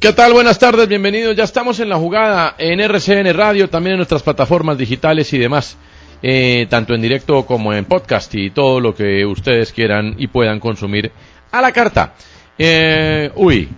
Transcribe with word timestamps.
¿Qué 0.00 0.14
tal? 0.14 0.32
Buenas 0.32 0.58
tardes, 0.58 0.88
bienvenidos. 0.88 1.36
Ya 1.36 1.44
estamos 1.44 1.78
en 1.78 1.90
la 1.90 1.96
jugada 1.96 2.54
en 2.56 2.80
RCN 2.80 3.34
Radio, 3.34 3.68
también 3.68 3.92
en 3.92 3.96
nuestras 3.98 4.22
plataformas 4.22 4.78
digitales 4.78 5.30
y 5.34 5.38
demás, 5.38 5.76
eh, 6.22 6.66
tanto 6.70 6.94
en 6.94 7.02
directo 7.02 7.44
como 7.44 7.74
en 7.74 7.84
podcast 7.84 8.34
y 8.34 8.48
todo 8.48 8.80
lo 8.80 8.94
que 8.94 9.26
ustedes 9.26 9.72
quieran 9.74 10.14
y 10.16 10.28
puedan 10.28 10.58
consumir 10.58 11.12
a 11.52 11.60
la 11.60 11.70
carta. 11.72 12.14
Eh, 12.56 13.30
uy, 13.34 13.68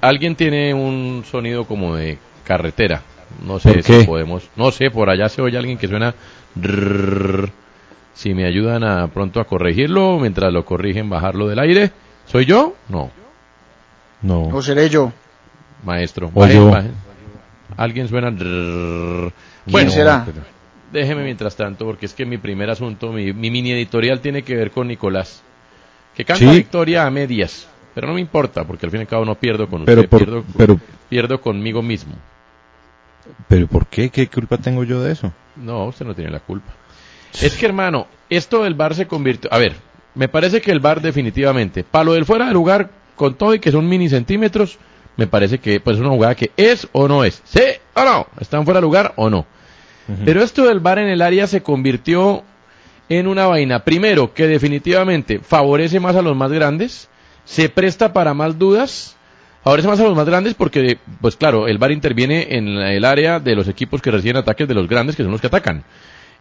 alguien 0.00 0.34
tiene 0.34 0.74
un 0.74 1.24
sonido 1.30 1.64
como 1.64 1.94
de 1.94 2.18
carretera. 2.42 3.02
No 3.46 3.60
sé 3.60 3.72
¿Por 3.72 3.82
si 3.84 4.04
podemos. 4.04 4.50
No 4.56 4.72
sé, 4.72 4.90
por 4.90 5.10
allá 5.10 5.28
se 5.28 5.42
oye 5.42 5.56
alguien 5.56 5.78
que 5.78 5.86
suena. 5.86 6.12
Si 8.14 8.34
me 8.34 8.46
ayudan 8.46 8.82
a 8.82 9.06
pronto 9.06 9.38
a 9.38 9.44
corregirlo, 9.44 10.18
mientras 10.18 10.52
lo 10.52 10.64
corrigen, 10.64 11.08
bajarlo 11.08 11.46
del 11.46 11.60
aire. 11.60 11.92
¿Soy 12.26 12.46
yo? 12.46 12.74
No. 12.88 13.12
No. 14.24 14.42
¿O 14.48 14.62
seré 14.62 14.88
yo? 14.88 15.12
Maestro. 15.84 16.30
O 16.34 16.46
yo. 16.46 16.72
Alguien 17.76 18.08
suena. 18.08 18.30
¿Quién 18.34 19.32
Bueno, 19.66 19.90
será? 19.90 20.26
déjeme 20.92 21.24
mientras 21.24 21.56
tanto, 21.56 21.84
porque 21.84 22.06
es 22.06 22.14
que 22.14 22.24
mi 22.24 22.38
primer 22.38 22.70
asunto, 22.70 23.12
mi, 23.12 23.32
mi 23.32 23.50
mini 23.50 23.72
editorial 23.72 24.20
tiene 24.20 24.42
que 24.42 24.54
ver 24.56 24.70
con 24.70 24.88
Nicolás. 24.88 25.42
Que 26.16 26.24
canta 26.24 26.44
Sí. 26.50 26.56
victoria 26.56 27.04
a 27.06 27.10
medias. 27.10 27.68
Pero 27.94 28.06
no 28.08 28.14
me 28.14 28.20
importa, 28.20 28.64
porque 28.64 28.86
al 28.86 28.90
fin 28.92 29.00
y 29.00 29.02
al 29.02 29.08
cabo 29.08 29.24
no 29.24 29.34
pierdo 29.34 29.68
con 29.68 29.82
usted, 29.82 29.94
Pero 29.94 30.08
por- 30.08 30.18
pierdo, 30.20 30.44
pero- 30.56 30.80
pierdo 31.08 31.40
conmigo 31.40 31.82
mismo. 31.82 32.14
¿Pero 33.48 33.66
por 33.66 33.86
qué? 33.86 34.10
¿Qué 34.10 34.26
culpa 34.28 34.58
tengo 34.58 34.84
yo 34.84 35.02
de 35.02 35.12
eso? 35.12 35.32
No, 35.56 35.84
usted 35.86 36.04
no 36.06 36.14
tiene 36.14 36.30
la 36.30 36.40
culpa. 36.40 36.72
Es 37.40 37.56
que, 37.56 37.66
hermano, 37.66 38.06
esto 38.30 38.64
del 38.64 38.74
bar 38.74 38.94
se 38.94 39.06
convirtió. 39.06 39.52
A 39.52 39.58
ver, 39.58 39.74
me 40.14 40.28
parece 40.28 40.60
que 40.60 40.70
el 40.72 40.80
bar, 40.80 41.00
definitivamente, 41.00 41.84
para 41.84 42.04
lo 42.04 42.12
del 42.14 42.24
fuera 42.24 42.46
de 42.46 42.52
lugar, 42.52 42.90
con 43.16 43.34
todo 43.34 43.54
y 43.54 43.60
que 43.60 43.72
son 43.72 43.88
mini 43.88 44.08
centímetros, 44.08 44.78
me 45.16 45.26
parece 45.26 45.58
que 45.58 45.80
pues, 45.80 45.96
es 45.96 46.00
una 46.00 46.10
jugada 46.10 46.34
que 46.34 46.50
es 46.56 46.88
o 46.92 47.08
no 47.08 47.24
es. 47.24 47.42
¿Sí 47.44 47.60
o 47.94 48.04
no? 48.04 48.26
¿Están 48.40 48.64
fuera 48.64 48.80
de 48.80 48.86
lugar 48.86 49.12
o 49.16 49.30
no? 49.30 49.46
Pero 50.24 50.42
esto 50.42 50.66
del 50.66 50.80
bar 50.80 50.98
en 50.98 51.08
el 51.08 51.22
área 51.22 51.46
se 51.46 51.62
convirtió 51.62 52.42
en 53.08 53.26
una 53.26 53.46
vaina, 53.46 53.84
primero, 53.84 54.34
que 54.34 54.46
definitivamente 54.46 55.40
favorece 55.40 55.98
más 55.98 56.14
a 56.16 56.22
los 56.22 56.36
más 56.36 56.50
grandes, 56.52 57.08
se 57.44 57.70
presta 57.70 58.12
para 58.12 58.34
más 58.34 58.58
dudas, 58.58 59.16
favorece 59.62 59.88
más 59.88 60.00
a 60.00 60.04
los 60.04 60.14
más 60.14 60.26
grandes 60.26 60.54
porque, 60.54 60.98
pues 61.20 61.36
claro, 61.36 61.68
el 61.68 61.78
bar 61.78 61.90
interviene 61.90 62.48
en 62.50 62.68
el 62.68 63.04
área 63.04 63.40
de 63.40 63.54
los 63.54 63.68
equipos 63.68 64.02
que 64.02 64.10
reciben 64.10 64.36
ataques 64.36 64.68
de 64.68 64.74
los 64.74 64.88
grandes, 64.88 65.16
que 65.16 65.22
son 65.22 65.32
los 65.32 65.40
que 65.40 65.46
atacan. 65.46 65.84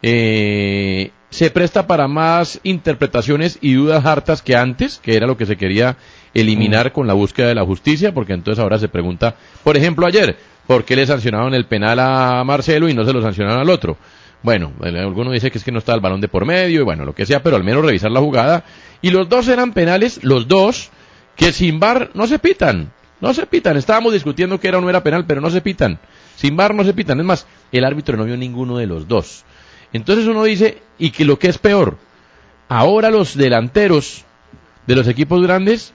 Eh, 0.05 1.11
se 1.29 1.49
presta 1.49 1.87
para 1.87 2.07
más 2.07 2.59
interpretaciones 2.61 3.57
y 3.61 3.73
dudas 3.73 4.05
hartas 4.05 4.41
que 4.41 4.55
antes, 4.55 4.99
que 5.01 5.15
era 5.15 5.25
lo 5.25 5.37
que 5.37 5.47
se 5.47 5.55
quería 5.55 5.97
eliminar 6.33 6.91
con 6.91 7.07
la 7.07 7.13
búsqueda 7.13 7.47
de 7.47 7.55
la 7.55 7.65
justicia, 7.65 8.13
porque 8.13 8.33
entonces 8.33 8.61
ahora 8.61 8.77
se 8.77 8.89
pregunta, 8.89 9.35
por 9.63 9.77
ejemplo, 9.77 10.05
ayer, 10.05 10.37
¿por 10.67 10.83
qué 10.83 10.95
le 10.95 11.07
sancionaron 11.07 11.55
el 11.55 11.65
penal 11.65 11.99
a 11.99 12.43
Marcelo 12.43 12.87
y 12.89 12.93
no 12.93 13.05
se 13.05 13.13
lo 13.13 13.21
sancionaron 13.21 13.61
al 13.61 13.69
otro? 13.69 13.97
Bueno, 14.43 14.73
alguno 14.83 15.31
dice 15.31 15.49
que 15.49 15.57
es 15.57 15.63
que 15.63 15.71
no 15.71 15.79
está 15.79 15.93
el 15.95 16.01
balón 16.01 16.19
de 16.19 16.27
por 16.27 16.45
medio 16.45 16.81
y 16.81 16.83
bueno, 16.83 17.05
lo 17.05 17.15
que 17.15 17.25
sea, 17.25 17.41
pero 17.41 17.55
al 17.55 17.63
menos 17.63 17.85
revisar 17.85 18.11
la 18.11 18.19
jugada. 18.19 18.65
Y 19.01 19.09
los 19.09 19.29
dos 19.29 19.47
eran 19.47 19.71
penales, 19.71 20.19
los 20.21 20.49
dos, 20.49 20.91
que 21.37 21.53
sin 21.53 21.79
bar 21.79 22.11
no 22.13 22.27
se 22.27 22.39
pitan. 22.39 22.91
No 23.21 23.33
se 23.33 23.45
pitan. 23.45 23.77
Estábamos 23.77 24.11
discutiendo 24.11 24.59
que 24.59 24.67
era 24.67 24.79
o 24.79 24.81
no 24.81 24.89
era 24.89 25.01
penal, 25.01 25.23
pero 25.25 25.39
no 25.39 25.49
se 25.49 25.61
pitan. 25.61 25.97
Sin 26.35 26.57
bar 26.57 26.75
no 26.75 26.83
se 26.83 26.93
pitan. 26.93 27.21
Es 27.21 27.25
más, 27.25 27.47
el 27.71 27.85
árbitro 27.85 28.17
no 28.17 28.25
vio 28.25 28.35
ninguno 28.35 28.77
de 28.77 28.85
los 28.85 29.07
dos. 29.07 29.45
Entonces 29.93 30.25
uno 30.27 30.43
dice, 30.43 30.81
y 30.97 31.11
que 31.11 31.23
lo 31.23 31.39
que 31.39 31.47
es 31.47 31.57
peor, 31.57 31.97
ahora 32.67 33.11
los 33.11 33.37
delanteros 33.37 34.25
de 34.87 34.95
los 34.95 35.07
equipos 35.07 35.41
grandes 35.41 35.93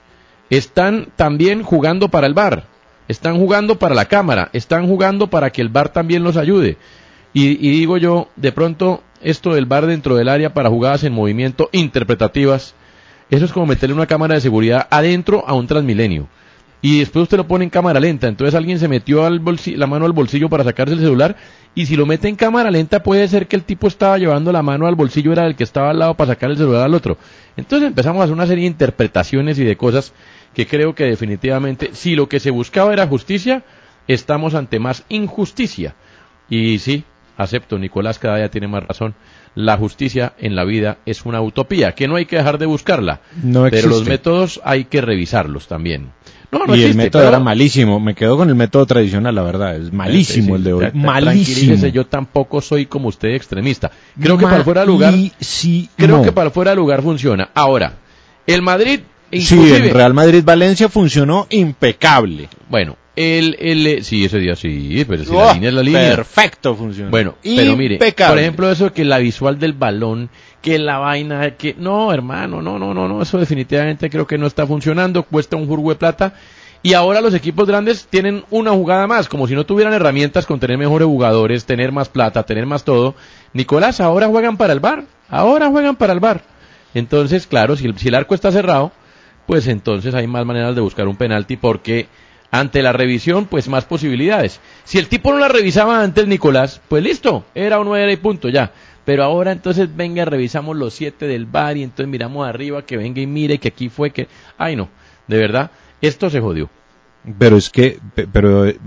están 0.49 1.09
también 1.15 1.61
jugando 1.61 2.09
para 2.09 2.25
el 2.25 2.33
bar, 2.33 2.63
están 3.07 3.37
jugando 3.37 3.77
para 3.77 3.93
la 3.95 4.05
cámara, 4.05 4.49
están 4.53 4.87
jugando 4.87 5.27
para 5.27 5.51
que 5.51 5.61
el 5.61 5.69
bar 5.69 5.89
también 5.89 6.23
los 6.23 6.37
ayude. 6.37 6.77
Y, 7.33 7.49
y 7.49 7.71
digo 7.71 7.97
yo, 7.97 8.29
de 8.35 8.51
pronto, 8.51 9.03
esto 9.21 9.53
del 9.53 9.65
bar 9.65 9.85
dentro 9.85 10.15
del 10.15 10.29
área 10.29 10.53
para 10.53 10.69
jugadas 10.69 11.03
en 11.03 11.13
movimiento 11.13 11.69
interpretativas, 11.71 12.73
eso 13.29 13.45
es 13.45 13.51
como 13.51 13.67
meterle 13.67 13.93
una 13.95 14.07
cámara 14.07 14.35
de 14.35 14.41
seguridad 14.41 14.87
adentro 14.89 15.43
a 15.45 15.53
un 15.53 15.67
Transmilenio. 15.67 16.27
Y 16.81 16.99
después 16.99 17.23
usted 17.23 17.37
lo 17.37 17.47
pone 17.47 17.65
en 17.65 17.69
cámara 17.69 17.99
lenta. 17.99 18.27
Entonces 18.27 18.55
alguien 18.55 18.79
se 18.79 18.87
metió 18.87 19.25
al 19.25 19.41
la 19.75 19.87
mano 19.87 20.05
al 20.05 20.13
bolsillo 20.13 20.49
para 20.49 20.63
sacarse 20.63 20.93
el 20.93 21.01
celular. 21.01 21.35
Y 21.75 21.85
si 21.85 21.95
lo 21.95 22.05
mete 22.05 22.27
en 22.27 22.35
cámara 22.35 22.71
lenta, 22.71 23.03
puede 23.03 23.27
ser 23.27 23.47
que 23.47 23.55
el 23.55 23.63
tipo 23.63 23.87
estaba 23.87 24.17
llevando 24.17 24.51
la 24.51 24.63
mano 24.63 24.87
al 24.87 24.95
bolsillo, 24.95 25.31
era 25.31 25.45
el 25.45 25.55
que 25.55 25.63
estaba 25.63 25.91
al 25.91 25.99
lado 25.99 26.15
para 26.15 26.33
sacar 26.33 26.49
el 26.49 26.57
celular 26.57 26.83
al 26.83 26.95
otro. 26.95 27.17
Entonces 27.57 27.87
empezamos 27.87 28.21
a 28.21 28.23
hacer 28.23 28.33
una 28.33 28.47
serie 28.47 28.63
de 28.63 28.71
interpretaciones 28.71 29.59
y 29.59 29.65
de 29.65 29.75
cosas 29.75 30.13
que 30.53 30.65
creo 30.65 30.95
que 30.95 31.05
definitivamente, 31.05 31.91
si 31.93 32.15
lo 32.15 32.27
que 32.27 32.39
se 32.39 32.49
buscaba 32.49 32.93
era 32.93 33.07
justicia, 33.07 33.63
estamos 34.07 34.55
ante 34.55 34.79
más 34.79 35.03
injusticia. 35.09 35.95
Y 36.49 36.79
sí, 36.79 37.03
acepto, 37.37 37.77
Nicolás 37.77 38.19
cada 38.19 38.37
día 38.37 38.49
tiene 38.49 38.67
más 38.67 38.83
razón. 38.83 39.13
La 39.55 39.77
justicia 39.77 40.33
en 40.39 40.55
la 40.55 40.63
vida 40.63 40.97
es 41.05 41.25
una 41.25 41.41
utopía, 41.41 41.93
que 41.93 42.07
no 42.07 42.15
hay 42.15 42.25
que 42.25 42.37
dejar 42.37 42.57
de 42.57 42.65
buscarla. 42.65 43.21
No 43.43 43.67
pero 43.69 43.89
los 43.89 44.05
métodos 44.05 44.59
hay 44.63 44.85
que 44.85 45.01
revisarlos 45.01 45.67
también. 45.67 46.11
No, 46.51 46.65
no 46.65 46.75
y 46.75 46.83
el 46.83 46.95
método 46.95 47.21
pero- 47.21 47.29
era 47.29 47.39
malísimo. 47.39 47.99
Me 47.99 48.15
quedo 48.15 48.35
con 48.37 48.49
el 48.49 48.55
método 48.55 48.85
tradicional, 48.85 49.35
la 49.35 49.43
verdad. 49.43 49.75
Es 49.75 49.93
malísimo 49.93 50.45
Sí, 50.47 50.51
sí, 50.51 50.55
el 50.57 50.63
de 50.63 50.73
hoy. 50.73 50.85
tra- 50.85 50.93
malísimo. 50.93 51.87
yo 51.87 52.05
tampoco 52.07 52.59
soy 52.61 52.85
como 52.87 53.07
usted 53.09 53.29
extremista. 53.35 53.91
Creo 54.19 54.37
que 54.37 54.45
para 54.45 54.63
fuera 54.63 54.81
de 54.81 54.87
lugar, 54.87 55.13
sí, 55.39 55.89
creo 55.95 56.21
que 56.23 56.31
para 56.31 56.49
fuera 56.49 56.71
de 56.71 56.77
lugar 56.77 57.01
funciona. 57.03 57.49
Ahora, 57.53 57.93
el 58.47 58.61
Madrid, 58.61 59.01
Sí, 59.31 59.71
el 59.73 59.91
Real 59.91 60.15
Madrid-Valencia 60.15 60.89
funcionó 60.89 61.45
impecable. 61.51 62.49
bueno, 62.67 62.97
el, 63.15 63.55
el, 63.59 64.03
sí, 64.03 64.25
ese 64.25 64.39
día 64.39 64.55
sí, 64.55 65.05
pero 65.07 65.23
si 65.23 65.29
Oh, 65.31 65.45
la 65.45 65.53
línea 65.53 65.69
es 65.69 65.75
la 65.75 65.83
línea. 65.83 66.15
Perfecto 66.15 66.73
funcionó. 66.75 67.11
Bueno, 67.11 67.35
pero 67.43 67.75
mire, 67.77 67.95
Impecable. 67.95 68.31
por 68.33 68.39
ejemplo, 68.39 68.71
eso 68.71 68.91
que 68.93 69.03
la 69.05 69.19
visual 69.19 69.59
del 69.59 69.73
balón, 69.73 70.29
que 70.61 70.77
la 70.77 70.97
vaina, 70.97 71.51
que 71.51 71.75
no, 71.77 72.11
hermano, 72.13 72.61
no, 72.61 72.77
no, 72.77 72.93
no, 72.93 73.07
no, 73.07 73.21
eso 73.21 73.37
definitivamente 73.37 74.09
creo 74.09 74.27
que 74.27 74.37
no 74.37 74.47
está 74.47 74.67
funcionando, 74.67 75.23
cuesta 75.23 75.55
un 75.55 75.67
jurgo 75.67 75.89
de 75.89 75.95
plata 75.95 76.33
Y 76.83 76.93
ahora 76.93 77.21
los 77.21 77.33
equipos 77.33 77.67
grandes 77.67 78.07
tienen 78.07 78.43
una 78.49 78.71
jugada 78.71 79.07
más, 79.07 79.29
como 79.29 79.47
si 79.47 79.55
no 79.55 79.65
tuvieran 79.65 79.93
herramientas 79.93 80.45
con 80.45 80.59
tener 80.59 80.77
mejores 80.77 81.07
jugadores, 81.07 81.65
tener 81.65 81.91
más 81.91 82.09
plata, 82.09 82.43
tener 82.43 82.65
más 82.65 82.83
todo. 82.83 83.15
Nicolás, 83.53 83.99
ahora 84.01 84.27
juegan 84.27 84.57
para 84.57 84.73
el 84.73 84.79
bar, 84.79 85.05
ahora 85.29 85.69
juegan 85.69 85.95
para 85.95 86.13
el 86.13 86.19
bar. 86.19 86.41
Entonces, 86.93 87.47
claro, 87.47 87.75
si 87.75 87.85
el, 87.85 87.97
si 87.97 88.07
el 88.07 88.15
arco 88.15 88.33
está 88.33 88.51
cerrado, 88.51 88.91
pues 89.45 89.67
entonces 89.67 90.13
hay 90.13 90.27
más 90.27 90.45
maneras 90.45 90.75
de 90.75 90.81
buscar 90.81 91.07
un 91.07 91.17
penalti 91.17 91.57
porque 91.57 92.07
ante 92.51 92.81
la 92.81 92.93
revisión, 92.93 93.45
pues 93.45 93.67
más 93.67 93.85
posibilidades. 93.85 94.59
Si 94.83 94.97
el 94.97 95.07
tipo 95.07 95.31
no 95.31 95.39
la 95.39 95.47
revisaba 95.47 96.01
antes, 96.01 96.27
Nicolás, 96.27 96.81
pues 96.87 97.03
listo, 97.03 97.45
era 97.53 97.79
o 97.79 97.83
no 97.83 97.95
era 97.95 98.11
y 98.11 98.17
punto, 98.17 98.49
ya. 98.49 98.71
Pero 99.09 99.23
ahora 99.23 99.51
entonces 99.51 99.89
venga, 99.95 100.23
revisamos 100.23 100.77
los 100.77 100.93
siete 100.93 101.25
del 101.25 101.47
bar 101.47 101.75
y 101.77 101.81
entonces 101.81 102.07
miramos 102.07 102.47
arriba, 102.47 102.83
que 102.85 102.95
venga 102.95 103.19
y 103.19 103.25
mire 103.25 103.57
que 103.57 103.69
aquí 103.69 103.89
fue 103.89 104.11
que... 104.11 104.27
Ay 104.55 104.75
no, 104.75 104.87
de 105.27 105.39
verdad, 105.39 105.71
esto 105.99 106.29
se 106.29 106.39
jodió. 106.39 106.69
Pero 107.39 107.57
es 107.57 107.71
que, 107.71 107.97
pe- 108.13 108.27
pero 108.31 108.67
eh, 108.67 108.77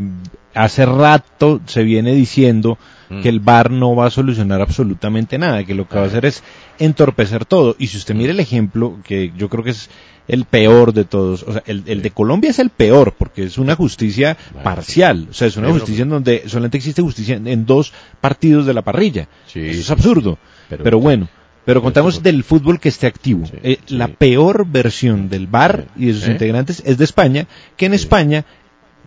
hace 0.55 0.87
rato 0.87 1.61
se 1.67 1.83
viene 1.83 2.13
diciendo 2.15 2.79
Mm. 3.11 3.21
que 3.21 3.29
el 3.29 3.41
VAR 3.41 3.71
no 3.73 3.95
va 3.97 4.07
a 4.07 4.11
solucionar 4.11 4.61
absolutamente 4.63 5.37
nada, 5.39 5.65
que 5.65 5.75
lo 5.75 5.87
que 5.89 5.97
va 5.97 6.05
a 6.05 6.07
hacer 6.07 6.25
es 6.25 6.43
entorpecer 6.79 7.45
todo. 7.45 7.75
Y 7.79 7.89
si 7.89 7.99
usted 7.99 8.15
mira 8.15 8.31
el 8.33 8.41
ejemplo, 8.41 8.97
que 9.05 9.33
yo 9.37 9.49
creo 9.51 9.63
que 9.65 9.71
es 9.71 9.91
el 10.33 10.45
peor 10.47 10.93
de 10.93 11.05
todos, 11.05 11.43
o 11.45 11.53
sea, 11.53 11.63
el, 11.67 11.85
el 11.87 12.03
de 12.03 12.11
Colombia 12.11 12.51
es 12.51 12.59
el 12.59 12.71
peor, 12.71 13.15
porque 13.17 13.45
es 13.45 13.59
una 13.59 13.77
justicia 13.77 14.37
parcial, 14.65 15.29
o 15.31 15.33
sea, 15.35 15.47
es 15.47 15.57
una 15.57 15.71
justicia 15.71 16.03
en 16.03 16.09
donde 16.09 16.43
solamente 16.49 16.79
existe 16.79 17.03
justicia 17.03 17.37
en, 17.37 17.47
en 17.47 17.67
dos 17.67 17.93
partidos 18.21 18.67
de 18.67 18.75
la 18.75 18.83
parrilla. 18.83 19.29
Sí, 19.47 19.61
Eso 19.61 19.81
es 19.81 19.91
absurdo. 19.91 20.39
Pero- 20.69 20.85
Pero, 20.85 20.99
bueno, 21.01 21.29
pero 21.65 21.81
contamos 21.83 22.23
del 22.23 22.43
fútbol 22.45 22.81
que 22.81 22.89
esté 22.89 23.07
activo. 23.07 23.47
Sí, 23.47 23.53
Eh, 23.63 23.79
sí. 23.87 23.95
La 23.97 24.09
peor 24.09 24.67
versión 24.67 25.29
del 25.29 25.47
VAR 25.47 25.87
y 25.97 26.07
de 26.07 26.15
sus 26.15 26.27
¿Eh? 26.29 26.33
integrantes 26.33 26.83
es 26.85 26.99
de 26.99 27.05
España, 27.05 27.47
que 27.77 27.87
en 27.87 27.95
España, 27.95 28.45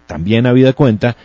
también 0.07 0.45
habida 0.45 0.73
cuenta, 0.73 1.17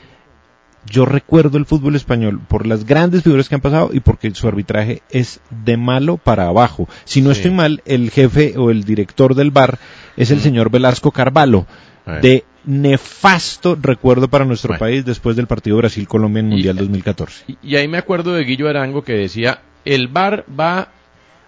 yo 0.87 1.05
recuerdo 1.05 1.59
el 1.59 1.67
fútbol 1.67 1.95
español 1.97 2.41
por 2.49 2.67
las 2.67 2.85
grandes 2.85 3.23
figuras 3.23 3.49
que 3.49 3.55
han 3.55 3.61
pasado 3.61 3.91
y 3.93 4.01
porque 4.01 4.31
su 4.35 4.49
arbitraje 4.49 5.03
es 5.11 5.41
de 5.51 5.77
malo 5.77 6.17
para 6.17 6.47
abajo. 6.47 6.89
Si 7.05 7.21
no 7.21 7.31
Sí. 7.35 7.41
estoy 7.41 7.51
mal, 7.53 7.83
el 7.85 8.11
jefe 8.11 8.55
o 8.57 8.71
el 8.71 8.85
director 8.85 9.35
del 9.35 9.51
VAR 9.51 9.79
es 10.17 10.31
el 10.31 10.39
Mm. 10.39 10.43
señor 10.43 10.71
Velasco 10.71 11.11
Carvalho, 11.11 11.67
Eh. 12.07 12.19
de 12.23 12.45
nefasto 12.65 13.77
recuerdo 13.81 14.29
para 14.29 14.45
nuestro 14.45 14.69
Bueno. 14.69 14.79
país 14.81 15.05
después 15.05 15.37
del 15.37 15.47
partido 15.47 15.77
Brasil-Colombia 15.77 16.41
en 16.41 16.47
Y- 16.47 16.51
Mundial 16.51 16.77
2014. 16.77 17.45
Y, 17.47 17.59
y 17.63 17.77
ahí 17.77 17.87
me 17.89 17.99
acuerdo 17.99 18.33
de 18.35 18.45
Guillo 18.45 18.69
Arango 18.69 19.03
que 19.03 19.13
decía, 19.13 19.61
el 19.85 20.09
VAR 20.09 20.45
va 20.59 20.89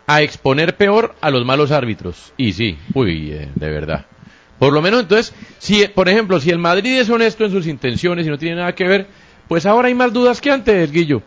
a 0.07 0.23
exponer 0.23 0.77
peor 0.77 1.15
a 1.21 1.31
los 1.31 1.45
malos 1.47 1.71
árbitros. 1.71 2.33
Y 2.37 2.53
sí, 2.53 2.77
uy, 2.95 3.31
eh, 3.33 3.49
de 3.55 3.71
verdad. 3.71 4.07
Por 4.59 4.73
lo 4.73 4.83
menos 4.83 5.01
entonces, 5.03 5.35
si, 5.59 5.87
por 5.89 6.09
ejemplo, 6.09 6.39
si 6.39 6.51
el 6.51 6.59
Madrid 6.59 6.99
es 6.99 7.11
honesto 7.11 7.45
en 7.45 7.51
sus 7.51 7.67
intenciones 7.67 8.27
y 8.27 8.31
no 8.31 8.39
tiene 8.39 8.57
nada 8.57 8.75
que 8.75 8.85
ver, 8.87 9.07
pues 9.53 9.67
ahora 9.67 9.89
hay 9.89 9.95
más 9.95 10.11
dudas 10.15 10.41
que 10.41 10.51
antes, 10.51 10.91
Guillo. 10.91 11.21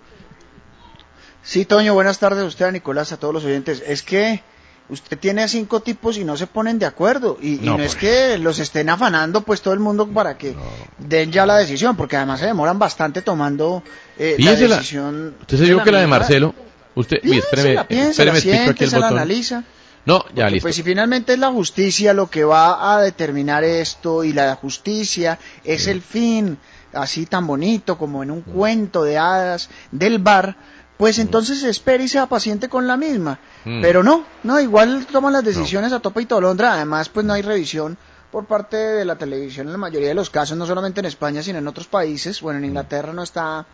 Sí, 1.44 1.64
Toño, 1.64 1.94
buenas 1.94 2.18
tardes 2.18 2.42
a 2.42 2.46
usted, 2.46 2.66
a 2.66 2.72
Nicolás, 2.72 3.12
a 3.12 3.18
todos 3.18 3.32
los 3.36 3.46
oyentes. 3.46 3.84
Es 3.86 4.02
que 4.02 4.42
usted 4.90 5.20
tiene 5.20 5.44
a 5.44 5.48
cinco 5.48 5.82
tipos 5.82 6.18
y 6.18 6.24
no 6.26 6.36
se 6.36 6.48
ponen 6.48 6.80
de 6.80 6.88
acuerdo. 6.88 7.38
Y, 7.40 7.58
y 7.58 7.58
No, 7.60 7.78
es 7.78 7.92
por- 7.92 8.00
que 8.02 8.40
los 8.40 8.58
estén 8.58 8.90
afanando, 8.90 9.42
pues 9.42 9.62
todo 9.62 9.76
el 9.76 9.80
mundo 9.80 10.08
para 10.08 10.40
que 10.40 10.56
den 10.98 11.32
ya 11.32 11.46
la 11.46 11.58
decisión, 11.58 11.96
porque 11.96 12.18
además 12.18 12.40
se 12.40 12.48
demoran 12.48 12.80
bastante 12.80 13.22
tomando 13.22 13.84
eh, 14.18 14.38
la 14.40 14.56
decisión. 14.56 15.36
Usted 15.42 15.58
se 15.60 15.66
dio 15.66 15.84
que 15.84 15.92
la 15.92 16.00
de 16.00 16.08
Marcelo. 16.08 16.56
Usted, 16.96 17.18
Piénsela, 17.22 17.44
espéreme, 17.84 17.84
piénsela, 17.86 18.38
espéreme, 18.40 19.00
la 19.02 19.08
analiza. 19.10 19.64
No, 20.06 20.20
ya 20.30 20.46
Porque, 20.46 20.50
listo. 20.52 20.66
Pues 20.66 20.76
si 20.78 20.82
finalmente 20.82 21.34
es 21.34 21.40
la 21.40 21.52
justicia 21.52 22.12
lo 22.16 22.28
que 22.28 22.44
va 22.44 22.96
a 22.96 23.02
determinar 23.04 23.64
esto 23.64 24.24
y 24.24 24.34
la 24.34 24.56
justicia 24.56 25.38
es 25.64 25.86
el 25.86 26.02
fin, 26.02 26.58
así 26.96 27.26
tan 27.26 27.46
bonito 27.48 27.98
como 27.98 28.24
en 28.24 28.32
un 28.32 28.42
cuento 28.42 29.04
de 29.04 29.18
hadas 29.18 29.70
del 29.92 30.20
bar, 30.20 30.56
pues 30.98 31.20
entonces 31.20 31.64
espere 31.64 32.06
y 32.06 32.08
sea 32.08 32.26
paciente 32.28 32.70
con 32.70 32.88
la 32.88 32.98
misma. 32.98 33.40
Mm. 33.66 33.82
Pero 33.82 34.02
no, 34.04 34.24
no, 34.44 34.60
igual 34.60 35.06
toman 35.12 35.34
las 35.34 35.44
decisiones 35.44 35.92
a 35.92 36.00
topa 36.00 36.22
y 36.22 36.26
tolondra, 36.26 36.74
además 36.74 37.10
pues 37.10 37.26
no 37.26 37.34
hay 37.34 37.42
revisión 37.42 37.98
por 38.32 38.46
parte 38.46 38.76
de 38.78 39.06
la 39.06 39.18
televisión 39.18 39.68
en 39.68 39.74
la 39.74 39.78
mayoría 39.78 40.10
de 40.10 40.14
los 40.16 40.30
casos, 40.30 40.58
no 40.58 40.66
solamente 40.66 41.00
en 41.00 41.06
España, 41.06 41.42
sino 41.44 41.60
en 41.60 41.68
otros 41.68 41.88
países, 41.88 42.42
bueno, 42.42 42.60
en 42.60 42.66
Inglaterra 42.66 43.14
no 43.14 43.24
está 43.24 43.66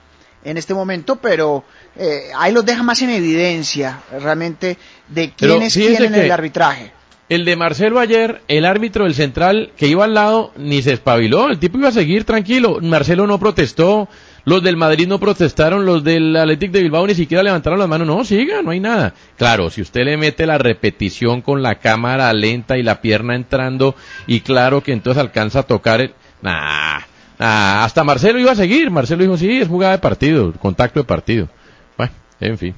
en 0.43 0.57
este 0.57 0.73
momento, 0.73 1.17
pero 1.17 1.63
eh, 1.95 2.29
ahí 2.35 2.51
los 2.51 2.65
deja 2.65 2.81
más 2.83 3.01
en 3.03 3.11
evidencia 3.11 4.01
realmente 4.19 4.77
de 5.07 5.33
Pero 5.39 5.53
quién 5.53 5.63
es 5.63 5.73
fíjese 5.75 5.97
quién 5.97 6.13
en 6.15 6.19
que- 6.19 6.25
el 6.25 6.31
arbitraje. 6.31 6.91
El 7.31 7.45
de 7.45 7.55
Marcelo 7.55 8.01
ayer, 8.01 8.41
el 8.49 8.65
árbitro 8.65 9.05
del 9.05 9.13
central 9.13 9.71
que 9.77 9.87
iba 9.87 10.03
al 10.03 10.13
lado, 10.13 10.51
ni 10.57 10.81
se 10.81 10.91
espabiló, 10.91 11.47
el 11.47 11.59
tipo 11.59 11.77
iba 11.77 11.87
a 11.87 11.93
seguir 11.93 12.25
tranquilo. 12.25 12.79
Marcelo 12.81 13.25
no 13.25 13.39
protestó, 13.39 14.09
los 14.43 14.61
del 14.61 14.75
Madrid 14.75 15.07
no 15.07 15.17
protestaron, 15.17 15.85
los 15.85 16.03
del 16.03 16.35
Athletic 16.35 16.71
de 16.71 16.81
Bilbao 16.81 17.07
ni 17.07 17.15
siquiera 17.15 17.41
levantaron 17.41 17.79
las 17.79 17.87
manos, 17.87 18.05
no, 18.05 18.25
siga, 18.25 18.61
no 18.61 18.71
hay 18.71 18.81
nada. 18.81 19.13
Claro, 19.37 19.69
si 19.69 19.81
usted 19.81 20.01
le 20.03 20.17
mete 20.17 20.45
la 20.45 20.57
repetición 20.57 21.41
con 21.41 21.63
la 21.63 21.75
cámara 21.75 22.33
lenta 22.33 22.77
y 22.77 22.83
la 22.83 22.99
pierna 22.99 23.33
entrando, 23.33 23.95
y 24.27 24.41
claro 24.41 24.83
que 24.83 24.91
entonces 24.91 25.21
alcanza 25.21 25.59
a 25.59 25.63
tocar, 25.63 26.01
el... 26.01 26.13
nah, 26.41 26.99
nah, 27.39 27.85
hasta 27.85 28.03
Marcelo 28.03 28.39
iba 28.39 28.51
a 28.51 28.55
seguir, 28.55 28.91
Marcelo 28.91 29.23
dijo, 29.23 29.37
sí, 29.37 29.61
es 29.61 29.69
jugada 29.69 29.93
de 29.93 29.99
partido, 29.99 30.51
contacto 30.59 30.99
de 30.99 31.05
partido. 31.05 31.47
Bueno, 31.95 32.11
en 32.41 32.57
fin. 32.57 32.75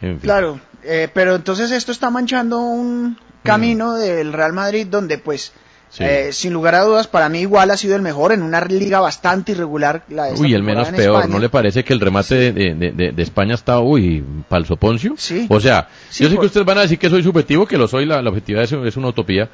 En 0.00 0.20
fin. 0.20 0.20
Claro, 0.20 0.60
eh, 0.84 1.08
pero 1.12 1.34
entonces 1.34 1.72
esto 1.72 1.90
está 1.90 2.10
manchando 2.10 2.60
un 2.60 3.25
camino 3.46 3.94
del 3.94 4.32
Real 4.32 4.52
Madrid 4.52 4.86
donde 4.90 5.18
pues 5.18 5.52
Sí. 5.88 6.02
eh, 6.04 6.32
sin 6.32 6.52
lugar 6.52 6.74
a 6.74 6.82
dudas 6.82 7.06
para 7.06 7.28
mí 7.28 7.38
igual 7.38 7.70
ha 7.70 7.76
sido 7.76 7.94
el 7.94 8.02
mejor 8.02 8.32
en 8.32 8.42
una 8.42 8.60
liga 8.64 8.98
bastante 9.00 9.52
irregular 9.52 10.02
la 10.08 10.24
de 10.24 10.32
Uy, 10.34 10.52
el 10.52 10.62
menos 10.64 10.88
en 10.88 10.96
peor. 10.96 11.14
España. 11.20 11.32
¿No 11.32 11.38
le 11.40 11.48
parece 11.48 11.84
que 11.84 11.92
el 11.92 12.00
remate 12.00 12.52
de, 12.52 12.74
de- 12.74 12.90
de- 12.92 13.12
de 13.12 13.22
España 13.22 13.54
está, 13.54 13.78
uy, 13.78 14.22
falso 14.50 14.76
poncio? 14.76 15.14
Sí. 15.16 15.46
O 15.48 15.60
sea, 15.60 15.88
Sí, 16.10 16.24
yo 16.24 16.28
sé 16.28 16.34
por- 16.34 16.42
que 16.42 16.46
ustedes 16.48 16.66
van 16.66 16.78
a 16.78 16.80
decir 16.82 16.98
que 16.98 17.08
soy 17.08 17.22
subjetivo, 17.22 17.66
que 17.66 17.78
lo 17.78 17.86
soy, 17.86 18.04
la, 18.04 18.20
la 18.20 18.28
objetividad 18.30 18.64
es, 18.64 18.72
es 18.72 18.96
una 18.96 19.08
utopía, 19.08 19.48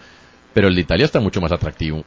pero 0.54 0.68
el 0.68 0.74
de 0.74 0.80
Italia 0.80 1.04
está 1.04 1.20
mucho 1.20 1.40
más 1.42 1.52
atractivo. 1.52 2.02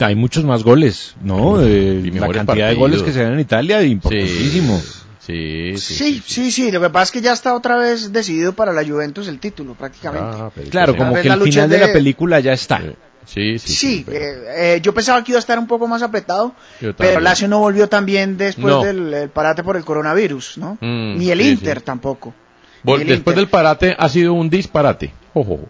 Hay 0.00 0.14
muchos 0.14 0.42
más 0.44 0.64
goles, 0.64 1.14
¿no? 1.22 1.60
Eh, 1.62 2.00
Y 2.02 2.06
la 2.12 2.12
mejores 2.22 2.36
cantidad 2.38 2.68
de 2.68 2.74
partidos. 2.76 2.78
goles 2.78 3.02
que 3.02 3.12
se 3.12 3.22
dan 3.22 3.34
en 3.34 3.40
Italia, 3.40 3.82
importantísimo. 3.82 4.78
Sí, 4.78 5.02
sí. 5.20 5.72
Sí, 5.78 6.22
sí, 6.26 6.50
sí, 6.50 6.70
lo 6.72 6.80
que 6.80 6.90
pasa 6.90 7.04
es 7.04 7.10
que 7.12 7.20
ya 7.20 7.32
está 7.32 7.54
otra 7.54 7.76
vez 7.76 8.12
decidido 8.12 8.52
para 8.54 8.72
la 8.72 8.84
Juventus 8.84 9.28
el 9.28 9.38
título 9.38 9.74
prácticamente. 9.74 10.28
Ah, 10.40 10.50
Claro, 10.70 10.92
sí. 10.92 10.98
como 10.98 11.14
que 11.14 11.28
la 11.28 11.34
el 11.34 11.42
final 11.42 11.68
de... 11.68 11.78
de- 11.78 11.86
la 11.86 11.92
película 11.92 12.40
ya 12.40 12.52
está. 12.52 12.80
Sí, 13.26 13.58
sí. 13.58 13.72
Sí, 13.74 14.02
pero- 14.06 14.18
eh, 14.24 14.74
eh, 14.76 14.80
yo 14.82 14.92
pensaba 14.94 15.22
que 15.22 15.32
iba 15.32 15.38
a 15.38 15.40
estar 15.40 15.58
un 15.58 15.66
poco 15.68 15.86
más 15.86 16.02
apretado, 16.02 16.52
pero 16.80 16.94
también. 16.94 17.22
Lazio 17.24 17.46
no 17.48 17.58
volvió 17.60 17.88
tan 17.88 18.04
bien 18.06 18.36
después 18.36 18.74
No. 18.74 18.82
del 18.82 19.12
el 19.14 19.28
parate 19.28 19.62
por 19.62 19.76
el 19.76 19.84
coronavirus, 19.84 20.58
¿no? 20.58 20.78
Mm, 20.80 21.18
Ni 21.18 21.30
el 21.30 21.40
sí, 21.40 21.48
Inter 21.50 21.78
sí. 21.78 21.84
tampoco. 21.84 22.34
Vol- 22.82 22.96
Ni 22.96 23.02
el 23.02 23.08
después 23.08 23.34
Inter. 23.34 23.36
del 23.36 23.48
parate 23.48 23.94
ha 23.96 24.08
sido 24.08 24.32
un 24.32 24.48
disparate. 24.50 25.12
Ojo. 25.34 25.60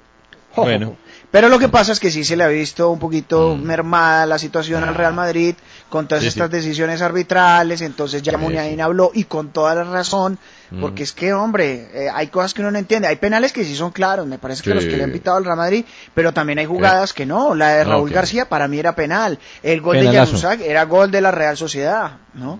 Jo, 0.52 0.62
Bueno. 0.62 0.96
Pero 1.32 1.48
lo 1.48 1.60
que 1.60 1.68
pasa 1.68 1.92
es 1.92 2.00
que 2.00 2.10
sí 2.10 2.24
se 2.24 2.34
le 2.36 2.42
ha 2.42 2.48
visto 2.48 2.90
un 2.90 2.98
poquito 2.98 3.54
Mm. 3.56 3.62
mermada 3.62 4.26
la 4.26 4.36
situación 4.36 4.82
al 4.82 4.96
Real 4.96 5.14
Madrid 5.14 5.54
con 5.88 6.08
todas 6.08 6.22
Sí, 6.22 6.28
estas 6.28 6.50
sí. 6.50 6.56
decisiones 6.56 7.02
arbitrales, 7.02 7.82
entonces 7.82 8.20
ya 8.22 8.36
Sí, 8.36 8.80
habló 8.80 9.12
y 9.14 9.24
con 9.24 9.50
toda 9.50 9.76
la 9.76 9.84
razón, 9.84 10.38
Mm. 10.72 10.80
porque 10.80 11.04
es 11.04 11.12
que, 11.12 11.32
hombre, 11.32 11.88
eh, 11.94 12.08
hay 12.12 12.26
cosas 12.28 12.52
que 12.52 12.62
uno 12.62 12.72
no 12.72 12.78
entiende, 12.78 13.06
hay 13.06 13.14
penales 13.14 13.52
que 13.52 13.64
sí 13.64 13.76
son 13.76 13.92
claros, 13.92 14.26
me 14.26 14.38
parece 14.38 14.64
que 14.64 14.74
los 14.74 14.84
que 14.84 14.96
le 14.96 15.04
han 15.04 15.12
pitado 15.12 15.36
al 15.36 15.44
Real 15.44 15.56
Madrid, 15.56 15.84
pero 16.14 16.32
también 16.32 16.58
hay 16.58 16.66
jugadas 16.66 17.12
que 17.12 17.26
no, 17.26 17.54
la 17.54 17.76
de 17.76 17.84
No, 17.84 17.90
Raúl 17.92 18.10
García 18.10 18.48
para 18.48 18.66
mí 18.66 18.80
era 18.80 18.96
penal, 18.96 19.38
el 19.62 19.80
gol 19.80 19.98
Penalazo. 19.98 20.32
de 20.32 20.38
Januzaj 20.42 20.60
era 20.68 20.84
gol 20.84 21.12
de 21.12 21.20
la 21.20 21.30
Real 21.30 21.56
Sociedad, 21.56 22.12
¿no? 22.34 22.58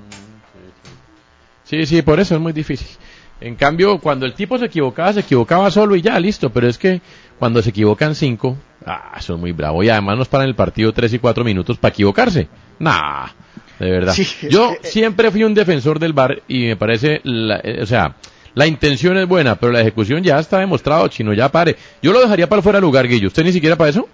Sí, 1.64 1.86
sí, 1.86 2.02
por 2.02 2.20
eso 2.20 2.34
es 2.34 2.40
muy 2.40 2.52
difícil. 2.52 2.88
En 3.40 3.54
cambio, 3.56 3.98
cuando 4.00 4.26
el 4.26 4.34
tipo 4.34 4.58
se 4.58 4.66
equivocaba, 4.66 5.12
se 5.14 5.20
equivocaba 5.20 5.70
solo 5.70 5.96
y 5.96 6.02
ya, 6.02 6.18
listo. 6.20 6.50
Pero 6.50 6.68
es 6.68 6.76
que 6.76 7.00
cuando 7.40 7.60
se 7.62 7.70
equivocan 7.70 8.14
cinco, 8.14 8.56
ah, 8.86 9.14
es 9.18 9.28
muy 9.30 9.50
bravo. 9.50 9.82
Y 9.82 9.88
además 9.88 10.16
nos 10.18 10.28
paran 10.28 10.46
el 10.46 10.54
partido 10.54 10.92
tres 10.92 11.12
y 11.14 11.18
cuatro 11.18 11.42
minutos 11.42 11.76
para 11.78 11.90
equivocarse. 11.92 12.46
Nah, 12.78 13.26
de 13.80 13.90
verdad. 13.90 14.12
Sí, 14.12 14.24
Yo 14.48 14.74
que- 14.80 14.86
siempre 14.88 15.30
fui 15.32 15.42
un 15.42 15.54
defensor 15.54 15.98
del 15.98 16.12
bar 16.12 16.42
y 16.46 16.66
me 16.66 16.76
parece, 16.76 17.20
la- 17.24 17.60
eh, 17.64 17.80
o 17.82 17.86
sea, 17.86 18.14
la 18.54 18.66
intención 18.66 19.16
es 19.16 19.26
buena, 19.26 19.54
pero 19.56 19.72
la 19.72 19.80
ejecución 19.80 20.22
ya 20.22 20.38
está 20.38 20.58
demostrado, 20.58 21.08
chino, 21.08 21.32
ya 21.32 21.50
pare. 21.50 21.76
Yo 22.02 22.12
lo 22.12 22.20
dejaría 22.20 22.48
para 22.48 22.62
fuera 22.62 22.76
de 22.78 22.82
lugar, 22.82 23.08
Guillo. 23.08 23.28
¿Usted 23.28 23.42
ni 23.44 23.52
siquiera 23.52 23.74
para 23.76 23.90
eso? 23.90 24.08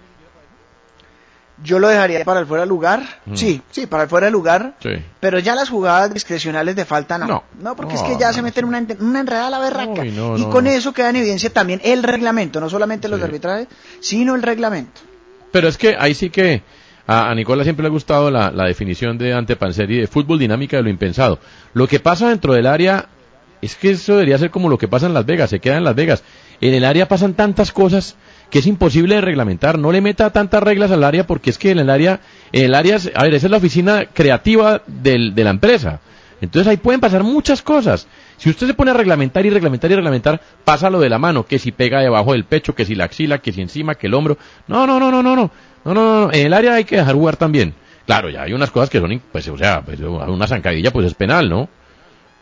Yo 1.63 1.79
lo 1.79 1.87
dejaría 1.87 2.23
para 2.23 2.39
el 2.39 2.45
fuera 2.45 2.63
de 2.63 2.69
lugar, 2.69 3.01
Mm. 3.25 3.35
sí, 3.35 3.61
sí, 3.71 3.87
para 3.87 4.03
el 4.03 4.09
fuera 4.09 4.25
de 4.25 4.31
lugar, 4.31 4.75
Sí. 4.79 4.89
Pero 5.19 5.39
ya 5.39 5.55
las 5.55 5.69
jugadas 5.69 6.13
discrecionales 6.13 6.75
de 6.75 6.85
falta 6.85 7.17
no. 7.17 7.25
No. 7.25 7.43
No, 7.59 7.75
porque 7.75 7.95
No, 7.95 7.99
es 8.01 8.05
que 8.07 8.17
ya 8.19 8.27
no, 8.27 8.33
se 8.33 8.41
meten 8.43 8.65
una, 8.65 8.77
enredada 8.77 9.47
a 9.47 9.49
la 9.49 9.59
berraca. 9.59 10.01
Uy, 10.01 10.13
y 10.37 10.43
con 10.45 10.67
eso 10.67 10.93
queda 10.93 11.09
en 11.09 11.15
evidencia 11.15 11.51
también 11.51 11.81
el 11.83 12.03
reglamento, 12.03 12.59
no 12.59 12.69
solamente 12.69 13.07
los 13.07 13.19
Sí. 13.19 13.25
arbitrajes, 13.25 13.67
sino 13.99 14.35
el 14.35 14.43
reglamento. 14.43 15.01
Pero 15.51 15.67
es 15.67 15.77
que 15.77 15.95
ahí 15.97 16.13
sí 16.13 16.29
que 16.29 16.61
a, 17.07 17.29
a 17.31 17.33
Nicola 17.35 17.63
siempre 17.63 17.81
le 17.83 17.87
ha 17.87 17.91
gustado 17.91 18.29
la, 18.29 18.51
la 18.51 18.65
definición 18.65 19.17
de 19.17 19.33
Ante 19.33 19.55
Panseri 19.55 20.01
de 20.01 20.07
fútbol 20.07 20.37
dinámica 20.37 20.77
de 20.77 20.83
lo 20.83 20.89
impensado. 20.89 21.39
Lo 21.73 21.87
que 21.87 21.99
pasa 21.99 22.29
dentro 22.29 22.53
del 22.53 22.67
área 22.67 23.07
es 23.61 23.75
que 23.75 23.91
eso 23.91 24.13
debería 24.13 24.37
ser 24.37 24.51
como 24.51 24.69
lo 24.69 24.77
que 24.77 24.87
pasa 24.87 25.07
en 25.07 25.15
Las 25.15 25.25
Vegas, 25.25 25.49
se 25.49 25.59
queda 25.59 25.77
en 25.77 25.83
Las 25.85 25.95
Vegas. 25.95 26.23
En 26.61 26.73
el 26.75 26.85
área 26.85 27.07
pasan 27.07 27.33
tantas 27.33 27.71
cosas 27.71 28.15
que 28.49 28.59
es 28.59 28.67
imposible 28.67 29.15
de 29.15 29.21
reglamentar. 29.21 29.77
No 29.77 29.91
le 29.91 30.01
meta 30.01 30.29
tantas 30.31 30.63
reglas 30.63 30.91
al 30.91 31.03
área 31.03 31.27
porque 31.27 31.49
es 31.49 31.57
que 31.57 31.71
en 31.71 31.79
el 31.79 31.89
área, 31.89 32.19
en 32.51 32.65
el 32.65 32.75
área, 32.75 32.97
a 33.15 33.23
ver, 33.23 33.33
esa 33.33 33.47
es 33.47 33.51
la 33.51 33.57
oficina 33.57 34.05
creativa 34.13 34.81
del, 34.87 35.35
de 35.35 35.43
la 35.43 35.49
empresa. 35.51 35.99
Entonces 36.39 36.67
ahí 36.67 36.77
pueden 36.77 37.01
pasar 37.01 37.23
muchas 37.23 37.61
cosas. 37.61 38.07
Si 38.37 38.49
usted 38.49 38.67
se 38.67 38.73
pone 38.73 38.91
a 38.91 38.93
reglamentar 38.93 39.45
y 39.45 39.49
reglamentar 39.49 39.91
y 39.91 39.95
reglamentar, 39.95 40.39
pasa 40.63 40.89
lo 40.89 40.99
de 40.99 41.09
la 41.09 41.17
mano, 41.17 41.45
que 41.45 41.57
si 41.57 41.71
pega 41.71 42.01
debajo 42.01 42.33
del 42.33 42.43
pecho, 42.43 42.75
que 42.75 42.85
si 42.85 42.93
la 42.93 43.05
axila, 43.05 43.39
que 43.39 43.51
si 43.51 43.61
encima, 43.61 43.95
que 43.95 44.07
el 44.07 44.13
hombro. 44.13 44.37
No, 44.67 44.85
no, 44.85 44.99
no, 44.99 45.09
no, 45.11 45.23
no, 45.23 45.35
no. 45.35 45.51
No, 45.83 45.93
no, 45.93 46.25
no. 46.27 46.33
En 46.33 46.45
el 46.45 46.53
área 46.53 46.75
hay 46.75 46.83
que 46.83 46.97
dejar 46.97 47.15
jugar 47.15 47.37
también. 47.37 47.73
Claro, 48.05 48.29
ya 48.29 48.43
hay 48.43 48.53
unas 48.53 48.71
cosas 48.71 48.89
que 48.89 48.99
son, 48.99 49.21
pues, 49.31 49.47
o 49.47 49.57
sea, 49.57 49.81
pues, 49.81 49.99
una 49.99 50.47
zancadilla 50.47 50.91
pues 50.91 51.07
es 51.07 51.13
penal, 51.13 51.49
¿no? 51.49 51.67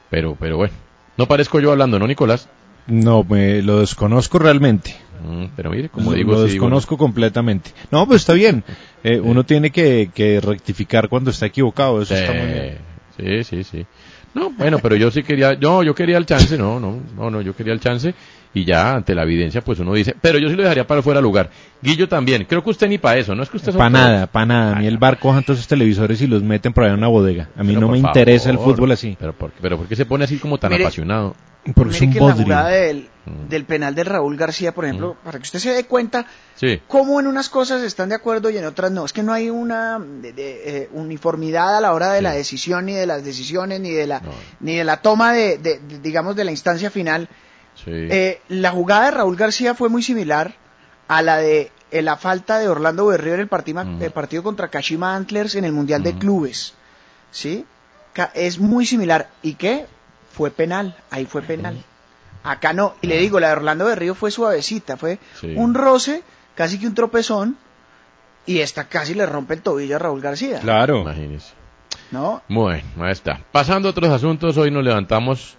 Pero, 0.09 0.35
pero 0.39 0.57
bueno. 0.57 0.73
No 1.17 1.27
parezco 1.27 1.59
yo 1.59 1.71
hablando, 1.71 1.97
¿no, 1.97 2.07
Nicolás? 2.07 2.49
No, 2.87 3.23
me 3.23 3.61
lo 3.61 3.79
desconozco 3.79 4.37
realmente. 4.37 4.95
Mm, 5.23 5.45
pero 5.55 5.71
mire, 5.71 5.89
como 5.89 6.11
lo, 6.11 6.17
digo, 6.17 6.31
lo 6.33 6.45
sí 6.45 6.53
desconozco 6.53 6.97
completamente. 6.97 7.71
No, 7.91 8.05
pues 8.05 8.21
está 8.21 8.33
bien. 8.33 8.63
Eh, 9.03 9.19
uno 9.19 9.43
tiene 9.43 9.71
que, 9.71 10.09
que 10.13 10.41
rectificar 10.41 11.09
cuando 11.09 11.31
está 11.31 11.45
equivocado. 11.45 12.01
Eso 12.01 12.15
está 12.15 12.33
muy 12.33 12.47
bien. 12.47 12.77
Sí, 13.17 13.43
sí, 13.43 13.63
sí. 13.63 13.85
No, 14.33 14.49
bueno, 14.51 14.79
pero 14.79 14.97
yo 14.97 15.09
sí 15.11 15.23
quería, 15.23 15.55
no, 15.55 15.81
yo 15.81 15.95
quería 15.95 16.17
el 16.17 16.25
chance, 16.25 16.57
no, 16.57 16.77
no, 16.77 16.99
no, 17.15 17.29
no, 17.29 17.41
yo 17.41 17.55
quería 17.55 17.71
el 17.71 17.79
chance 17.79 18.13
y 18.55 18.65
ya 18.65 18.95
ante 18.95 19.13
la 19.13 19.21
evidencia 19.21 19.61
pues 19.61 19.77
uno 19.79 19.93
dice, 19.93 20.15
pero 20.19 20.39
yo 20.39 20.49
sí 20.49 20.55
lo 20.55 20.63
dejaría 20.63 20.87
para 20.87 21.03
fuera 21.03 21.19
de 21.19 21.23
lugar. 21.23 21.51
Guillo 21.81 22.07
también, 22.09 22.45
creo 22.45 22.63
que 22.63 22.71
usted 22.71 22.87
ni 22.87 22.97
para 22.97 23.19
eso, 23.19 23.35
no 23.35 23.43
es 23.43 23.49
que 23.49 23.57
usted 23.57 23.73
Para 23.73 23.89
nada, 23.91 24.25
para 24.27 24.45
nada. 24.47 24.75
A 24.77 24.79
mí 24.79 24.87
el 24.87 24.97
bar 24.97 25.19
cojan 25.19 25.43
todos 25.43 25.59
esos 25.59 25.67
televisores 25.67 26.19
y 26.21 26.27
los 26.27 26.41
meten 26.41 26.73
por 26.73 26.85
ahí 26.85 26.89
en 26.89 26.95
una 26.97 27.07
bodega. 27.07 27.49
A 27.55 27.61
mí 27.63 27.75
Pero 27.75 27.81
no 27.81 27.89
me 27.89 27.99
interesa 27.99 28.49
el 28.49 28.57
fútbol 28.57 28.91
así. 28.93 29.15
Pero 29.19 29.33
por, 29.33 29.51
pero 29.61 29.77
¿por 29.77 29.87
qué 29.87 29.95
se 29.95 30.05
pone 30.07 30.23
así 30.23 30.37
como 30.37 30.57
tan 30.57 30.71
Mire, 30.71 30.85
apasionado? 30.85 31.35
Porque 31.75 31.95
es 31.95 32.01
un 32.01 32.13
que 32.13 32.19
la 32.19 32.33
jugada 32.33 32.69
del, 32.69 33.09
Mm. 33.25 33.49
del 33.49 33.65
penal 33.65 33.95
de 33.95 34.03
Raúl 34.03 34.37
García, 34.37 34.71
por 34.75 34.85
ejemplo, 34.85 35.17
para 35.23 35.39
que 35.39 35.43
usted 35.43 35.57
se 35.57 35.71
dé 35.73 35.85
cuenta 35.85 36.27
Sí. 36.55 36.79
cómo 36.87 37.19
en 37.19 37.25
unas 37.25 37.49
cosas 37.49 37.81
están 37.81 38.07
de 38.09 38.13
acuerdo 38.13 38.51
y 38.51 38.57
en 38.59 38.65
otras 38.65 38.91
no. 38.91 39.03
Es 39.03 39.13
que 39.13 39.23
no 39.23 39.33
hay 39.33 39.49
una 39.49 39.97
de- 39.99 40.31
de, 40.31 40.61
eh, 40.83 40.89
uniformidad 40.93 41.75
a 41.75 41.81
la 41.81 41.93
hora 41.93 42.11
de 42.13 42.21
la 42.21 42.33
decisión, 42.33 42.85
ni 42.85 42.93
de 42.93 43.07
las 43.07 43.25
decisiones, 43.25 43.79
ni 43.79 43.89
de 43.89 44.05
la, 44.05 44.19
No. 44.19 44.29
ni 44.59 44.75
de 44.75 44.83
la 44.83 44.97
toma 44.97 45.33
de, 45.33 45.57
de- 45.57 45.79
de, 45.79 45.99
digamos, 46.01 46.35
de 46.35 46.43
la 46.43 46.51
instancia 46.51 46.91
final. 46.91 47.27
Sí. 47.75 47.91
Eh, 47.91 48.41
la 48.49 48.71
jugada 48.71 49.05
de 49.05 49.11
Raúl 49.11 49.35
García 49.35 49.75
fue 49.75 49.89
muy 49.89 50.01
similar 50.01 50.53
a 51.07 51.21
la 51.21 51.37
de 51.37 51.71
eh, 51.91 52.01
la 52.01 52.17
falta 52.17 52.57
de 52.59 52.67
Orlando 52.67 53.05
Berrío 53.07 53.35
en 53.35 53.41
el 53.41 53.47
partido, 53.47 53.81
Ujú. 53.81 54.03
el 54.03 54.11
partido 54.11 54.43
contra 54.43 54.69
Kashima 54.69 55.15
Antlers 55.15 55.55
en 55.55 55.65
el 55.65 55.71
Mundial 55.71 56.01
de. 56.03 56.13
Clubes. 56.17 56.73
¿Sí? 57.31 57.65
Ca- 58.13 58.31
Es 58.33 58.59
muy 58.59 58.85
similar. 58.85 59.29
¿Y 59.43 59.53
qué? 59.55 59.85
Fue 60.33 60.51
penal. 60.51 60.95
Ahí 61.11 61.25
fue 61.25 61.41
penal. 61.41 61.77
Acá 62.43 62.73
no. 62.73 62.95
Y 63.01 63.07
le 63.07 63.17
digo, 63.19 63.39
la 63.39 63.47
de 63.49 63.53
Orlando 63.53 63.85
Berrío 63.85 64.15
fue 64.15 64.31
suavecita. 64.31 64.97
Fue 64.97 65.19
Sí. 65.39 65.53
un 65.55 65.73
roce, 65.73 66.23
casi 66.55 66.79
que 66.79 66.87
un 66.87 66.95
tropezón. 66.95 67.57
Y 68.45 68.59
esta 68.59 68.85
casi 68.85 69.13
le 69.15 69.25
rompe 69.25 69.55
el 69.55 69.61
tobillo 69.61 69.95
a 69.95 69.99
Raúl 69.99 70.21
García. 70.21 70.59
Claro. 70.59 71.01
Imagínese. 71.01 71.53
¿No? 72.11 72.41
Bueno, 72.47 72.83
ahí 72.99 73.11
está. 73.11 73.41
Pasando 73.51 73.87
a 73.89 73.91
otros 73.91 74.09
asuntos, 74.11 74.55
hoy 74.57 74.69
nos 74.71 74.83
levantamos 74.83 75.55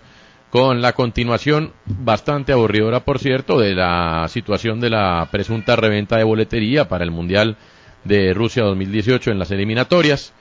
con 0.57 0.81
la 0.81 0.95
continuación 0.95 1.75
bastante 1.85 2.51
aburridora, 2.51 3.01
por 3.01 3.19
cierto, 3.19 3.61
de 3.61 3.75
la 3.75 4.25
situación 4.31 4.81
de 4.81 4.89
la 4.89 5.29
presunta 5.31 5.77
reventa 5.77 6.17
de 6.17 6.25
boletería 6.25 6.89
para 6.89 7.05
el 7.05 7.11
Mundial 7.11 7.59
de 8.05 8.33
Rusia 8.33 8.63
2018 8.63 9.33
en 9.33 9.39
las 9.39 9.51
eliminatorias. 9.51 10.33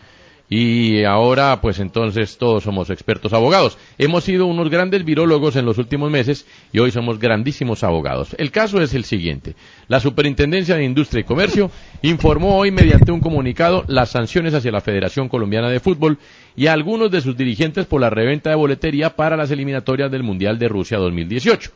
Y 0.47 1.03
ahora, 1.05 1.59
pues 1.59 1.79
entonces 1.79 2.37
todos 2.37 2.63
somos 2.63 2.91
expertos 2.91 3.33
abogados. 3.33 3.79
Hemos 3.97 4.23
sido 4.23 4.45
unos 4.45 4.69
grandes 4.69 5.03
virólogos 5.03 5.55
en 5.55 5.65
los 5.65 5.79
últimos 5.79 6.11
meses 6.11 6.45
y 6.71 6.79
hoy 6.79 6.91
somos 6.91 7.17
grandísimos 7.17 7.83
abogados. 7.83 8.35
El 8.37 8.51
caso 8.51 8.79
es 8.79 8.93
el 8.93 9.05
siguiente. 9.05 9.55
La 9.87 9.99
Superintendencia 9.99 10.75
de 10.75 10.83
Industria 10.83 11.21
y 11.21 11.23
Comercio 11.23 11.71
informó 12.03 12.57
hoy 12.57 12.69
mediante 12.69 13.11
un 13.11 13.21
comunicado 13.21 13.85
las 13.87 14.09
sanciones 14.09 14.53
hacia 14.53 14.71
la 14.71 14.81
Federación 14.81 15.29
Colombiana 15.29 15.69
de 15.69 15.79
Fútbol 15.79 16.19
y 16.55 16.67
a 16.67 16.73
algunos 16.73 17.09
de 17.09 17.21
sus 17.21 17.35
dirigentes 17.35 17.87
por 17.87 18.01
la 18.01 18.11
reventa 18.11 18.51
de 18.51 18.55
boletería 18.55 19.15
para 19.15 19.37
las 19.37 19.49
eliminatorias 19.49 20.11
del 20.11 20.21
Mundial 20.21 20.59
de 20.59 20.67
Rusia 20.67 20.99
2018. 20.99 21.71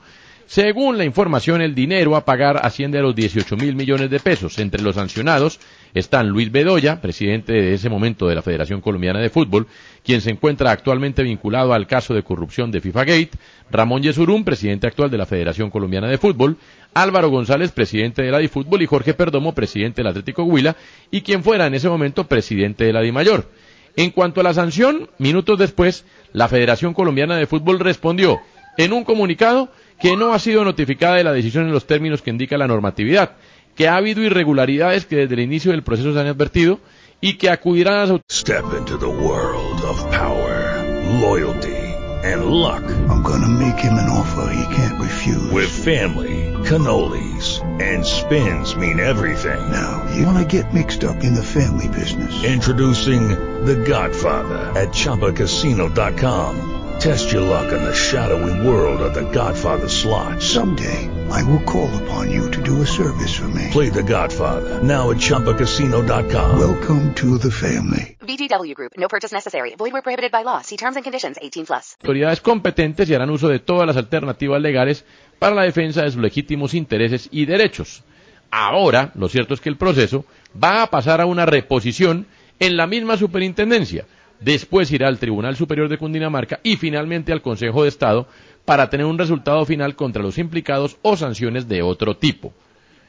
Según 0.50 0.98
la 0.98 1.06
información, 1.06 1.62
el 1.62 1.76
dinero 1.76 2.16
a 2.16 2.26
pagar 2.26 2.66
asciende 2.66 2.98
a 2.98 3.04
los 3.04 3.16
18 3.16 3.56
mil 3.56 3.76
millones 3.76 4.10
de 4.10 4.20
pesos. 4.20 4.58
Entre 4.58 4.82
los 4.82 4.96
sancionados 4.96 5.60
están 5.94 6.28
Luis 6.28 6.52
Bedoya, 6.52 7.02
presidente 7.02 7.54
de 7.54 7.76
ese 7.76 7.88
momento 7.88 8.28
de 8.28 8.34
la 8.34 8.42
Federación 8.42 8.82
Colombiana 8.82 9.20
de 9.20 9.30
Fútbol, 9.30 9.68
quien 10.04 10.22
se 10.22 10.32
encuentra 10.32 10.72
actualmente 10.72 11.22
vinculado 11.22 11.72
al 11.72 11.86
caso 11.86 12.16
de 12.16 12.24
corrupción 12.24 12.72
de 12.72 12.82
FIFA 12.82 13.06
Gate, 13.06 13.30
Ramón 13.70 14.02
Yesurún, 14.02 14.44
presidente 14.44 14.88
actual 14.88 15.12
de 15.12 15.20
la 15.20 15.28
Federación 15.28 15.70
Colombiana 15.70 16.08
de 16.08 16.18
Fútbol, 16.18 16.58
Álvaro 16.96 17.30
González, 17.30 17.72
presidente 17.72 18.24
de 18.24 18.32
la 18.32 18.40
DiFútbol, 18.40 18.82
y 18.82 18.88
Jorge 18.88 19.14
Perdomo, 19.14 19.54
presidente 19.54 19.98
del 19.98 20.08
Atlético 20.08 20.46
Huila, 20.46 20.76
y 21.12 21.22
quien 21.22 21.44
fuera 21.44 21.68
en 21.68 21.76
ese 21.76 21.90
momento 21.90 22.24
presidente 22.24 22.86
de 22.86 22.94
la 22.94 23.02
DiMayor. 23.02 23.52
En 23.96 24.10
cuanto 24.10 24.42
a 24.42 24.44
la 24.46 24.56
sanción, 24.56 25.12
minutos 25.20 25.60
después, 25.60 26.06
la 26.34 26.48
Federación 26.48 26.96
Colombiana 26.96 27.38
de 27.38 27.46
Fútbol 27.46 27.80
respondió 27.80 28.40
en 28.80 28.94
un 28.94 29.04
comunicado 29.04 29.70
que 30.00 30.16
no 30.16 30.34
ha 30.34 30.40
sido 30.40 30.64
notificada 30.64 31.16
de 31.16 31.24
la 31.24 31.34
decisión 31.34 31.66
en 31.66 31.74
los 31.74 31.86
términos 31.86 32.22
que 32.22 32.30
indica 32.30 32.58
la 32.58 32.68
normatividad, 32.68 33.32
que 33.76 33.88
ha 33.88 33.96
habido 33.96 34.22
irregularidades 34.22 35.06
que 35.06 35.18
desde 35.18 35.36
el 35.36 35.42
inicio 35.42 35.72
del 35.72 35.84
proceso 35.84 36.14
se 36.14 36.20
han 36.20 36.28
advertido 36.28 36.80
y 37.22 37.34
que 37.34 37.50
acudirán 37.50 37.96
a 37.96 38.02
las 38.02 38.10
autoridades. 38.12 38.26
Step 38.30 38.66
into 38.78 38.98
the 38.98 39.06
world 39.06 39.84
of 39.84 40.00
power, 40.12 40.84
loyalty, 41.22 41.76
and 42.24 42.46
luck. 42.46 42.84
I'm 43.10 43.24
gonna 43.24 43.48
make 43.48 43.80
him 43.80 43.94
an 43.94 44.10
offer 44.10 44.52
he 44.54 44.76
can't 44.76 45.00
refuse. 45.00 45.52
With 45.52 45.70
family, 45.70 46.54
cannolis, 46.66 47.62
and 47.82 48.06
spins 48.06 48.76
mean 48.76 49.00
everything. 49.00 49.60
Now, 49.72 50.06
you 50.16 50.26
wanna 50.26 50.46
get 50.46 50.74
mixed 50.74 51.04
up 51.04 51.24
in 51.24 51.34
the 51.34 51.44
family 51.44 51.88
business. 51.90 52.44
Introducing 52.44 53.30
The 53.66 53.76
Godfather 53.76 54.72
at 54.80 54.90
ChumbaCasino.com. 54.94 56.89
Test 57.00 57.32
your 57.32 57.44
luck 57.44 57.72
in 57.72 57.82
the 57.82 57.94
shadowy 57.94 58.68
world 58.68 59.00
of 59.00 59.14
The 59.14 59.24
Godfather 59.32 59.88
slot. 59.88 60.42
Someday, 60.42 61.08
I 61.32 61.44
will 61.44 61.64
call 61.64 61.88
upon 62.04 62.30
you 62.30 62.52
to 62.52 62.62
do 62.62 62.82
a 62.82 62.86
service 62.86 63.34
for 63.34 63.48
me. 63.48 63.70
Play 63.72 63.88
The 63.88 64.04
Godfather 64.04 64.84
now 64.84 65.10
at 65.10 65.16
ChumbaCasino.com. 65.16 66.60
Welcome 66.60 67.14
to 67.16 67.38
the 67.38 67.52
family. 67.52 68.18
VGW 68.20 68.76
Group. 68.76 68.98
No 68.98 69.08
purchase 69.08 69.32
necessary. 69.32 69.76
Void 69.76 69.94
where 69.94 70.02
prohibited 70.02 70.34
by 70.34 70.44
law. 70.44 70.60
See 70.60 70.76
terms 70.76 70.98
and 70.98 71.06
conditions. 71.06 71.38
18 71.42 71.68
plus. 71.68 71.96
autoridades 72.04 72.42
competentes 72.42 73.10
y 73.10 73.14
harán 73.14 73.30
uso 73.30 73.48
de 73.48 73.60
todas 73.60 73.88
las 73.88 73.96
alternativas 73.96 74.62
legales 74.62 75.06
para 75.40 75.56
la 75.56 75.64
defensa 75.64 76.04
de 76.04 76.12
sus 76.12 76.22
legítimos 76.22 76.74
intereses 76.74 77.30
y 77.32 77.46
derechos. 77.46 78.04
Ahora, 78.52 79.14
lo 79.16 79.30
cierto 79.30 79.54
es 79.54 79.62
que 79.62 79.70
el 79.70 79.78
proceso 79.78 80.26
va 80.62 80.84
a 80.84 80.88
pasar 80.88 81.22
a 81.22 81.26
una 81.26 81.46
reposición 81.46 82.28
en 82.60 82.76
la 82.76 82.88
misma 82.88 83.16
superintendencia. 83.16 84.06
Después 84.40 84.92
irá 84.92 85.08
al 85.08 85.20
Tribunal 85.20 85.56
Superior 85.56 85.90
de 85.90 85.98
Cundinamarca 85.98 86.60
y 86.64 86.78
finalmente 86.78 87.32
al 87.32 87.42
Consejo 87.42 87.84
de 87.84 87.90
Estado 87.90 88.28
para 88.66 88.90
tener 88.90 89.06
un 89.06 89.18
resultado 89.18 89.66
final 89.66 89.96
contra 89.96 90.24
los 90.24 90.38
implicados 90.38 90.98
o 91.02 91.18
sanciones 91.18 91.68
de 91.68 91.82
otro 91.82 92.16
tipo. 92.16 92.54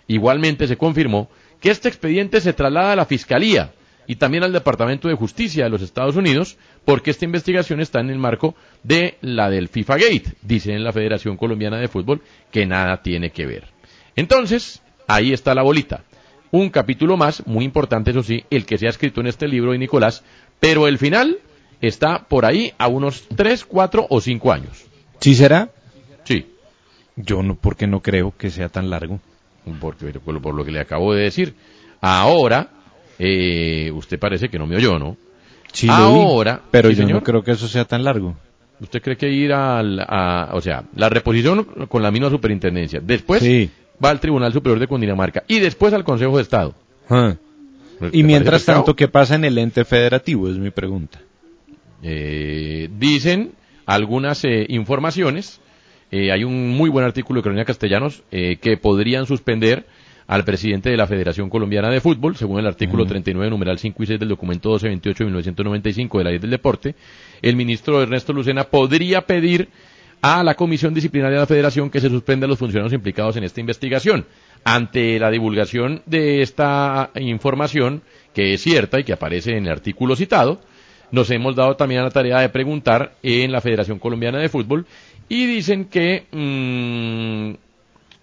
Igualmente 0.08 0.66
se 0.66 0.76
confirmó 0.76 1.30
que 1.60 1.70
este 1.70 1.88
expediente 1.88 2.40
se 2.40 2.52
traslada 2.52 2.92
a 2.92 2.96
la 2.96 3.04
Fiscalía 3.04 3.72
y 4.06 4.16
también 4.16 4.42
al 4.42 4.52
Departamento 4.52 5.06
de 5.06 5.14
Justicia 5.14 5.64
de 5.64 5.70
los 5.70 5.82
Estados 5.82 6.16
Unidos 6.16 6.56
porque 6.84 7.12
esta 7.12 7.26
investigación 7.26 7.80
está 7.80 8.00
en 8.00 8.10
el 8.10 8.18
marco 8.18 8.56
de 8.82 9.18
la 9.20 9.48
del 9.50 9.68
FIFA 9.68 9.98
Gate, 9.98 10.32
dice 10.42 10.72
en 10.72 10.82
la 10.82 10.92
Federación 10.92 11.36
Colombiana 11.36 11.78
de 11.78 11.86
Fútbol 11.86 12.22
que 12.50 12.66
nada 12.66 13.02
tiene 13.02 13.30
que 13.30 13.46
ver. 13.46 13.68
Entonces, 14.16 14.82
ahí 15.06 15.32
está 15.32 15.54
la 15.54 15.62
bolita. 15.62 16.02
Un 16.50 16.70
capítulo 16.70 17.16
más, 17.16 17.46
muy 17.46 17.64
importante 17.64 18.10
eso 18.10 18.24
sí, 18.24 18.44
el 18.50 18.66
que 18.66 18.78
se 18.78 18.86
ha 18.88 18.90
escrito 18.90 19.20
en 19.20 19.28
este 19.28 19.46
libro 19.46 19.70
de 19.70 19.78
Nicolás, 19.78 20.24
pero 20.60 20.86
el 20.86 20.98
final 20.98 21.38
está 21.80 22.24
por 22.28 22.44
ahí 22.44 22.72
a 22.78 22.88
unos 22.88 23.24
3, 23.34 23.64
4 23.64 24.06
o 24.08 24.20
5 24.20 24.52
años. 24.52 24.84
¿Sí 25.20 25.34
será? 25.34 25.70
Sí. 26.24 26.46
Yo 27.16 27.42
no, 27.42 27.54
porque 27.56 27.86
no 27.86 28.00
creo 28.00 28.32
que 28.36 28.50
sea 28.50 28.68
tan 28.68 28.90
largo. 28.90 29.20
Porque, 29.80 30.06
por, 30.20 30.40
por 30.40 30.54
lo 30.54 30.64
que 30.64 30.70
le 30.72 30.80
acabo 30.80 31.12
de 31.14 31.22
decir. 31.24 31.54
Ahora, 32.00 32.68
eh, 33.18 33.90
usted 33.94 34.18
parece 34.18 34.48
que 34.48 34.58
no 34.58 34.66
me 34.66 34.76
oyó, 34.76 34.98
¿no? 34.98 35.16
Sí 35.72 35.86
lo 35.86 35.94
vi, 36.14 36.20
Ahora, 36.20 36.60
pero 36.70 36.88
¿sí, 36.88 36.96
yo 36.96 37.02
señor? 37.02 37.18
no 37.20 37.22
creo 37.24 37.44
que 37.44 37.52
eso 37.52 37.68
sea 37.68 37.84
tan 37.84 38.02
largo. 38.04 38.34
¿Usted 38.80 39.02
cree 39.02 39.16
que 39.16 39.28
ir 39.28 39.52
al, 39.52 40.00
a, 40.00 40.50
o 40.54 40.60
sea, 40.62 40.84
la 40.96 41.08
reposición 41.10 41.64
con 41.88 42.02
la 42.02 42.10
misma 42.10 42.30
superintendencia, 42.30 42.98
después 43.02 43.42
Sí. 43.42 43.70
va 44.02 44.08
al 44.10 44.18
Tribunal 44.20 44.52
Superior 44.52 44.80
de 44.80 44.86
Cundinamarca 44.88 45.44
y 45.46 45.58
después 45.60 45.92
al 45.92 46.02
Consejo 46.02 46.36
de 46.38 46.42
Estado? 46.42 46.74
Ah. 47.10 47.34
¿Te 48.00 48.16
Y 48.16 48.22
mientras 48.22 48.64
tanto, 48.64 48.96
¿qué 48.96 49.08
pasa 49.08 49.34
en 49.34 49.44
el 49.44 49.58
ente 49.58 49.84
federativo? 49.84 50.48
Es 50.48 50.56
mi 50.56 50.70
pregunta. 50.70 51.20
Eh, 52.02 52.88
dicen 52.98 53.52
algunas 53.86 54.44
eh, 54.44 54.66
informaciones, 54.68 55.60
eh, 56.10 56.32
hay 56.32 56.44
un 56.44 56.70
muy 56.70 56.90
buen 56.90 57.04
artículo 57.04 57.38
de 57.38 57.42
Crónica 57.44 57.64
Castellanos 57.64 58.22
eh, 58.30 58.56
que 58.60 58.76
podrían 58.76 59.26
suspender 59.26 59.86
al 60.26 60.44
presidente 60.44 60.90
de 60.90 60.96
la 60.96 61.06
Federación 61.06 61.50
Colombiana 61.50 61.90
de 61.90 62.00
Fútbol, 62.00 62.36
según 62.36 62.60
el 62.60 62.66
artículo 62.66 63.04
39, 63.04 63.50
numeral 63.50 63.78
5 63.78 64.02
y 64.02 64.06
6 64.06 64.20
del 64.20 64.28
documento 64.28 64.68
1228 64.70 65.24
de 65.24 65.26
1995 65.26 66.18
de 66.18 66.24
la 66.24 66.30
ley 66.30 66.38
del 66.38 66.50
deporte, 66.50 66.94
el 67.42 67.56
ministro 67.56 68.00
Ernesto 68.00 68.32
Lucena 68.32 68.64
podría 68.64 69.22
pedir 69.22 69.68
a 70.22 70.42
la 70.42 70.54
Comisión 70.54 70.92
Disciplinaria 70.94 71.36
de 71.36 71.42
la 71.42 71.46
Federación 71.46 71.90
que 71.90 72.00
se 72.00 72.08
suspende 72.08 72.46
a 72.46 72.48
los 72.48 72.58
funcionarios 72.58 72.92
implicados 72.92 73.36
en 73.36 73.44
esta 73.44 73.60
investigación. 73.60 74.26
Ante 74.64 75.18
la 75.18 75.30
divulgación 75.30 76.02
de 76.06 76.42
esta 76.42 77.10
información, 77.14 78.02
que 78.34 78.52
es 78.54 78.62
cierta 78.62 79.00
y 79.00 79.04
que 79.04 79.14
aparece 79.14 79.56
en 79.56 79.66
el 79.66 79.72
artículo 79.72 80.16
citado, 80.16 80.60
nos 81.10 81.30
hemos 81.30 81.56
dado 81.56 81.76
también 81.76 82.02
a 82.02 82.04
la 82.04 82.10
tarea 82.10 82.40
de 82.40 82.50
preguntar 82.50 83.14
en 83.22 83.50
la 83.50 83.60
Federación 83.60 83.98
Colombiana 83.98 84.38
de 84.38 84.48
Fútbol 84.48 84.86
y 85.28 85.46
dicen 85.46 85.86
que 85.86 86.26
mm, 86.30 87.54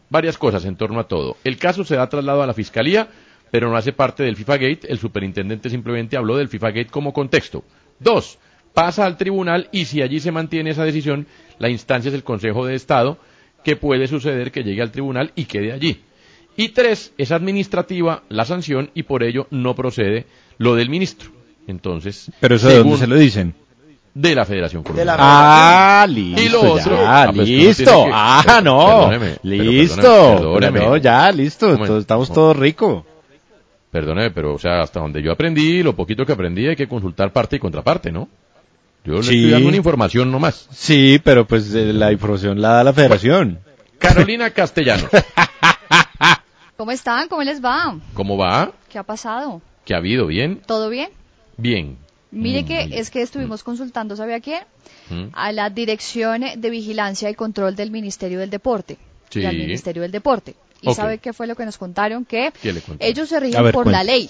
varias 0.09 0.37
cosas 0.37 0.65
en 0.65 0.75
torno 0.75 0.99
a 0.99 1.07
todo. 1.07 1.37
El 1.43 1.57
caso 1.57 1.83
se 1.83 1.95
da 1.95 2.07
traslado 2.07 2.43
a 2.43 2.47
la 2.47 2.53
Fiscalía, 2.53 3.07
pero 3.49 3.69
no 3.69 3.77
hace 3.77 3.93
parte 3.93 4.23
del 4.23 4.35
FIFA 4.35 4.57
Gate. 4.57 4.79
El 4.89 4.99
superintendente 4.99 5.69
simplemente 5.69 6.17
habló 6.17 6.37
del 6.37 6.49
FIFA 6.49 6.67
Gate 6.69 6.91
como 6.91 7.13
contexto. 7.13 7.63
Dos, 7.99 8.37
pasa 8.77 9.07
al 9.07 9.17
tribunal 9.17 9.69
y 9.71 9.85
si 9.85 10.03
allí 10.03 10.19
se 10.19 10.31
mantiene 10.31 10.69
esa 10.69 10.85
decisión, 10.85 11.25
la 11.57 11.67
instancia 11.67 12.09
es 12.09 12.13
el 12.13 12.23
Consejo 12.23 12.63
de 12.63 12.75
Estado, 12.75 13.17
que 13.63 13.75
puede 13.75 14.05
suceder 14.07 14.51
que 14.51 14.63
llegue 14.63 14.83
al 14.83 14.91
tribunal 14.91 15.31
y 15.33 15.45
quede 15.45 15.71
allí. 15.73 16.01
Y 16.55 16.69
tres, 16.69 17.11
es 17.17 17.31
administrativa 17.31 18.21
la 18.29 18.45
sanción 18.45 18.91
y 18.93 19.01
por 19.01 19.23
ello 19.23 19.47
no 19.49 19.73
procede 19.73 20.27
lo 20.59 20.75
del 20.75 20.89
ministro. 20.91 21.31
Entonces, 21.65 22.31
Pero 22.39 22.55
eso 22.57 22.67
de 22.69 22.77
dónde 22.77 22.97
se 22.97 23.07
lo 23.07 23.15
dicen. 23.15 23.55
de 24.13 24.35
la 24.35 24.45
Federación 24.45 24.83
Colombiana. 24.83 25.15
Ah, 25.17 26.05
listo. 26.07 26.41
Y 26.43 26.49
lo 26.49 26.61
otro, 26.73 26.95
ya, 26.97 27.23
ah, 27.23 27.31
pues, 27.33 27.49
uno 27.49 27.57
listo. 27.57 28.05
que- 28.05 28.11
ah, 28.13 28.61
no. 28.63 29.09
listo. 29.41 30.01
perdóneme, 30.01 30.39
perdóneme. 30.39 30.79
No, 30.81 30.97
ya, 30.97 31.31
listo. 31.31 31.65
Momento, 31.65 31.83
Entonces, 31.85 32.01
estamos 32.03 32.29
mo- 32.29 32.35
todos 32.35 32.57
ricos. 32.57 33.03
Perdóneme, 33.91 34.29
pero 34.31 34.53
o 34.53 34.59
sea, 34.59 34.81
hasta 34.81 34.99
donde 34.99 35.23
yo 35.23 35.31
aprendí, 35.31 35.81
lo 35.81 35.95
poquito 35.95 36.25
que 36.27 36.33
aprendí 36.33 36.67
hay 36.67 36.75
que 36.75 36.87
consultar 36.87 37.31
parte 37.33 37.55
y 37.55 37.59
contraparte, 37.59 38.11
¿no? 38.11 38.27
Yo 39.07 39.13
le 39.13 39.23
Sí. 39.23 39.37
estoy 39.37 39.51
dando 39.51 39.67
una 39.69 39.77
información 39.77 40.31
nomás. 40.31 40.67
Sí, 40.71 41.19
pero 41.23 41.47
pues 41.47 41.73
eh, 41.73 41.93
la 41.93 42.11
información 42.11 42.61
la 42.61 42.69
da 42.73 42.83
la 42.83 42.93
federación. 42.93 43.59
Carolina 43.99 44.49
Castellano, 44.51 45.07
¿Cómo 46.77 46.91
están? 46.91 47.27
¿Cómo 47.27 47.41
les 47.41 47.63
va? 47.63 47.97
¿cómo 48.13 48.37
va? 48.37 48.71
¿Qué 48.89 48.99
ha 48.99 49.03
pasado? 49.03 49.61
¿Qué 49.85 49.93
ha 49.95 49.97
habido? 49.97 50.27
¿Bien? 50.27 50.61
¿Todo 50.65 50.89
bien? 50.89 51.09
Bien. 51.57 51.97
Mire 52.29 52.61
Mm, 52.63 52.65
que 52.65 52.85
bien. 52.85 52.93
es 52.99 53.09
que 53.09 53.21
estuvimos 53.21 53.63
consultando, 53.63 54.15
¿sabe 54.15 54.35
a 54.35 54.41
quién? 54.41 54.63
Mm. 55.09 55.27
A 55.33 55.51
la 55.53 55.69
Dirección 55.71 56.43
de 56.57 56.69
Vigilancia 56.69 57.29
y 57.29 57.33
Control 57.35 57.75
del 57.75 57.89
Ministerio 57.89 58.37
del 58.39 58.49
Deporte. 58.51 58.97
Sí. 59.29 59.39
Y 59.39 59.45
al 59.45 59.55
Ministerio 59.57 60.01
del 60.03 60.11
Deporte. 60.11 60.55
¿Y 60.81 60.89
Ok. 60.89 60.95
sabe 60.95 61.17
qué 61.17 61.33
fue 61.33 61.47
lo 61.47 61.55
que 61.55 61.65
nos 61.65 61.77
contaron? 61.79 62.25
Que 62.25 62.51
¿Qué 62.61 62.73
le 62.73 62.81
contaron? 62.81 63.11
ellos 63.11 63.29
se 63.29 63.39
rigen 63.39 63.63
ver, 63.63 63.73
por 63.73 63.87
la 63.87 64.03
ley. 64.03 64.29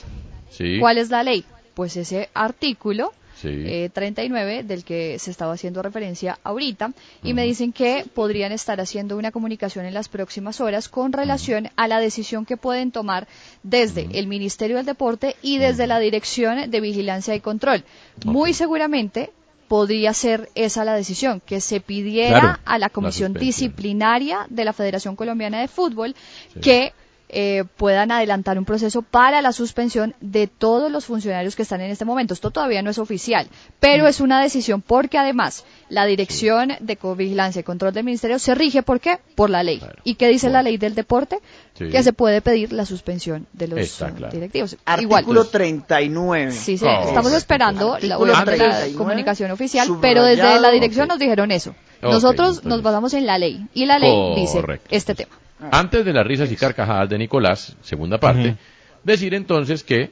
Sí. 0.51 0.77
¿Cuál 0.79 1.00
es 1.00 1.10
la 1.10 1.24
ley? 1.24 1.43
Pues 1.74 1.98
ese 1.98 2.29
artículo 2.34 3.12
Sí. 3.41 3.50
eh, 3.50 3.89
39 3.94 4.63
del 4.63 4.84
que 4.84 5.20
se 5.20 5.32
estaba 5.32 5.53
haciendo 5.53 5.82
referencia 5.82 6.39
ahorita 6.44 6.91
y 7.24 7.34
me 7.34 7.44
dicen 7.44 7.72
que 7.72 8.06
podrían 8.13 8.51
estar 8.51 8.82
haciendo 8.82 9.17
una 9.17 9.32
comunicación 9.32 9.86
en 9.86 9.94
las 9.94 10.10
próximas 10.10 10.60
horas 10.60 10.89
con 10.89 11.13
relación 11.13 11.70
a 11.75 11.88
la 11.88 12.00
decisión 12.00 12.46
que 12.46 12.58
pueden 12.58 12.91
tomar 12.91 13.27
desde 13.63 14.08
el 14.13 14.27
Ministerio 14.27 14.77
del 14.77 14.86
Deporte 14.86 15.36
y 15.41 15.58
desde 15.58 15.88
la 15.88 16.00
Dirección 16.00 16.70
de 16.70 16.82
Vigilancia 16.82 17.36
y 17.36 17.39
Control. 17.39 17.84
Muy 18.25 18.53
seguramente 18.53 19.29
podría 19.67 20.13
ser 20.13 20.50
esa 20.56 20.86
la 20.86 20.96
decisión, 20.96 21.41
que 21.46 21.62
se 21.62 21.79
pidiera 21.82 22.39
Claro, 22.39 22.60
a 22.65 22.77
la 22.79 22.89
Comisión. 22.89 23.34
Disciplinaria 23.34 24.46
de 24.50 24.65
la 24.65 24.74
Federación 24.74 25.15
Colombiana 25.15 25.60
de 25.60 25.67
Fútbol 25.67 26.15
que 26.62 26.94
eh, 27.29 27.65
puedan 27.75 28.12
adelantar 28.12 28.57
un 28.57 28.63
proceso 28.63 29.01
para 29.01 29.41
la 29.41 29.51
suspensión 29.51 30.15
de 30.22 30.48
todos 30.48 30.89
los 30.91 31.05
funcionarios 31.05 31.55
que 31.57 31.63
están 31.63 31.81
en 31.81 31.91
este 31.91 32.05
momento. 32.05 32.34
Esto 32.34 32.51
todavía 32.51 32.81
no 32.81 32.89
es 32.89 32.98
oficial, 33.00 33.48
pero 33.81 34.05
Mm. 34.05 34.07
es 34.07 34.22
una 34.22 34.41
decisión 34.41 34.81
porque 34.81 35.17
además 35.17 35.65
la 35.89 36.05
Dirección 36.05 36.74
de 36.79 36.96
Covigilancia 36.96 37.60
y 37.60 37.63
Control 37.63 37.93
del 37.93 38.05
Ministerio 38.05 38.39
se 38.39 38.55
rige 38.55 38.81
¿por 38.84 39.00
qué? 39.01 39.19
Por 39.36 39.50
la 39.50 39.62
ley. 39.63 39.81
¿Y 40.05 40.15
qué 40.15 40.29
dice 40.29 40.50
la 40.50 40.63
ley 40.63 40.77
del 40.77 40.96
deporte? 40.96 41.39
Sí. 41.77 41.89
Que 41.89 42.01
se 42.01 42.13
puede 42.13 42.41
pedir 42.41 42.72
la 42.72 42.86
suspensión 42.86 43.46
de 43.53 43.67
los 43.67 43.79
Está 43.79 44.12
claro. 44.12 44.31
directivos. 44.34 44.77
Artículo 44.86 45.19
Igual. 45.41 45.48
39. 45.51 46.51
Sí, 46.53 46.77
sí, 46.77 46.86
Correcto. 46.86 47.07
estamos 47.10 47.34
esperando 47.34 47.88
la, 47.89 47.93
Artículo 48.15 48.17
obviamente 48.34 48.57
la 48.57 48.65
39, 48.69 48.98
comunicación 48.98 49.51
oficial, 49.51 49.88
pero 50.01 50.24
desde 50.24 50.60
la 50.60 50.72
dirección 50.72 51.07
nos 51.10 51.19
dijeron 51.19 51.51
eso. 51.51 51.75
Nosotros 52.01 52.50
entonces- 52.57 52.65
nos 52.65 52.81
basamos 52.81 53.13
en 53.13 53.25
la 53.25 53.38
ley 53.38 53.67
y 53.74 53.86
la 53.86 54.00
ley 54.00 54.36
dice 54.36 54.62
Correcto. 54.62 54.88
este 54.91 55.13
tema. 55.15 55.31
Antes 55.72 56.05
de 56.05 56.13
las 56.13 56.25
risas 56.25 56.51
y 56.51 56.55
carcajadas 56.55 57.09
de 57.09 57.17
Nicolás, 57.17 57.75
segunda 57.81 58.20
parte, 58.20 58.55
decir 59.03 59.33
entonces 59.33 59.83
que 59.83 60.11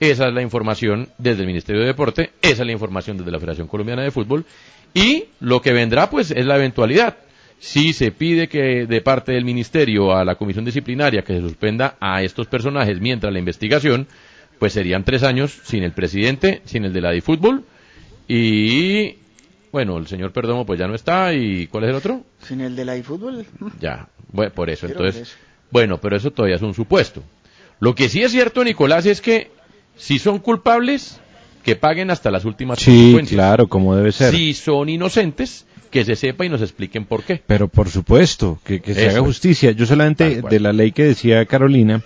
esa 0.00 0.28
es 0.28 0.34
la 0.34 0.42
información 0.42 1.08
desde 1.18 1.42
el 1.42 1.46
Ministerio 1.46 1.82
de 1.82 1.88
Deporte, 1.88 2.30
esa 2.42 2.62
es 2.62 2.66
la 2.66 2.72
información 2.72 3.16
desde 3.18 3.30
la 3.30 3.38
Federación 3.38 3.68
Colombiana 3.68 4.02
de 4.02 4.10
Fútbol 4.10 4.44
y 4.94 5.24
lo 5.40 5.60
que 5.60 5.72
vendrá 5.72 6.08
pues 6.08 6.30
es 6.30 6.46
la 6.46 6.56
eventualidad. 6.56 7.16
Si 7.58 7.92
se 7.94 8.10
pide 8.10 8.48
que 8.48 8.86
de 8.86 9.00
parte 9.00 9.32
del 9.32 9.44
Ministerio 9.44 10.14
a 10.14 10.24
la 10.24 10.34
Comisión 10.34 10.64
Disciplinaria 10.64 11.22
que 11.22 11.34
se 11.34 11.40
suspenda 11.40 11.96
a 12.00 12.22
estos 12.22 12.46
personajes 12.46 13.00
mientras 13.00 13.32
la 13.32 13.38
investigación, 13.38 14.06
pues 14.58 14.74
serían 14.74 15.04
tres 15.04 15.22
años 15.22 15.58
sin 15.64 15.82
el 15.82 15.92
presidente, 15.92 16.60
sin 16.64 16.84
el 16.84 16.92
de 16.92 17.00
la 17.00 17.20
Fútbol 17.22 17.64
y 18.28 19.16
bueno, 19.76 19.98
el 19.98 20.06
señor 20.06 20.32
Perdomo 20.32 20.64
pues 20.64 20.78
ya 20.78 20.86
no 20.88 20.94
está 20.94 21.34
y 21.34 21.66
¿cuál 21.66 21.84
es 21.84 21.90
el 21.90 21.96
otro? 21.96 22.22
Sin 22.40 22.62
el 22.62 22.74
de 22.74 22.86
la 22.86 22.96
eFootball. 22.96 23.44
Ya, 23.78 24.08
bueno, 24.32 24.50
por 24.54 24.70
eso. 24.70 24.86
Quiero 24.86 25.00
Entonces, 25.00 25.28
eso. 25.28 25.36
bueno, 25.70 25.98
pero 26.00 26.16
eso 26.16 26.30
todavía 26.30 26.56
es 26.56 26.62
un 26.62 26.72
supuesto. 26.72 27.22
Lo 27.78 27.94
que 27.94 28.08
sí 28.08 28.22
es 28.22 28.32
cierto, 28.32 28.64
Nicolás, 28.64 29.04
es 29.04 29.20
que 29.20 29.50
si 29.94 30.18
son 30.18 30.38
culpables, 30.38 31.20
que 31.62 31.76
paguen 31.76 32.10
hasta 32.10 32.30
las 32.30 32.46
últimas 32.46 32.78
Sí, 32.78 32.90
consecuencias. 32.90 33.36
claro, 33.36 33.68
como 33.68 33.94
debe 33.94 34.12
ser. 34.12 34.32
Si 34.34 34.54
son 34.54 34.88
inocentes, 34.88 35.66
que 35.90 36.04
se 36.04 36.16
sepa 36.16 36.44
y 36.44 36.48
nos 36.48 36.62
expliquen 36.62 37.04
por 37.04 37.22
qué. 37.24 37.42
Pero 37.46 37.68
por 37.68 37.88
supuesto, 37.88 38.58
que, 38.64 38.80
que 38.80 38.94
se 38.94 39.08
haga 39.08 39.20
justicia. 39.20 39.70
Yo 39.72 39.86
solamente 39.86 40.42
de 40.42 40.60
la 40.60 40.72
ley 40.72 40.92
que 40.92 41.04
decía 41.04 41.44
Carolina, 41.46 42.02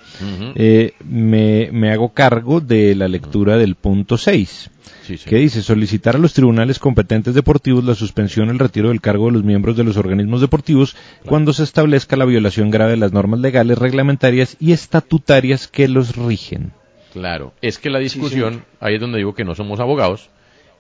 eh, 0.55 0.93
me, 1.05 1.71
me 1.73 1.91
hago 1.91 2.13
cargo 2.13 2.61
de 2.61 2.95
la 2.95 3.09
lectura 3.09 3.57
del 3.57 3.75
punto 3.75 4.17
6, 4.17 4.71
Sí, 5.03 5.17
sí. 5.17 5.29
que 5.29 5.37
dice 5.37 5.63
solicitar 5.63 6.15
a 6.15 6.19
los 6.19 6.35
tribunales 6.35 6.79
competentes 6.79 7.35
deportivos 7.35 7.85
la 7.85 7.95
suspensión 7.95 8.49
o 8.49 8.53
el 8.53 8.59
retiro 8.59 8.89
del 8.91 9.01
cargo 9.01 9.27
de 9.27 9.33
los 9.33 9.45
miembros 9.45 9.77
de 9.77 9.83
los 9.85 9.97
organismos 9.97 10.41
deportivos 10.41 10.97
cuando 11.27 11.53
se 11.53 11.65
establezca 11.65 12.17
la 12.17 12.25
violación 12.27 12.71
grave 12.71 12.93
de 12.93 12.97
las 12.99 13.13
normas 13.13 13.41
legales, 13.41 13.79
reglamentarias 13.79 14.57
y 14.61 14.73
estatutarias 14.73 15.67
que 15.69 15.89
los 15.89 16.17
rigen. 16.17 16.73
Claro, 17.13 17.53
es 17.61 17.79
que 17.79 17.91
la 17.91 17.99
discusión, 17.99 18.65
ahí 18.79 18.95
es 18.95 19.01
donde 19.01 19.19
digo 19.19 19.35
que 19.35 19.45
no 19.45 19.55
somos 19.57 19.81
abogados, 19.81 20.31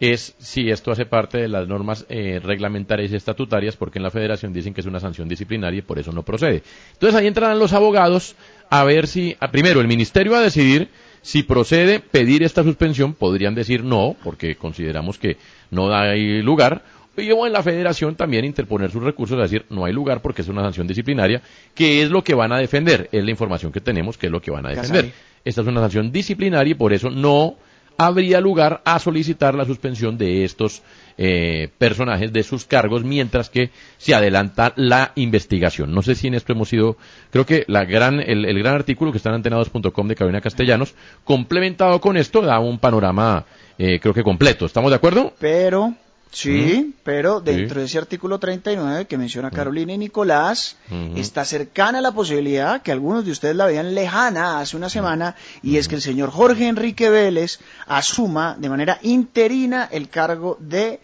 es 0.00 0.34
si 0.38 0.70
esto 0.70 0.90
hace 0.90 1.04
parte 1.04 1.38
de 1.38 1.48
las 1.48 1.68
normas 1.68 2.06
eh, 2.08 2.40
reglamentarias 2.42 3.12
y 3.12 3.16
estatutarias, 3.16 3.76
porque 3.76 3.98
en 3.98 4.02
la 4.02 4.10
federación 4.10 4.52
dicen 4.52 4.72
que 4.74 4.80
es 4.80 4.86
una 4.86 4.98
sanción 4.98 5.28
disciplinaria 5.28 5.78
y 5.78 5.82
por 5.82 5.98
eso 5.98 6.10
no 6.10 6.22
procede. 6.22 6.62
Entonces 6.94 7.20
ahí 7.20 7.26
entrarán 7.26 7.58
los 7.58 7.74
abogados 7.74 8.34
a 8.70 8.82
ver 8.84 9.06
si, 9.06 9.36
a- 9.40 9.50
primero, 9.50 9.80
el 9.80 9.88
ministerio 9.88 10.32
va 10.32 10.38
a 10.38 10.42
decidir 10.42 10.88
si 11.22 11.42
procede 11.42 12.00
pedir 12.00 12.42
esta 12.42 12.62
suspensión, 12.64 13.12
podrían 13.12 13.54
decir 13.54 13.84
no, 13.84 14.16
porque 14.24 14.54
consideramos 14.56 15.18
que 15.18 15.36
no 15.70 15.86
da 15.88 16.10
ahí 16.12 16.40
lugar, 16.40 16.82
y 17.16 17.30
o 17.32 17.46
en 17.46 17.52
la 17.52 17.62
federación 17.62 18.14
también 18.14 18.46
interponer 18.46 18.90
sus 18.90 19.02
recursos 19.02 19.36
a 19.38 19.42
decir 19.42 19.66
no 19.68 19.84
hay 19.84 19.92
lugar 19.92 20.22
porque 20.22 20.40
es 20.40 20.48
una 20.48 20.62
sanción 20.62 20.86
disciplinaria, 20.86 21.42
que 21.74 22.00
es 22.02 22.08
lo 22.10 22.24
que 22.24 22.32
van 22.34 22.52
a 22.52 22.58
defender, 22.58 23.10
es 23.12 23.22
la 23.22 23.30
información 23.30 23.70
que 23.70 23.82
tenemos, 23.82 24.16
que 24.16 24.26
es 24.28 24.32
lo 24.32 24.40
que 24.40 24.50
van 24.50 24.64
a 24.64 24.70
defender. 24.70 25.04
Casari. 25.10 25.12
Esta 25.44 25.60
es 25.60 25.66
una 25.66 25.80
sanción 25.82 26.10
disciplinaria 26.10 26.70
y 26.70 26.74
por 26.74 26.94
eso 26.94 27.10
no 27.10 27.56
habría 28.00 28.40
lugar 28.40 28.80
a 28.86 28.98
solicitar 28.98 29.54
la 29.54 29.66
suspensión 29.66 30.16
de 30.16 30.42
estos 30.44 30.82
eh, 31.18 31.68
personajes 31.76 32.32
de 32.32 32.42
sus 32.42 32.64
cargos 32.64 33.04
mientras 33.04 33.50
que 33.50 33.68
se 33.98 34.14
adelanta 34.14 34.72
la 34.76 35.12
investigación. 35.16 35.92
No 35.92 36.00
sé 36.00 36.14
si 36.14 36.28
en 36.28 36.34
esto 36.34 36.54
hemos 36.54 36.70
sido, 36.70 36.96
creo 37.30 37.44
que 37.44 37.64
la 37.68 37.84
gran, 37.84 38.18
el, 38.18 38.46
el 38.46 38.58
gran 38.58 38.74
artículo 38.74 39.12
que 39.12 39.18
está 39.18 39.28
en 39.28 39.34
antenados.com 39.34 40.08
de 40.08 40.14
Carolina 40.14 40.40
Castellanos, 40.40 40.94
complementado 41.24 42.00
con 42.00 42.16
esto, 42.16 42.40
da 42.40 42.58
un 42.58 42.78
panorama 42.78 43.44
eh, 43.76 44.00
creo 44.00 44.14
que 44.14 44.22
completo. 44.22 44.64
¿Estamos 44.64 44.90
de 44.90 44.96
acuerdo? 44.96 45.34
Pero, 45.38 45.94
sí, 46.30 46.84
Mm. 46.88 46.92
pero 47.02 47.38
Sí. 47.40 47.44
dentro 47.52 47.80
de 47.80 47.86
ese 47.86 47.98
artículo 47.98 48.38
39 48.38 49.06
que 49.06 49.18
menciona 49.18 49.50
Carolina 49.50 49.92
y 49.94 49.98
Nicolás, 49.98 50.76
está 51.16 51.44
cercana 51.44 52.00
la 52.00 52.12
posibilidad 52.12 52.82
que 52.82 52.92
algunos 52.92 53.24
de 53.24 53.32
ustedes 53.32 53.56
la 53.56 53.66
veían 53.66 53.94
lejana 53.94 54.60
hace 54.60 54.76
una 54.76 54.88
semana, 54.88 55.34
y 55.62 55.76
es 55.76 55.88
que 55.88 55.96
el 55.96 56.02
señor 56.02 56.30
Jorge 56.30 56.68
Enrique 56.68 57.10
Vélez 57.10 57.58
asuma 57.86 58.56
de 58.58 58.68
manera 58.68 58.98
interina 59.02 59.88
el 59.90 60.08
cargo 60.08 60.56
de 60.60 61.00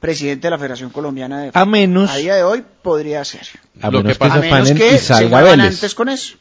presidente 0.00 0.48
de 0.48 0.50
la 0.50 0.58
Federación 0.58 0.90
Colombiana 0.90 1.40
de 1.42 1.50
A 1.54 1.64
menos- 1.64 2.10
A 2.10 2.16
día 2.16 2.34
de 2.34 2.42
hoy 2.42 2.64
podría 2.82 3.24
ser. 3.24 3.46
A 3.80 3.90
Lo 3.90 3.98
menos 3.98 4.14
que 4.14 4.18
pasa- 4.18 4.40
que 4.40 4.48
A 4.48 4.52
menos 4.62 4.72
que 4.72 4.86
y 4.88 4.90
se 4.90 4.98
salga 4.98 5.30
muevan 5.30 5.58
Vélez. 5.58 5.74
antes 5.76 5.94
con 5.94 6.08
eso. 6.08 6.36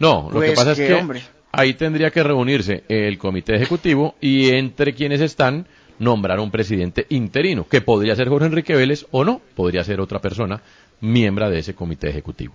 No, 0.00 0.24
lo 0.30 0.36
Pues 0.38 0.50
que 0.50 0.56
pasa 0.56 0.72
es 0.72 0.78
que, 0.78 0.86
que 0.88 0.94
hombre. 0.94 1.22
ahí 1.52 1.74
tendría 1.74 2.10
que 2.10 2.22
reunirse 2.22 2.84
el 2.88 3.16
comité 3.18 3.54
ejecutivo 3.56 4.16
y 4.20 4.50
entre 4.50 4.94
quienes 4.94 5.20
están 5.20 5.66
nombrar 5.98 6.38
un 6.40 6.50
presidente 6.50 7.06
interino, 7.10 7.66
que 7.68 7.80
podría 7.80 8.14
ser 8.16 8.28
Jorge 8.28 8.46
Enrique 8.46 8.74
Vélez 8.76 9.06
o 9.10 9.24
no, 9.24 9.40
podría 9.54 9.82
ser 9.84 10.00
otra 10.00 10.20
persona 10.20 10.60
miembro 11.00 11.48
de 11.50 11.58
ese 11.60 11.74
comité 11.74 12.08
ejecutivo. 12.10 12.54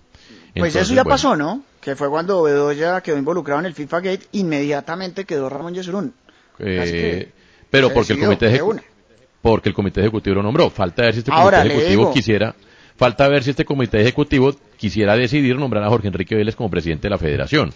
Pues 0.55 0.75
eso 0.75 0.93
ya 0.93 1.03
bueno, 1.03 1.09
pasó, 1.15 1.35
¿no? 1.35 1.63
Que 1.81 1.95
fue 1.95 2.09
cuando 2.09 2.43
Bedoya 2.43 3.01
quedó 3.01 3.17
involucrado 3.17 3.59
en 3.59 3.65
el 3.65 3.73
FIFA 3.73 3.99
Gate, 4.01 4.27
inmediatamente 4.33 5.25
quedó 5.25 5.49
Ramón 5.49 5.73
Yesurún. 5.73 6.13
eh, 6.59 7.31
pero 7.69 7.91
porque 7.93 8.13
el 8.13 8.19
comité 8.19 8.61
porque 9.41 9.69
el 9.69 9.75
ejecutivo 10.01 10.35
lo 10.35 10.43
nombró. 10.43 10.69
Falta 10.69 11.03
ver 11.03 11.13
si 11.13 11.19
este 11.19 11.31
Ahora, 11.33 11.57
comité 11.59 11.75
ejecutivo 11.75 12.01
digo- 12.03 12.13
quisiera 12.13 12.55
Falta 12.95 13.27
ver 13.27 13.43
si 13.43 13.49
este 13.49 13.65
comité 13.65 13.99
ejecutivo 14.01 14.53
quisiera 14.77 15.15
decidir 15.17 15.55
nombrar 15.57 15.83
a 15.83 15.89
Jorge 15.89 16.07
Enrique 16.09 16.35
Vélez 16.35 16.55
como 16.55 16.69
presidente 16.69 17.07
de 17.07 17.09
la 17.09 17.17
federación. 17.17 17.73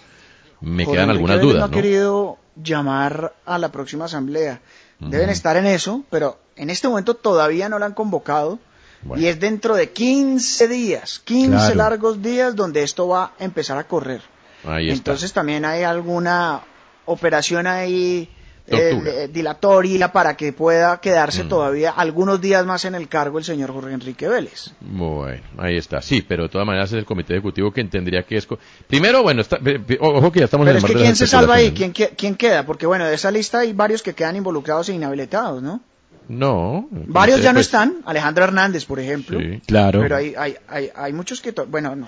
Me 0.62 0.86
Jorge 0.86 0.96
quedan 0.98 1.10
Enrique 1.10 1.12
algunas 1.18 1.38
Vélez 1.38 1.54
dudas, 1.54 1.60
no 1.60 1.66
ha 1.66 1.68
¿no? 1.68 1.74
querido 1.82 2.38
llamar 2.56 3.34
a 3.46 3.58
la 3.58 3.72
próxima 3.72 4.06
asamblea. 4.06 4.62
Deben 5.00 5.30
estar 5.30 5.56
en 5.58 5.66
eso, 5.68 6.04
pero 6.10 6.40
en 6.56 6.70
este 6.70 6.88
momento 6.88 7.14
todavía 7.14 7.70
no 7.70 7.78
la 7.80 7.86
han 7.88 7.94
convocado. 7.94 8.60
Bueno. 9.04 9.22
Y 9.22 9.28
es 9.28 9.40
dentro 9.40 9.76
de 9.76 9.92
15 9.92 10.68
días, 10.68 11.22
15 11.24 11.50
Claro. 11.52 11.76
largos 11.76 12.22
días 12.24 12.56
donde 12.56 12.82
esto 12.82 13.08
va 13.08 13.34
a 13.40 13.44
empezar 13.44 13.78
a 13.78 13.88
correr. 13.88 14.22
Ahí 14.66 14.90
está. 14.90 14.98
Entonces 14.98 15.34
también 15.34 15.66
hay 15.66 15.84
alguna 15.84 16.62
operación 17.06 17.68
ahí 17.68 18.28
eh, 18.70 19.30
dilatoria 19.32 20.12
para 20.12 20.36
que 20.36 20.52
pueda 20.54 21.00
quedarse 21.00 21.46
Mm. 21.46 21.50
todavía 21.50 21.92
algunos 21.92 22.42
días 22.42 22.66
más 22.66 22.84
en 22.86 22.96
el 22.96 23.08
cargo 23.08 23.38
el 23.38 23.44
señor 23.46 23.72
Jorge 23.72 23.94
Enrique 23.94 24.28
Vélez. 24.28 24.72
Bueno, 24.82 25.42
ahí 25.58 25.78
está. 25.78 26.02
Sí, 26.02 26.22
pero 26.28 26.44
de 26.44 26.50
todas 26.50 26.68
maneras 26.68 26.90
es 26.92 26.98
el 27.00 27.06
comité 27.06 27.34
ejecutivo 27.34 27.72
quien 27.72 27.90
tendría 27.90 28.24
que... 28.24 28.38
esco- 28.38 28.58
Primero, 28.88 29.24
bueno, 29.24 29.42
está- 29.42 29.58
ojo 30.02 30.32
que 30.32 30.40
ya 30.40 30.46
estamos 30.46 30.66
Pero 30.66 30.72
en 30.72 30.78
es 30.78 30.84
el 30.84 30.88
que 30.88 30.94
mar 30.94 31.00
de 31.00 31.04
¿quién 31.06 31.16
se 31.16 31.28
salva 31.28 31.56
ahí? 31.56 31.72
¿Quién, 31.72 31.94
que- 31.94 32.10
quién 32.10 32.36
queda? 32.36 32.66
Porque 32.66 32.86
bueno, 32.86 33.06
de 33.06 33.16
esa 33.16 33.32
lista 33.32 33.60
hay 33.60 33.72
varios 33.74 34.04
que 34.04 34.14
quedan 34.14 34.36
involucrados 34.36 34.90
e 34.90 34.94
inhabilitados, 34.94 35.64
¿no? 35.64 35.80
No. 36.28 36.90
Varios 36.92 37.42
ya 37.42 37.54
no 37.54 37.58
pues, 37.60 37.68
están, 37.68 38.00
Alejandro 38.06 38.44
Hernández, 38.44 38.84
por 38.86 39.00
ejemplo. 39.00 39.40
Sí. 39.40 39.62
Claro. 39.66 40.02
Pero 40.02 40.18
hay, 40.18 40.34
hay, 40.38 40.56
hay, 40.68 40.90
hay 40.94 41.14
muchos 41.14 41.40
que, 41.40 41.54
to- 41.54 41.66
bueno, 41.68 41.96
no 41.96 42.06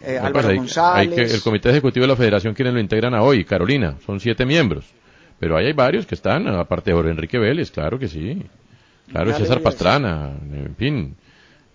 eh, 0.00 0.18
Álvaro 0.18 0.48
hay- 0.48 0.56
González. 0.56 1.10
hay 1.18 1.24
que- 1.26 1.34
el 1.34 1.40
comité 1.40 1.70
ejecutivo 1.70 2.02
de 2.02 2.08
la 2.08 2.16
federación 2.16 2.52
quienes 2.54 2.74
lo 2.74 2.80
integran 2.80 3.14
a 3.14 3.22
hoy, 3.22 3.44
Carolina, 3.44 3.96
son 4.04 4.18
siete 4.18 4.44
miembros. 4.44 4.86
Pero 5.44 5.58
ahí 5.58 5.66
hay 5.66 5.74
varios 5.74 6.06
que 6.06 6.14
están, 6.14 6.48
aparte 6.48 6.90
de 6.90 6.94
Jorge 6.96 7.10
Enrique 7.10 7.38
Vélez, 7.38 7.70
claro 7.70 7.98
que 7.98 8.08
sí. 8.08 8.42
Claro, 9.10 9.30
Ya 9.32 9.36
César. 9.36 9.60
Pastrana, 9.60 10.32
en 10.50 10.74
fin. 10.74 11.16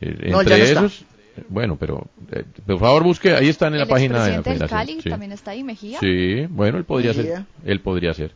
Eh, 0.01 0.31
No, 0.31 0.41
entre 0.41 0.57
ya 0.57 0.63
no 0.63 0.63
está. 0.63 0.79
esos, 0.85 1.05
bueno, 1.49 1.77
pero 1.79 2.07
eh, 2.31 2.45
por 2.65 2.79
favor 2.79 3.03
busque, 3.03 3.31
ahí 3.35 3.47
están 3.47 3.73
en 3.73 3.81
la 3.81 3.85
página 3.85 4.23
de 4.25 4.37
la 4.37 4.41
federación. 4.41 4.69
Cali 4.79 5.01
sí. 5.03 5.07
también 5.07 5.33
está 5.33 5.51
ahí, 5.51 5.63
Mejía. 5.63 5.99
Sí, 5.99 6.47
bueno, 6.49 6.79
él 6.79 6.83
podría 6.85 7.13
Mejía. 7.13 7.35
ser. 7.35 7.45
Él 7.63 7.79
podría 7.81 8.11
ser. 8.15 8.31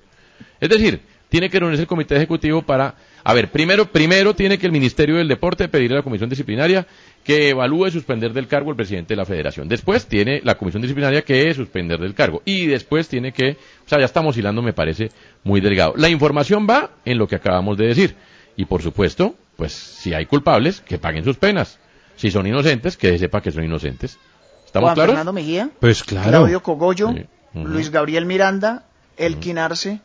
Es 0.62 0.70
decir, 0.70 1.02
tiene 1.30 1.50
que 1.50 1.60
reunirse 1.60 1.82
el 1.82 1.88
comité 1.88 2.16
ejecutivo 2.16 2.62
para, 2.62 2.94
a 3.24 3.34
ver, 3.34 3.52
primero, 3.52 3.86
primero 3.86 4.36
tiene 4.36 4.58
que 4.58 4.66
el 4.66 4.72
Ministerio 4.72 5.16
del 5.16 5.28
Deporte 5.28 5.68
pedirle 5.70 5.96
a 5.96 6.00
la 6.00 6.04
comisión 6.04 6.30
disciplinaria 6.30 6.86
que 7.24 7.50
evalúe 7.50 7.90
suspender 7.90 8.34
del 8.34 8.48
cargo 8.48 8.70
al 8.72 8.76
presidente 8.76 9.14
de 9.14 9.18
la 9.18 9.26
federación. 9.26 9.70
Después 9.70 10.08
tiene 10.08 10.42
la 10.44 10.58
comisión 10.58 10.82
disciplinaria 10.82 11.22
que 11.22 11.54
suspender 11.54 12.00
del 12.00 12.14
cargo. 12.16 12.42
Y 12.44 12.66
después 12.68 13.08
tiene 13.08 13.32
que, 13.32 13.52
o 13.86 13.90
sea, 13.90 14.00
ya 14.00 14.06
estamos 14.06 14.36
hilando, 14.36 14.62
me 14.62 14.74
parece 14.74 15.10
muy 15.44 15.62
delgado. 15.62 15.94
La 15.96 16.10
información 16.10 16.68
va 16.70 16.92
en 17.06 17.18
lo 17.18 17.28
que 17.28 17.36
acabamos 17.36 17.78
de 17.78 17.88
decir. 17.88 18.16
Y 18.58 18.66
por 18.66 18.82
supuesto, 18.82 19.36
pues 19.56 19.72
si 19.72 20.14
hay 20.14 20.26
culpables, 20.26 20.82
que 20.82 20.98
paguen 20.98 21.24
sus 21.24 21.38
penas. 21.38 21.80
Si 22.18 22.30
son 22.30 22.46
inocentes, 22.46 22.98
que 22.98 23.10
se 23.10 23.20
sepa 23.20 23.42
que 23.42 23.52
son 23.52 23.64
inocentes. 23.64 24.18
¿Estamos 24.66 24.88
Juan 24.88 24.96
claros? 24.96 25.12
Fernando 25.14 25.34
Mejía, 25.34 25.70
Pues 25.80 26.04
claro. 26.04 26.30
Claudio 26.30 26.62
Cogollo, 26.62 27.14
Sí. 27.14 27.26
Luis 27.54 27.90
Gabriel 27.90 28.26
Miranda, 28.26 28.86
Elkin 29.18 29.60
Arce. 29.60 30.02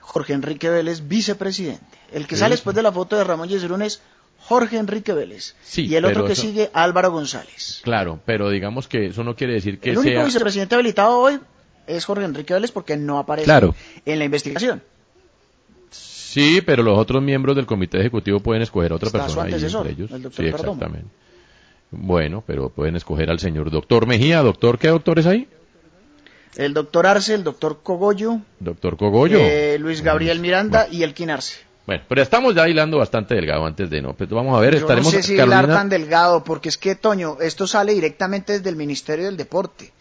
Jorge 0.00 0.34
Enrique 0.34 0.68
Vélez, 0.68 1.08
vicepresidente. 1.08 1.93
El 2.12 2.26
que 2.26 2.36
Sí, 2.36 2.40
sale 2.40 2.52
después 2.54 2.74
de 2.76 2.82
la 2.82 2.92
foto 2.92 3.16
de 3.16 3.24
Ramón 3.24 3.48
Yesurún 3.48 3.82
es 3.82 4.00
Jorge 4.38 4.76
Enrique 4.78 5.12
Vélez. 5.12 5.54
Sí, 5.64 5.86
y 5.86 5.94
el 5.96 6.04
otro 6.04 6.24
que 6.26 6.32
eso- 6.34 6.42
sigue, 6.42 6.70
Álvaro 6.74 7.10
González. 7.10 7.80
Claro, 7.82 8.20
pero 8.26 8.50
digamos 8.50 8.88
que 8.88 9.06
eso 9.06 9.24
no 9.24 9.34
quiere 9.34 9.54
decir 9.54 9.78
que 9.80 9.90
el 9.90 9.98
único 9.98 10.24
vicepresidente 10.24 10.74
habilitado 10.74 11.18
hoy 11.18 11.40
es 11.86 12.04
Jorge 12.04 12.24
Enrique 12.24 12.52
Vélez 12.54 12.70
porque 12.72 12.96
no 12.96 13.18
aparece 13.18 13.44
Claro. 13.46 13.74
en 14.04 14.18
la 14.18 14.24
investigación. 14.24 14.82
Sí, 15.90 16.60
pero 16.62 16.82
los 16.82 16.98
otros 16.98 17.22
miembros 17.22 17.54
del 17.56 17.66
comité 17.66 18.00
ejecutivo 18.00 18.40
pueden 18.40 18.62
escoger 18.62 18.92
a 18.92 18.96
otra 18.96 19.06
Está 19.06 19.20
persona 19.20 19.42
ahí 19.44 19.52
entre 19.54 19.90
ellos. 19.92 20.10
el 20.10 20.22
doctor 20.22 20.44
sí, 20.44 20.50
Perdomo. 20.50 20.72
exactamente. 20.72 21.08
Bueno, 21.90 22.42
pero 22.44 22.70
pueden 22.70 22.96
escoger 22.96 23.30
al 23.30 23.38
señor 23.38 23.70
doctor 23.70 24.06
Mejía. 24.06 24.42
Doctor, 24.42 24.78
¿qué 24.78 24.88
doctores 24.88 25.26
hay? 25.26 25.46
El 26.56 26.74
doctor 26.74 27.06
Arce, 27.06 27.34
el 27.34 27.44
doctor 27.44 27.80
Cogollo, 27.82 28.40
Doctor 28.58 28.96
Cogollo. 28.96 29.38
eh, 29.40 29.76
Luis 29.78 30.02
Gabriel 30.02 30.40
Miranda 30.40 30.88
y 30.90 31.02
Elkin 31.04 31.30
Arce. 31.30 31.56
Bueno, 31.86 32.02
pero 32.08 32.22
estamos 32.22 32.54
ya 32.54 32.66
hilando 32.68 32.96
bastante 32.98 33.34
delgado 33.34 33.66
antes 33.66 33.90
de 33.90 34.00
no. 34.00 34.14
Pues 34.14 34.30
vamos 34.30 34.56
a 34.56 34.60
ver, 34.60 34.72
Yo 34.74 34.80
estaremos 34.80 35.12
no 35.12 35.18
sé 35.20 35.22
si 35.22 35.36
Carolina- 35.36 35.64
hilar 35.64 35.76
tan 35.76 35.88
delgado, 35.90 36.42
porque 36.42 36.70
es 36.70 36.78
que, 36.78 36.94
Toño, 36.94 37.36
esto 37.42 37.66
sale 37.66 37.92
directamente 37.92 38.54
desde 38.54 38.70
el 38.70 38.76
Ministerio 38.76 39.26
del 39.26 39.36
Deporte. 39.36 39.92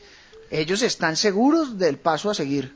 Ellos 0.50 0.82
están 0.82 1.18
seguros 1.18 1.78
del 1.78 1.98
paso 1.98 2.30
a 2.30 2.34
seguir. 2.34 2.74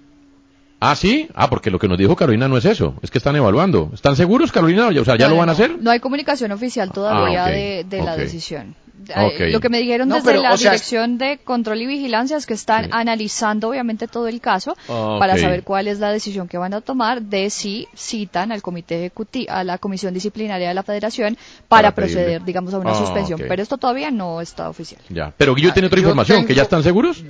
Ah, 0.80 0.96
sí. 0.96 1.30
Ah, 1.34 1.50
porque 1.50 1.72
lo 1.72 1.80
que 1.80 1.88
nos 1.88 1.98
dijo 1.98 2.16
Carolina 2.16 2.48
no 2.48 2.58
es 2.58 2.66
eso. 2.66 2.96
Es 3.02 3.10
que 3.10 3.18
están 3.18 3.36
evaluando. 3.36 3.90
¿Están 3.94 4.16
seguros, 4.16 4.52
Carolina? 4.52 4.88
O 4.90 5.06
sea, 5.06 5.16
¿ya 5.18 5.26
No, 5.26 5.30
lo 5.30 5.36
no, 5.36 5.40
van 5.40 5.50
a 5.50 5.52
hacer? 5.54 5.78
No 5.80 5.90
hay 5.90 6.00
comunicación 6.00 6.52
oficial 6.52 6.92
todavía 6.92 7.46
Ah, 7.46 7.50
de, 7.50 7.86
de 7.90 8.02
la 8.04 8.16
decisión. 8.18 8.76
Ok. 9.10 9.40
Lo 9.52 9.60
que 9.60 9.70
me 9.70 9.80
dijeron 9.80 10.08
No, 10.10 10.16
desde 10.16 10.28
pero, 10.30 10.42
la 10.42 10.58
sea, 10.58 10.72
Dirección 10.72 11.18
de 11.18 11.38
Control 11.38 11.82
y 11.82 11.86
Vigilancia 11.86 12.36
es 12.38 12.46
que 12.46 12.54
están 12.56 12.86
Sí. 12.86 12.90
analizando 12.94 13.70
obviamente 13.70 14.08
todo 14.08 14.28
el 14.28 14.42
caso 14.42 14.76
Ah, 14.90 15.18
para 15.20 15.38
saber 15.38 15.64
cuál 15.64 15.88
es 15.88 16.00
la 16.00 16.12
decisión 16.12 16.48
que 16.48 16.58
van 16.58 16.74
a 16.74 16.82
tomar 16.82 17.22
de 17.22 17.50
si 17.50 17.88
citan 17.96 18.52
al 18.52 18.62
comité 18.62 18.96
ejecutivo, 18.98 19.52
a 19.54 19.64
la 19.64 19.78
comisión 19.78 20.14
disciplinaria 20.14 20.68
de 20.70 20.74
la 20.74 20.84
Federación 20.84 21.36
para, 21.68 21.92
Para 21.92 21.96
pedirle. 21.96 22.16
proceder, 22.16 22.44
digamos, 22.46 22.74
a 22.74 22.80
una 22.80 22.92
Ah, 22.92 22.96
suspensión. 22.96 23.40
Pero 23.48 23.62
esto 23.62 23.78
todavía 23.78 24.10
no 24.12 24.42
está 24.42 24.70
oficial. 24.70 25.02
Ya. 25.10 25.34
Pero 25.38 25.54
Guillo 25.56 25.70
Ah, 25.70 25.74
tiene 25.74 25.88
otra 25.88 26.00
información, 26.00 26.46
que 26.46 26.56
ya 26.56 26.64
están 26.64 26.82
seguros. 26.84 27.24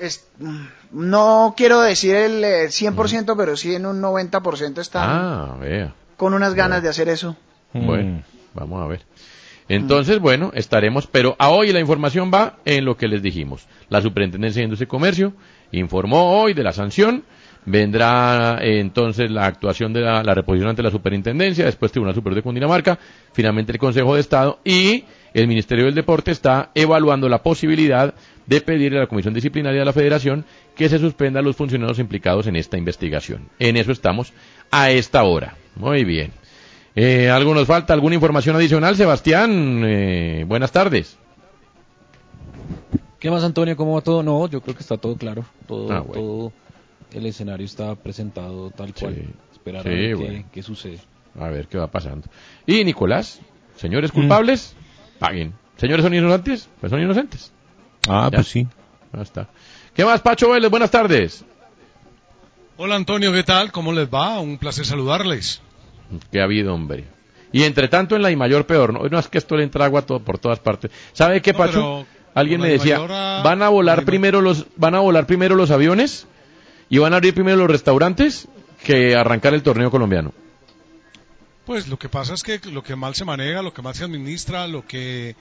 Es- 0.00 0.26
mm, 0.38 0.64
no 0.92 1.54
quiero 1.56 1.80
decir 1.80 2.14
el 2.14 2.44
eh, 2.44 2.68
100%, 2.70 3.36
pero 3.36 3.56
sí 3.56 3.74
en 3.74 3.86
un 3.86 4.00
90% 4.00 4.80
están 4.80 5.08
Ah, 5.10 5.56
vea. 5.60 5.94
con 6.16 6.34
unas 6.34 6.54
ganas 6.54 6.82
de 6.82 6.88
hacer 6.88 7.08
eso. 7.08 7.36
Bueno, 7.72 8.22
vamos 8.54 8.82
a 8.82 8.86
ver. 8.86 9.02
Entonces, 9.70 10.18
bueno, 10.18 10.50
estaremos, 10.52 11.06
pero 11.06 11.36
a 11.38 11.50
hoy 11.50 11.72
la 11.72 11.78
información 11.78 12.28
va 12.34 12.58
en 12.64 12.84
lo 12.84 12.96
que 12.96 13.06
les 13.06 13.22
dijimos. 13.22 13.68
La 13.88 14.02
Superintendencia 14.02 14.58
de 14.58 14.64
Industria 14.64 14.86
y 14.86 14.88
Comercio 14.88 15.32
informó 15.70 16.40
hoy 16.42 16.54
de 16.54 16.64
la 16.64 16.72
sanción, 16.72 17.22
vendrá 17.66 18.58
eh, 18.60 18.80
entonces 18.80 19.30
la 19.30 19.46
actuación 19.46 19.92
de 19.92 20.00
la, 20.00 20.24
la 20.24 20.34
reposición 20.34 20.70
ante 20.70 20.82
la 20.82 20.90
Superintendencia, 20.90 21.66
después 21.66 21.92
Tribunal 21.92 22.16
Superior 22.16 22.34
de 22.34 22.42
Cundinamarca, 22.42 22.98
finalmente 23.32 23.70
el 23.70 23.78
Consejo 23.78 24.16
de 24.16 24.22
Estado 24.22 24.58
y 24.64 25.04
el 25.34 25.46
Ministerio 25.46 25.84
del 25.84 25.94
Deporte 25.94 26.32
está 26.32 26.72
evaluando 26.74 27.28
la 27.28 27.40
posibilidad 27.44 28.12
de 28.46 28.60
pedirle 28.62 28.98
a 28.98 29.02
la 29.02 29.06
Comisión 29.06 29.34
Disciplinaria 29.34 29.78
de 29.78 29.86
la 29.86 29.92
Federación 29.92 30.44
que 30.74 30.88
se 30.88 30.98
suspenda 30.98 31.38
a 31.38 31.44
los 31.44 31.54
funcionarios 31.54 32.00
implicados 32.00 32.48
en 32.48 32.56
esta 32.56 32.76
investigación. 32.76 33.48
En 33.60 33.76
eso 33.76 33.92
estamos 33.92 34.32
a 34.72 34.90
esta 34.90 35.22
hora. 35.22 35.54
Muy 35.76 36.02
bien. 36.02 36.32
Eh, 36.94 37.30
¿Algo 37.30 37.54
nos 37.54 37.66
falta? 37.66 37.92
¿Alguna 37.94 38.14
información 38.16 38.56
adicional, 38.56 38.96
Sebastián? 38.96 39.82
Eh, 39.84 40.44
buenas 40.46 40.72
tardes. 40.72 41.16
¿Qué 43.18 43.30
más, 43.30 43.44
Antonio? 43.44 43.76
¿Cómo 43.76 43.94
va 43.94 44.00
todo? 44.00 44.22
No, 44.22 44.48
yo 44.48 44.60
creo 44.60 44.74
que 44.74 44.82
está 44.82 44.96
todo 44.96 45.16
claro. 45.16 45.44
Todo, 45.68 45.92
Ah, 45.92 46.00
bueno. 46.00 46.12
todo 46.14 46.52
el 47.12 47.26
escenario 47.26 47.66
está 47.66 47.94
presentado 47.94 48.70
tal 48.70 48.92
cual. 48.94 49.14
Sí. 49.14 49.24
Esperar 49.52 49.82
Sí, 49.82 49.88
a 49.88 49.92
ver 49.92 50.08
qué, 50.08 50.14
bueno. 50.14 50.44
qué 50.52 50.62
sucede. 50.62 50.98
A 51.38 51.48
ver 51.48 51.68
qué 51.68 51.78
va 51.78 51.86
pasando. 51.86 52.26
Y 52.66 52.82
Nicolás, 52.84 53.40
señores 53.76 54.10
culpables, 54.10 54.74
paguen. 55.18 55.52
Señores 55.76 56.02
son 56.04 56.14
inocentes, 56.14 56.68
pues 56.80 56.90
son 56.90 57.00
inocentes. 57.00 57.52
Ah, 58.08 58.28
Ya. 58.32 58.38
pues 58.38 58.48
sí. 58.48 58.66
Ya 59.12 59.22
está. 59.22 59.48
¿Qué 59.94 60.04
más, 60.04 60.20
Pacho 60.20 60.50
Vélez? 60.50 60.70
Buenas 60.70 60.90
tardes. 60.90 61.44
Hola 62.78 62.96
Antonio, 62.96 63.32
¿qué 63.32 63.42
tal? 63.42 63.70
¿Cómo 63.70 63.92
les 63.92 64.08
va? 64.08 64.40
Un 64.40 64.56
placer 64.56 64.86
saludarles. 64.86 65.60
¿Qué 66.30 66.40
ha 66.40 66.44
habido, 66.44 66.74
hombre? 66.74 67.04
Y 67.52 67.64
entre 67.64 67.88
tanto 67.88 68.16
en 68.16 68.22
la 68.22 68.30
I 68.30 68.36
mayor 68.36 68.66
peor, 68.66 68.92
¿no? 68.92 69.08
No 69.08 69.18
es 69.18 69.28
que 69.28 69.38
esto 69.38 69.56
le 69.56 69.64
entra 69.64 69.84
agua 69.84 70.02
todo, 70.02 70.20
por 70.20 70.38
todas 70.38 70.60
partes. 70.60 70.90
¿Sabe 71.12 71.42
qué, 71.42 71.52
No, 71.52 71.58
Pacho? 71.58 72.06
Alguien 72.34 72.60
me 72.60 72.68
decía, 72.68 72.98
ah, 73.08 73.42
van 73.44 73.60
a 73.60 73.64
la 73.64 73.68
volar 73.70 74.04
primero 74.04 74.40
los, 74.40 74.66
van 74.76 74.94
a 74.94 75.00
volar 75.00 75.26
primero 75.26 75.56
los 75.56 75.72
aviones 75.72 76.26
y 76.88 76.98
van 76.98 77.12
a 77.12 77.16
abrir 77.16 77.34
primero 77.34 77.56
los 77.56 77.70
restaurantes 77.70 78.46
que 78.84 79.16
arrancar 79.16 79.52
el 79.52 79.62
torneo 79.62 79.90
colombiano. 79.90 80.32
Pues 81.66 81.88
lo 81.88 81.98
que 81.98 82.08
pasa 82.08 82.34
es 82.34 82.42
que 82.42 82.60
lo 82.70 82.82
que 82.82 82.94
mal 82.94 83.14
se 83.14 83.24
maneja, 83.24 83.62
lo 83.62 83.74
que 83.74 83.82
mal 83.82 83.94
se 83.94 84.04
administra, 84.04 84.68
lo 84.68 84.86
que 84.86 85.34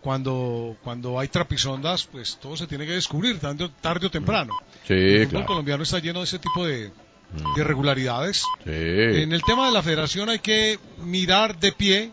cuando 0.00 0.76
cuando 0.82 1.18
hay 1.18 1.28
trapisondas, 1.28 2.06
pues 2.06 2.38
todo 2.40 2.56
se 2.56 2.66
tiene 2.66 2.86
que 2.86 2.92
descubrir 2.92 3.38
tarde, 3.40 3.70
tarde 3.80 4.06
o 4.06 4.10
temprano. 4.10 4.54
Sí, 4.86 4.94
el 4.94 5.28
claro. 5.28 5.46
colombiano 5.46 5.82
está 5.82 5.98
lleno 5.98 6.20
de 6.20 6.24
ese 6.24 6.38
tipo 6.38 6.64
de, 6.64 6.90
de 7.32 7.60
irregularidades. 7.60 8.38
Sí. 8.64 8.70
En 8.70 9.32
el 9.32 9.42
tema 9.42 9.66
de 9.66 9.72
la 9.72 9.82
federación 9.82 10.28
hay 10.28 10.38
que 10.38 10.78
mirar 11.04 11.58
de 11.58 11.72
pie 11.72 12.12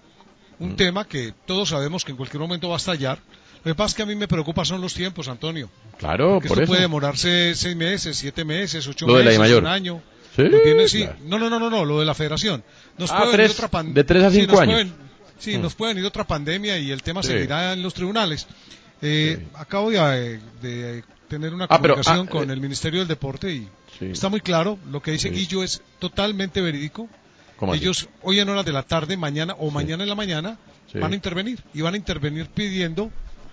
un 0.59 0.71
Mm. 0.71 0.75
tema 0.75 1.07
que 1.07 1.33
todos 1.45 1.69
sabemos 1.69 2.03
que 2.05 2.11
en 2.11 2.17
cualquier 2.17 2.39
momento 2.41 2.69
va 2.69 2.75
a 2.75 2.77
estallar. 2.77 3.19
Lo 3.63 3.71
que 3.71 3.75
pasa 3.75 3.87
es 3.89 3.95
que 3.95 4.03
a 4.03 4.05
mí 4.05 4.15
me 4.15 4.27
preocupa 4.27 4.63
son 4.63 4.79
los 4.81 4.93
tiempos, 4.93 5.27
Antonio. 5.27 5.69
Claro, 5.97 6.33
Porque 6.35 6.47
por 6.49 6.57
esto 6.57 6.63
eso. 6.63 6.69
puede 6.71 6.81
demorarse 6.81 7.55
seis 7.55 7.75
meses, 7.75 8.15
siete 8.17 8.45
meses, 8.45 8.85
ocho 8.87 9.07
Lo 9.07 9.15
meses, 9.15 9.37
un 9.57 9.65
año. 9.67 10.01
Sí, 10.35 10.43
Nos 10.43 10.63
viene- 10.63 10.87
sí. 10.87 11.03
claro. 11.03 11.17
No, 11.25 11.39
no, 11.39 11.49
no, 11.49 11.59
no, 11.59 11.69
no, 11.69 11.85
lo 11.85 11.99
de 11.99 12.05
la 12.05 12.13
federación. 12.13 12.63
Nos 12.97 13.09
Ah, 13.11 13.17
puede 13.19 13.31
tres- 13.31 13.47
venir 13.47 13.51
otra 13.55 13.67
pan- 13.69 13.93
de 13.93 14.03
tres 14.03 14.23
a 14.23 14.29
sí, 14.29 14.39
cinco 14.41 14.51
nos 14.51 14.61
años. 14.61 14.73
pueden- 14.75 14.93
sí, 15.39 15.57
Mm. 15.57 15.61
nos 15.61 15.75
puede 15.75 15.93
venir 15.93 16.05
otra 16.07 16.25
pandemia 16.25 16.77
y 16.77 16.91
el 16.91 17.01
tema 17.01 17.23
Sí. 17.23 17.29
seguirá 17.29 17.73
en 17.73 17.81
los 17.81 17.93
tribunales. 17.93 18.45
Eh, 19.01 19.45
Acabo 19.55 19.89
de, 19.91 20.39
de 20.61 21.03
tener 21.27 21.53
una 21.53 21.65
Ah, 21.65 21.81
pero, 21.81 21.95
comunicación 21.95 22.27
ah, 22.27 22.29
con 22.31 22.49
eh, 22.49 22.53
el 22.53 22.61
Ministerio 22.61 22.99
del 22.99 23.07
Deporte 23.07 23.51
y 23.51 23.67
Sí. 23.99 24.05
está 24.07 24.29
muy 24.29 24.41
claro. 24.41 24.77
Lo 24.91 25.01
que 25.01 25.11
dice 25.11 25.29
Sí. 25.29 25.35
Guillo 25.35 25.63
es 25.63 25.81
totalmente 25.99 26.61
verídico. 26.61 27.09
Ellos 27.73 28.09
hoy 28.21 28.39
en 28.39 28.49
horas 28.49 28.65
de 28.65 28.73
la 28.73 28.83
tarde, 28.83 29.15
mañana 29.15 29.55
o 29.57 29.71
mañana 29.71 30.03
en 30.03 30.09
la 30.09 30.15
mañana 30.15 30.57
van 30.93 31.11
a 31.11 31.15
intervenir 31.15 31.61
y 31.73 31.81
van 31.81 31.93
a 31.93 31.97
intervenir 31.97 32.47
pidiendo 32.47 33.11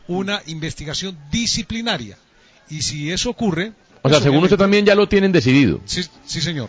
una 0.08 0.42
investigación 0.46 1.16
disciplinaria. 1.30 2.16
Y 2.68 2.82
si 2.82 3.10
eso 3.12 3.30
ocurre, 3.30 3.72
O 4.02 4.08
sea, 4.08 4.20
según 4.20 4.42
usted 4.42 4.56
también 4.56 4.84
ya 4.84 4.94
lo 4.96 5.08
tienen 5.08 5.30
decidido. 5.30 5.80
Sí, 5.84 6.02
sí, 6.26 6.40
señor. 6.40 6.68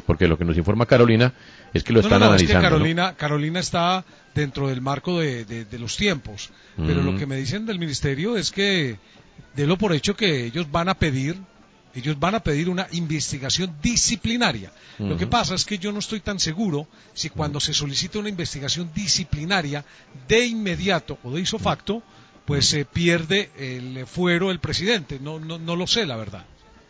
Porque 0.00 0.26
lo 0.28 0.36
que 0.38 0.44
nos 0.44 0.56
informa 0.56 0.86
Carolina 0.86 1.32
es 1.72 1.82
que 1.84 1.92
lo 1.92 2.00
No, 2.00 2.06
están 2.06 2.20
no, 2.20 2.26
no, 2.30 2.34
es 2.34 2.42
que 2.42 2.52
analizando. 2.52 2.68
Carolina, 2.76 3.14
Carolina 3.16 3.60
está 3.60 4.04
dentro 4.34 4.68
del 4.68 4.80
marco 4.80 5.18
de, 5.20 5.44
de- 5.44 5.64
de 5.64 5.78
los 5.78 5.96
tiempos, 5.96 6.50
pero 6.76 7.02
Mm. 7.02 7.06
lo 7.06 7.16
que 7.18 7.26
me 7.26 7.36
dicen 7.36 7.66
del 7.66 7.78
ministerio 7.78 8.36
es 8.36 8.50
que 8.50 8.98
délo 9.56 9.76
por 9.78 9.92
hecho 9.92 10.16
que 10.16 10.44
ellos 10.46 10.70
van 10.70 10.88
a 10.88 10.94
pedir, 10.94 11.36
ellos 11.94 12.18
van 12.18 12.34
a 12.34 12.40
pedir 12.40 12.68
una 12.68 12.88
investigación 12.92 13.76
disciplinaria. 13.80 14.72
Lo 14.98 15.16
que 15.16 15.26
pasa 15.28 15.54
es 15.54 15.64
que 15.64 15.78
yo 15.78 15.92
no 15.92 16.00
estoy 16.00 16.20
tan 16.20 16.38
seguro 16.40 16.88
si 17.14 17.30
cuando 17.30 17.60
se 17.60 17.72
solicita 17.72 18.18
una 18.18 18.28
investigación 18.28 18.90
disciplinaria 18.94 19.84
de 20.28 20.46
inmediato 20.46 21.18
o 21.22 21.30
de 21.32 21.40
ipso 21.40 21.58
facto, 21.58 22.02
pues 22.44 22.66
se 22.66 22.84
pierde 22.84 23.50
el 23.56 24.06
fuero 24.06 24.50
el 24.50 24.58
presidente. 24.58 25.18
No, 25.20 25.38
no, 25.38 25.58
no 25.58 25.76
lo 25.76 25.86
sé, 25.86 26.04
la 26.04 26.16
verdad. 26.16 26.44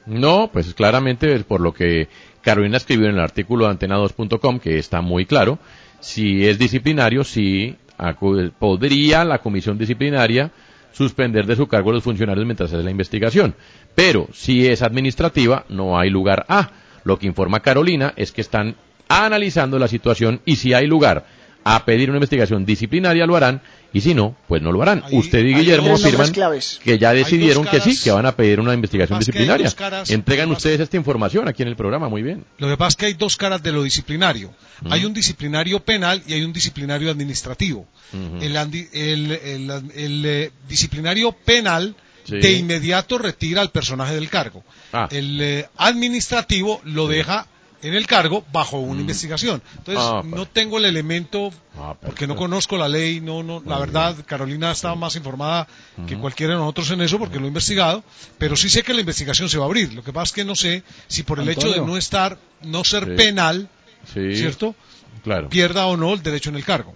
No, 0.07 0.51
pues 0.53 0.75
claramente 0.75 1.39
por 1.41 1.61
lo 1.61 1.73
que 1.73 2.09
Carolina 2.43 2.77
escribió 2.77 3.07
en 3.09 3.15
el 3.15 3.21
artículo 3.21 3.67
de 3.67 3.79
antena2.com, 3.79 4.59
que 4.59 4.79
está 4.79 5.01
muy 5.01 5.25
claro, 5.27 5.59
si 6.01 6.47
es 6.47 6.59
disciplinario, 6.59 7.25
si 7.25 7.77
acu- 7.99 8.53
podría 8.59 9.25
la 9.25 9.39
comisión 9.39 9.79
disciplinaria 9.79 10.51
suspender 10.93 11.47
de 11.47 11.57
su 11.57 11.67
cargo 11.67 11.91
a 11.91 11.95
los 11.95 12.05
funcionarios 12.05 12.45
mientras 12.47 12.73
hace 12.73 12.83
la 12.83 12.91
investigación. 12.91 13.55
Pero 13.95 14.29
si 14.33 14.67
es 14.67 14.83
administrativa, 14.83 15.65
no 15.69 15.99
hay 15.99 16.11
lugar 16.11 16.45
a. 16.49 16.71
Lo 17.05 17.19
que 17.19 17.27
informa 17.27 17.61
Carolina 17.61 18.13
es 18.17 18.31
que 18.33 18.41
están 18.43 18.77
analizando 19.09 19.79
la 19.79 19.89
situación 19.89 20.41
y 20.45 20.57
si 20.57 20.73
hay 20.75 20.87
lugar 20.87 21.27
a 21.65 21.85
pedir 21.85 22.11
una 22.11 22.19
investigación 22.19 22.67
disciplinaria 22.67 23.25
lo 23.27 23.37
harán 23.37 23.63
y 23.93 24.01
si 24.01 24.13
no, 24.15 24.37
pues 24.49 24.61
no 24.61 24.71
lo 24.73 24.83
harán. 24.83 25.03
Usted 25.13 25.39
y 25.45 25.55
Guillermo 25.55 25.95
afirman 25.95 26.31
que 26.33 26.99
ya 26.99 27.13
decidieron 27.13 27.65
que 27.65 27.81
sí, 27.81 27.99
que 28.03 28.11
van 28.11 28.27
a 28.27 28.33
pedir 28.37 28.61
una 28.61 28.75
investigación 28.75 29.19
disciplinaria. 29.19 29.71
caras, 29.73 30.11
Entregan 30.11 30.51
ustedes 30.51 30.81
esta 30.81 30.97
información 30.97 31.49
aquí 31.49 31.63
en 31.63 31.69
el 31.69 31.77
programa, 31.77 32.09
muy 32.09 32.23
bien. 32.23 32.45
Lo 32.59 32.69
que 32.69 32.77
pasa 32.77 32.89
es 32.91 32.97
que 32.97 33.07
hay 33.07 33.15
dos 33.15 33.37
caras 33.37 33.63
de 33.63 33.73
lo 33.73 33.83
disciplinario. 33.83 34.53
Hay 34.91 35.05
un 35.05 35.15
disciplinario 35.15 35.81
penal 35.81 36.23
y 36.27 36.35
hay 36.35 36.43
un 36.45 36.53
disciplinario 36.53 37.11
administrativo. 37.11 37.87
El, 38.13 38.57
el- 38.57 39.31
el- 39.33 39.91
el, 39.95 40.27
eh, 40.27 40.51
disciplinario 40.69 41.33
penal 41.33 41.95
Sí. 42.27 42.39
de 42.39 42.53
inmediato 42.53 43.19
retira 43.19 43.61
al 43.61 43.71
personaje 43.71 44.15
del 44.15 44.31
cargo. 44.31 44.65
Ah. 44.95 45.09
El 45.11 45.39
eh, 45.43 45.67
administrativo 45.77 46.81
lo 46.85 47.07
deja 47.07 47.47
en 47.83 47.95
el 47.95 48.07
cargo 48.07 48.45
bajo 48.53 48.79
una 48.79 49.01
investigación. 49.01 49.63
Entonces, 49.77 50.03
Mm. 50.03 50.17
Ah, 50.17 50.23
no 50.25 50.47
tengo 50.47 50.79
el 50.79 50.85
elemento, 50.87 51.51
Ah, 51.77 51.95
porque 52.01 52.27
no 52.27 52.35
conozco 52.37 52.77
la 52.79 52.89
ley, 52.89 53.21
no, 53.21 53.43
no, 53.43 53.63
la 53.67 53.79
verdad, 53.79 54.17
Carolina 54.27 54.71
estaba 54.73 54.95
más 54.95 55.17
informada 55.17 55.67
que 56.07 56.17
cualquiera 56.17 56.55
de 56.55 56.61
nosotros 56.61 56.91
en 56.93 57.03
eso, 57.03 57.19
porque 57.19 57.39
lo 57.39 57.45
he 57.45 57.49
investigado, 57.49 58.03
pero 58.39 58.57
sí 58.57 58.69
sé 58.71 58.83
que 58.83 58.95
la 58.95 59.01
investigación 59.01 59.49
se 59.49 59.59
va 59.59 59.65
a 59.65 59.67
abrir. 59.67 59.93
Lo 59.93 60.03
que 60.03 60.13
pasa 60.13 60.25
es 60.25 60.33
que 60.33 60.45
no 60.45 60.55
sé 60.55 60.83
si 61.09 61.23
por 61.25 61.41
el 61.41 61.49
hecho 61.49 61.71
de 61.71 61.81
no 61.81 61.97
estar, 61.97 62.39
no 62.63 62.85
ser 62.85 63.05
Sí. 63.05 63.11
penal, 63.17 63.69
Sí, 64.13 64.37
¿cierto? 64.37 64.75
Claro. 65.23 65.49
Pierda 65.49 65.87
o 65.87 65.97
no 65.97 66.13
el 66.15 66.23
derecho 66.23 66.51
en 66.51 66.57
el 66.57 66.65
cargo. 66.65 66.95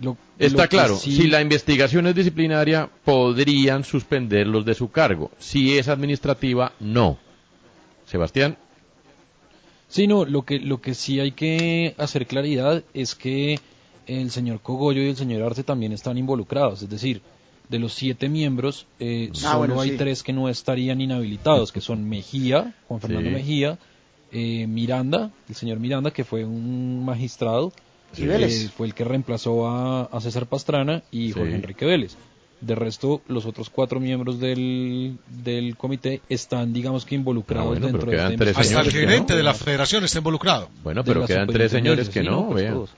Lo- 0.00 0.16
Está 0.38 0.62
lo 0.64 0.68
claro, 0.68 0.96
sí- 0.98 1.14
si 1.14 1.26
la 1.28 1.40
investigación 1.42 2.06
es 2.06 2.14
disciplinaria, 2.14 2.88
podrían 3.04 3.84
suspenderlos 3.84 4.64
de 4.64 4.74
su 4.74 4.90
cargo. 4.90 5.30
Si 5.38 5.76
es 5.78 5.88
administrativa, 5.88 6.72
no. 6.80 7.18
Sebastián, 8.06 8.56
Sí, 9.90 10.06
no, 10.06 10.24
lo 10.24 10.42
que, 10.42 10.58
lo 10.60 10.80
que 10.80 10.94
sí 10.94 11.20
hay 11.20 11.32
que 11.32 11.94
hacer 11.98 12.26
claridad 12.26 12.82
es 12.94 13.14
que 13.14 13.58
el 14.06 14.30
señor 14.30 14.60
Cogollo 14.60 15.02
y 15.02 15.08
el 15.08 15.16
señor 15.16 15.42
Arce 15.42 15.62
también 15.64 15.92
están 15.92 16.16
involucrados, 16.16 16.80
es 16.82 16.88
decir, 16.88 17.20
de 17.68 17.78
los 17.78 17.92
siete 17.92 18.28
miembros, 18.28 18.86
eh, 18.98 19.28
Ah, 19.32 19.34
solo 19.38 19.58
bueno, 19.58 19.80
hay 19.80 19.90
sí. 19.90 19.96
tres 19.96 20.22
que 20.22 20.32
no 20.32 20.48
estarían 20.48 21.00
inhabilitados, 21.00 21.70
que 21.72 21.80
son 21.80 22.08
Mejía, 22.08 22.74
Juan 22.88 23.00
Fernando 23.00 23.28
Sí. 23.30 23.34
Mejía, 23.34 23.78
eh, 24.32 24.66
Miranda, 24.68 25.30
el 25.48 25.54
señor 25.56 25.78
Miranda, 25.80 26.10
que 26.12 26.24
fue 26.24 26.44
un 26.44 27.04
magistrado, 27.04 27.72
Vélez. 28.16 28.66
eh, 28.66 28.68
fue 28.76 28.86
el 28.88 28.94
que 28.94 29.04
reemplazó 29.04 29.68
a, 29.68 30.04
a 30.04 30.20
César 30.20 30.46
Pastrana 30.46 31.02
y 31.12 31.28
Sí. 31.28 31.32
Jorge 31.38 31.54
Enrique 31.54 31.84
Vélez. 31.84 32.16
De 32.60 32.74
resto, 32.74 33.22
los 33.26 33.46
otros 33.46 33.70
cuatro 33.70 34.00
miembros 34.00 34.38
del, 34.38 35.16
del 35.42 35.76
comité 35.76 36.20
están, 36.28 36.72
digamos 36.74 37.06
que, 37.06 37.14
involucrados 37.14 37.66
Ah, 37.66 37.80
bueno, 37.80 37.86
dentro 37.86 38.10
de 38.10 38.36
tres 38.36 38.56
Hasta 38.56 38.60
el 38.60 38.66
señores 38.90 38.92
gerente 38.92 39.32
no. 39.32 39.36
de 39.38 39.42
la 39.42 39.54
federación 39.54 40.04
está 40.04 40.18
involucrado. 40.18 40.68
bueno, 40.82 41.02
pero 41.02 41.24
quedan 41.26 41.48
tres 41.48 41.72
señores 41.72 42.10
que 42.10 42.22
no, 42.22 42.30
sí, 42.30 42.36
no, 42.36 42.46
pues 42.50 42.62
vean. 42.62 42.74
todos. 42.74 42.90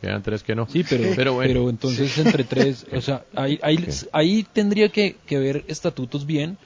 Quedan 0.00 0.22
tres 0.22 0.42
que 0.44 0.54
no. 0.54 0.68
Sí, 0.68 0.84
pero, 0.88 1.02
Pero 1.02 1.14
pero, 1.16 1.34
bueno. 1.34 1.70
entonces 1.70 2.16
entre 2.18 2.44
tres, 2.44 2.86
o 2.92 3.00
sea, 3.00 3.24
ahí, 3.34 3.58
ahí, 3.62 3.84
ahí 4.12 4.46
tendría 4.52 4.88
que, 4.90 5.16
que 5.26 5.38
ver 5.38 5.64
estatutos 5.68 6.24
bien, 6.26 6.56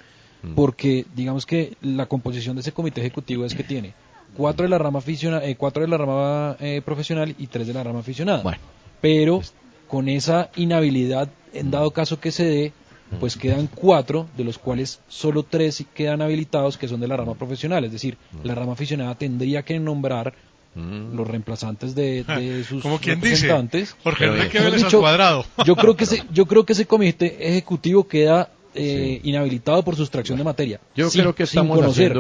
Mm. 0.45 0.55
porque 0.57 1.07
digamos 1.15 1.47
que 1.47 1.75
la 1.83 2.07
composición 2.07 2.57
de 2.57 2.63
ese 2.63 2.73
comité 2.73 3.01
ejecutivo 3.01 3.45
es 3.45 3.55
que 3.55 3.63
tiene 3.63 3.95
cuatro 4.37 4.65
de 4.65 4.69
la 4.71 4.77
rama 4.77 4.99
aficiona- 4.99 5.41
eh, 5.45 5.55
cuatro 5.57 5.83
de 5.83 5.89
la 5.89 5.97
rama 5.97 6.57
eh, 6.59 6.83
profesional 6.85 7.33
y 7.39 7.47
tres 7.47 7.69
de 7.69 7.73
la 7.75 7.85
rama 7.85 8.01
aficionada. 8.01 8.43
Bueno. 8.43 8.59
Pero 9.01 9.41
con 9.93 10.09
esa 10.09 10.49
inhabilidad, 10.57 11.29
en 11.53 11.71
dado 11.71 11.91
caso 11.91 12.19
que 12.19 12.33
se 12.33 12.45
dé, 12.47 12.73
pues 13.21 13.37
quedan 13.37 13.67
cuatro, 13.67 14.27
de 14.39 14.43
los 14.45 14.57
cuales 14.57 15.01
solo 15.07 15.43
tres 15.43 15.85
quedan 15.95 16.23
habilitados 16.23 16.79
que 16.79 16.89
son 16.89 16.99
de 16.99 17.09
la 17.09 17.19
rama 17.19 17.35
profesional. 17.35 17.85
Es 17.85 17.93
decir, 17.93 18.17
la 18.43 18.55
rama 18.55 18.73
aficionada 18.73 19.15
tendría 19.17 19.63
que 19.63 19.79
nombrar 19.79 20.33
Mm. 20.75 21.15
los 21.15 21.29
reemplazantes 21.29 21.95
de, 21.95 22.25
de 22.39 22.65
sus 22.65 22.83
Como 22.83 22.99
quien 22.99 23.21
dice. 23.21 23.47
Jorge 24.03 24.25
Enrique 24.25 24.59
al 24.59 24.91
cuadrado. 25.01 25.45
Yo 25.67 25.77
creo 25.77 25.95
que 25.99 26.05
ese, 26.05 26.23
yo 26.33 26.47
creo 26.47 26.65
que 26.65 26.73
ese 26.73 26.87
comité 26.87 27.47
ejecutivo 27.51 28.09
queda 28.09 28.49
eh, 28.75 29.21
inhabilitado 29.23 29.83
por 29.83 29.97
sustracción 29.97 30.39
de 30.39 30.45
materia. 30.45 30.81
Yo 30.97 31.11
sin- 31.11 31.21
creo 31.21 31.35
que 31.35 31.43
estamos 31.43 31.77
conocer. 31.79 32.13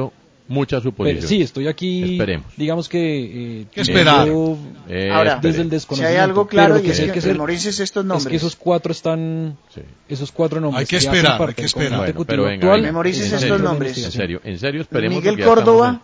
Haciendo 0.53 0.61
muchas 0.61 0.81
Pero 0.83 0.91
suposiciones. 0.91 1.29
sí, 1.29 1.43
estoy 1.43 1.69
aquí, 1.69 2.13
Esperemos. 2.13 2.47
digamos 2.57 2.89
que... 2.89 3.61
eh, 3.61 3.67
Que 3.73 3.81
esperar. 3.81 4.27
yo- 4.27 4.57
Eh, 4.89 5.11
Ahora, 5.11 5.37
desde 5.37 5.49
el 5.49 5.49
espere. 5.49 5.65
Si 5.65 5.71
desconocimiento. 5.71 6.19
hay 6.19 6.25
algo 6.25 6.47
claro 6.47 6.79
y 6.79 6.83
que 6.83 6.91
es 6.91 6.99
que 7.01 7.05
que 7.13 7.19
estos 7.19 8.03
es 8.03 8.07
nombres. 8.07 8.27
que 8.29 8.37
esos 8.37 8.57
cuatro 8.57 8.93
están, 8.93 9.57
Sí. 9.75 9.81
esos 10.09 10.33
cuatro 10.33 10.61
nombres 10.61 10.81
Hay 10.81 10.87
que 10.87 10.97
esperar, 10.97 11.39
parte 11.39 11.51
hay 11.53 11.55
que 11.55 11.67
esperar. 11.67 11.91
Bueno, 11.91 12.03
pero 12.05 12.11
ejecutivo 12.11 12.43
venga, 12.45 12.55
actual, 12.55 12.81
venga. 12.81 12.89
Memorices 12.93 13.21
En 13.21 13.25
estos 13.27 13.41
serio, 13.41 13.59
nombres. 13.59 13.99
En 14.05 14.13
serio, 14.13 14.41
en 14.45 14.59
serio, 14.59 14.81
esperemos 14.83 15.23
Miguel 15.23 15.45
Córdoba, 15.45 16.01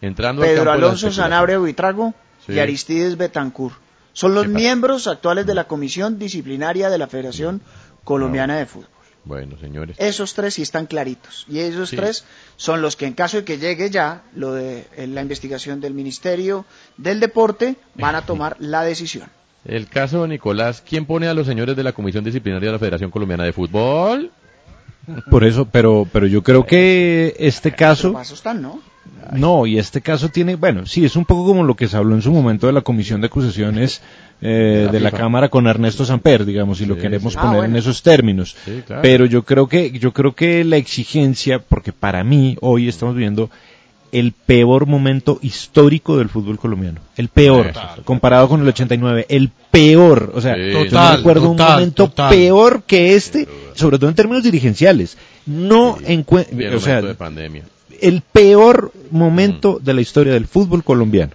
en- 0.00 0.08
entrando 0.08 0.42
al 0.42 0.48
Pedro 0.48 0.72
Alonso. 0.72 1.10
Sanabria 1.12 1.58
Buitrago 1.58 2.14
Sí. 2.46 2.52
y 2.54 2.58
Aristides 2.58 3.16
Betancourt. 3.16 3.74
Son 4.12 4.34
los 4.34 4.48
miembros 4.48 5.06
actuales 5.06 5.46
de 5.46 5.54
la 5.54 5.64
Comisión 5.64 6.18
Disciplinaria 6.18 6.90
de 6.90 6.98
la 6.98 7.06
Federación 7.06 7.60
Colombiana 8.04 8.56
de 8.56 8.66
Fútbol. 8.66 8.88
Bueno, 9.24 9.58
señores. 9.60 9.96
Esos 9.98 10.34
tres 10.34 10.54
sí 10.54 10.62
están 10.62 10.86
claritos. 10.86 11.44
Y 11.48 11.58
esos 11.58 11.90
Sí. 11.90 11.96
tres 11.96 12.24
son 12.56 12.80
los 12.82 12.96
que 12.96 13.06
en 13.06 13.12
caso 13.12 13.36
de 13.38 13.44
que 13.44 13.58
llegue 13.58 13.90
ya 13.90 14.22
lo 14.34 14.52
de 14.54 14.86
la 14.96 15.20
investigación 15.20 15.80
del 15.80 15.92
Ministerio 15.94 16.64
del 16.96 17.20
Deporte, 17.20 17.76
van 17.94 18.14
a 18.14 18.22
tomar 18.22 18.56
la 18.60 18.82
decisión. 18.82 19.28
El 19.64 19.88
caso 19.88 20.22
de 20.22 20.28
Nicolás, 20.28 20.82
¿quién 20.86 21.04
pone 21.04 21.28
a 21.28 21.34
los 21.34 21.46
señores 21.46 21.76
de 21.76 21.82
la 21.84 21.92
Comisión 21.92 22.24
Disciplinaria 22.24 22.68
de 22.68 22.72
la 22.72 22.78
Federación 22.78 23.10
Colombiana 23.10 23.44
de 23.44 23.52
Fútbol? 23.52 24.30
Por 25.30 25.44
eso, 25.44 25.66
pero, 25.66 26.06
pero 26.10 26.26
yo 26.26 26.42
creo 26.42 26.64
que 26.64 27.34
este 27.38 27.70
Los 27.70 27.78
caso, 27.78 28.12
pasos 28.12 28.38
están, 28.38 28.62
¿no? 28.62 28.80
No, 29.32 29.66
y 29.66 29.78
este 29.78 30.00
caso 30.00 30.28
tiene, 30.28 30.56
bueno, 30.56 30.86
sí, 30.86 31.04
es 31.04 31.16
un 31.16 31.24
poco 31.24 31.44
como 31.46 31.62
lo 31.64 31.74
que 31.76 31.88
se 31.88 31.96
habló 31.96 32.14
en 32.14 32.22
su 32.22 32.32
momento 32.32 32.66
de 32.66 32.72
la 32.72 32.80
comisión 32.82 33.20
de 33.20 33.26
acusaciones 33.28 34.00
eh, 34.42 34.84
La 34.86 34.92
de 34.92 35.00
la 35.00 35.10
FIFA. 35.10 35.22
Cámara 35.22 35.48
con 35.48 35.66
Ernesto 35.66 36.04
Samper, 36.04 36.44
digamos, 36.44 36.78
si 36.78 36.86
lo 36.86 36.96
queremos 36.96 37.32
sí. 37.34 37.38
poner 37.38 37.52
Ah, 37.54 37.56
bueno. 37.58 37.74
en 37.74 37.76
esos 37.78 38.02
términos. 38.02 38.56
Sí, 38.64 38.82
claro. 38.86 39.02
Pero 39.02 39.26
yo 39.26 39.44
creo 39.44 39.66
que, 39.68 39.90
yo 39.92 40.12
creo 40.12 40.34
que 40.34 40.64
la 40.64 40.76
exigencia, 40.76 41.58
porque 41.58 41.92
para 41.92 42.24
mí 42.24 42.56
hoy 42.60 42.88
estamos 42.88 43.14
viviendo 43.14 43.50
el 44.12 44.32
peor 44.32 44.86
momento 44.86 45.38
histórico 45.40 46.18
del 46.18 46.28
fútbol 46.28 46.58
colombiano. 46.58 47.00
El 47.16 47.28
peor, 47.28 47.68
Total. 47.68 48.00
comparado 48.04 48.48
con 48.48 48.60
el 48.60 48.66
89. 48.68 49.26
El 49.28 49.50
peor. 49.70 50.32
O 50.34 50.40
sea, 50.40 50.56
Sí. 50.56 50.62
yo 50.72 50.78
no 50.80 50.84
Total, 50.86 51.16
recuerdo 51.18 51.50
un 51.50 51.56
total, 51.56 51.72
momento 51.74 52.04
total. 52.08 52.30
peor 52.30 52.82
que 52.84 53.14
este, 53.14 53.46
sobre 53.74 53.98
todo 53.98 54.08
en 54.10 54.16
términos 54.16 54.42
dirigenciales. 54.42 55.16
No 55.46 55.96
encuentro, 56.04 56.76
o 56.76 56.80
sea, 56.80 56.94
momento 56.96 57.06
de 57.08 57.14
pandemia. 57.14 57.62
El 58.02 58.22
peor 58.22 58.92
momento 59.10 59.78
de 59.80 59.94
la 59.94 60.00
historia 60.00 60.32
del 60.32 60.46
fútbol 60.46 60.84
colombiano. 60.84 61.32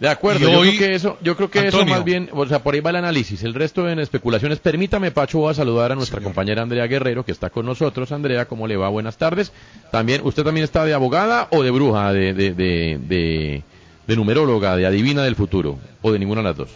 De 0.00 0.08
acuerdo, 0.08 0.48
yo 0.48 0.60
hoy, 0.60 0.76
creo 0.76 0.88
que 0.88 0.94
eso, 0.94 1.16
yo 1.22 1.36
creo 1.36 1.50
que 1.50 1.66
eso 1.66 1.84
más 1.84 2.04
bien, 2.04 2.30
o 2.32 2.46
sea, 2.46 2.60
por 2.60 2.74
ahí 2.74 2.80
va 2.80 2.90
el 2.90 2.96
análisis, 2.96 3.42
el 3.42 3.52
resto 3.52 3.88
en 3.88 3.98
especulaciones. 3.98 4.60
Permítame, 4.60 5.10
Pacho, 5.10 5.38
voy 5.38 5.50
a 5.50 5.54
saludar 5.54 5.90
a 5.90 5.96
nuestra 5.96 6.20
compañera 6.20 6.62
Andrea 6.62 6.86
Guerrero, 6.86 7.24
que 7.24 7.32
está 7.32 7.50
con 7.50 7.66
nosotros. 7.66 8.12
Andrea, 8.12 8.46
¿cómo 8.46 8.68
le 8.68 8.76
va? 8.76 8.88
Buenas 8.90 9.16
tardes. 9.16 9.50
También, 9.90 10.20
¿usted 10.22 10.44
también 10.44 10.62
está 10.62 10.84
de 10.84 10.94
abogada 10.94 11.48
o 11.50 11.64
de 11.64 11.72
bruja, 11.72 12.12
de, 12.12 12.32
de, 12.32 12.54
de, 12.54 13.00
de, 13.08 13.62
de 14.06 14.16
numeróloga, 14.16 14.76
de 14.76 14.86
adivina 14.86 15.24
del 15.24 15.34
futuro? 15.34 15.78
¿O 16.00 16.12
de 16.12 16.20
ninguna 16.20 16.42
de 16.42 16.48
las 16.48 16.56
dos? 16.56 16.70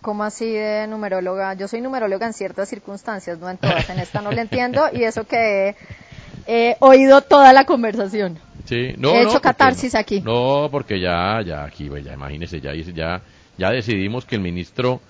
¿Cómo 0.00 0.24
así 0.24 0.50
de 0.50 0.86
numeróloga? 0.86 1.52
Yo 1.52 1.68
soy 1.68 1.82
numeróloga 1.82 2.26
en 2.26 2.32
ciertas 2.32 2.70
circunstancias, 2.70 3.38
no 3.38 3.50
en 3.50 3.58
todas. 3.58 3.90
En 3.90 3.98
esta 3.98 4.22
no 4.22 4.32
le 4.32 4.40
entiendo 4.40 4.84
y 4.94 5.04
eso 5.04 5.24
que 5.24 5.76
he, 6.46 6.70
he 6.70 6.76
oído 6.80 7.20
toda 7.20 7.52
la 7.52 7.66
conversación. 7.66 8.38
Sí, 8.70 8.94
no, 8.98 9.10
He 9.10 9.12
no, 9.14 9.18
hecho 9.22 9.32
porque 9.32 9.42
catarsis 9.42 9.94
no. 9.94 10.00
aquí. 10.00 10.20
No, 10.20 10.68
porque 10.70 11.00
ya, 11.00 11.42
ya 11.44 11.64
aquí, 11.64 11.90
ya 12.04 12.14
imagínese, 12.14 12.60
ya, 12.60 12.72
ya, 12.74 13.20
ya 13.58 13.70
decidimos 13.70 14.24
que 14.24 14.36
el 14.36 14.40
ministro 14.42 15.00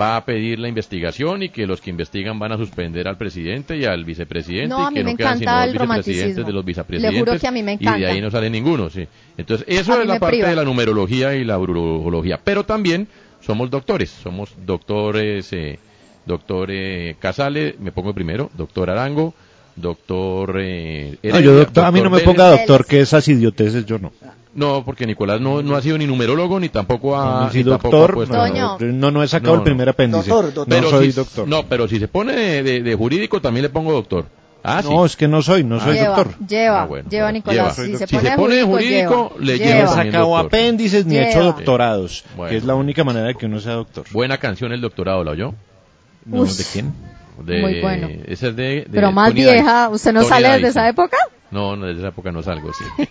va 0.00 0.16
a 0.16 0.24
pedir 0.24 0.58
la 0.60 0.68
investigación 0.68 1.42
y 1.42 1.48
que 1.48 1.66
los 1.66 1.80
que 1.80 1.90
investigan 1.90 2.38
van 2.38 2.52
a 2.52 2.56
suspender 2.56 3.08
al 3.08 3.16
presidente 3.18 3.76
y 3.76 3.84
al 3.84 4.04
vicepresidente 4.04 4.68
No, 4.68 4.90
y 4.90 4.94
que 4.94 5.02
no 5.04 5.16
quedan 5.16 5.32
encanta 5.38 5.38
sino 5.38 5.62
el 5.64 5.72
dos 5.74 5.88
vicepresidentes 5.88 6.46
de 6.46 6.52
los 6.52 6.62
Le 6.64 6.66
vicepresidentes 6.66 7.18
juro 7.20 7.38
que 7.40 7.46
a 7.48 7.50
mí 7.50 7.62
me 7.62 7.72
y 7.72 7.76
de 7.76 7.82
encanta. 7.84 8.06
ahí 8.08 8.20
no 8.20 8.30
sale 8.30 8.48
ninguno, 8.50 8.88
sí. 8.88 9.06
Entonces, 9.36 9.66
eso 9.68 9.92
A 9.94 10.02
es 10.02 10.06
la 10.06 10.18
parte 10.20 10.36
priva. 10.36 10.48
de 10.50 10.56
la 10.56 10.64
numerología 10.64 11.34
y 11.34 11.44
la 11.44 11.58
urología, 11.58 12.40
pero 12.42 12.64
también 12.64 13.08
somos 13.40 13.68
doctores, 13.70 14.10
somos 14.10 14.54
doctores, 14.64 15.52
eh, 15.52 15.78
doctor 16.24 16.68
eh, 16.70 17.16
Casale, 17.18 17.74
me 17.80 17.90
pongo 17.92 18.14
primero, 18.14 18.50
doctor 18.56 18.90
Arango, 18.90 19.34
doctor 19.76 20.56
eh, 20.60 21.18
No, 21.22 21.28
Heredia, 21.28 21.40
yo 21.44 21.54
doctor, 21.58 21.84
a 21.84 21.90
mí 21.92 22.00
no 22.00 22.10
me 22.10 22.16
Vélez. 22.18 22.24
ponga 22.26 22.50
doctor, 22.50 22.86
que 22.86 23.00
esas 23.00 23.26
idioteces 23.28 23.86
yo 23.86 23.98
no. 23.98 24.12
No, 24.54 24.82
porque 24.84 25.06
Nicolás 25.06 25.40
no, 25.40 25.62
no 25.62 25.76
ha 25.76 25.82
sido 25.82 25.96
ni 25.96 26.06
numerólogo 26.06 26.58
ni 26.58 26.68
tampoco 26.68 27.16
ha, 27.16 27.44
No, 27.44 27.50
si 27.52 27.58
ni 27.58 27.64
tampoco 27.70 27.96
doctor, 27.96 28.10
ha 28.10 28.14
puesto- 28.14 28.36
no, 28.80 28.92
no, 28.92 29.10
no 29.12 29.22
he 29.22 29.28
sacado 29.28 29.52
No, 29.54 29.60
el 29.60 29.64
primer 29.64 29.88
apéndice. 29.88 30.28
Doctor, 30.28 30.52
doctor. 30.52 30.68
No 30.68 30.74
Pero 30.76 30.90
soy 30.90 31.12
si- 31.12 31.16
doctor. 31.16 31.48
No, 31.48 31.62
pero 31.66 31.86
si 31.88 31.98
se 32.00 32.08
pone 32.08 32.34
de, 32.34 32.62
de- 32.62 32.82
de 32.82 32.94
jurídico 32.96 33.40
también 33.40 33.62
le 33.62 33.68
pongo 33.70 33.92
doctor. 33.92 34.26
Ah, 34.62 34.82
sí. 34.82 34.88
No, 34.90 35.06
es 35.06 35.16
que 35.16 35.26
no 35.26 35.40
soy, 35.40 35.64
no 35.64 35.80
soy 35.80 35.94
lleva, 35.94 36.16
doctor. 36.16 36.46
lleva, 36.46 36.82
Ah, 36.82 36.86
bueno, 36.86 37.08
lleva 37.08 37.32
Nicolás. 37.32 37.78
lleva. 37.78 37.88
Si 37.88 37.96
se 37.96 38.06
Si 38.06 38.14
pone, 38.16 38.28
se 38.30 38.36
pone 38.36 38.62
jurídico, 38.62 38.74
jurídico, 38.74 39.32
lleva, 39.38 39.44
le 39.46 39.58
No 39.58 39.64
lleva 39.64 39.78
he 39.78 39.86
sacado 40.04 40.36
apéndices 40.36 41.06
ni 41.06 41.16
he 41.16 41.30
hecho 41.30 41.42
doctorados, 41.44 42.24
Bueno. 42.36 42.50
que 42.50 42.56
es 42.58 42.64
la 42.64 42.74
única 42.74 43.02
manera 43.04 43.28
de 43.28 43.36
que 43.36 43.46
uno 43.46 43.60
sea 43.60 43.74
doctor. 43.74 44.04
Buena 44.10 44.36
canción 44.36 44.72
el 44.72 44.80
doctorado, 44.82 45.24
¿la 45.24 45.30
oyó? 45.30 45.54
No. 46.26 46.44
¿De 46.44 46.64
quién? 46.72 46.92
De, 47.44 47.60
Muy 47.60 47.80
bueno. 47.80 48.08
Esa 48.26 48.48
es 48.48 48.56
de, 48.56 48.62
de 48.62 48.86
Pero 48.92 49.12
más 49.12 49.30
Tony 49.30 49.40
vieja. 49.42 49.88
¿usted 49.88 50.12
no 50.12 50.20
Tony 50.20 50.28
sale 50.28 50.48
desde 50.50 50.68
esa 50.68 50.88
época? 50.88 51.16
No, 51.50 51.74
no, 51.74 51.86
desde 51.86 52.00
esa 52.00 52.08
época 52.08 52.30
no 52.30 52.42
salgo, 52.42 52.70
sí. 52.72 52.84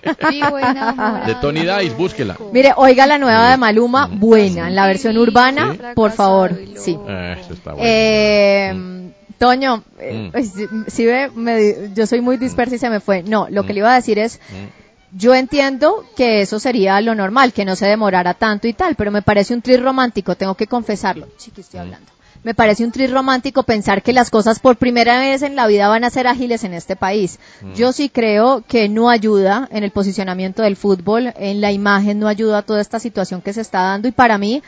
De 1.25 1.35
Tony 1.41 1.61
Dice, 1.61 1.95
búsquela. 1.95 2.37
Mire, 2.53 2.73
oiga 2.77 3.05
la 3.05 3.17
nueva 3.17 3.51
de 3.51 3.57
Maluma, 3.57 4.07
buena, 4.11 4.67
en 4.69 4.75
la 4.75 4.87
versión 4.87 5.17
urbana, 5.17 5.75
por 5.95 6.11
favor, 6.11 6.57
sí. 6.77 6.97
Eso 7.39 7.53
está 7.53 7.73
bueno. 7.73 7.83
Eh, 7.85 9.11
Toño, 9.37 9.83
eh, 9.99 10.13
Mm. 10.27 10.31
pues, 10.31 10.51
si- 10.51 10.67
si 10.87 11.05
ve, 11.05 11.29
me 11.33 11.93
yo 11.93 12.05
soy 12.05 12.19
muy 12.19 12.35
dispersa 12.37 12.75
y 12.75 12.77
se 12.77 12.89
me 12.89 12.99
fue. 12.99 13.23
No, 13.23 13.47
lo 13.49 13.63
que 13.63 13.71
Mm. 13.71 13.75
le 13.75 13.79
iba 13.79 13.91
a 13.93 13.95
decir 13.95 14.19
es, 14.19 14.37
Mm. 14.49 15.17
yo 15.17 15.33
entiendo 15.33 16.03
que 16.17 16.41
eso 16.41 16.59
sería 16.59 16.99
lo 16.99 17.15
normal, 17.15 17.53
que 17.53 17.63
no 17.63 17.77
se 17.77 17.87
demorara 17.87 18.33
tanto 18.33 18.67
y 18.67 18.73
tal, 18.73 18.95
pero 18.95 19.11
me 19.11 19.21
parece 19.21 19.53
un 19.53 19.61
tris 19.61 19.81
romántico, 19.81 20.35
tengo 20.35 20.55
que 20.55 20.67
confesarlo. 20.67 21.27
Chiqui, 21.37 21.61
Mm. 21.61 21.63
estoy 21.63 21.79
hablando. 21.79 22.11
Me 22.43 22.53
parece 22.53 22.85
un 22.85 22.91
tris 22.91 23.11
romántico 23.11 23.63
pensar 23.63 24.01
que 24.01 24.13
las 24.13 24.29
cosas 24.29 24.59
por 24.59 24.77
primera 24.77 25.19
vez 25.19 25.41
en 25.41 25.55
la 25.55 25.67
vida 25.67 25.89
van 25.89 26.03
a 26.03 26.09
ser 26.09 26.27
ágiles 26.27 26.63
en 26.63 26.73
este 26.73 26.95
país. 26.95 27.39
Mm. 27.61 27.73
Yo 27.73 27.91
sí 27.91 28.09
creo 28.09 28.63
que 28.67 28.87
no 28.87 29.09
ayuda 29.09 29.67
en 29.71 29.83
el 29.83 29.91
posicionamiento 29.91 30.61
del 30.61 30.77
fútbol, 30.77 31.33
en 31.35 31.61
la 31.61 31.71
imagen 31.71 32.19
no 32.19 32.27
ayuda 32.27 32.59
a 32.59 32.61
toda 32.61 32.81
esta 32.81 32.99
situación 32.99 33.41
que 33.41 33.53
se 33.53 33.61
está 33.61 33.81
dando 33.81 34.07
y 34.07 34.11
para 34.11 34.37
mí 34.37 34.63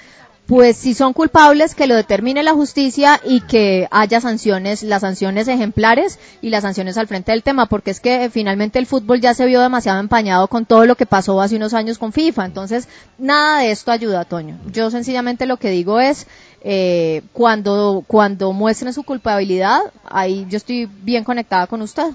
pues 0.51 0.75
si 0.75 0.93
son 0.93 1.13
culpables 1.13 1.75
que 1.75 1.87
lo 1.87 1.95
determine 1.95 2.43
la 2.43 2.51
justicia 2.51 3.21
y 3.23 3.39
que 3.39 3.87
haya 3.89 4.19
sanciones, 4.19 4.83
las 4.83 4.99
sanciones 4.99 5.47
ejemplares 5.47 6.19
y 6.41 6.49
las 6.49 6.63
sanciones 6.63 6.97
al 6.97 7.07
frente 7.07 7.31
del 7.31 7.41
tema, 7.41 7.67
porque 7.67 7.91
es 7.91 8.01
que 8.01 8.25
eh, 8.25 8.29
finalmente 8.29 8.77
el 8.77 8.85
fútbol 8.85 9.21
ya 9.21 9.33
se 9.33 9.45
vio 9.45 9.61
demasiado 9.61 10.01
empañado 10.01 10.49
con 10.49 10.65
todo 10.65 10.85
lo 10.85 10.95
que 10.95 11.05
pasó 11.05 11.39
hace 11.39 11.55
unos 11.55 11.73
años 11.73 11.97
con 11.97 12.11
FIFA, 12.11 12.45
entonces 12.45 12.89
nada 13.17 13.59
de 13.59 13.71
esto 13.71 13.91
ayuda, 13.91 14.25
Toño. 14.25 14.59
Yo 14.69 14.91
sencillamente 14.91 15.45
lo 15.45 15.55
que 15.55 15.69
digo 15.69 16.01
es, 16.01 16.27
eh, 16.63 17.21
cuando, 17.33 18.03
cuando 18.07 18.53
muestren 18.53 18.93
su 18.93 19.03
culpabilidad, 19.03 19.79
ahí 20.09 20.45
yo 20.49 20.57
estoy 20.57 20.85
bien 20.85 21.23
conectada 21.23 21.67
con 21.67 21.81
usted. 21.81 22.11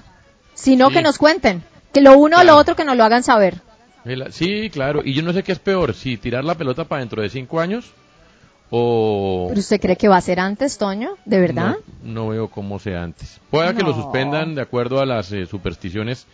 Si 0.53 0.75
no, 0.75 0.87
Sí. 0.89 0.95
que 0.95 1.01
nos 1.01 1.17
cuenten, 1.17 1.63
que 1.93 2.01
lo 2.01 2.17
uno 2.17 2.39
o 2.39 2.43
lo 2.43 2.55
otro 2.57 2.75
que 2.75 2.85
nos 2.85 2.95
lo 2.97 3.03
hagan 3.03 3.23
saber. 3.23 3.61
Sí, 4.31 4.69
claro. 4.69 5.01
Y 5.03 5.13
yo 5.13 5.21
no 5.21 5.33
sé 5.33 5.43
qué 5.43 5.51
es 5.51 5.59
peor, 5.59 5.93
si 5.93 6.15
tirar 6.17 6.45
la 6.45 6.55
pelota 6.55 6.85
para 6.85 6.99
dentro 7.01 7.21
de 7.21 7.29
cinco 7.29 7.59
años 7.59 7.91
o... 8.69 9.47
¿Pero 9.49 9.59
usted 9.59 9.79
cree 9.81 9.95
que 9.97 10.07
va 10.07 10.17
a 10.17 10.21
ser 10.21 10.39
antes, 10.39 10.77
Toño? 10.77 11.11
¿De 11.25 11.39
verdad? 11.39 11.75
No, 12.03 12.13
no 12.13 12.27
veo 12.29 12.47
cómo 12.49 12.79
sea 12.79 13.03
antes. 13.03 13.39
Pueda 13.49 13.73
que 13.73 13.83
lo 13.83 13.93
suspendan 13.93 14.55
de 14.55 14.61
acuerdo 14.61 14.99
a 15.01 15.05
las 15.05 15.31
eh, 15.31 15.45
supersticiones 15.45 16.25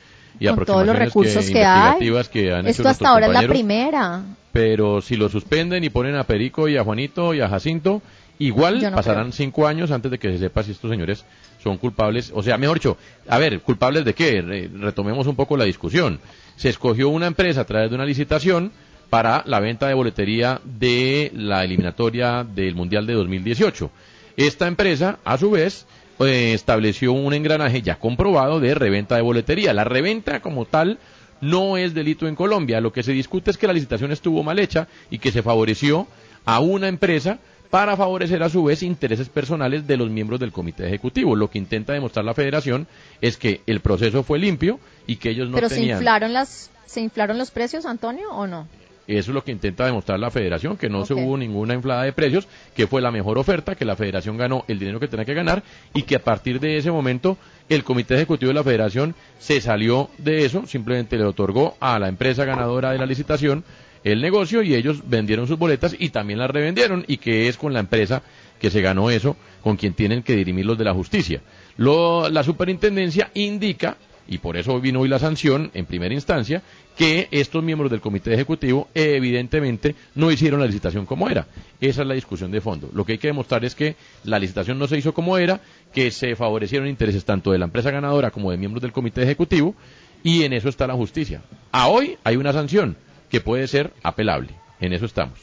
y 0.52 0.56
con 0.56 0.66
todos 0.66 0.86
los 0.86 0.96
recursos 0.98 1.46
que, 1.46 1.54
que, 1.54 1.64
hay. 1.64 2.00
que 2.32 2.54
han 2.54 2.68
Esto 2.68 2.88
hasta 2.90 3.10
ahora 3.10 3.28
es 3.28 3.34
la 3.34 3.48
primera. 3.48 4.22
Pero 4.52 5.02
si 5.02 5.16
lo 5.16 5.30
suspenden 5.30 5.84
y 5.84 5.90
ponen 5.90 6.16
a 6.16 6.24
Perico 6.26 6.68
y 6.68 6.78
a 6.78 6.84
Juanito 6.84 7.34
y 7.34 7.42
a 7.42 7.50
Jacinto, 7.50 8.02
igual 8.40 8.82
no 8.82 8.92
pasarán 8.96 9.24
creo. 9.26 9.34
cinco 9.34 9.68
años 9.68 9.90
antes 9.92 10.12
de 10.12 10.20
que 10.20 10.32
se 10.32 10.38
sepa 10.38 10.64
si 10.64 10.72
estos 10.72 10.92
señores 10.92 11.26
son 11.64 11.78
culpables. 11.78 12.32
O 12.36 12.44
sea, 12.44 12.58
mejor 12.58 12.78
dicho, 12.78 12.98
a 13.28 13.38
ver, 13.40 13.62
¿culpables 13.62 14.06
de 14.06 14.14
qué? 14.14 14.42
Re- 14.42 14.70
retomemos 14.80 15.26
un 15.28 15.36
poco 15.36 15.58
la 15.58 15.64
discusión. 15.66 16.20
Se 16.56 16.70
escogió 16.70 17.10
una 17.10 17.26
empresa 17.28 17.62
a 17.62 17.66
través 17.66 17.90
de 17.90 17.96
una 17.96 18.06
licitación 18.06 18.72
para 19.10 19.44
la 19.48 19.60
venta 19.60 19.88
de 19.88 19.94
boletería 19.94 20.60
de 20.64 21.32
la 21.36 21.64
eliminatoria 21.64 22.44
del 22.44 22.76
Mundial 22.76 23.06
de 23.08 23.14
2018. 23.14 23.90
Esta 24.38 24.68
empresa, 24.68 25.20
a 25.24 25.38
su 25.38 25.52
vez, 25.52 25.86
eh, 26.20 26.54
estableció 26.54 27.14
un 27.14 27.34
engranaje 27.34 27.82
ya 27.82 27.96
comprobado 27.96 28.60
de 28.60 28.76
reventa 28.76 29.16
de 29.16 29.22
boletería. 29.22 29.74
La 29.74 29.84
reventa 29.84 30.42
como 30.42 30.66
tal 30.66 31.00
no 31.42 31.78
es 31.78 31.94
delito 31.94 32.28
en 32.28 32.36
Colombia. 32.36 32.82
Lo 32.82 32.94
que 32.94 33.04
se 33.04 33.12
discute 33.12 33.52
es 33.52 33.58
que 33.58 33.68
la 33.68 33.74
licitación 33.74 34.12
estuvo 34.12 34.44
mal 34.44 34.60
hecha 34.60 34.88
y 35.10 35.20
que 35.20 35.32
se 35.32 35.42
favoreció 35.42 36.08
a 36.46 36.60
una 36.60 36.88
empresa 36.88 37.40
para 37.70 37.98
favorecer 37.98 38.44
a 38.44 38.50
su 38.50 38.64
vez 38.64 38.84
intereses 38.84 39.30
personales 39.30 39.88
de 39.88 39.98
los 39.98 40.10
miembros 40.10 40.40
del 40.40 40.52
comité 40.52 40.86
ejecutivo. 40.86 41.36
Lo 41.36 41.50
que 41.50 41.58
intenta 41.58 41.94
demostrar 41.94 42.24
la 42.24 42.36
federación 42.36 42.88
es 43.20 43.38
que 43.38 43.62
el 43.66 43.80
proceso 43.80 44.22
fue 44.22 44.38
limpio 44.38 44.80
y 45.08 45.16
que 45.16 45.32
ellos 45.32 45.50
no 45.50 45.56
Pero 45.56 45.70
se 45.70 45.84
inflaron 45.84 46.34
las 46.34 46.70
se 46.86 47.02
inflaron 47.02 47.40
los 47.40 47.50
precios, 47.50 47.88
Antonio, 47.88 48.30
o 48.30 48.46
no? 48.46 48.68
Eso 49.06 49.32
es 49.32 49.36
lo 49.36 49.44
que 49.44 49.52
intenta 49.52 49.86
demostrar 49.86 50.18
la 50.20 50.32
federación, 50.32 50.78
que 50.78 50.90
no 50.90 51.06
se 51.06 51.14
hubo 51.14 51.38
ninguna 51.38 51.74
inflada 51.74 52.04
de 52.04 52.14
precios, 52.14 52.48
que 52.74 52.88
fue 52.88 53.02
la 53.02 53.12
mejor 53.12 53.38
oferta, 53.38 53.76
que 53.76 53.84
la 53.84 53.98
federación 53.98 54.38
ganó 54.38 54.64
el 54.70 54.80
dinero 54.80 55.00
que 55.00 55.10
tenía 55.10 55.26
que 55.26 55.34
ganar 55.34 55.62
y 55.94 56.04
que 56.04 56.16
a 56.16 56.24
partir 56.24 56.60
de 56.62 56.78
ese 56.78 56.90
momento 56.90 57.38
el 57.68 57.84
comité 57.84 58.16
ejecutivo 58.16 58.50
de 58.50 58.54
la 58.56 58.64
federación 58.64 59.14
se 59.40 59.60
salió 59.60 60.10
de 60.20 60.46
eso, 60.46 60.66
simplemente 60.68 61.18
le 61.18 61.26
otorgó 61.26 61.76
a 61.82 62.00
la 62.00 62.08
empresa 62.08 62.46
ganadora 62.46 62.92
de 62.92 62.98
la 62.98 63.06
licitación 63.06 63.66
el 64.06 64.22
negocio 64.22 64.62
y 64.64 64.74
ellos 64.76 65.02
vendieron 65.08 65.48
sus 65.48 65.58
boletas 65.58 65.96
y 65.98 66.10
también 66.10 66.40
las 66.40 66.52
revendieron 66.52 67.04
y 67.08 67.18
que 67.18 67.48
es 67.48 67.58
con 67.58 67.74
la 67.74 67.80
empresa 67.82 68.22
que 68.60 68.70
se 68.70 68.82
ganó 68.82 69.10
eso, 69.10 69.36
con 69.62 69.76
quien 69.78 69.94
tienen 69.94 70.24
que 70.24 70.36
dirimir 70.36 70.66
los 70.66 70.78
de 70.78 70.84
la 70.86 70.94
justicia. 70.94 71.42
Lo- 71.78 72.30
la 72.30 72.44
superintendencia 72.44 73.32
indica 73.34 73.98
y 74.28 74.38
por 74.38 74.58
eso 74.58 74.80
vino 74.80 75.02
hoy 75.02 75.10
la 75.10 75.20
sanción 75.20 75.72
en 75.74 75.86
primera 75.86 76.14
instancia, 76.14 76.62
que 76.98 77.28
estos 77.32 77.64
miembros 77.64 77.92
del 77.92 78.02
comité 78.02 78.34
ejecutivo 78.34 78.88
evidentemente 78.94 79.96
no 80.16 80.32
hicieron 80.32 80.60
la 80.60 80.66
licitación 80.66 81.06
como 81.06 81.30
era. 81.30 81.48
Esa 81.82 82.02
es 82.02 82.08
la 82.08 82.14
discusión 82.14 82.52
de 82.52 82.62
fondo. 82.62 82.90
Lo 82.94 83.06
que 83.06 83.14
hay 83.14 83.18
que 83.18 83.28
demostrar 83.28 83.66
es 83.66 83.76
que 83.76 83.96
la 84.24 84.40
licitación 84.40 84.80
no 84.80 84.88
se 84.88 84.98
hizo 84.98 85.14
como 85.14 85.38
era, 85.38 85.62
que 85.94 86.12
se 86.12 86.36
favorecieron 86.36 86.88
intereses 86.88 87.26
tanto 87.26 87.52
de 87.52 87.60
la 87.60 87.66
empresa 87.66 87.92
ganadora 87.92 88.32
como 88.32 88.52
de 88.52 88.58
miembros 88.58 88.82
del 88.82 88.92
comité 88.92 89.24
ejecutivo, 89.24 89.76
y 90.24 90.44
en 90.44 90.54
eso 90.54 90.70
está 90.70 90.88
la 90.88 90.94
justicia. 90.94 91.42
A 91.72 91.88
hoy 91.88 92.18
hay 92.24 92.38
una 92.38 92.54
sanción 92.54 92.96
que 93.30 93.42
puede 93.42 93.68
ser 93.68 93.92
apelable. 94.04 94.50
En 94.80 94.94
eso 94.94 95.06
estamos. 95.06 95.40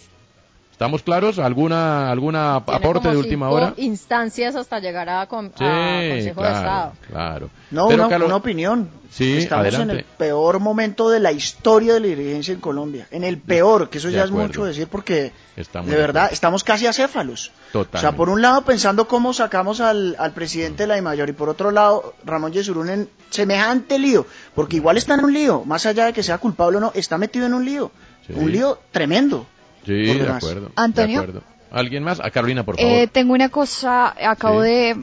¿Estamos 0.80 1.02
claros? 1.02 1.38
¿Alguna, 1.38 2.10
alguna 2.10 2.62
Tiene 2.64 2.78
aporte 2.78 3.00
como 3.02 3.10
de 3.12 3.16
última 3.18 3.46
cinco 3.48 3.54
hora? 3.54 3.74
instancias 3.76 4.56
hasta 4.56 4.80
llegar 4.80 5.10
a, 5.10 5.26
con- 5.26 5.48
Sí, 5.48 5.62
a 5.62 6.08
Consejo 6.08 6.40
de 6.40 6.48
claro, 6.48 6.56
Estado. 6.56 6.92
claro. 7.06 7.50
No, 7.70 7.88
Pero, 7.88 8.02
una, 8.04 8.08
Carlos- 8.08 8.26
una 8.28 8.36
opinión. 8.36 8.88
Sí, 9.10 9.36
Estamos 9.36 9.60
adelante. 9.66 9.92
en 9.92 9.98
el 9.98 10.04
peor 10.16 10.58
momento 10.58 11.10
de 11.10 11.20
la 11.20 11.32
historia 11.32 11.92
de 11.92 12.00
la 12.00 12.06
dirigencia 12.06 12.54
en 12.54 12.60
Colombia. 12.60 13.06
En 13.10 13.24
el 13.24 13.36
peor, 13.36 13.90
que 13.90 13.98
eso 13.98 14.08
De 14.08 14.14
ya 14.14 14.20
acuerdo. 14.22 14.40
es 14.40 14.48
mucho 14.48 14.64
decir 14.64 14.88
porque 14.88 15.32
Estamos 15.54 15.90
de 15.90 15.96
verdad 15.98 16.30
estamos 16.32 16.64
casi 16.64 16.86
acéfalos. 16.86 17.48
O 17.50 17.72
Totalmente. 17.84 17.98
sea, 18.00 18.12
por 18.16 18.30
un 18.30 18.40
lado 18.40 18.62
pensando 18.62 19.06
cómo 19.06 19.34
sacamos 19.34 19.82
al, 19.82 20.16
al 20.18 20.32
presidente 20.32 20.84
de 20.84 20.86
la 20.86 20.94
DIMAYOR 20.94 21.28
y 21.28 21.32
por 21.32 21.50
otro 21.50 21.72
lado 21.72 22.14
Ramón 22.24 22.52
Yesurún 22.52 22.88
en 22.88 23.08
semejante 23.28 23.98
lío, 23.98 24.24
porque 24.54 24.76
igual 24.76 24.96
está 24.96 25.12
en 25.12 25.24
un 25.26 25.34
lío, 25.34 25.62
más 25.66 25.84
allá 25.84 26.06
de 26.06 26.14
que 26.14 26.22
sea 26.22 26.38
culpable 26.38 26.78
o 26.78 26.80
no, 26.80 26.90
está 26.94 27.18
metido 27.18 27.44
en 27.44 27.52
un 27.52 27.66
lío. 27.66 27.90
Sí. 28.26 28.32
Un 28.34 28.50
lío 28.50 28.78
tremendo. 28.92 29.44
Sí, 29.90 30.18
de 30.18 30.28
acuerdo. 30.28 30.70
Antonio. 30.76 31.20
De 31.20 31.24
acuerdo. 31.28 31.42
¿Alguien 31.72 32.02
más? 32.02 32.18
A 32.18 32.30
Carolina, 32.32 32.64
por 32.64 32.76
favor. 32.76 32.90
Eh, 32.92 33.06
tengo 33.06 33.32
una 33.32 33.48
cosa, 33.48 34.12
acabo 34.28 34.62
Sí. 34.64 34.68
de 34.68 34.96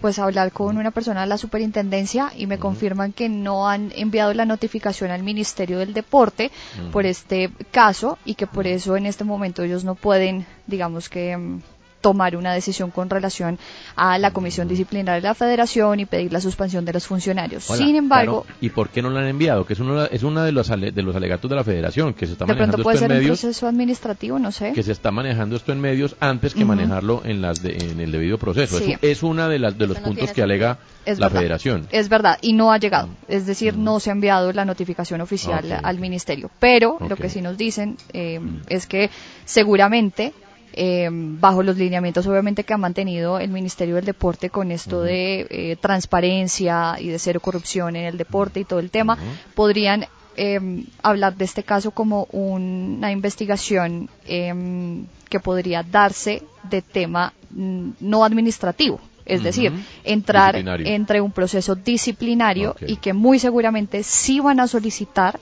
pues 0.00 0.18
hablar 0.18 0.52
con 0.52 0.76
una 0.76 0.90
persona 0.90 1.22
de 1.22 1.26
la 1.26 1.38
superintendencia 1.38 2.30
y 2.36 2.46
me 2.46 2.58
confirman 2.58 3.12
que 3.12 3.30
no 3.30 3.68
han 3.68 3.90
enviado 3.96 4.34
la 4.34 4.44
notificación 4.44 5.10
al 5.10 5.22
Ministerio 5.22 5.78
del 5.78 5.94
Deporte 5.94 6.50
por 6.92 7.06
este 7.06 7.48
caso 7.70 8.18
y 8.26 8.34
que 8.34 8.46
por 8.46 8.66
eso 8.66 8.98
en 8.98 9.06
este 9.06 9.24
momento 9.24 9.62
ellos 9.62 9.82
no 9.84 9.94
pueden, 9.94 10.44
digamos 10.66 11.08
que 11.08 11.36
mm, 11.38 11.62
tomar 12.00 12.36
una 12.36 12.52
decisión 12.54 12.90
con 12.90 13.10
relación 13.10 13.58
a 13.96 14.18
la 14.18 14.30
comisión 14.30 14.68
disciplinaria 14.68 15.20
de 15.20 15.28
la 15.28 15.34
federación 15.34 16.00
y 16.00 16.06
pedir 16.06 16.32
la 16.32 16.40
suspensión 16.40 16.84
de 16.84 16.92
los 16.94 17.06
funcionarios. 17.06 17.68
Hola, 17.68 17.78
Sin 17.84 17.94
embargo, 17.96 18.42
claro. 18.44 18.58
¿y 18.60 18.70
por 18.70 18.88
qué 18.88 19.02
no 19.02 19.10
lo 19.10 19.18
han 19.18 19.26
enviado? 19.26 19.66
Que 19.66 19.74
es 19.74 19.80
uno, 19.80 20.04
es 20.04 20.22
uno 20.22 20.42
de 20.42 20.52
los 20.52 20.70
ale- 20.70 20.92
de 20.92 21.02
los 21.02 21.14
alegatos 21.14 21.50
de 21.50 21.56
la 21.56 21.64
Federación, 21.64 22.14
que 22.14 22.26
se 22.26 22.32
está 22.32 22.44
de 22.46 22.52
manejando 22.52 22.76
pronto 22.76 22.84
puede 22.84 22.94
esto 22.96 23.04
en 23.04 23.08
ser 23.10 23.16
un 23.18 23.22
medios, 23.22 23.40
proceso 23.40 23.66
administrativo, 23.68 24.38
no 24.38 24.50
sé. 24.52 24.72
que 24.72 24.82
se 24.82 24.92
está 24.92 25.10
manejando 25.10 25.56
esto 25.56 25.72
en 25.72 25.80
medios 25.80 26.16
antes 26.20 26.54
que 26.54 26.64
manejarlo 26.64 27.22
en 27.24 27.42
las 27.42 27.62
de- 27.62 27.76
en 27.76 28.00
el 28.00 28.10
debido 28.12 28.38
proceso. 28.38 28.78
Sí. 28.78 28.92
Eso 28.92 28.98
es 29.02 29.22
una 29.22 29.48
de 29.48 29.58
las 29.58 29.76
de 29.76 29.86
los 29.86 29.98
no 29.98 30.04
puntos 30.04 30.32
que 30.32 30.42
alega 30.42 30.78
Es 31.04 31.18
la 31.18 31.26
verdad. 31.26 31.40
Federación. 31.40 31.86
Es 31.92 32.08
verdad, 32.08 32.38
y 32.40 32.52
no 32.54 32.72
ha 32.72 32.78
llegado. 32.78 33.08
Es 33.28 33.46
decir, 33.46 33.76
no 33.76 34.00
se 34.00 34.10
ha 34.10 34.12
enviado 34.12 34.52
la 34.52 34.64
notificación 34.64 35.20
oficial 35.20 35.80
al 35.82 35.98
ministerio. 35.98 36.50
Pero 36.60 36.98
lo 37.08 37.16
que 37.16 37.28
sí 37.28 37.40
nos 37.42 37.56
dicen 37.56 37.96
eh, 38.12 38.40
es 38.68 38.86
que 38.86 39.10
seguramente, 39.44 40.32
eh, 40.72 41.08
bajo 41.10 41.62
los 41.62 41.76
lineamientos 41.76 42.26
obviamente 42.26 42.64
que 42.64 42.74
ha 42.74 42.78
mantenido 42.78 43.38
el 43.38 43.50
Ministerio 43.50 43.96
del 43.96 44.04
Deporte 44.04 44.50
con 44.50 44.70
esto 44.70 45.02
de 45.02 45.46
eh, 45.50 45.76
transparencia 45.80 46.96
y 46.98 47.08
de 47.08 47.18
cero 47.18 47.40
corrupción 47.40 47.96
en 47.96 48.04
el 48.06 48.18
deporte 48.18 48.60
y 48.60 48.64
todo 48.64 48.78
el 48.78 48.90
tema, 48.90 49.18
podrían 49.54 50.06
eh, 50.36 50.84
hablar 51.02 51.36
de 51.36 51.44
este 51.44 51.62
caso 51.62 51.90
como 51.90 52.24
una 52.32 53.12
investigación 53.12 54.08
eh, 54.26 55.04
que 55.28 55.40
podría 55.40 55.82
darse 55.82 56.42
de 56.64 56.82
tema 56.82 57.32
mm, 57.50 57.90
no 58.00 58.24
administrativo. 58.24 59.00
Es 59.26 59.44
decir, 59.44 59.72
entrar 60.02 60.56
entre 60.56 61.20
un 61.20 61.30
proceso 61.30 61.76
disciplinario 61.76 62.74
y 62.84 62.96
que 62.96 63.12
muy 63.12 63.38
seguramente 63.38 64.02
sí 64.02 64.40
van 64.40 64.58
a 64.58 64.66
solicitar 64.66 65.38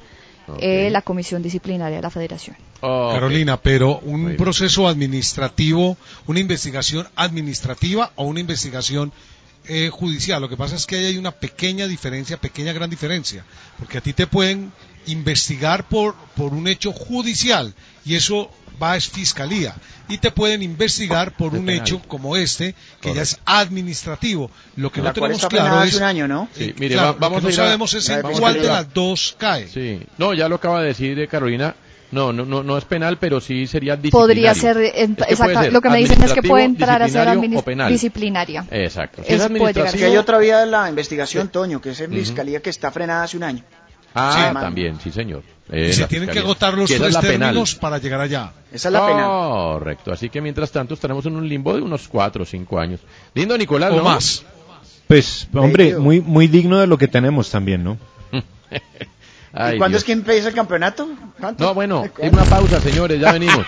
Eh, 0.61 0.89
la 0.91 1.03
comisión 1.03 1.43
disciplinaria 1.43 1.97
de 1.97 2.03
la 2.03 2.11
federación. 2.11 2.57
Carolina, 2.81 3.57
pero 3.61 3.99
un 3.99 4.23
Muy 4.23 4.27
bien. 4.33 4.37
proceso 4.37 4.89
administrativo, 4.89 5.97
una 6.27 6.41
investigación 6.41 7.09
administrativa 7.17 8.13
o 8.17 8.25
una 8.25 8.41
investigación 8.41 9.13
eh, 9.67 9.91
judicial. 9.93 10.41
Lo 10.41 10.49
que 10.49 10.57
pasa 10.57 10.77
es 10.77 10.87
que 10.87 10.97
ahí 10.97 11.05
hay 11.07 11.19
una 11.19 11.33
pequeña 11.33 11.87
diferencia, 11.87 12.37
pequeña 12.39 12.73
gran 12.73 12.89
diferencia, 12.89 13.45
porque 13.79 13.99
a 13.99 14.01
ti 14.01 14.13
te 14.13 14.27
pueden 14.27 14.73
investigar 15.07 15.89
por, 15.89 16.15
por 16.37 16.53
un 16.55 16.69
hecho 16.69 16.93
judicial 16.93 17.75
y 18.05 18.15
eso 18.15 18.51
va 18.81 18.93
a 18.93 19.01
fiscalía 19.01 19.75
y 20.09 20.19
te 20.19 20.31
pueden 20.31 20.63
investigar 20.63 21.37
por 21.37 21.55
un 21.55 21.69
hecho 21.71 22.01
como 22.09 22.37
este 22.37 22.75
que 23.01 23.15
ya 23.15 23.23
es 23.23 23.39
administrativo. 23.45 24.51
Lo 24.77 24.91
que 24.91 25.01
La 25.03 25.11
no 25.11 25.15
tenemos 25.15 25.37
está 25.37 25.49
claro 25.49 25.65
frenada 25.67 25.85
es 25.87 25.91
hace 25.95 25.99
un 25.99 26.09
año, 26.09 26.29
¿no? 26.29 26.49
Sí, 26.55 26.75
mire, 26.79 26.95
claro, 26.95 27.13
va- 27.15 27.19
vamos 27.19 27.43
lo 27.43 27.49
que 27.51 27.57
no 27.57 27.63
a- 27.63 27.65
sabemos 27.67 27.95
es 27.95 28.09
en 28.09 28.23
cuál 28.23 28.55
de 28.55 28.63
las 28.69 28.95
dos 28.95 29.35
cae. 29.39 29.69
Sí. 29.69 30.01
No, 30.19 30.35
ya 30.35 30.49
lo 30.49 30.57
acaba 30.57 30.81
de 30.81 30.89
decir 30.89 31.17
de 31.17 31.29
Carolina. 31.29 31.75
No, 32.11 32.33
no, 32.33 32.47
no, 32.47 32.63
no 32.63 32.79
es 32.79 32.87
penal, 32.87 33.19
pero 33.19 33.39
sí 33.39 33.67
sería 33.67 33.95
disciplinario. 33.95 34.23
Podría 34.27 34.55
ser, 34.55 34.79
Es 34.79 34.93
que 34.95 35.25
exacto, 35.29 35.61
ser 35.63 35.73
lo 35.75 35.83
que 35.83 35.91
me 35.91 35.99
dicen 35.99 36.23
es 36.23 36.33
que 36.33 36.43
puede 36.43 36.65
administrativo, 36.65 36.95
entrar 36.95 37.03
a 37.03 37.09
ser 37.85 37.91
disciplinaria. 37.91 38.65
Exacto. 38.71 39.23
Si 39.27 39.35
es 39.35 39.41
Eso 39.43 39.49
puede 39.51 39.75
llegar 39.75 39.89
a 39.89 39.89
Es 39.91 39.95
que 39.95 40.05
administrativo, 40.07 40.11
hay 40.13 40.17
otra 40.17 40.39
vía 40.39 40.59
de 40.61 40.67
la 40.67 40.89
investigación, 40.89 41.49
Toño, 41.49 41.83
que 41.83 41.91
es 41.91 42.01
en 42.01 42.11
fiscalía 42.13 42.61
que 42.63 42.71
está 42.71 42.91
frenada 42.91 43.25
hace 43.25 43.37
un 43.37 43.43
año. 43.45 43.63
Ah, 44.19 44.49
Sí. 44.53 44.61
también, 44.61 44.99
sí, 45.01 45.11
señor. 45.11 45.43
Y 45.71 45.81
Eh, 45.81 45.93
se 45.93 46.01
la 46.03 46.09
tienen 46.09 46.29
que 46.31 46.39
agotar 46.39 46.75
los 46.75 46.91
es 46.91 46.99
tres 46.99 47.13
la 47.13 47.21
penal. 47.21 47.39
términos 47.51 47.75
para 47.75 47.99
llegar 47.99 48.21
allá. 48.21 48.53
Esa 48.73 48.89
es 48.89 48.93
la 48.93 49.07
penal. 49.07 49.27
Correcto. 49.27 50.13
Así 50.13 50.29
que 50.31 50.41
mientras 50.41 50.71
tanto 50.71 50.95
estaremos 50.95 51.25
en 51.27 51.37
un 51.37 51.49
limbo 51.49 51.75
de 51.75 51.83
unos 51.83 52.09
cuatro 52.09 52.43
o 52.43 52.47
cinco 52.47 52.79
años. 52.81 53.01
Lindo, 53.35 53.57
Nicolás, 53.59 53.93
O 53.93 53.97
¿no? 53.97 54.03
más. 54.05 54.45
Pues, 55.07 55.49
hombre, 55.55 55.97
muy, 55.99 56.21
muy 56.21 56.49
digno 56.49 56.79
de 56.79 56.87
lo 56.87 56.97
que 56.99 57.09
tenemos 57.09 57.51
también, 57.51 57.83
¿no? 57.85 57.97
Ay, 59.53 59.77
¿Y 59.77 59.79
cuándo 59.79 59.95
Dios. 59.95 60.03
es 60.03 60.05
que 60.05 60.13
empieza 60.13 60.49
el 60.49 60.55
campeonato? 60.55 61.09
¿Cuánto? 61.41 61.65
No, 61.65 61.75
bueno, 61.75 62.05
es 62.19 62.33
una 62.33 62.45
pausa, 62.45 62.81
señores, 62.81 63.19
ya 63.19 63.33
venimos. 63.33 63.65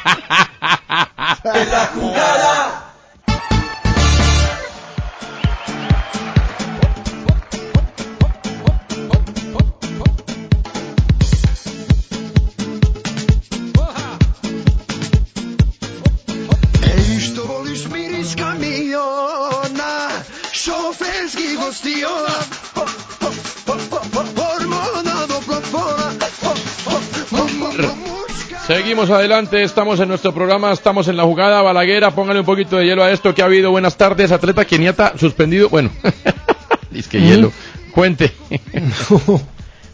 Ej, 1.45 1.69
Seguimos 28.71 29.11
adelante, 29.11 29.65
estamos 29.65 29.99
en 29.99 30.07
nuestro 30.07 30.33
programa, 30.33 30.71
estamos 30.71 31.09
en 31.09 31.17
la 31.17 31.25
jugada 31.25 31.61
Balaguera, 31.61 32.13
póngale 32.13 32.39
un 32.39 32.47
poquito 32.47 32.77
de 32.77 32.87
hielo 32.87 33.03
a 33.03 33.11
esto 33.11 33.35
que 33.35 33.43
ha 33.43 33.47
habido. 33.47 33.73
Buenas 33.73 33.97
tardes, 33.97 34.31
atleta 34.31 34.65
Keniata 34.65 35.19
suspendido. 35.19 35.69
Bueno, 35.69 35.91
es 36.95 37.09
que 37.09 37.21
hielo. 37.21 37.51
Cuente. 37.93 38.31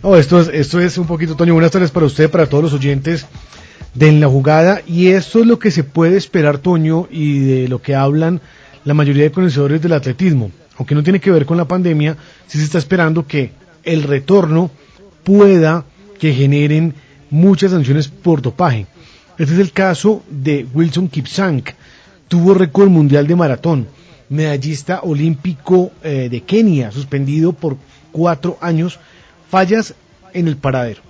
No, 0.03 0.15
esto 0.15 0.39
es, 0.39 0.49
esto 0.49 0.79
es 0.79 0.99
un 0.99 1.07
poquito, 1.07 1.37
Toño, 1.37 1.55
buenas 1.55 1.73
tardes 1.73 1.91
para 1.91 2.05
usted, 2.05 2.31
para 2.31 2.47
todos 2.47 2.65
los 2.65 2.75
oyentes 2.75 3.27
de 3.95 4.09
En 4.09 4.21
la 4.21 4.29
Jugada, 4.29 4.83
y 4.87 5.09
esto 5.09 5.41
es 5.41 5.47
lo 5.47 5.59
que 5.59 5.71
se 5.71 5.83
puede 5.83 6.19
esperar, 6.19 6.59
Toño, 6.59 7.09
y 7.11 7.39
de 7.39 7.69
lo 7.69 7.81
que 7.81 7.95
hablan 7.95 8.43
la 8.85 8.93
mayoría 8.93 9.23
de 9.23 9.33
conocedores 9.33 9.81
del 9.81 9.95
atletismo. 9.95 10.51
Aunque 10.77 10.95
no 10.95 11.03
tiene 11.03 11.19
que 11.19 11.31
ver 11.31 11.47
con 11.47 11.57
la 11.57 11.65
pandemia, 11.65 12.19
sí 12.47 12.59
se 12.59 12.65
está 12.65 12.77
esperando 12.77 13.27
que 13.27 13.53
el 13.85 14.03
retorno 14.03 14.71
pueda 15.25 15.87
que 16.21 16.35
generen 16.35 16.95
muchas 17.37 17.71
sanciones 17.71 18.09
por 18.09 18.43
dopaje. 18.43 18.87
Este 19.39 19.53
es 19.55 19.61
el 19.61 19.73
caso 19.73 20.23
de 20.31 20.67
Wilson 20.73 21.09
Kipsang, 21.09 21.63
tuvo 22.29 22.55
récord 22.55 22.89
mundial 22.89 23.27
de 23.27 23.37
maratón, 23.37 23.87
medallista 24.31 25.01
olímpico 25.03 25.93
eh, 26.03 26.29
de 26.31 26.41
Kenia, 26.41 26.91
suspendido 26.91 27.53
por 27.53 27.77
cuatro 28.11 28.57
años, 28.61 28.99
fallas 29.51 29.95
en 30.33 30.49
el 30.49 30.57
paradero. 30.57 31.03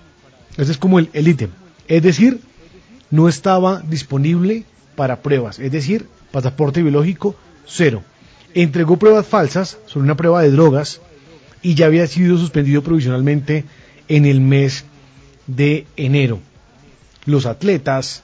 Ese 0.57 0.73
es 0.73 0.79
como 0.79 0.99
el, 0.99 1.09
el 1.13 1.29
ítem. 1.29 1.51
Es 1.87 2.03
decir, 2.03 2.41
no 3.11 3.29
estaba 3.29 3.81
disponible 3.81 4.65
para 4.97 5.23
pruebas, 5.23 5.61
es 5.61 5.71
decir, 5.71 6.09
pasaporte 6.33 6.83
biológico 6.83 7.37
cero. 7.65 8.03
Entregó 8.55 8.97
pruebas 8.97 9.27
falsas 9.27 9.79
sobre 9.87 10.05
una 10.05 10.17
prueba 10.17 10.43
de 10.43 10.51
drogas 10.51 11.01
y 11.63 11.75
ya 11.75 11.87
había 11.87 12.07
sido 12.07 12.37
suspendido 12.39 12.83
provisionalmente 12.83 13.65
en 14.09 14.27
el 14.27 14.41
mes 14.41 14.85
de 15.47 15.87
enero. 15.97 16.41
Los 17.25 17.47
atletas 17.47 18.23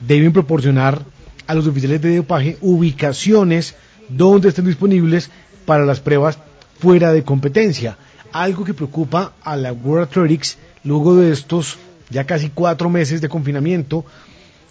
deben 0.00 0.32
proporcionar 0.32 1.02
a 1.46 1.54
los 1.54 1.66
oficiales 1.66 2.00
de 2.00 2.16
dopaje 2.16 2.56
ubicaciones 2.60 3.74
donde 4.08 4.48
estén 4.48 4.66
disponibles 4.66 5.30
para 5.64 5.84
las 5.84 6.00
pruebas 6.00 6.38
fuera 6.78 7.12
de 7.12 7.22
competencia. 7.22 7.96
Algo 8.32 8.64
que 8.64 8.74
preocupa 8.74 9.32
a 9.42 9.56
la 9.56 9.72
World 9.72 10.08
Athletics 10.08 10.58
luego 10.84 11.16
de 11.16 11.32
estos 11.32 11.78
ya 12.08 12.24
casi 12.24 12.50
cuatro 12.50 12.90
meses 12.90 13.20
de 13.20 13.28
confinamiento 13.28 14.04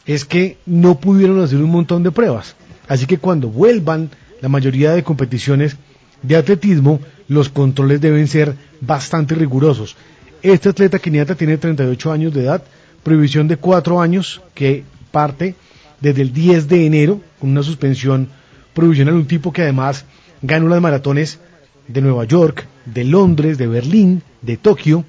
es 0.05 0.25
que 0.25 0.57
no 0.65 0.99
pudieron 0.99 1.41
hacer 1.41 1.59
un 1.59 1.69
montón 1.69 2.03
de 2.03 2.11
pruebas. 2.11 2.55
Así 2.87 3.05
que 3.05 3.17
cuando 3.17 3.49
vuelvan 3.49 4.09
la 4.41 4.49
mayoría 4.49 4.91
de 4.93 5.03
competiciones 5.03 5.77
de 6.21 6.35
atletismo, 6.35 6.99
los 7.27 7.49
controles 7.49 8.01
deben 8.01 8.27
ser 8.27 8.55
bastante 8.81 9.35
rigurosos. 9.35 9.95
Este 10.41 10.69
atleta 10.69 10.99
keniata 10.99 11.35
tiene 11.35 11.57
38 11.57 12.11
años 12.11 12.33
de 12.33 12.43
edad, 12.43 12.63
prohibición 13.03 13.47
de 13.47 13.57
4 13.57 14.01
años 14.01 14.41
que 14.53 14.83
parte 15.11 15.55
desde 15.99 16.21
el 16.21 16.33
10 16.33 16.67
de 16.67 16.85
enero 16.85 17.21
con 17.39 17.49
una 17.49 17.63
suspensión 17.63 18.29
provisional, 18.73 19.15
un 19.15 19.27
tipo 19.27 19.51
que 19.51 19.63
además 19.63 20.05
ganó 20.41 20.69
las 20.69 20.81
maratones 20.81 21.39
de 21.87 22.01
Nueva 22.01 22.23
York, 22.23 22.65
de 22.85 23.03
Londres, 23.03 23.57
de 23.57 23.67
Berlín, 23.67 24.23
de 24.41 24.57
Tokio, 24.57 25.03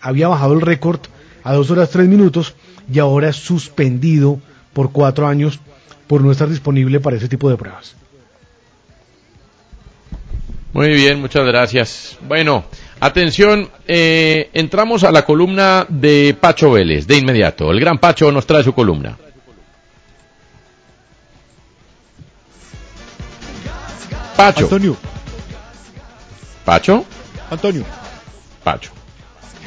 había 0.00 0.28
bajado 0.28 0.54
el 0.54 0.62
récord 0.62 1.00
a 1.42 1.52
2 1.52 1.70
horas 1.70 1.90
3 1.90 2.08
minutos 2.08 2.54
y 2.90 2.98
ahora 2.98 3.28
es 3.28 3.36
suspendido 3.36 4.40
por 4.72 4.92
cuatro 4.92 5.26
años 5.26 5.60
por 6.06 6.22
no 6.22 6.32
estar 6.32 6.48
disponible 6.48 7.00
para 7.00 7.16
ese 7.16 7.28
tipo 7.28 7.50
de 7.50 7.56
pruebas. 7.56 7.94
Muy 10.72 10.88
bien, 10.90 11.20
muchas 11.20 11.44
gracias. 11.46 12.16
Bueno, 12.26 12.64
atención, 13.00 13.70
eh, 13.86 14.50
entramos 14.52 15.04
a 15.04 15.10
la 15.10 15.24
columna 15.24 15.86
de 15.88 16.36
Pacho 16.38 16.72
Vélez, 16.72 17.06
de 17.06 17.16
inmediato. 17.18 17.70
El 17.70 17.80
gran 17.80 17.98
Pacho 17.98 18.30
nos 18.30 18.46
trae 18.46 18.62
su 18.62 18.72
columna. 18.72 19.16
Pacho. 24.36 24.64
Antonio. 24.64 24.96
¿Pacho? 26.64 27.04
Antonio. 27.50 27.84
Pacho. 28.64 28.90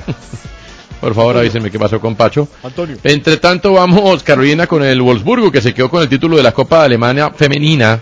Por 1.02 1.14
favor, 1.14 1.38
avísenme 1.38 1.70
qué 1.70 1.78
pasó 1.78 2.00
con 2.00 2.16
Pacho. 2.16 2.48
Antonio. 2.64 2.98
Entre 3.04 3.38
tanto, 3.38 3.74
vamos, 3.74 4.24
Carolina, 4.24 4.68
con 4.68 4.84
el 4.84 5.02
Wolfsburgo, 5.02 5.52
que 5.52 5.62
se 5.62 5.74
quedó 5.74 5.90
con 5.90 6.02
el 6.02 6.10
título 6.10 6.38
de 6.38 6.44
la 6.44 6.54
Copa 6.54 6.80
de 6.80 6.86
Alemania 6.86 7.32
femenina. 7.32 8.02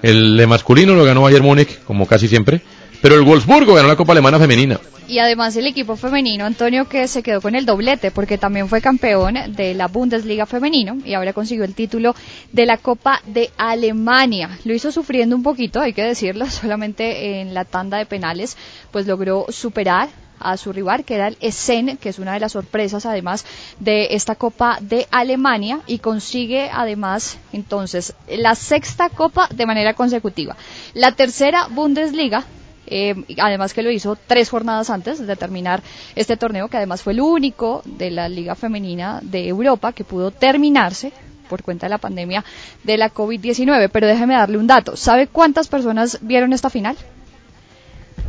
El 0.00 0.36
de 0.36 0.46
masculino 0.46 0.94
lo 0.94 1.04
ganó 1.04 1.22
Bayern 1.22 1.44
Múnich, 1.44 1.82
como 1.84 2.06
casi 2.06 2.28
siempre. 2.28 2.62
Pero 3.02 3.14
el 3.14 3.22
Wolfsburgo 3.22 3.74
ganó 3.74 3.88
la 3.88 3.96
Copa 3.96 4.12
Alemana 4.12 4.38
femenina. 4.38 4.80
Y 5.08 5.20
además 5.20 5.56
el 5.56 5.68
equipo 5.68 5.94
femenino, 5.94 6.44
Antonio, 6.44 6.88
que 6.88 7.06
se 7.06 7.22
quedó 7.22 7.40
con 7.40 7.54
el 7.54 7.64
doblete, 7.64 8.10
porque 8.10 8.38
también 8.38 8.68
fue 8.68 8.80
campeón 8.80 9.36
de 9.54 9.74
la 9.74 9.86
Bundesliga 9.86 10.46
femenino 10.46 10.96
y 11.04 11.14
ahora 11.14 11.32
consiguió 11.32 11.64
el 11.64 11.74
título 11.74 12.14
de 12.52 12.66
la 12.66 12.78
Copa 12.78 13.22
de 13.24 13.50
Alemania. 13.56 14.58
Lo 14.64 14.74
hizo 14.74 14.90
sufriendo 14.90 15.36
un 15.36 15.44
poquito, 15.44 15.80
hay 15.80 15.92
que 15.92 16.02
decirlo, 16.02 16.46
solamente 16.50 17.40
en 17.40 17.54
la 17.54 17.64
tanda 17.64 17.98
de 17.98 18.06
penales, 18.06 18.56
pues 18.90 19.06
logró 19.06 19.46
superar 19.48 20.08
a 20.40 20.56
su 20.56 20.72
rival, 20.72 21.04
que 21.04 21.14
era 21.14 21.28
el 21.28 21.38
Essen, 21.40 21.96
que 21.98 22.08
es 22.08 22.18
una 22.18 22.34
de 22.34 22.40
las 22.40 22.52
sorpresas 22.52 23.06
además 23.06 23.46
de 23.78 24.08
esta 24.10 24.34
Copa 24.34 24.78
de 24.80 25.06
Alemania, 25.12 25.80
y 25.86 25.98
consigue 25.98 26.68
además 26.70 27.38
entonces 27.52 28.14
la 28.28 28.56
sexta 28.56 29.08
Copa 29.08 29.48
de 29.54 29.66
manera 29.66 29.94
consecutiva. 29.94 30.56
La 30.94 31.12
tercera 31.12 31.68
Bundesliga 31.68 32.44
eh, 32.86 33.14
además 33.38 33.74
que 33.74 33.82
lo 33.82 33.90
hizo 33.90 34.16
tres 34.26 34.50
jornadas 34.50 34.90
antes 34.90 35.24
de 35.24 35.36
terminar 35.36 35.82
este 36.14 36.36
torneo, 36.36 36.68
que 36.68 36.76
además 36.76 37.02
fue 37.02 37.12
el 37.12 37.20
único 37.20 37.82
de 37.84 38.10
la 38.10 38.28
Liga 38.28 38.54
Femenina 38.54 39.20
de 39.22 39.48
Europa 39.48 39.92
que 39.92 40.04
pudo 40.04 40.30
terminarse 40.30 41.12
por 41.48 41.62
cuenta 41.62 41.86
de 41.86 41.90
la 41.90 41.98
pandemia 41.98 42.44
de 42.82 42.98
la 42.98 43.12
COVID-19. 43.12 43.90
Pero 43.92 44.06
déjeme 44.06 44.34
darle 44.34 44.58
un 44.58 44.66
dato. 44.66 44.96
¿Sabe 44.96 45.26
cuántas 45.26 45.68
personas 45.68 46.18
vieron 46.22 46.52
esta 46.52 46.70
final? 46.70 46.96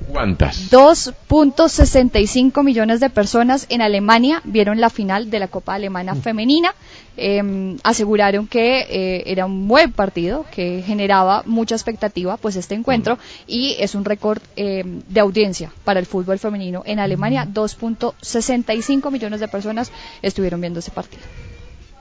¿Cuántas? 0.07 0.71
2.65 0.71 2.63
millones 2.63 3.01
de 3.01 3.09
personas 3.09 3.65
en 3.69 3.81
Alemania 3.81 4.41
vieron 4.45 4.79
la 4.79 4.89
final 4.89 5.29
de 5.29 5.39
la 5.39 5.49
Copa 5.49 5.75
Alemana 5.75 6.15
Femenina. 6.15 6.73
Eh, 7.17 7.75
aseguraron 7.83 8.47
que 8.47 8.79
eh, 8.89 9.23
era 9.25 9.45
un 9.45 9.67
buen 9.67 9.91
partido, 9.91 10.45
que 10.49 10.81
generaba 10.85 11.43
mucha 11.45 11.75
expectativa, 11.75 12.37
pues 12.37 12.55
este 12.55 12.75
encuentro, 12.75 13.17
y 13.47 13.75
es 13.79 13.95
un 13.95 14.05
récord 14.05 14.41
eh, 14.55 14.83
de 14.85 15.19
audiencia 15.19 15.71
para 15.83 15.99
el 15.99 16.05
fútbol 16.05 16.39
femenino 16.39 16.83
en 16.85 16.99
Alemania. 16.99 17.45
2.65 17.45 19.11
millones 19.11 19.41
de 19.41 19.47
personas 19.49 19.91
estuvieron 20.21 20.61
viendo 20.61 20.79
ese 20.79 20.91
partido. 20.91 21.23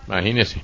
Imagínese. 0.06 0.62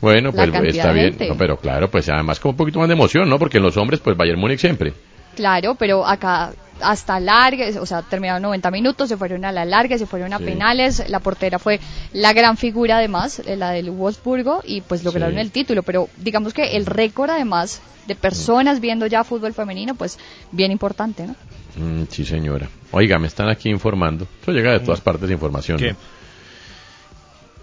Bueno, 0.00 0.30
La 0.32 0.46
pues 0.46 0.76
está 0.76 0.92
bien. 0.92 1.16
No, 1.28 1.36
pero 1.36 1.56
claro, 1.56 1.90
pues 1.90 2.08
además 2.08 2.38
con 2.38 2.50
un 2.50 2.56
poquito 2.56 2.78
más 2.78 2.88
de 2.88 2.94
emoción, 2.94 3.28
¿no? 3.28 3.38
Porque 3.38 3.56
en 3.56 3.64
los 3.64 3.76
hombres, 3.76 4.00
pues 4.00 4.16
Bayern 4.16 4.38
Múnich 4.38 4.60
siempre. 4.60 4.92
Claro, 5.34 5.74
pero 5.74 6.06
acá 6.06 6.52
hasta 6.80 7.20
larga, 7.20 7.66
o 7.80 7.86
sea, 7.86 8.02
terminaron 8.02 8.42
90 8.42 8.70
minutos, 8.70 9.08
se 9.08 9.16
fueron 9.16 9.44
a 9.44 9.52
la 9.52 9.64
larga, 9.64 9.96
se 9.98 10.06
fueron 10.06 10.32
a 10.32 10.38
Sí. 10.38 10.44
penales, 10.44 11.08
la 11.08 11.20
portera 11.20 11.58
fue 11.58 11.80
la 12.12 12.32
gran 12.32 12.56
figura 12.56 12.98
además, 12.98 13.40
eh, 13.46 13.56
la 13.56 13.70
del 13.70 13.90
Wolfsburgo, 13.90 14.62
y 14.64 14.80
pues 14.80 15.04
lograron 15.04 15.34
Sí. 15.34 15.40
el 15.40 15.50
título, 15.50 15.82
pero 15.82 16.08
digamos 16.18 16.52
que 16.54 16.76
el 16.76 16.86
récord 16.86 17.30
además 17.30 17.80
de 18.06 18.14
personas 18.14 18.80
viendo 18.80 19.06
ya 19.06 19.24
fútbol 19.24 19.54
femenino, 19.54 19.94
pues 19.94 20.18
bien 20.52 20.70
importante, 20.72 21.26
¿no? 21.26 21.34
Mm, 21.76 22.04
sí, 22.10 22.24
señora. 22.24 22.68
Oiga, 22.92 23.18
me 23.18 23.26
están 23.26 23.48
aquí 23.48 23.68
informando. 23.70 24.26
Esto 24.40 24.52
llega 24.52 24.72
de 24.72 24.80
todas 24.80 25.00
partes 25.00 25.26
de 25.28 25.34
información. 25.34 25.78
¿Qué? 25.78 25.92
¿no? 25.92 25.96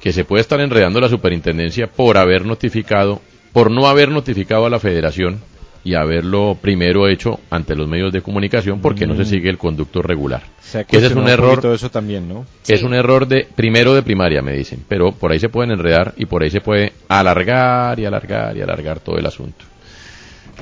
Que 0.01 0.11
se 0.11 0.25
puede 0.25 0.41
estar 0.41 0.59
enredando 0.59 0.99
la 0.99 1.09
superintendencia 1.09 1.87
por 1.87 2.17
haber 2.17 2.43
notificado, 2.45 3.21
por 3.53 3.69
no 3.69 3.87
haber 3.87 4.09
notificado 4.09 4.65
a 4.65 4.69
la 4.69 4.79
federación 4.79 5.39
y 5.83 5.95
haberlo 5.95 6.57
primero 6.61 7.07
hecho 7.07 7.39
ante 7.49 7.75
los 7.75 7.87
medios 7.87 8.13
de 8.13 8.21
comunicación 8.21 8.81
porque 8.81 9.07
no 9.07 9.15
se 9.15 9.23
Mm. 9.23 9.25
sigue 9.25 9.49
el 9.49 9.57
conducto 9.57 10.01
regular. 10.01 10.43
Se 10.61 10.85
Que 10.85 10.97
ese 10.97 11.07
es 11.07 11.11
un 11.13 11.23
cuestionado 11.23 11.53
error. 11.61 11.75
eso 11.75 11.89
también, 11.89 12.29
¿no? 12.29 12.45
Es 12.67 12.83
un 12.83 12.93
error 12.93 13.27
de 13.27 13.47
primero 13.55 13.93
de 13.95 14.03
primaria, 14.03 14.41
me 14.41 14.53
dicen, 14.53 14.83
pero 14.87 15.11
por 15.11 15.31
ahí 15.31 15.39
se 15.39 15.49
pueden 15.49 15.71
enredar 15.71 16.13
y 16.17 16.25
por 16.25 16.43
ahí 16.43 16.49
se 16.51 16.61
puede 16.61 16.93
alargar 17.07 17.99
y 17.99 18.05
alargar 18.05 18.55
y 18.55 18.61
alargar 18.61 18.99
todo 18.99 19.17
el 19.17 19.25
asunto. 19.25 19.65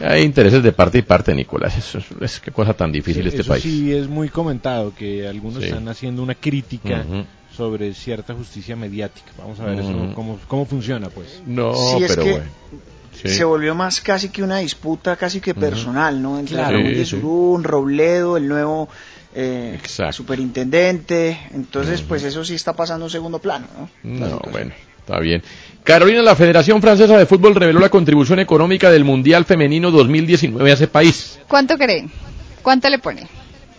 Hay 0.02 0.24
intereses 0.24 0.64
de 0.64 0.72
parte 0.72 1.00
y 1.00 1.02
parte, 1.02 1.36
Nicolás. 1.36 1.78
Eso 1.78 1.98
es, 1.98 2.06
es 2.22 2.40
qué 2.40 2.52
cosa 2.52 2.74
tan 2.74 2.90
difícil 2.92 3.24
Sí, 3.24 3.28
este 3.30 3.42
eso 3.42 3.50
país. 3.52 3.64
sí 3.64 3.94
es 3.94 4.08
muy 4.08 4.30
comentado, 4.30 4.94
que 4.96 5.28
algunos 5.28 5.60
Sí. 5.62 5.66
están 5.68 5.90
haciendo 5.90 6.24
una 6.24 6.36
crítica 6.36 7.04
sobre 7.56 7.94
cierta 7.94 8.34
justicia 8.34 8.78
mediática. 8.78 9.32
Vamos 9.38 9.60
a 9.60 9.66
ver 9.66 9.80
eso 9.80 10.12
cómo, 10.16 10.40
cómo 10.48 10.66
funciona, 10.66 11.10
pues. 11.10 11.42
No, 11.46 11.72
es 12.00 12.08
pero 12.08 12.24
que 12.24 12.32
bueno. 12.32 12.46
Sí. 13.22 13.30
Se 13.30 13.44
volvió 13.44 13.76
más 13.76 14.02
casi 14.02 14.30
que 14.30 14.42
una 14.44 14.60
disputa 14.60 15.16
casi 15.16 15.42
que 15.42 15.54
personal, 15.54 16.22
¿no? 16.22 16.40
Entre 16.40 16.56
Claro. 16.56 16.78
Raúl 16.78 16.90
Sí, 16.90 16.96
de 16.96 17.06
sí. 17.06 17.12
Surún, 17.12 17.64
Robledo, 17.64 18.38
el 18.38 18.48
nuevo 18.48 18.88
eh, 19.36 19.78
superintendente. 20.12 21.38
Entonces, 21.54 22.02
pues 22.02 22.24
eso 22.24 22.44
sí 22.46 22.56
está 22.56 22.74
pasando 22.74 23.06
un 23.06 23.12
segundo 23.12 23.40
plano, 23.40 23.68
¿no? 23.78 23.90
No, 24.04 24.40
bueno, 24.52 24.72
está 25.00 25.20
bien. 25.20 25.44
Carolina, 25.84 26.22
la 26.22 26.36
Federación 26.36 26.82
Francesa 26.82 27.18
de 27.18 27.26
Fútbol 27.26 27.56
reveló 27.56 27.80
la 27.80 27.90
contribución 27.90 28.40
económica 28.40 28.92
del 28.92 29.04
Mundial 29.04 29.46
Femenino 29.46 29.92
2019 29.92 30.70
a 30.70 30.74
ese 30.74 30.88
país. 30.88 31.40
¿Cuánto 31.48 31.78
creen? 31.78 32.10
¿Cuánto 32.62 32.90
le 32.90 33.00
pone? 33.00 33.28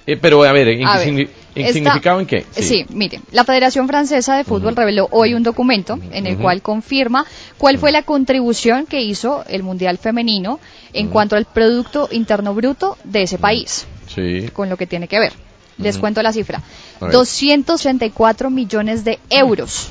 Eh, 0.07 0.17
pero, 0.17 0.43
a 0.43 0.53
ver, 0.53 0.69
¿en, 0.69 0.87
A 0.87 0.99
qué 1.03 1.11
ver, 1.13 1.29
signi- 1.55 1.61
en 1.61 1.63
esta- 1.67 1.73
significado 1.75 2.21
en 2.21 2.27
qué? 2.27 2.47
Sí. 2.53 2.87
mire, 2.91 3.21
la 3.33 3.45
Federación 3.45 3.87
Francesa 3.89 4.37
de 4.37 4.45
Fútbol 4.45 4.77
reveló 4.77 5.09
hoy 5.11 5.35
un 5.35 5.43
documento 5.43 5.99
en 6.13 6.27
el 6.27 6.37
cual 6.39 6.63
confirma 6.63 7.25
cuál 7.59 7.79
fue 7.79 7.93
la 7.93 8.03
contribución 8.03 8.87
que 8.87 9.01
hizo 9.03 9.45
el 9.49 9.63
Mundial 9.63 9.99
Femenino 9.99 10.61
en 10.93 11.09
cuanto 11.09 11.37
al 11.37 11.45
Producto 11.45 12.09
Interno 12.11 12.55
Bruto 12.55 12.97
de 13.05 13.23
ese 13.23 13.39
país, 13.39 13.87
Sí. 14.15 14.49
con 14.53 14.69
lo 14.69 14.77
que 14.77 14.87
tiene 14.87 15.09
que 15.09 15.19
ver. 15.19 15.33
Les 15.79 15.97
cuento 15.97 16.23
la 16.23 16.33
cifra. 16.33 16.61
A 17.01 17.05
ver. 17.07 17.13
234 17.13 18.51
millones 18.51 19.03
de 19.05 19.19
euros 19.31 19.89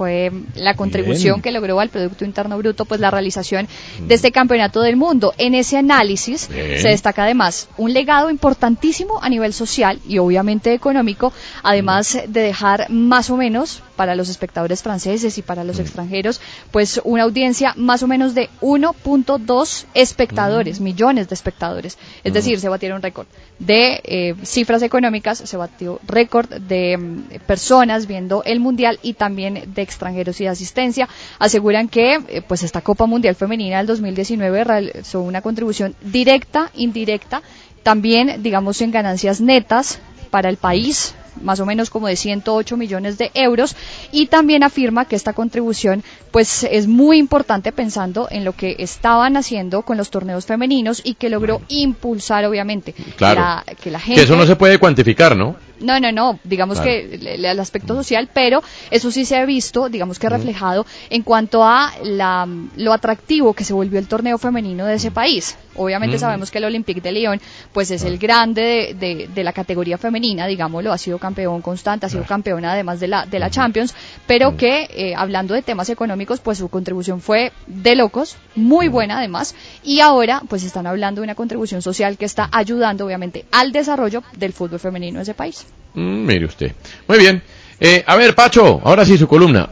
fue 0.00 0.32
la 0.54 0.76
contribución 0.76 1.34
Bien. 1.34 1.42
que 1.42 1.50
logró 1.50 1.78
al 1.78 1.90
Producto 1.90 2.24
Interno 2.24 2.56
Bruto, 2.56 2.86
pues 2.86 3.02
la 3.02 3.10
realización 3.10 3.68
de 4.00 4.14
este 4.14 4.32
campeonato 4.32 4.80
del 4.80 4.96
mundo. 4.96 5.34
En 5.36 5.54
ese 5.54 5.76
análisis 5.76 6.48
Bien. 6.48 6.80
se 6.80 6.88
destaca 6.88 7.24
además 7.24 7.68
un 7.76 7.92
legado 7.92 8.30
importantísimo 8.30 9.22
a 9.22 9.28
nivel 9.28 9.52
social 9.52 10.00
y 10.08 10.16
obviamente 10.16 10.72
económico, 10.72 11.34
además 11.62 12.18
de 12.26 12.40
dejar 12.40 12.88
más 12.88 13.28
o 13.28 13.36
menos 13.36 13.82
para 14.00 14.14
los 14.14 14.30
espectadores 14.30 14.82
franceses 14.82 15.36
y 15.36 15.42
para 15.42 15.62
los 15.62 15.78
extranjeros, 15.78 16.40
pues 16.70 17.02
una 17.04 17.24
audiencia 17.24 17.74
más 17.76 18.02
o 18.02 18.06
menos 18.06 18.34
de 18.34 18.48
1.2 18.62 19.84
espectadores, 19.92 20.80
millones 20.80 21.28
de 21.28 21.34
espectadores. 21.34 21.98
Es 22.24 22.32
Mm. 22.32 22.34
decir, 22.34 22.60
se 22.60 22.70
batieron 22.70 23.02
récord 23.02 23.26
de 23.58 24.00
eh, 24.04 24.34
cifras 24.42 24.80
económicas, 24.80 25.36
se 25.44 25.56
batió 25.58 26.00
récord 26.08 26.48
de 26.48 26.96
mm, 26.96 27.40
personas 27.46 28.06
viendo 28.06 28.42
el 28.44 28.58
mundial 28.58 28.98
y 29.02 29.12
también 29.12 29.64
de 29.74 29.82
extranjeros 29.82 30.40
y 30.40 30.44
de 30.44 30.50
asistencia. 30.50 31.06
Aseguran 31.38 31.90
que 31.90 32.14
eh, 32.14 32.40
pues 32.40 32.62
esta 32.62 32.80
Copa 32.80 33.04
Mundial 33.04 33.34
Femenina 33.34 33.76
del 33.76 33.86
2019 33.86 34.64
realizó 34.64 35.20
una 35.20 35.42
contribución 35.42 35.94
directa, 36.00 36.70
indirecta, 36.74 37.42
también 37.82 38.42
digamos 38.42 38.80
en 38.80 38.92
ganancias 38.92 39.42
netas 39.42 39.98
para 40.30 40.48
el 40.48 40.56
país 40.56 41.14
más 41.40 41.60
o 41.60 41.66
menos 41.66 41.90
como 41.90 42.06
de 42.08 42.16
108 42.16 42.76
millones 42.76 43.18
de 43.18 43.30
euros 43.34 43.76
y 44.12 44.26
también 44.26 44.62
afirma 44.62 45.04
que 45.04 45.16
esta 45.16 45.32
contribución 45.32 46.02
pues 46.30 46.64
es 46.70 46.86
muy 46.86 47.18
importante 47.18 47.72
pensando 47.72 48.28
en 48.30 48.44
lo 48.44 48.52
que 48.52 48.76
estaban 48.78 49.36
haciendo 49.36 49.82
con 49.82 49.96
los 49.96 50.10
torneos 50.10 50.46
femeninos 50.46 51.00
y 51.04 51.14
que 51.14 51.28
logró 51.30 51.60
impulsar 51.68 52.44
obviamente 52.44 52.94
Claro. 53.16 53.40
la, 53.40 53.64
que 53.80 53.90
la 53.90 53.98
gente 54.00 54.20
Que 54.20 54.24
eso 54.24 54.36
no 54.36 54.46
se 54.46 54.56
puede 54.56 54.78
cuantificar, 54.78 55.36
¿no? 55.36 55.56
No, 55.80 55.98
no, 56.00 56.12
no, 56.12 56.38
digamos 56.44 56.80
Claro. 56.80 56.90
que 56.90 57.14
el, 57.14 57.44
el 57.44 57.60
aspecto 57.60 57.94
social, 57.94 58.28
pero 58.32 58.62
eso 58.90 59.10
sí 59.10 59.24
se 59.24 59.36
ha 59.36 59.44
visto, 59.44 59.88
digamos 59.88 60.18
que 60.18 60.28
reflejado 60.28 60.86
en 61.10 61.22
cuanto 61.22 61.64
a 61.64 61.92
la, 62.02 62.46
lo 62.76 62.92
atractivo 62.92 63.54
que 63.54 63.64
se 63.64 63.72
volvió 63.72 63.98
el 63.98 64.06
torneo 64.06 64.38
femenino 64.38 64.86
de 64.86 64.94
ese 64.94 65.10
país. 65.10 65.56
Obviamente 65.76 66.16
Mm. 66.16 66.20
sabemos 66.20 66.50
que 66.50 66.58
el 66.58 66.64
Olympique 66.64 67.00
de 67.00 67.12
Lyon, 67.12 67.40
pues 67.72 67.90
es 67.90 68.02
el 68.04 68.18
grande 68.18 68.60
de, 68.60 68.94
de- 68.94 69.28
de 69.28 69.44
la 69.44 69.52
categoría 69.52 69.98
femenina, 69.98 70.46
digámoslo, 70.46 70.92
ha 70.92 70.98
sido 70.98 71.18
campeón 71.18 71.62
constante, 71.62 72.06
ha 72.06 72.08
sido 72.08 72.24
campeón 72.24 72.64
además 72.64 73.00
de 73.00 73.08
la, 73.08 73.26
de 73.26 73.38
la 73.38 73.50
Champions, 73.50 73.94
pero 74.26 74.56
que 74.56 74.88
eh, 74.90 75.14
hablando 75.16 75.54
de 75.54 75.62
temas 75.62 75.88
económicos, 75.88 76.40
pues 76.40 76.58
su 76.58 76.68
contribución 76.68 77.20
fue 77.20 77.52
de 77.66 77.94
locos, 77.96 78.36
muy 78.54 78.88
buena 78.88 79.18
además, 79.18 79.54
y 79.82 80.00
ahora 80.00 80.42
pues 80.48 80.64
están 80.64 80.86
hablando 80.86 81.20
de 81.20 81.24
una 81.24 81.34
contribución 81.34 81.82
social 81.82 82.18
que 82.18 82.24
está 82.26 82.48
ayudando 82.52 83.06
obviamente 83.06 83.44
al 83.52 83.72
desarrollo 83.72 84.22
del 84.36 84.52
fútbol 84.52 84.80
femenino 84.80 85.18
de 85.18 85.22
ese 85.22 85.34
país. 85.34 85.66
Mm, 85.94 86.26
mire 86.26 86.46
usted. 86.46 86.74
Muy 87.08 87.18
bien. 87.18 87.42
Eh, 87.78 88.04
a 88.06 88.16
ver, 88.16 88.34
Pacho, 88.34 88.80
ahora 88.84 89.04
sí 89.04 89.16
su 89.16 89.26
columna. 89.26 89.70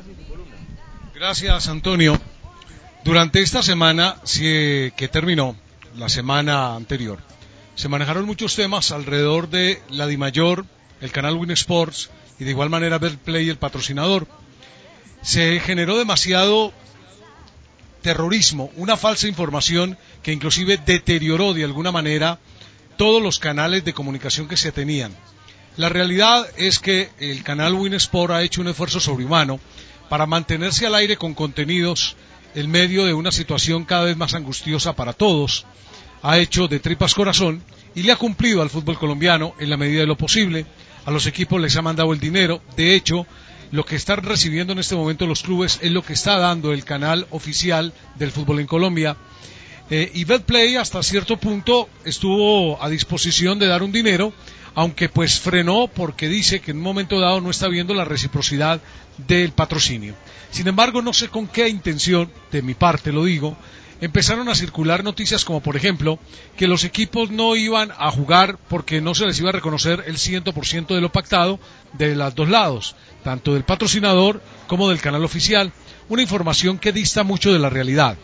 Gracias, 1.14 1.68
Antonio. 1.68 2.18
Durante 3.04 3.40
esta 3.40 3.62
semana 3.62 4.16
que 4.34 5.08
terminó, 5.10 5.56
la 5.96 6.08
semana 6.08 6.74
anterior, 6.74 7.18
se 7.74 7.88
manejaron 7.88 8.26
muchos 8.26 8.56
temas 8.56 8.90
alrededor 8.90 9.50
de 9.50 9.80
la 9.88 10.06
DiMayor, 10.06 10.66
el 11.00 11.12
canal 11.12 11.36
Win 11.36 11.52
Sports 11.52 12.10
y 12.38 12.44
de 12.44 12.50
igual 12.50 12.70
manera 12.70 12.98
Play, 12.98 13.48
el 13.48 13.56
patrocinador. 13.56 14.26
Se 15.22 15.60
generó 15.60 15.96
demasiado 15.96 16.72
terrorismo, 18.02 18.70
una 18.76 18.96
falsa 18.96 19.28
información 19.28 19.96
que 20.22 20.32
inclusive 20.32 20.78
deterioró 20.84 21.54
de 21.54 21.64
alguna 21.64 21.92
manera 21.92 22.38
todos 22.96 23.22
los 23.22 23.38
canales 23.38 23.84
de 23.84 23.92
comunicación 23.92 24.48
que 24.48 24.56
se 24.56 24.72
tenían. 24.72 25.12
La 25.78 25.88
realidad 25.88 26.44
es 26.56 26.80
que 26.80 27.08
el 27.20 27.44
canal 27.44 27.74
Win 27.74 27.94
Sport 27.94 28.32
ha 28.32 28.42
hecho 28.42 28.60
un 28.60 28.66
esfuerzo 28.66 28.98
sobrehumano 28.98 29.60
para 30.08 30.26
mantenerse 30.26 30.88
al 30.88 30.96
aire 30.96 31.16
con 31.16 31.34
contenidos 31.34 32.16
en 32.56 32.68
medio 32.68 33.04
de 33.06 33.14
una 33.14 33.30
situación 33.30 33.84
cada 33.84 34.06
vez 34.06 34.16
más 34.16 34.34
angustiosa 34.34 34.96
para 34.96 35.12
todos. 35.12 35.66
Ha 36.22 36.38
hecho 36.38 36.66
de 36.66 36.80
tripas 36.80 37.14
corazón 37.14 37.62
y 37.94 38.02
le 38.02 38.10
ha 38.10 38.16
cumplido 38.16 38.60
al 38.60 38.70
fútbol 38.70 38.98
colombiano 38.98 39.54
en 39.60 39.70
la 39.70 39.76
medida 39.76 40.00
de 40.00 40.08
lo 40.08 40.16
posible. 40.16 40.66
A 41.06 41.12
los 41.12 41.28
equipos 41.28 41.60
les 41.60 41.76
ha 41.76 41.82
mandado 41.82 42.12
el 42.12 42.18
dinero. 42.18 42.60
De 42.76 42.96
hecho, 42.96 43.24
lo 43.70 43.84
que 43.84 43.94
están 43.94 44.24
recibiendo 44.24 44.72
en 44.72 44.80
este 44.80 44.96
momento 44.96 45.28
los 45.28 45.44
clubes 45.44 45.78
es 45.80 45.92
lo 45.92 46.02
que 46.02 46.14
está 46.14 46.38
dando 46.38 46.72
el 46.72 46.84
canal 46.84 47.28
oficial 47.30 47.92
del 48.16 48.32
fútbol 48.32 48.58
en 48.58 48.66
Colombia. 48.66 49.16
Eh, 49.90 50.10
y 50.12 50.24
Betplay 50.24 50.74
hasta 50.74 51.04
cierto 51.04 51.36
punto 51.36 51.88
estuvo 52.04 52.82
a 52.82 52.90
disposición 52.90 53.60
de 53.60 53.68
dar 53.68 53.84
un 53.84 53.92
dinero, 53.92 54.34
aunque 54.78 55.08
pues 55.08 55.40
frenó 55.40 55.88
porque 55.92 56.28
dice 56.28 56.60
que 56.60 56.70
en 56.70 56.76
un 56.76 56.84
momento 56.84 57.18
dado 57.18 57.40
no 57.40 57.50
está 57.50 57.66
viendo 57.66 57.94
la 57.94 58.04
reciprocidad 58.04 58.80
del 59.26 59.50
patrocinio. 59.50 60.14
Sin 60.52 60.68
embargo, 60.68 61.02
no 61.02 61.12
sé 61.12 61.26
con 61.26 61.48
qué 61.48 61.68
intención, 61.68 62.30
de 62.52 62.62
mi 62.62 62.74
parte 62.74 63.10
lo 63.10 63.24
digo, 63.24 63.56
empezaron 64.00 64.48
a 64.48 64.54
circular 64.54 65.02
noticias 65.02 65.44
como 65.44 65.60
por 65.60 65.74
ejemplo 65.74 66.20
que 66.56 66.68
los 66.68 66.84
equipos 66.84 67.32
no 67.32 67.56
iban 67.56 67.90
a 67.98 68.12
jugar 68.12 68.56
porque 68.68 69.00
no 69.00 69.16
se 69.16 69.26
les 69.26 69.40
iba 69.40 69.48
a 69.48 69.52
reconocer 69.52 70.04
el 70.06 70.16
100% 70.16 70.94
de 70.94 71.00
lo 71.00 71.10
pactado 71.10 71.58
de 71.94 72.14
los 72.14 72.36
dos 72.36 72.48
lados, 72.48 72.94
tanto 73.24 73.54
del 73.54 73.64
patrocinador 73.64 74.40
como 74.68 74.90
del 74.90 75.00
canal 75.00 75.24
oficial, 75.24 75.72
una 76.08 76.22
información 76.22 76.78
que 76.78 76.92
dista 76.92 77.24
mucho 77.24 77.52
de 77.52 77.58
la 77.58 77.68
realidad. 77.68 78.16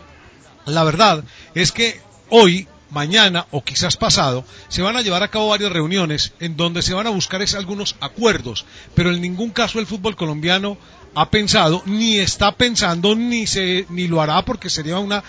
La 0.65 0.85
verdad 0.85 1.25
es 1.53 1.73
que 1.73 1.99
hoy 2.29 2.69
mañana 2.89 3.47
o 3.51 3.63
quizás 3.63 3.97
pasado 3.97 4.45
se 4.67 4.81
van 4.81 4.97
a 4.97 5.01
llevar 5.01 5.23
a 5.23 5.29
cabo 5.29 5.49
varias 5.49 5.71
reuniones 5.71 6.33
en 6.39 6.57
donde 6.57 6.81
se 6.81 6.93
van 6.93 7.07
a 7.07 7.11
buscar 7.11 7.41
algunos 7.57 7.95
acuerdos, 7.99 8.65
pero 8.95 9.11
en 9.11 9.21
ningún 9.21 9.51
caso 9.51 9.79
el 9.79 9.85
fútbol 9.85 10.15
colombiano 10.15 10.77
ha 11.13 11.29
pensado, 11.29 11.81
ni 11.85 12.19
está 12.19 12.51
pensando, 12.53 13.15
ni, 13.15 13.47
se, 13.47 13.85
ni 13.89 14.07
lo 14.07 14.21
hará 14.21 14.43
porque 14.43 14.69
sería 14.69 14.99
una 14.99 15.23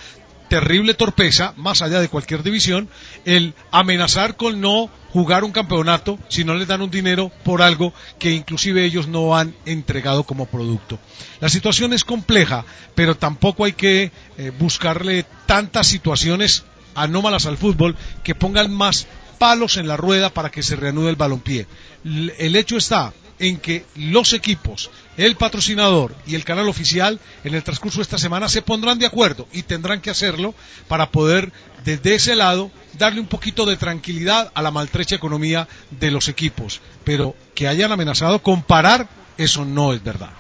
terrible 0.49 0.95
torpeza, 0.95 1.55
más 1.57 1.83
allá 1.83 2.01
de 2.01 2.09
cualquier 2.09 2.43
división, 2.43 2.89
el 3.25 3.55
amenazar 3.71 4.37
con 4.37 4.61
no 4.61 4.91
jugar 5.11 5.45
un 5.45 5.53
campeonato 5.53 6.19
si 6.29 6.45
no 6.45 6.55
les 6.55 6.69
dan 6.69 6.83
un 6.83 6.91
dinero 6.91 7.33
por 7.45 7.63
algo 7.63 7.93
que 8.19 8.33
inclusive 8.33 8.85
ellos 8.85 9.09
no 9.09 9.37
han 9.37 9.55
entregado 9.65 10.25
como 10.25 10.47
producto. 10.47 10.99
La 11.41 11.49
situación 11.49 11.93
es 11.93 12.05
compleja, 12.05 12.65
pero 12.95 13.17
tampoco 13.17 13.65
hay 13.65 13.73
que 13.73 14.13
eh, 14.39 14.53
buscarle 14.59 15.25
tantas 15.47 15.87
situaciones 15.87 16.65
anómalas 16.97 17.47
al 17.47 17.57
fútbol 17.57 17.97
que 18.25 18.35
pongan 18.35 18.73
más 18.73 19.07
palos 19.39 19.77
en 19.77 19.87
la 19.87 19.97
rueda 19.97 20.31
para 20.31 20.51
que 20.51 20.63
se 20.63 20.77
reanude 20.77 21.11
el 21.11 21.17
balompié. 21.17 21.67
El 22.05 22.57
hecho 22.57 22.77
está 22.77 23.13
en 23.39 23.59
que 23.59 23.85
los 23.97 24.33
equipos, 24.33 24.91
el 25.17 25.37
patrocinador 25.37 26.15
y 26.27 26.35
el 26.35 26.45
canal 26.45 26.69
oficial 26.69 27.21
en 27.45 27.55
el 27.55 27.63
transcurso 27.63 27.99
de 27.99 28.05
esta 28.05 28.19
semana 28.19 28.49
se 28.49 28.63
pondrán 28.63 28.99
de 28.99 29.07
acuerdo 29.07 29.47
y 29.53 29.63
tendrán 29.63 30.01
que 30.01 30.11
hacerlo 30.11 30.55
para 30.89 31.11
poder 31.11 31.53
desde 31.85 32.15
ese 32.15 32.35
lado 32.35 32.71
darle 32.99 33.21
un 33.21 33.27
poquito 33.27 33.67
de 33.67 33.77
tranquilidad 33.77 34.51
a 34.55 34.63
la 34.63 34.71
maltrecha 34.71 35.17
economía 35.17 35.69
de 35.91 36.11
los 36.11 36.29
equipos. 36.29 36.81
Pero 37.05 37.35
que 37.55 37.69
hayan 37.69 37.93
amenazado 37.93 38.43
con 38.43 38.63
parar, 38.63 39.09
eso 39.37 39.65
no 39.65 39.93
es 39.93 40.03
verdad. 40.03 40.31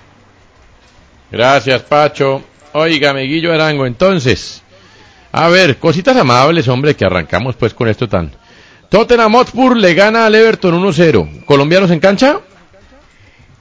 Gracias, 1.30 1.82
Pacho. 1.82 2.42
Oiga, 2.72 3.12
Meguillo 3.12 3.52
Arango, 3.52 3.86
entonces, 3.86 4.62
a 5.32 5.48
ver, 5.48 5.78
cositas 5.78 6.16
amables, 6.16 6.68
hombre, 6.68 6.94
que 6.94 7.04
arrancamos 7.04 7.56
pues 7.56 7.74
con 7.74 7.88
esto 7.88 8.08
tan... 8.08 8.32
Tottenham 8.88 9.34
Hotspur 9.34 9.76
le 9.76 9.94
gana 9.94 10.26
al 10.26 10.34
Everton 10.34 10.80
1-0. 10.80 11.44
¿Colombianos 11.44 11.90
en 11.90 12.00
cancha? 12.00 12.40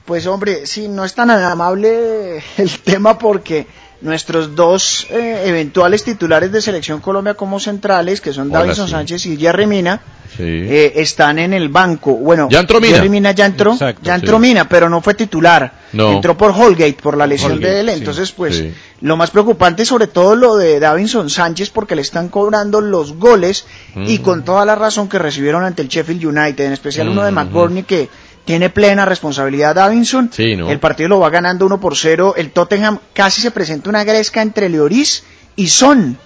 Pues 0.04 0.26
hombre, 0.26 0.66
sí, 0.66 0.86
no 0.86 1.04
es 1.04 1.14
tan 1.14 1.30
amable 1.30 2.42
el 2.56 2.78
tema 2.84 3.18
porque 3.18 3.66
nuestros 4.00 4.54
dos 4.54 5.06
eh, 5.10 5.42
eventuales 5.46 6.04
titulares 6.04 6.52
de 6.52 6.62
Selección 6.62 7.00
Colombia 7.00 7.34
como 7.34 7.58
centrales, 7.58 8.20
que 8.20 8.32
son 8.32 8.50
Davison 8.50 8.88
Sánchez 8.88 9.26
y 9.26 9.36
Jerry 9.36 9.66
Mina, 9.66 10.00
eh, 10.38 10.92
están 10.96 11.38
en 11.38 11.52
el 11.52 11.68
banco. 11.68 12.14
Bueno, 12.14 12.48
ya 12.50 12.60
entró 12.60 12.80
Mina. 12.80 12.96
Jerry 12.96 13.08
Mina 13.08 13.32
ya 13.32 13.46
entró, 13.46 13.76
ya 14.02 14.14
entró 14.14 14.38
Mina, 14.38 14.68
pero 14.68 14.88
no 14.88 15.00
fue 15.00 15.14
titular. 15.14 15.72
Entró 15.92 16.36
por 16.36 16.50
Holgate, 16.50 16.98
por 17.02 17.16
la 17.16 17.26
lesión 17.26 17.60
de 17.60 17.80
él. 17.80 17.88
Entonces, 17.88 18.32
pues, 18.32 18.64
lo 19.00 19.16
más 19.16 19.30
preocupante 19.30 19.84
sobre 19.84 20.06
todo 20.06 20.36
lo 20.36 20.56
de 20.56 20.80
Davinson 20.80 21.30
Sánchez, 21.30 21.70
porque 21.70 21.94
le 21.94 22.02
están 22.02 22.28
cobrando 22.28 22.80
los 22.80 23.14
goles 23.14 23.66
y 24.06 24.18
con 24.18 24.44
toda 24.44 24.64
la 24.64 24.74
razón 24.74 25.08
que 25.08 25.18
recibieron 25.18 25.64
ante 25.64 25.82
el 25.82 25.88
Sheffield 25.88 26.24
United, 26.24 26.64
en 26.64 26.72
especial 26.72 27.08
uno 27.08 27.24
de 27.24 27.30
McBurney 27.30 27.82
que 27.82 28.08
tiene 28.46 28.70
plena 28.70 29.04
responsabilidad 29.04 29.74
Davinson. 29.74 30.30
El 30.38 30.78
partido 30.78 31.08
lo 31.10 31.20
va 31.20 31.30
ganando 31.30 31.66
1 31.66 31.80
por 31.80 31.96
0. 31.96 32.34
El 32.36 32.52
Tottenham 32.52 33.00
casi 33.12 33.40
se 33.42 33.50
presenta 33.50 33.90
una 33.90 34.04
gresca 34.04 34.40
entre 34.40 34.68
Leoris 34.68 35.24
y 35.56 35.66
Son. 35.66 36.16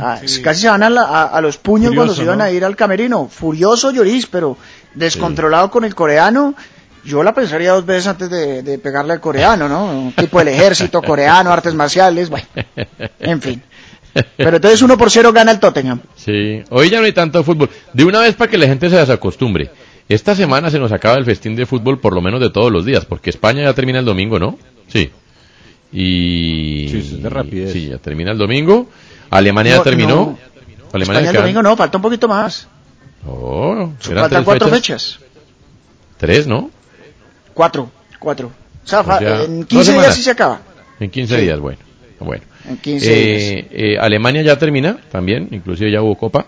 Ah, 0.00 0.20
casi 0.42 0.60
se 0.62 0.68
van 0.68 0.82
a, 0.82 1.40
los 1.40 1.56
puños 1.56 1.94
cuando 1.94 2.14
se 2.14 2.22
iban 2.22 2.40
a 2.40 2.50
ir 2.50 2.64
al 2.64 2.76
camerino. 2.76 3.28
Furioso 3.28 3.90
Lloris, 3.90 4.26
pero 4.26 4.56
descontrolado 4.94 5.70
con 5.70 5.84
el 5.84 5.94
coreano. 5.94 6.54
Yo 7.04 7.22
la 7.22 7.34
pensaría 7.34 7.72
dos 7.72 7.84
veces 7.84 8.06
antes 8.06 8.30
de, 8.30 8.78
pegarle 8.78 9.14
al 9.14 9.20
coreano, 9.20 9.68
¿no? 9.68 10.12
tipo 10.16 10.38
del 10.38 10.48
ejército 10.48 11.02
coreano, 11.06 11.50
artes 11.50 11.74
marciales, 11.74 12.30
bueno, 12.30 12.46
en 13.18 13.42
fin. 13.42 13.62
Pero 14.36 14.56
entonces 14.56 14.82
1 14.82 14.98
por 14.98 15.10
0 15.10 15.32
gana 15.32 15.52
el 15.52 15.58
Tottenham. 15.58 16.00
Sí, 16.14 16.62
hoy 16.70 16.90
ya 16.90 17.00
no 17.00 17.06
hay 17.06 17.12
tanto 17.12 17.42
fútbol. 17.42 17.70
De 17.92 18.04
una 18.04 18.20
vez 18.20 18.34
para 18.34 18.50
que 18.50 18.58
la 18.58 18.66
gente 18.66 18.90
se 18.90 18.96
desacostumbre. 18.96 19.70
Esta 20.08 20.34
semana 20.34 20.70
se 20.70 20.78
nos 20.78 20.92
acaba 20.92 21.16
el 21.16 21.24
festín 21.24 21.56
de 21.56 21.64
fútbol 21.64 21.98
por 21.98 22.14
lo 22.14 22.20
menos 22.20 22.40
de 22.40 22.50
todos 22.50 22.70
los 22.70 22.84
días, 22.84 23.06
porque 23.06 23.30
España 23.30 23.62
ya 23.62 23.72
termina 23.72 24.00
el 24.00 24.04
domingo, 24.04 24.38
¿no? 24.38 24.58
Sí. 24.88 25.10
Y... 25.92 26.88
Sí, 26.90 26.98
es 26.98 27.22
de 27.22 27.28
rapidez. 27.28 27.72
Sí, 27.72 27.88
ya 27.88 27.98
termina 27.98 28.32
el 28.32 28.38
domingo. 28.38 28.88
Alemania 29.32 29.76
ya 29.76 29.82
terminó. 29.82 30.38
Alemania 30.92 31.20
España 31.20 31.30
el 31.30 31.36
domingo 31.36 31.62
no, 31.62 31.74
falta 31.74 31.96
un 31.96 32.02
poquito 32.02 32.28
más. 32.28 32.68
Oh, 33.26 33.92
faltan 33.98 34.44
cuatro 34.44 34.68
fechas? 34.68 35.18
Tres, 36.18 36.46
¿no? 36.46 36.70
Cuatro, 37.54 37.90
cuatro. 38.18 38.52
O 38.84 38.86
sea, 38.86 39.02
en 39.44 39.64
15 39.64 39.92
días 39.92 40.14
sí 40.14 40.22
se 40.22 40.32
acaba. 40.32 40.60
En 41.00 41.10
15 41.10 41.36
días, 41.38 41.58
bueno. 41.60 41.78
Bueno. 42.20 42.44
En 42.68 42.76
15 42.76 43.06
días. 43.06 43.42
Eh, 43.42 43.68
eh, 43.70 43.98
Alemania 43.98 44.42
ya 44.42 44.58
termina 44.58 44.98
también, 45.10 45.48
inclusive 45.50 45.90
ya 45.90 46.02
hubo 46.02 46.16
copa. 46.16 46.46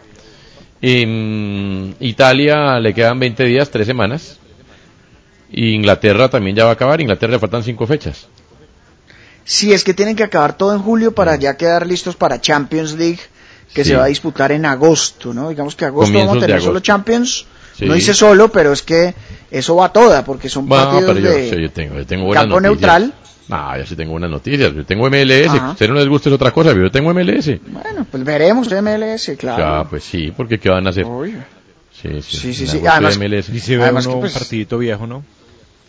En 0.83 1.97
Italia 2.01 2.79
le 2.81 2.93
quedan 2.93 3.19
20 3.19 3.45
días, 3.45 3.71
3 3.71 3.87
semanas. 3.87 4.39
Y 5.51 5.71
Inglaterra 5.75 6.29
también 6.29 6.55
ya 6.55 6.65
va 6.65 6.71
a 6.71 6.75
acabar. 6.75 7.01
Inglaterra 7.01 7.33
le 7.33 7.39
faltan 7.39 7.63
5 7.63 7.87
fechas. 7.87 8.29
Si 9.45 9.73
es 9.73 9.85
que 9.85 9.95
tienen 9.95 10.17
que 10.17 10.25
acabar 10.25 10.57
todo 10.57 10.75
en 10.75 10.81
julio 10.81 11.15
para 11.15 11.37
ya 11.37 11.57
quedar 11.57 11.87
listos 11.87 12.17
para 12.17 12.41
Champions 12.41 12.95
League, 12.95 13.21
que 13.73 13.85
se 13.85 13.97
va 13.97 14.05
a 14.05 14.07
disputar 14.07 14.53
en 14.53 14.65
agosto, 14.65 15.35
¿no? 15.35 15.51
Digamos 15.51 15.77
que 15.77 15.85
agosto 15.85 16.17
vamos 16.17 16.37
a 16.37 16.41
tener 16.41 16.63
solo 16.63 16.81
Champions. 16.81 17.47
No 17.81 17.95
dice 17.95 18.15
solo, 18.15 18.51
pero 18.53 18.73
es 18.73 18.83
que 18.83 19.15
eso 19.51 19.77
va 19.77 19.93
toda, 19.93 20.25
porque 20.25 20.49
son 20.49 20.69
partidos 20.69 21.17
de 21.17 21.71
campo 22.33 22.61
neutral. 22.61 23.13
Ah, 23.51 23.77
ya 23.79 23.85
sí 23.85 23.95
tengo 23.95 24.13
buenas 24.13 24.31
noticias. 24.31 24.73
Yo 24.73 24.87
tengo 24.87 25.09
MLS. 25.11 25.49
A 25.49 25.71
usted 25.73 25.89
no 25.89 25.97
les 25.97 26.09
gusta 26.09 26.31
es 26.31 26.35
otra 26.35 26.51
cosa, 26.51 26.71
pero 26.71 26.85
yo 26.85 26.91
tengo 26.91 27.13
MLS. 27.13 27.61
Bueno, 27.67 28.07
pues 28.11 28.25
veremos 28.25 28.69
MLS, 28.71 29.33
claro. 29.39 29.63
Ya, 29.63 29.91
pues 29.91 30.05
sí, 30.05 30.33
porque 30.35 30.59
¿qué 30.59 30.71
van 30.71 30.87
a 30.87 30.91
hacer? 30.91 31.07
Sí, 31.93 32.23
sí, 32.23 32.55
sí. 32.55 32.67
sí, 32.67 32.87
Además, 32.87 33.19
MLS. 33.19 33.51
Y 33.51 33.61
se 33.61 33.77
ve 33.77 33.85
Además 33.85 34.07
uno, 34.07 34.21
pues, 34.21 34.33
un 34.33 34.39
partidito 34.39 34.79
viejo, 34.79 35.07
¿no? 35.07 35.25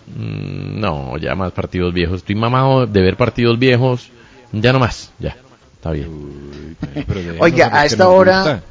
Mm, 0.08 0.80
no, 0.80 1.18
ya 1.18 1.36
más 1.36 1.52
partidos 1.52 1.94
viejos. 1.94 2.18
Estoy 2.18 2.36
mamado 2.36 2.86
de 2.86 3.02
ver 3.02 3.18
partidos 3.18 3.58
viejos. 3.58 4.10
Ya 4.52 4.72
no 4.72 4.80
más, 4.80 5.12
ya. 5.20 5.36
Está 5.74 5.92
bien. 5.92 6.76
Oiga, 7.40 7.70
a 7.72 7.86
esta 7.86 8.10
hora 8.10 8.64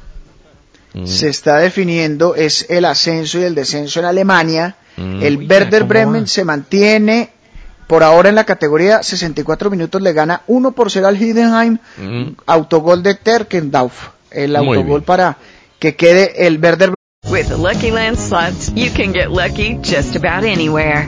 mm. 0.93 1.05
se 1.05 1.29
está 1.29 1.57
definiendo 1.57 2.35
es 2.35 2.65
el 2.69 2.85
ascenso 2.85 3.39
y 3.39 3.43
el 3.43 3.55
descenso 3.55 3.99
en 3.99 4.05
Alemania. 4.05 4.75
Mm. 4.97 5.21
El 5.21 5.37
Werder 5.49 5.83
Bremen 5.83 6.27
se 6.27 6.43
mantiene 6.43 7.29
por 7.87 8.03
ahora 8.03 8.29
en 8.29 8.35
la 8.35 8.45
categoría 8.45 9.03
64 9.03 9.69
minutos 9.69 10.01
le 10.01 10.13
gana 10.13 10.41
1 10.47 10.71
por 10.71 10.91
0 10.91 11.07
al 11.07 11.15
Heidenheim, 11.15 11.77
mm. 11.97 12.23
autogol 12.47 13.03
de 13.03 13.15
Terkendauf, 13.15 14.09
el 14.31 14.55
autogol 14.55 15.03
para 15.03 15.37
que 15.79 15.95
quede 15.95 16.47
el 16.47 16.59
Werder. 16.59 16.93
With 17.29 17.47
the 17.47 17.57
Lucky 17.57 17.91
Land 17.91 18.17
slots, 18.17 18.71
you 18.75 18.91
can 18.91 19.11
get 19.11 19.31
lucky 19.31 19.79
just 19.81 20.15
about 20.15 20.43
anywhere. 20.43 21.07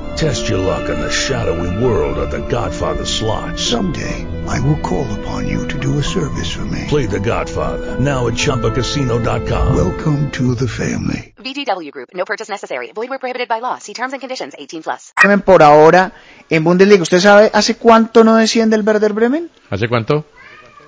Test 0.21 0.49
your 0.49 0.59
luck 0.59 0.87
in 0.87 0.99
the 0.99 1.09
shadowy 1.09 1.83
world 1.83 2.19
of 2.19 2.29
The 2.29 2.45
Godfather 2.47 3.05
slot. 3.05 3.57
Someday, 3.57 4.23
I 4.47 4.59
will 4.59 4.77
call 4.81 5.07
upon 5.19 5.47
you 5.47 5.67
to 5.67 5.79
do 5.79 5.97
a 5.97 6.03
service 6.03 6.51
for 6.55 6.63
me. 6.65 6.85
Play 6.87 7.07
The 7.07 7.19
Godfather 7.19 7.97
now 7.99 8.27
at 8.27 8.35
ChumbaCasino.com. 8.35 9.75
Welcome 9.75 10.29
to 10.33 10.53
the 10.53 10.67
family. 10.67 11.33
VGW 11.39 11.91
Group. 11.91 12.09
No 12.13 12.23
purchase 12.25 12.51
necessary. 12.51 12.91
Void 12.93 13.09
where 13.09 13.17
prohibited 13.17 13.47
by 13.47 13.61
law. 13.61 13.79
See 13.79 13.93
terms 13.93 14.13
and 14.13 14.21
conditions. 14.21 14.53
18 14.59 14.83
plus. 14.83 15.11
Por 15.43 15.63
ahora 15.63 16.11
en 16.51 16.63
Bundesliga. 16.63 17.01
¿Usted 17.01 17.19
sabe 17.19 17.49
hace 17.51 17.75
cuánto 17.77 18.23
no 18.23 18.35
desciende 18.35 18.75
el 18.75 18.83
Werder 18.83 19.13
Bremen? 19.13 19.49
¿Hace 19.71 19.87
cuánto? 19.87 20.25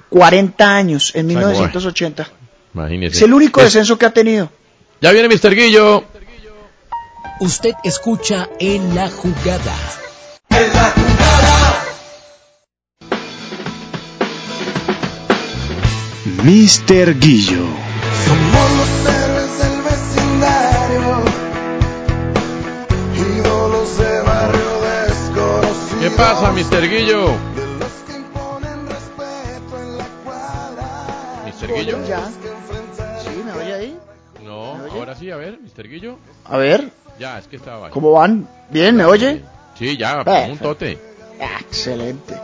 40 0.10 0.76
años, 0.76 1.12
en 1.16 1.26
1980. 1.26 2.28
Imagínese. 2.76 3.16
Es 3.18 3.22
el 3.24 3.34
único 3.34 3.62
Es- 3.62 3.66
descenso 3.74 3.98
que 3.98 4.06
ha 4.06 4.12
tenido. 4.12 4.52
Ya 5.02 5.12
viene 5.12 5.28
Mr. 5.28 5.56
Guillo. 5.56 6.04
Usted 7.40 7.74
escucha 7.84 8.48
en 8.60 8.96
la 8.96 9.10
jugada. 9.10 9.76
Mr. 16.44 17.20
Guillo. 17.20 17.66
Somos 18.26 18.72
los 18.78 19.14
héroes 19.14 19.58
del 19.60 19.82
vecindario, 19.82 21.24
ídolos 23.16 23.98
de 23.98 24.22
barrio 24.22 24.82
desconocido. 25.08 26.00
¿Qué 26.02 26.10
pasa, 26.12 26.52
Mr. 26.52 26.90
Guillo? 26.90 27.34
¿Mr. 31.46 31.74
Guillo? 31.74 32.08
Ya. 32.08 32.30
Sí, 33.24 33.44
¿me 33.44 33.52
oye 33.54 33.74
ahí? 33.74 34.00
No, 34.44 34.76
ahora 34.92 35.16
sí, 35.16 35.32
a 35.32 35.38
ver, 35.38 35.60
Mr. 35.60 35.88
Guillo. 35.90 36.18
A 36.46 36.58
ver, 36.58 36.92
Ya, 37.20 37.38
es 37.38 37.48
que 37.48 37.58
estaba. 37.58 37.90
¿cómo 37.90 38.12
van? 38.12 38.48
¿Bien? 38.70 38.96
¿Me 38.96 39.06
oye? 39.06 39.44
Sí, 39.78 39.98
ya, 39.98 40.24
Perfecto. 40.24 40.52
un 40.52 40.58
tote. 40.60 41.00
Ah, 41.40 41.60
excelente. 41.60 42.36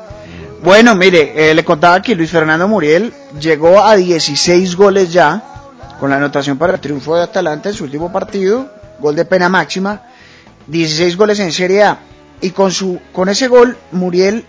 Bueno, 0.62 0.96
mire, 0.96 1.52
eh, 1.52 1.56
le 1.56 1.64
contaba 1.64 2.02
que 2.02 2.16
Luis 2.16 2.32
Fernando 2.32 2.68
Muriel 2.68 3.14
llegó 3.40 3.86
a 3.86 3.96
16 3.96 4.76
goles 4.76 5.12
ya, 5.14 5.42
con 6.00 6.10
la 6.10 6.18
anotación 6.18 6.58
para 6.58 6.74
el 6.74 6.80
triunfo 6.80 7.16
de 7.16 7.24
Atalanta 7.24 7.70
en 7.70 7.76
su 7.76 7.86
último 7.86 8.12
partido, 8.12 8.70
gol 9.00 9.16
de 9.16 9.26
pena 9.26 9.48
máxima, 9.48 10.04
16 10.68 11.16
goles 11.16 11.40
en 11.40 11.52
Serie 11.52 11.84
A. 11.84 12.00
Y 12.42 12.52
con, 12.52 12.72
su, 12.72 13.00
con 13.14 13.30
ese 13.30 13.48
gol, 13.48 13.78
Muriel 13.92 14.46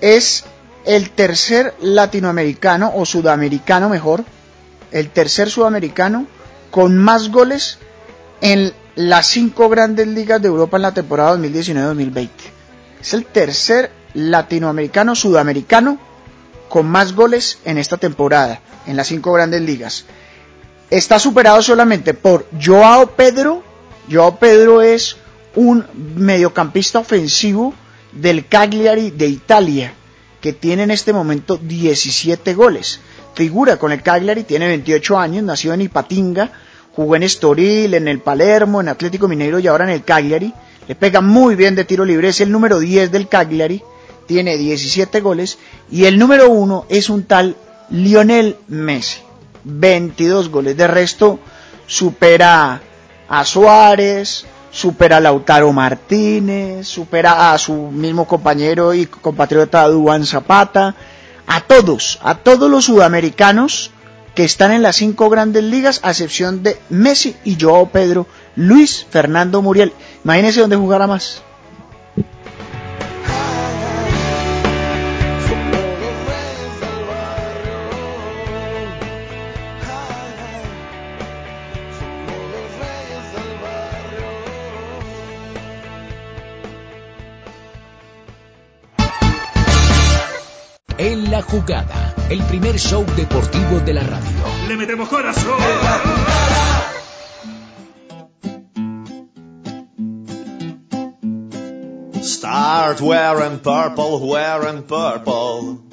es 0.00 0.44
el 0.84 1.10
tercer 1.10 1.74
latinoamericano, 1.80 2.92
o 2.94 3.04
sudamericano 3.04 3.88
mejor, 3.88 4.24
el 4.90 5.10
tercer 5.10 5.50
sudamericano 5.50 6.26
con 6.70 6.96
más 6.96 7.30
goles 7.30 7.78
en 8.40 8.72
las 8.94 9.26
cinco 9.26 9.68
grandes 9.68 10.06
ligas 10.06 10.40
de 10.42 10.48
Europa 10.48 10.76
en 10.76 10.82
la 10.82 10.94
temporada 10.94 11.36
2019-2020. 11.36 12.28
Es 13.00 13.14
el 13.14 13.24
tercer 13.26 13.90
latinoamericano 14.14 15.14
sudamericano 15.14 15.98
con 16.68 16.86
más 16.86 17.14
goles 17.14 17.58
en 17.64 17.78
esta 17.78 17.96
temporada, 17.96 18.60
en 18.86 18.96
las 18.96 19.08
cinco 19.08 19.32
grandes 19.32 19.62
ligas. 19.62 20.04
Está 20.90 21.18
superado 21.18 21.62
solamente 21.62 22.14
por 22.14 22.46
Joao 22.62 23.12
Pedro. 23.16 23.62
Joao 24.10 24.38
Pedro 24.38 24.82
es 24.82 25.16
un 25.54 25.86
mediocampista 26.16 26.98
ofensivo 26.98 27.74
del 28.12 28.46
Cagliari 28.46 29.10
de 29.10 29.26
Italia, 29.26 29.94
que 30.40 30.52
tiene 30.52 30.82
en 30.82 30.90
este 30.90 31.12
momento 31.12 31.56
17 31.56 32.54
goles. 32.54 33.00
Figura 33.34 33.78
con 33.78 33.92
el 33.92 34.02
Cagliari, 34.02 34.44
tiene 34.44 34.66
28 34.66 35.18
años, 35.18 35.44
nació 35.44 35.72
en 35.72 35.82
Ipatinga, 35.82 36.52
jugó 36.94 37.16
en 37.16 37.22
Estoril, 37.22 37.94
en 37.94 38.08
el 38.08 38.20
Palermo, 38.20 38.80
en 38.80 38.88
Atlético 38.88 39.28
Mineiro 39.28 39.58
y 39.58 39.66
ahora 39.66 39.84
en 39.84 39.90
el 39.90 40.04
Cagliari. 40.04 40.52
Le 40.88 40.94
pega 40.94 41.20
muy 41.20 41.54
bien 41.54 41.74
de 41.74 41.84
tiro 41.84 42.04
libre, 42.04 42.28
es 42.28 42.40
el 42.40 42.50
número 42.50 42.78
10 42.78 43.12
del 43.12 43.28
Cagliari, 43.28 43.82
tiene 44.26 44.56
17 44.56 45.20
goles 45.20 45.58
y 45.90 46.04
el 46.04 46.18
número 46.18 46.50
1 46.50 46.86
es 46.88 47.08
un 47.08 47.24
tal 47.24 47.56
Lionel 47.90 48.56
Messi, 48.68 49.20
22 49.64 50.48
goles. 50.48 50.76
De 50.76 50.86
resto 50.86 51.38
supera 51.86 52.80
a 53.28 53.44
Suárez, 53.44 54.44
supera 54.70 55.18
a 55.18 55.20
Lautaro 55.20 55.72
Martínez, 55.72 56.88
supera 56.88 57.52
a 57.52 57.58
su 57.58 57.74
mismo 57.74 58.26
compañero 58.26 58.92
y 58.92 59.06
compatriota 59.06 59.86
Duan 59.88 60.26
Zapata, 60.26 60.94
a 61.46 61.60
todos, 61.60 62.18
a 62.22 62.36
todos 62.36 62.70
los 62.70 62.86
sudamericanos 62.86 63.90
que 64.34 64.44
están 64.44 64.72
en 64.72 64.82
las 64.82 64.96
cinco 64.96 65.28
grandes 65.30 65.64
ligas, 65.64 66.00
a 66.02 66.10
excepción 66.10 66.62
de 66.62 66.78
Messi 66.88 67.36
y 67.44 67.58
Joao 67.60 67.90
Pedro, 67.90 68.26
Luis 68.56 69.06
Fernando 69.10 69.62
Muriel. 69.62 69.92
Imagínense 70.24 70.60
dónde 70.60 70.76
jugará 70.76 71.06
más. 71.06 71.42
Jugada, 91.52 92.14
el 92.30 92.42
primer 92.44 92.78
show 92.78 93.04
deportivo 93.14 93.78
de 93.80 93.92
la 93.92 94.02
radio. 94.02 94.38
Le 94.68 94.76
metemos 94.76 95.06
corazón. 95.10 95.60
Start 102.22 103.02
wearing 103.02 103.58
purple, 103.58 104.26
wearing 104.26 104.84
purple. 104.84 105.84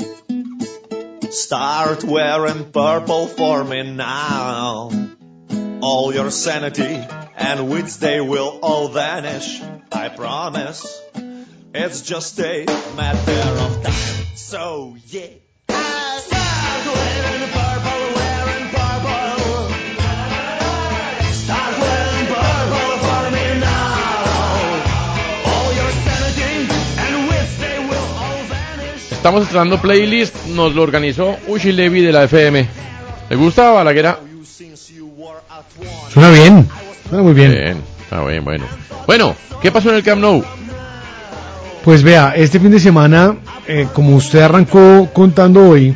Start 1.29 2.05
wearing 2.05 2.71
purple 2.71 3.27
for 3.27 3.65
me 3.65 3.83
now. 3.83 4.89
All 5.81 6.13
your 6.13 6.31
sanity 6.31 7.05
and 7.35 7.69
wits, 7.69 7.97
they 7.97 8.21
will 8.21 8.59
all 8.61 8.87
vanish. 8.87 9.61
I 9.91 10.07
promise. 10.07 11.01
It's 11.73 12.01
just 12.01 12.39
a 12.39 12.65
matter 12.95 13.41
of 13.65 13.83
time. 13.83 14.25
So 14.35 14.95
yeah. 15.07 15.48
Estamos 29.19 29.43
estrenando 29.43 29.81
playlist, 29.81 30.33
nos 30.45 30.73
lo 30.73 30.81
organizó 30.81 31.37
Ushi 31.47 31.73
Levy 31.73 32.01
de 32.01 32.13
la 32.13 32.23
FM. 32.23 32.65
¿Le 33.29 33.35
gusta 33.35 33.69
Balaguera? 33.69 34.17
Suena 36.13 36.29
bien, 36.29 36.69
suena 37.09 37.23
muy 37.23 37.33
bien. 37.33 37.51
Bien, 37.51 37.83
está 38.01 38.23
bien, 38.23 38.45
bueno. 38.45 38.65
Bueno, 39.05 39.35
¿qué 39.61 39.73
pasó 39.73 39.89
en 39.89 39.97
el 39.97 40.03
Camp 40.03 40.21
Nou? 40.21 40.41
Pues 41.83 42.01
vea, 42.01 42.33
este 42.33 42.61
fin 42.61 42.71
de 42.71 42.79
semana, 42.79 43.35
eh, 43.71 43.87
como 43.93 44.15
usted 44.15 44.39
arrancó 44.39 45.09
contando 45.13 45.69
hoy, 45.69 45.93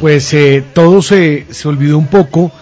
pues 0.00 0.32
eh, 0.32 0.62
todo 0.72 1.02
se, 1.02 1.44
se 1.50 1.66
olvidó 1.66 1.98
un 1.98 2.06
poco 2.06 2.52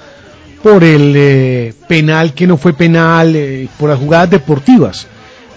por 0.63 0.83
el 0.85 1.13
eh, 1.15 1.75
penal 1.87 2.33
que 2.33 2.47
no 2.47 2.57
fue 2.57 2.73
penal, 2.73 3.37
por 3.79 3.91
las 3.91 3.99
jugadas 3.99 4.31
deportivas. 4.31 5.07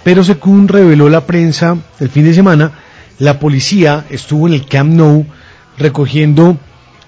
Pero 0.04 0.26
según 0.26 0.68
reveló 0.68 1.08
la 1.08 1.26
prensa 1.26 1.78
el 2.02 2.10
fin 2.10 2.26
de 2.26 2.34
semana, 2.34 2.74
la 3.18 3.40
policía 3.40 4.04
estuvo 4.10 4.46
en 4.50 4.56
el 4.56 4.66
Camp 4.66 4.92
Nou 4.92 5.26
recogiendo 5.78 6.58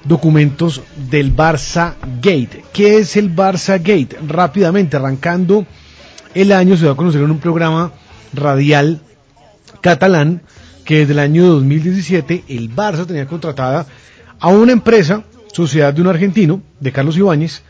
documentos 0.05 0.83
del 1.09 1.35
Barça 1.35 1.95
Gate. 2.21 2.63
¿Qué 2.71 2.99
es 2.99 3.17
el 3.17 3.35
Barça 3.35 3.77
Gate? 3.77 4.17
Rápidamente, 4.25 4.95
arrancando 4.95 5.65
el 6.33 6.53
año, 6.53 6.77
se 6.77 6.85
va 6.85 6.93
a 6.93 6.95
conocer 6.95 7.23
en 7.23 7.31
un 7.31 7.39
programa 7.39 7.91
radial 8.33 9.01
catalán 9.81 10.43
que 10.85 10.99
desde 10.99 11.13
el 11.13 11.19
año 11.19 11.45
2017 11.47 12.43
el 12.49 12.73
Barça 12.73 13.05
tenía 13.05 13.27
contratada 13.27 13.85
a 14.39 14.47
una 14.49 14.71
empresa, 14.71 15.23
sociedad 15.51 15.93
de 15.93 16.01
un 16.01 16.07
argentino, 16.07 16.61
de 16.79 16.91
Carlos 16.91 17.17
Ibáñez, 17.17 17.63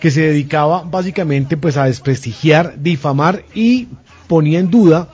que 0.00 0.10
se 0.10 0.22
dedicaba 0.22 0.82
básicamente 0.82 1.56
pues 1.56 1.76
a 1.76 1.84
desprestigiar, 1.84 2.74
difamar 2.78 3.44
y 3.54 3.88
ponía 4.26 4.58
en 4.58 4.70
duda 4.70 5.08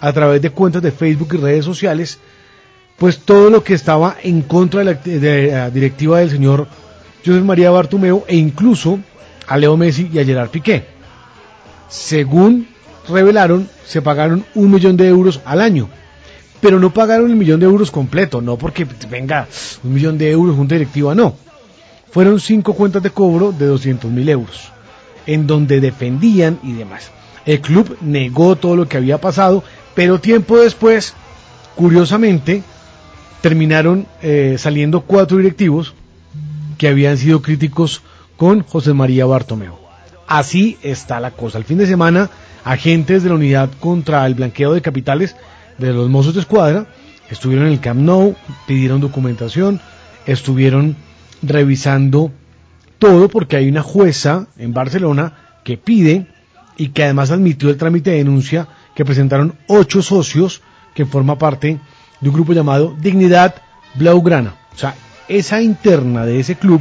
a 0.00 0.12
través 0.12 0.42
de 0.42 0.50
cuentas 0.50 0.82
de 0.82 0.92
Facebook 0.92 1.34
y 1.34 1.38
redes 1.38 1.64
sociales 1.64 2.18
pues 2.98 3.20
todo 3.20 3.48
lo 3.48 3.62
que 3.62 3.74
estaba 3.74 4.16
en 4.22 4.42
contra 4.42 4.80
de 4.80 4.84
la, 4.84 4.94
de 4.94 5.52
la 5.52 5.70
directiva 5.70 6.18
del 6.18 6.30
señor 6.30 6.66
José 7.24 7.40
María 7.40 7.70
Bartomeu 7.70 8.24
e 8.26 8.36
incluso 8.36 8.98
a 9.46 9.56
Leo 9.56 9.76
Messi 9.76 10.10
y 10.12 10.18
a 10.18 10.24
Gerard 10.24 10.50
Piqué. 10.50 10.84
Según 11.88 12.68
revelaron, 13.08 13.68
se 13.86 14.02
pagaron 14.02 14.44
un 14.54 14.70
millón 14.70 14.96
de 14.96 15.08
euros 15.08 15.40
al 15.44 15.60
año. 15.60 15.88
Pero 16.60 16.80
no 16.80 16.92
pagaron 16.92 17.30
el 17.30 17.36
millón 17.36 17.60
de 17.60 17.66
euros 17.66 17.90
completo, 17.90 18.40
no 18.40 18.56
porque 18.56 18.86
venga 19.10 19.46
un 19.84 19.94
millón 19.94 20.18
de 20.18 20.30
euros 20.30 20.56
junta 20.56 20.74
directiva, 20.74 21.14
no. 21.14 21.34
Fueron 22.10 22.40
cinco 22.40 22.74
cuentas 22.74 23.02
de 23.02 23.10
cobro 23.10 23.52
de 23.52 23.66
200 23.66 24.10
mil 24.10 24.28
euros, 24.28 24.72
en 25.26 25.46
donde 25.46 25.80
defendían 25.80 26.58
y 26.62 26.72
demás. 26.72 27.10
El 27.46 27.60
club 27.60 27.96
negó 28.00 28.56
todo 28.56 28.76
lo 28.76 28.88
que 28.88 28.96
había 28.96 29.20
pasado, 29.20 29.62
pero 29.94 30.20
tiempo 30.20 30.58
después, 30.58 31.14
curiosamente, 31.76 32.62
terminaron 33.40 34.06
eh, 34.22 34.56
saliendo 34.58 35.02
cuatro 35.02 35.38
directivos 35.38 35.94
que 36.76 36.88
habían 36.88 37.18
sido 37.18 37.42
críticos 37.42 38.02
con 38.36 38.62
José 38.62 38.94
María 38.94 39.26
Bartomeu. 39.26 39.74
Así 40.26 40.78
está 40.82 41.20
la 41.20 41.30
cosa. 41.30 41.58
El 41.58 41.64
fin 41.64 41.78
de 41.78 41.86
semana, 41.86 42.30
agentes 42.64 43.22
de 43.22 43.30
la 43.30 43.34
unidad 43.34 43.70
contra 43.80 44.26
el 44.26 44.34
blanqueo 44.34 44.74
de 44.74 44.82
capitales 44.82 45.36
de 45.78 45.92
los 45.92 46.08
Mossos 46.08 46.34
de 46.34 46.40
Escuadra 46.40 46.86
estuvieron 47.30 47.66
en 47.66 47.72
el 47.72 47.80
Camp 47.80 48.00
Nou, 48.00 48.34
pidieron 48.66 49.00
documentación, 49.00 49.80
estuvieron 50.26 50.96
revisando 51.42 52.32
todo 52.98 53.28
porque 53.28 53.56
hay 53.56 53.68
una 53.68 53.82
jueza 53.82 54.46
en 54.58 54.72
Barcelona 54.72 55.34
que 55.64 55.76
pide 55.76 56.26
y 56.76 56.88
que 56.88 57.04
además 57.04 57.30
admitió 57.30 57.70
el 57.70 57.76
trámite 57.76 58.10
de 58.10 58.18
denuncia 58.18 58.68
que 58.94 59.04
presentaron 59.04 59.54
ocho 59.66 60.02
socios 60.02 60.62
que 60.94 61.06
forma 61.06 61.38
parte 61.38 61.78
de 62.20 62.28
un 62.28 62.34
grupo 62.34 62.52
llamado 62.52 62.96
Dignidad 63.00 63.54
Blaugrana. 63.94 64.54
O 64.74 64.78
sea, 64.78 64.94
esa 65.28 65.60
interna 65.60 66.24
de 66.24 66.40
ese 66.40 66.56
club 66.56 66.80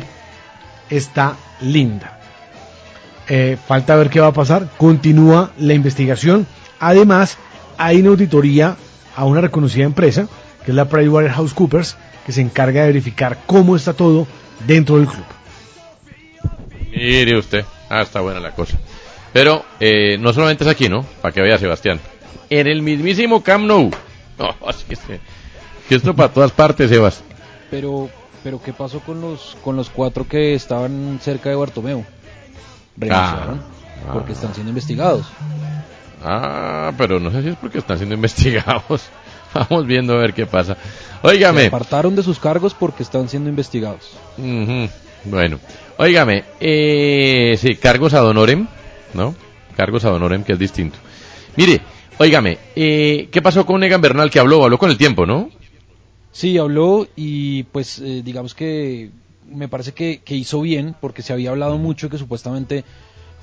está 0.90 1.36
linda. 1.62 2.20
Eh, 3.28 3.58
falta 3.68 3.96
ver 3.96 4.10
qué 4.10 4.20
va 4.20 4.28
a 4.28 4.34
pasar. 4.34 4.70
Continúa 4.78 5.52
la 5.60 5.74
investigación. 5.74 6.48
Además, 6.80 7.38
hay 7.78 8.00
una 8.00 8.10
auditoría 8.10 8.78
a 9.18 9.26
una 9.26 9.42
reconocida 9.42 9.84
empresa, 9.84 10.28
que 10.64 10.72
es 10.72 10.76
la 10.76 10.86
PricewaterhouseCoopers, 10.88 11.98
que 12.26 12.32
se 12.32 12.42
encarga 12.42 12.82
de 12.82 12.88
verificar 12.88 13.40
cómo 13.46 13.76
está 13.76 13.94
todo 13.94 14.28
dentro 14.66 14.98
del 14.98 15.08
club. 15.08 15.26
Mire 16.92 17.38
usted. 17.38 17.66
Ah, 17.90 18.02
está 18.02 18.22
buena 18.22 18.40
la 18.40 18.52
cosa. 18.52 18.78
Pero 19.34 19.64
eh, 19.80 20.18
no 20.20 20.34
solamente 20.34 20.64
es 20.64 20.70
aquí, 20.70 20.88
¿no? 20.90 21.04
Para 21.22 21.34
que 21.34 21.42
vea 21.42 21.58
Sebastián. 21.58 22.00
En 22.50 22.68
el 22.68 22.82
mismísimo 22.82 23.44
Camp 23.44 23.66
Nou. 23.66 23.92
No, 24.40 24.56
así 24.68 24.86
que, 24.88 24.96
que 25.90 25.96
esto 25.96 26.16
para 26.16 26.32
todas 26.32 26.52
partes, 26.52 26.92
Sebas. 26.92 27.24
Pero, 27.72 28.08
pero 28.44 28.62
¿qué 28.62 28.72
pasó 28.72 29.00
con 29.00 29.20
los 29.20 29.58
con 29.64 29.76
los 29.76 29.90
cuatro 29.90 30.28
que 30.28 30.54
estaban 30.54 31.18
cerca 31.24 31.50
de 31.50 31.56
Bartomeu? 31.56 32.06
Renunciaron 32.96 33.64
Ah. 34.08 34.14
porque 34.14 34.34
están 34.34 34.54
siendo 34.54 34.70
investigados. 34.70 35.26
Ah, 36.24 36.92
pero 36.98 37.20
no 37.20 37.32
sé 37.32 37.44
si 37.44 37.50
es 37.50 37.56
porque 37.56 37.78
están 37.80 37.98
siendo 37.98 38.16
investigados. 38.22 39.10
Vamos 39.54 39.86
viendo 39.88 40.14
a 40.14 40.18
ver 40.18 40.34
qué 40.34 40.46
pasa. 40.46 40.76
Se 40.76 41.28
Óigame. 41.28 41.66
apartaron 41.68 42.16
de 42.16 42.24
sus 42.24 42.40
cargos 42.40 42.74
porque 42.74 43.04
están 43.04 43.30
siendo 43.30 43.50
investigados. 43.50 44.12
Bueno, 45.26 45.60
óigame, 45.98 46.44
eh, 46.60 47.56
sí, 47.58 47.76
cargos 47.76 48.14
ad 48.14 48.26
honorem, 48.26 48.68
¿no? 49.14 49.36
Cargos 49.76 50.06
ad 50.06 50.14
honorem, 50.14 50.44
que 50.44 50.54
es 50.54 50.60
distinto. 50.60 50.98
Mire, 51.56 51.82
óigame, 52.18 52.58
eh, 52.76 53.30
¿qué 53.32 53.42
pasó 53.42 53.66
con 53.66 53.84
Egan 53.84 54.02
Bernal 54.02 54.30
que 54.30 54.40
habló? 54.40 54.64
Habló 54.64 54.78
con 54.78 54.90
el 54.92 54.98
tiempo, 54.98 55.26
¿no? 55.26 55.50
Sí, 56.32 56.58
habló 56.58 57.08
y 57.16 57.64
pues 57.64 58.00
eh, 58.00 58.22
digamos 58.24 58.54
que 58.54 59.10
me 59.50 59.68
parece 59.68 59.94
que, 59.94 60.22
que 60.24 60.36
hizo 60.36 60.62
bien 60.62 60.94
porque 61.00 61.24
se 61.24 61.34
había 61.34 61.50
hablado 61.50 61.78
mucho 61.78 62.10
que 62.10 62.18
supuestamente 62.18 62.84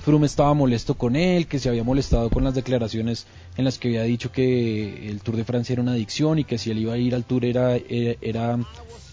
Froome 0.05 0.27
estaba 0.27 0.53
molesto 0.53 0.93
con 0.93 1.15
él, 1.15 1.47
que 1.47 1.57
se 1.57 1.67
había 1.67 1.83
molestado 1.83 2.29
con 2.29 2.43
las 2.43 2.53
declaraciones 2.53 3.25
en 3.57 3.65
las 3.65 3.79
que 3.79 3.87
había 3.87 4.03
dicho 4.03 4.31
que 4.31 5.09
el 5.09 5.19
Tour 5.21 5.35
de 5.35 5.43
Francia 5.43 5.73
era 5.73 5.81
una 5.81 5.93
adicción 5.93 6.37
y 6.37 6.43
que 6.43 6.59
si 6.59 6.69
él 6.69 6.77
iba 6.77 6.93
a 6.93 6.97
ir 6.97 7.15
al 7.15 7.23
Tour 7.23 7.43
era, 7.43 7.75
era, 7.75 8.15
era, 8.21 8.59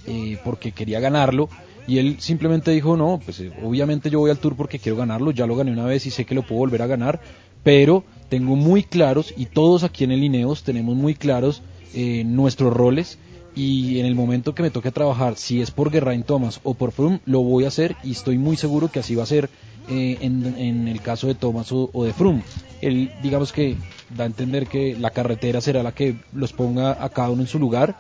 eh, 0.07 0.38
porque 0.45 0.72
quería 0.72 1.01
ganarlo. 1.01 1.49
Y 1.86 1.97
él 1.97 2.16
simplemente 2.20 2.72
dijo, 2.72 2.99
no, 2.99 3.18
pues 3.24 3.40
eh, 3.40 3.51
obviamente 3.64 4.11
yo 4.11 4.18
voy 4.18 4.30
al 4.30 4.38
Tour 4.38 4.55
porque 4.55 4.78
quiero 4.78 4.99
ganarlo, 4.99 5.30
ya 5.30 5.47
lo 5.47 5.57
gané 5.57 5.72
una 5.72 5.86
vez 5.86 6.05
y 6.05 6.11
sé 6.11 6.26
que 6.26 6.34
lo 6.34 6.43
puedo 6.43 6.59
volver 6.59 6.82
a 6.82 6.86
ganar, 6.86 7.22
pero 7.62 8.05
tengo 8.28 8.55
muy 8.55 8.82
claros, 8.82 9.32
y 9.34 9.47
todos 9.47 9.84
aquí 9.84 10.05
en 10.05 10.12
el 10.12 10.22
Ineos 10.22 10.62
tenemos 10.62 10.95
muy 10.95 11.14
claros 11.14 11.62
eh, 11.95 12.22
nuestros 12.24 12.70
roles, 12.70 13.18
y 13.55 13.99
en 13.99 14.07
el 14.07 14.14
momento 14.14 14.55
que 14.55 14.62
me 14.62 14.70
toque 14.70 14.90
trabajar, 14.90 15.36
si 15.36 15.61
es 15.61 15.70
por 15.70 15.90
Geraint 15.90 16.26
Thomas 16.26 16.61
o 16.62 16.74
por 16.74 16.93
Froome, 16.93 17.20
lo 17.26 17.43
voy 17.43 17.64
a 17.64 17.68
hacer 17.68 17.97
y 18.03 18.12
estoy 18.12 18.38
muy 18.38 18.57
seguro 18.57 18.90
que 18.90 19.01
así 19.01 19.14
va 19.14 19.24
a 19.24 19.26
ser 19.26 19.51
eh, 19.89 20.18
en, 20.20 20.89
el 20.89 21.01
caso 21.01 21.26
de 21.26 21.35
Thomas 21.35 21.72
o, 21.72 21.91
o 21.93 22.05
de 22.05 22.12
Froome. 22.12 22.43
Él, 22.80 23.12
digamos 23.22 23.53
que 23.53 23.76
da 24.16 24.24
a 24.24 24.26
entender 24.26 24.66
que 24.66 24.97
la 24.99 25.11
carretera 25.11 25.61
será 25.61 25.83
la 25.83 25.93
que 25.93 26.16
los 26.33 26.53
ponga 26.53 27.03
a 27.03 27.09
cada 27.09 27.30
uno 27.30 27.43
en 27.43 27.49
su 27.49 27.59
lugar 27.59 27.97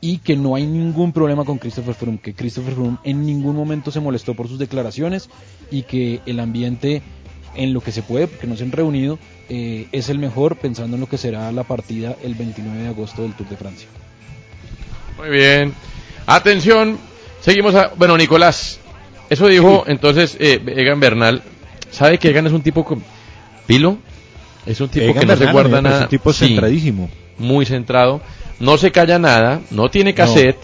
y 0.00 0.18
que 0.18 0.36
no 0.36 0.54
hay 0.54 0.66
ningún 0.66 1.12
problema 1.12 1.44
con 1.44 1.58
Christopher 1.58 1.94
Froome, 1.94 2.18
que 2.18 2.34
Christopher 2.34 2.74
Froome 2.74 2.98
en 3.04 3.26
ningún 3.26 3.54
momento 3.54 3.90
se 3.90 4.00
molestó 4.00 4.34
por 4.34 4.48
sus 4.48 4.58
declaraciones 4.58 5.28
y 5.70 5.82
que 5.82 6.20
el 6.26 6.40
ambiente 6.40 7.02
en 7.54 7.72
lo 7.72 7.80
que 7.80 7.92
se 7.92 8.02
puede, 8.02 8.26
porque 8.26 8.46
no 8.46 8.56
se 8.56 8.64
han 8.64 8.72
reunido, 8.72 9.18
eh, 9.48 9.88
es 9.92 10.08
el 10.08 10.18
mejor 10.18 10.56
pensando 10.56 10.96
en 10.96 11.00
lo 11.00 11.08
que 11.08 11.18
será 11.18 11.50
la 11.52 11.64
partida 11.64 12.16
el 12.22 12.34
29 12.34 12.82
de 12.82 12.88
agosto 12.88 13.22
del 13.22 13.34
Tour 13.34 13.48
de 13.48 13.56
Francia. 13.56 13.88
Muy 15.18 15.30
bien. 15.30 15.74
Atención, 16.26 16.98
seguimos 17.40 17.74
a... 17.74 17.88
Bueno, 17.96 18.16
Nicolás, 18.16 18.79
eso 19.30 19.46
dijo 19.46 19.84
entonces 19.86 20.36
eh, 20.38 20.60
Egan 20.76 21.00
Bernal. 21.00 21.42
¿Sabe 21.90 22.18
que 22.18 22.28
Egan 22.28 22.46
es 22.46 22.52
un 22.52 22.62
tipo 22.62 22.84
con... 22.84 23.02
Pilo? 23.66 23.98
Es 24.66 24.80
un 24.80 24.88
tipo 24.88 25.06
Egan 25.06 25.20
que 25.20 25.26
no 25.26 25.36
se 25.36 25.50
guarda 25.52 25.80
nada. 25.80 26.02
un 26.02 26.08
tipo 26.08 26.32
Sí, 26.32 26.48
centradísimo. 26.48 27.08
muy 27.38 27.64
centrado. 27.64 28.20
No 28.60 28.76
se 28.76 28.92
calla 28.92 29.18
nada, 29.18 29.60
no 29.70 29.88
tiene 29.88 30.12
cassette, 30.12 30.58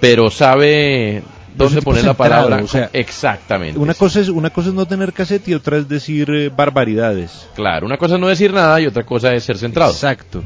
pero 0.00 0.30
sabe 0.30 1.22
dónde 1.56 1.82
poner 1.82 2.04
la 2.04 2.14
palabra. 2.14 2.62
o 2.62 2.68
sea, 2.68 2.90
Exactamente. 2.92 3.78
Una 3.78 3.94
cosa 3.94 4.20
es 4.20 4.28
una 4.28 4.50
cosa 4.50 4.68
es 4.68 4.74
no 4.74 4.86
tener 4.86 5.12
cassette 5.12 5.48
y 5.48 5.54
otra 5.54 5.78
es 5.78 5.88
decir 5.88 6.30
eh, 6.30 6.50
barbaridades. 6.54 7.48
Claro, 7.56 7.86
una 7.86 7.96
cosa 7.96 8.14
es 8.14 8.20
no 8.20 8.28
decir 8.28 8.52
nada 8.52 8.80
y 8.80 8.86
otra 8.86 9.04
cosa 9.04 9.34
es 9.34 9.42
ser 9.44 9.58
centrado. 9.58 9.90
Exacto. 9.92 10.44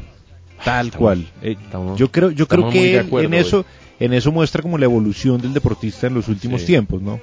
Tal 0.65 0.87
Estamos- 0.87 0.97
cual. 0.97 1.27
Eh, 1.43 1.55
estamos- 1.63 1.97
yo 1.99 2.11
creo 2.11 2.31
yo 2.31 2.47
creo 2.47 2.69
que 2.69 2.99
acuerdo 2.99 3.27
en 3.27 3.33
hoy. 3.35 3.39
eso 3.39 3.65
en 3.99 4.13
eso 4.13 4.31
muestra 4.31 4.61
como 4.61 4.77
la 4.77 4.85
evolución 4.85 5.39
del 5.41 5.53
deportista 5.53 6.07
en 6.07 6.13
los 6.15 6.27
últimos 6.27 6.61
Sí. 6.61 6.67
tiempos, 6.67 7.01
¿no? 7.01 7.19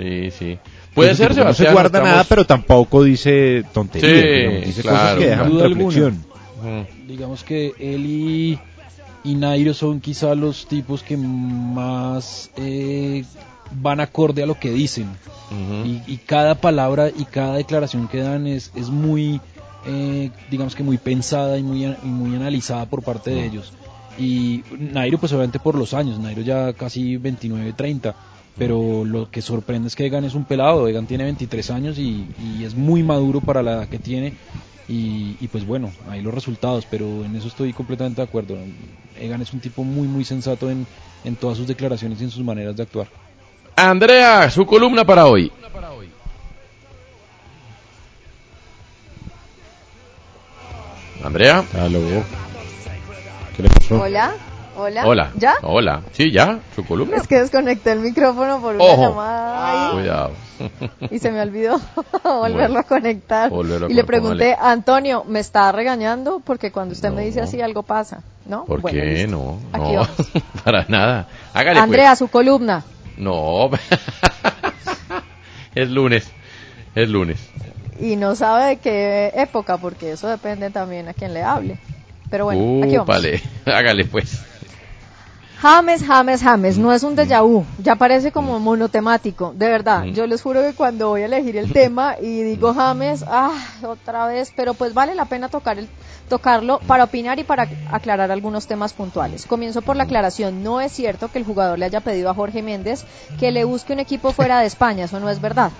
Sí, 0.00 0.30
sí. 0.30 0.58
Puede 0.94 1.14
ser, 1.14 1.34
Sebastián. 1.34 1.46
No 1.48 1.54
se 1.54 1.72
guarda 1.72 1.98
estamos- 1.98 2.08
nada, 2.08 2.24
pero 2.28 2.44
tampoco 2.46 3.02
dice 3.04 3.64
tonterías. 3.72 4.12
Sí, 4.12 4.28
digamos, 4.28 4.64
dice 4.66 4.82
claro. 4.82 4.98
cosas 4.98 5.18
que 5.18 5.26
dejan 5.26 5.50
duda 5.50 5.68
reflexión. 5.68 6.24
Digamos 7.06 7.44
que 7.44 7.72
él 7.78 8.06
y, 8.06 8.58
y 9.24 9.34
Nairo 9.34 9.72
son 9.74 10.00
quizá 10.00 10.34
los 10.34 10.66
tipos 10.66 11.02
que 11.02 11.16
más 11.16 12.50
eh, 12.56 13.24
van 13.80 14.00
acorde 14.00 14.42
a 14.42 14.46
lo 14.46 14.58
que 14.58 14.70
dicen. 14.70 15.06
Y, 15.84 16.00
y 16.06 16.16
cada 16.18 16.54
palabra 16.54 17.08
y 17.08 17.24
cada 17.24 17.56
declaración 17.56 18.06
que 18.06 18.18
dan 18.18 18.46
es, 18.46 18.70
es 18.76 18.88
muy, 18.88 19.40
eh, 19.86 20.30
digamos 20.50 20.76
que 20.76 20.84
muy 20.84 20.96
pensada 20.98 21.58
y 21.58 21.62
muy, 21.64 21.84
y 21.86 22.06
muy 22.06 22.36
analizada 22.36 22.86
por 22.86 23.02
parte 23.02 23.30
de 23.30 23.46
ellos. 23.46 23.72
Y 24.18 24.62
Nairo, 24.78 25.18
pues 25.18 25.32
obviamente 25.32 25.58
por 25.58 25.74
los 25.76 25.92
años, 25.94 26.18
Nairo 26.20 26.42
ya 26.42 26.72
casi 26.74 27.16
29, 27.16 27.72
30. 27.72 28.14
Pero 28.58 29.04
lo 29.04 29.30
que 29.30 29.40
sorprende 29.40 29.88
es 29.88 29.96
que 29.96 30.06
Egan 30.06 30.24
es 30.24 30.34
un 30.34 30.44
pelado, 30.44 30.86
Egan 30.86 31.06
tiene 31.06 31.24
23 31.24 31.70
años 31.70 31.98
y, 31.98 32.26
y 32.38 32.64
es 32.64 32.74
muy 32.74 33.02
maduro 33.02 33.40
para 33.40 33.62
la 33.62 33.72
edad 33.72 33.88
que 33.88 33.98
tiene. 33.98 34.34
Y, 34.88 35.36
y 35.40 35.48
pues 35.48 35.64
bueno, 35.64 35.92
ahí 36.08 36.20
los 36.20 36.34
resultados, 36.34 36.86
pero 36.90 37.24
en 37.24 37.36
eso 37.36 37.48
estoy 37.48 37.72
completamente 37.72 38.20
de 38.20 38.26
acuerdo. 38.26 38.58
Egan 39.18 39.40
es 39.40 39.52
un 39.52 39.60
tipo 39.60 39.84
muy, 39.84 40.08
muy 40.08 40.24
sensato 40.24 40.70
en, 40.70 40.86
en 41.24 41.36
todas 41.36 41.56
sus 41.58 41.66
declaraciones 41.66 42.20
y 42.20 42.24
en 42.24 42.30
sus 42.30 42.44
maneras 42.44 42.76
de 42.76 42.82
actuar. 42.82 43.06
Andrea, 43.76 44.50
su 44.50 44.66
columna 44.66 45.04
para 45.04 45.26
hoy. 45.26 45.50
Andrea. 51.24 51.64
Aló. 51.74 52.24
¿Qué 53.56 53.62
le 53.62 53.68
pasó? 53.68 54.00
Hola. 54.00 54.34
Hola. 54.76 55.06
Hola. 55.06 55.30
¿Ya? 55.36 55.54
Hola. 55.62 56.02
Sí, 56.12 56.30
ya, 56.32 56.60
su 56.74 56.84
columna. 56.84 57.16
Es 57.16 57.26
que 57.26 57.40
desconecté 57.40 57.92
el 57.92 58.00
micrófono 58.00 58.60
por 58.60 58.74
una 58.76 58.84
Ojo. 58.84 59.08
llamada 59.10 59.88
ahí 59.88 59.92
Cuidado. 59.94 60.32
y 61.10 61.18
se 61.18 61.30
me 61.30 61.40
olvidó 61.42 61.80
volverlo 62.24 62.78
a 62.78 62.82
conectar. 62.84 63.50
Volverlo 63.50 63.86
a 63.86 63.90
y 63.90 63.94
le 63.94 64.04
pregunté, 64.04 64.56
Antonio, 64.60 65.24
¿me 65.26 65.40
está 65.40 65.72
regañando? 65.72 66.40
Porque 66.44 66.70
cuando 66.70 66.92
usted 66.92 67.10
me 67.12 67.24
dice 67.24 67.40
así 67.40 67.60
algo 67.60 67.82
pasa, 67.82 68.22
¿no? 68.46 68.64
¿Por 68.64 68.80
Bueno, 68.80 68.98
qué? 69.00 69.06
listo. 69.06 69.30
No, 69.30 69.58
Aquí 69.72 69.92
no, 69.92 70.00
vamos. 70.00 70.16
para 70.64 70.84
nada. 70.88 71.26
Hágale 71.52 71.80
Andrea, 71.80 72.16
su 72.16 72.28
columna. 72.28 72.82
pues. 72.84 73.18
No, 73.18 73.70
es 75.74 75.90
lunes, 75.90 76.30
es 76.94 77.08
lunes. 77.08 77.38
Y 77.98 78.16
no 78.16 78.34
sabe 78.34 78.64
de 78.66 78.76
qué 78.78 79.32
época, 79.34 79.76
porque 79.76 80.12
eso 80.12 80.28
depende 80.28 80.70
también 80.70 81.08
a 81.08 81.14
quien 81.14 81.34
le 81.34 81.42
hable. 81.42 81.78
Pero 82.30 82.44
bueno, 82.46 82.84
aquí 82.84 82.92
vamos. 82.96 83.06
vale, 83.08 83.42
hágale 83.66 84.04
pues. 84.04 84.42
James, 85.62 86.02
James, 86.02 86.40
James, 86.42 86.78
no 86.78 86.90
es 86.90 87.02
un 87.02 87.14
déjà 87.14 87.42
vu, 87.42 87.66
ya 87.76 87.94
parece 87.94 88.32
como 88.32 88.58
monotemático, 88.58 89.52
de 89.54 89.68
verdad. 89.68 90.04
Yo 90.04 90.26
les 90.26 90.40
juro 90.40 90.62
que 90.62 90.72
cuando 90.72 91.10
voy 91.10 91.20
a 91.20 91.26
elegir 91.26 91.58
el 91.58 91.70
tema 91.70 92.16
y 92.18 92.42
digo 92.42 92.72
James, 92.72 93.22
ah, 93.28 93.52
otra 93.82 94.26
vez, 94.26 94.54
pero 94.56 94.72
pues 94.72 94.94
vale 94.94 95.14
la 95.14 95.26
pena 95.26 95.50
tocar 95.50 95.78
el, 95.78 95.86
tocarlo 96.30 96.80
para 96.86 97.04
opinar 97.04 97.38
y 97.40 97.44
para 97.44 97.68
aclarar 97.92 98.30
algunos 98.30 98.66
temas 98.66 98.94
puntuales. 98.94 99.44
Comienzo 99.44 99.82
por 99.82 99.96
la 99.96 100.04
aclaración, 100.04 100.62
no 100.62 100.80
es 100.80 100.92
cierto 100.92 101.28
que 101.30 101.38
el 101.38 101.44
jugador 101.44 101.78
le 101.78 101.84
haya 101.84 102.00
pedido 102.00 102.30
a 102.30 102.34
Jorge 102.34 102.62
Méndez 102.62 103.04
que 103.38 103.50
le 103.50 103.64
busque 103.64 103.92
un 103.92 104.00
equipo 104.00 104.32
fuera 104.32 104.60
de 104.60 104.66
España, 104.66 105.04
eso 105.04 105.20
no 105.20 105.28
es 105.28 105.42
verdad. 105.42 105.72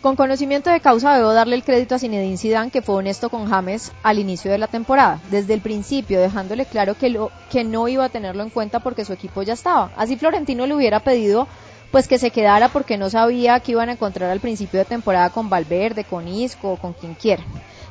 Con 0.00 0.14
conocimiento 0.14 0.70
de 0.70 0.78
causa 0.78 1.16
debo 1.16 1.32
darle 1.32 1.56
el 1.56 1.64
crédito 1.64 1.96
a 1.96 1.98
Zinedine 1.98 2.38
Zidane 2.38 2.70
que 2.70 2.82
fue 2.82 2.94
honesto 2.94 3.30
con 3.30 3.50
James 3.50 3.90
al 4.04 4.20
inicio 4.20 4.48
de 4.48 4.58
la 4.58 4.68
temporada, 4.68 5.20
desde 5.28 5.54
el 5.54 5.60
principio 5.60 6.20
dejándole 6.20 6.66
claro 6.66 6.94
que 6.94 7.10
lo 7.10 7.32
que 7.50 7.64
no 7.64 7.88
iba 7.88 8.04
a 8.04 8.08
tenerlo 8.08 8.44
en 8.44 8.50
cuenta 8.50 8.78
porque 8.78 9.04
su 9.04 9.12
equipo 9.12 9.42
ya 9.42 9.54
estaba. 9.54 9.90
Así 9.96 10.16
Florentino 10.16 10.68
le 10.68 10.76
hubiera 10.76 11.00
pedido 11.00 11.48
pues 11.90 12.06
que 12.06 12.20
se 12.20 12.30
quedara 12.30 12.68
porque 12.68 12.96
no 12.96 13.10
sabía 13.10 13.58
que 13.58 13.72
iban 13.72 13.88
a 13.88 13.92
encontrar 13.92 14.30
al 14.30 14.38
principio 14.38 14.78
de 14.78 14.84
temporada 14.84 15.30
con 15.30 15.50
Valverde, 15.50 16.04
con 16.04 16.28
Isco 16.28 16.76
con 16.76 16.92
quien 16.92 17.14
quiera. 17.14 17.42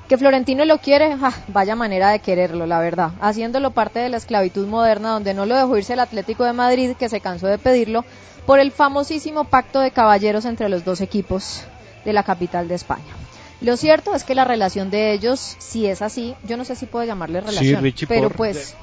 Que 0.08 0.18
Florentino 0.18 0.64
lo 0.64 0.78
quiere, 0.78 1.18
ja, 1.18 1.34
vaya 1.50 1.76
manera 1.76 2.12
de 2.12 2.20
quererlo, 2.20 2.66
la 2.68 2.80
verdad, 2.80 3.12
haciéndolo 3.20 3.72
parte 3.72 4.00
de 4.00 4.08
la 4.08 4.16
esclavitud 4.16 4.66
moderna 4.66 5.12
donde 5.12 5.34
no 5.34 5.46
lo 5.46 5.58
dejó 5.58 5.78
irse 5.78 5.92
el 5.92 6.00
Atlético 6.00 6.46
de 6.46 6.54
Madrid 6.54 6.96
que 6.98 7.10
se 7.10 7.20
cansó 7.20 7.48
de 7.48 7.58
pedirlo 7.58 8.06
por 8.46 8.60
el 8.60 8.72
famosísimo 8.72 9.44
pacto 9.44 9.82
de 9.82 9.92
caballeros 9.92 10.46
entre 10.46 10.70
los 10.70 10.86
dos 10.86 11.02
equipos 11.02 11.66
de 12.08 12.14
la 12.14 12.24
capital 12.24 12.70
de 12.70 12.76
España. 12.76 13.14
Lo 13.60 13.76
cierto 13.76 14.16
es 14.16 14.24
que 14.24 14.34
la 14.34 14.46
relación 14.46 14.90
de 14.90 15.12
ellos, 15.12 15.58
si 15.60 15.88
es 15.88 16.02
así, 16.02 16.36
yo 16.48 16.56
no 16.56 16.64
sé 16.64 16.78
si 16.78 16.86
puedo 16.86 17.04
llamarle 17.04 17.42
relación, 17.42 17.84
pero 18.08 18.30
pues 18.30 18.76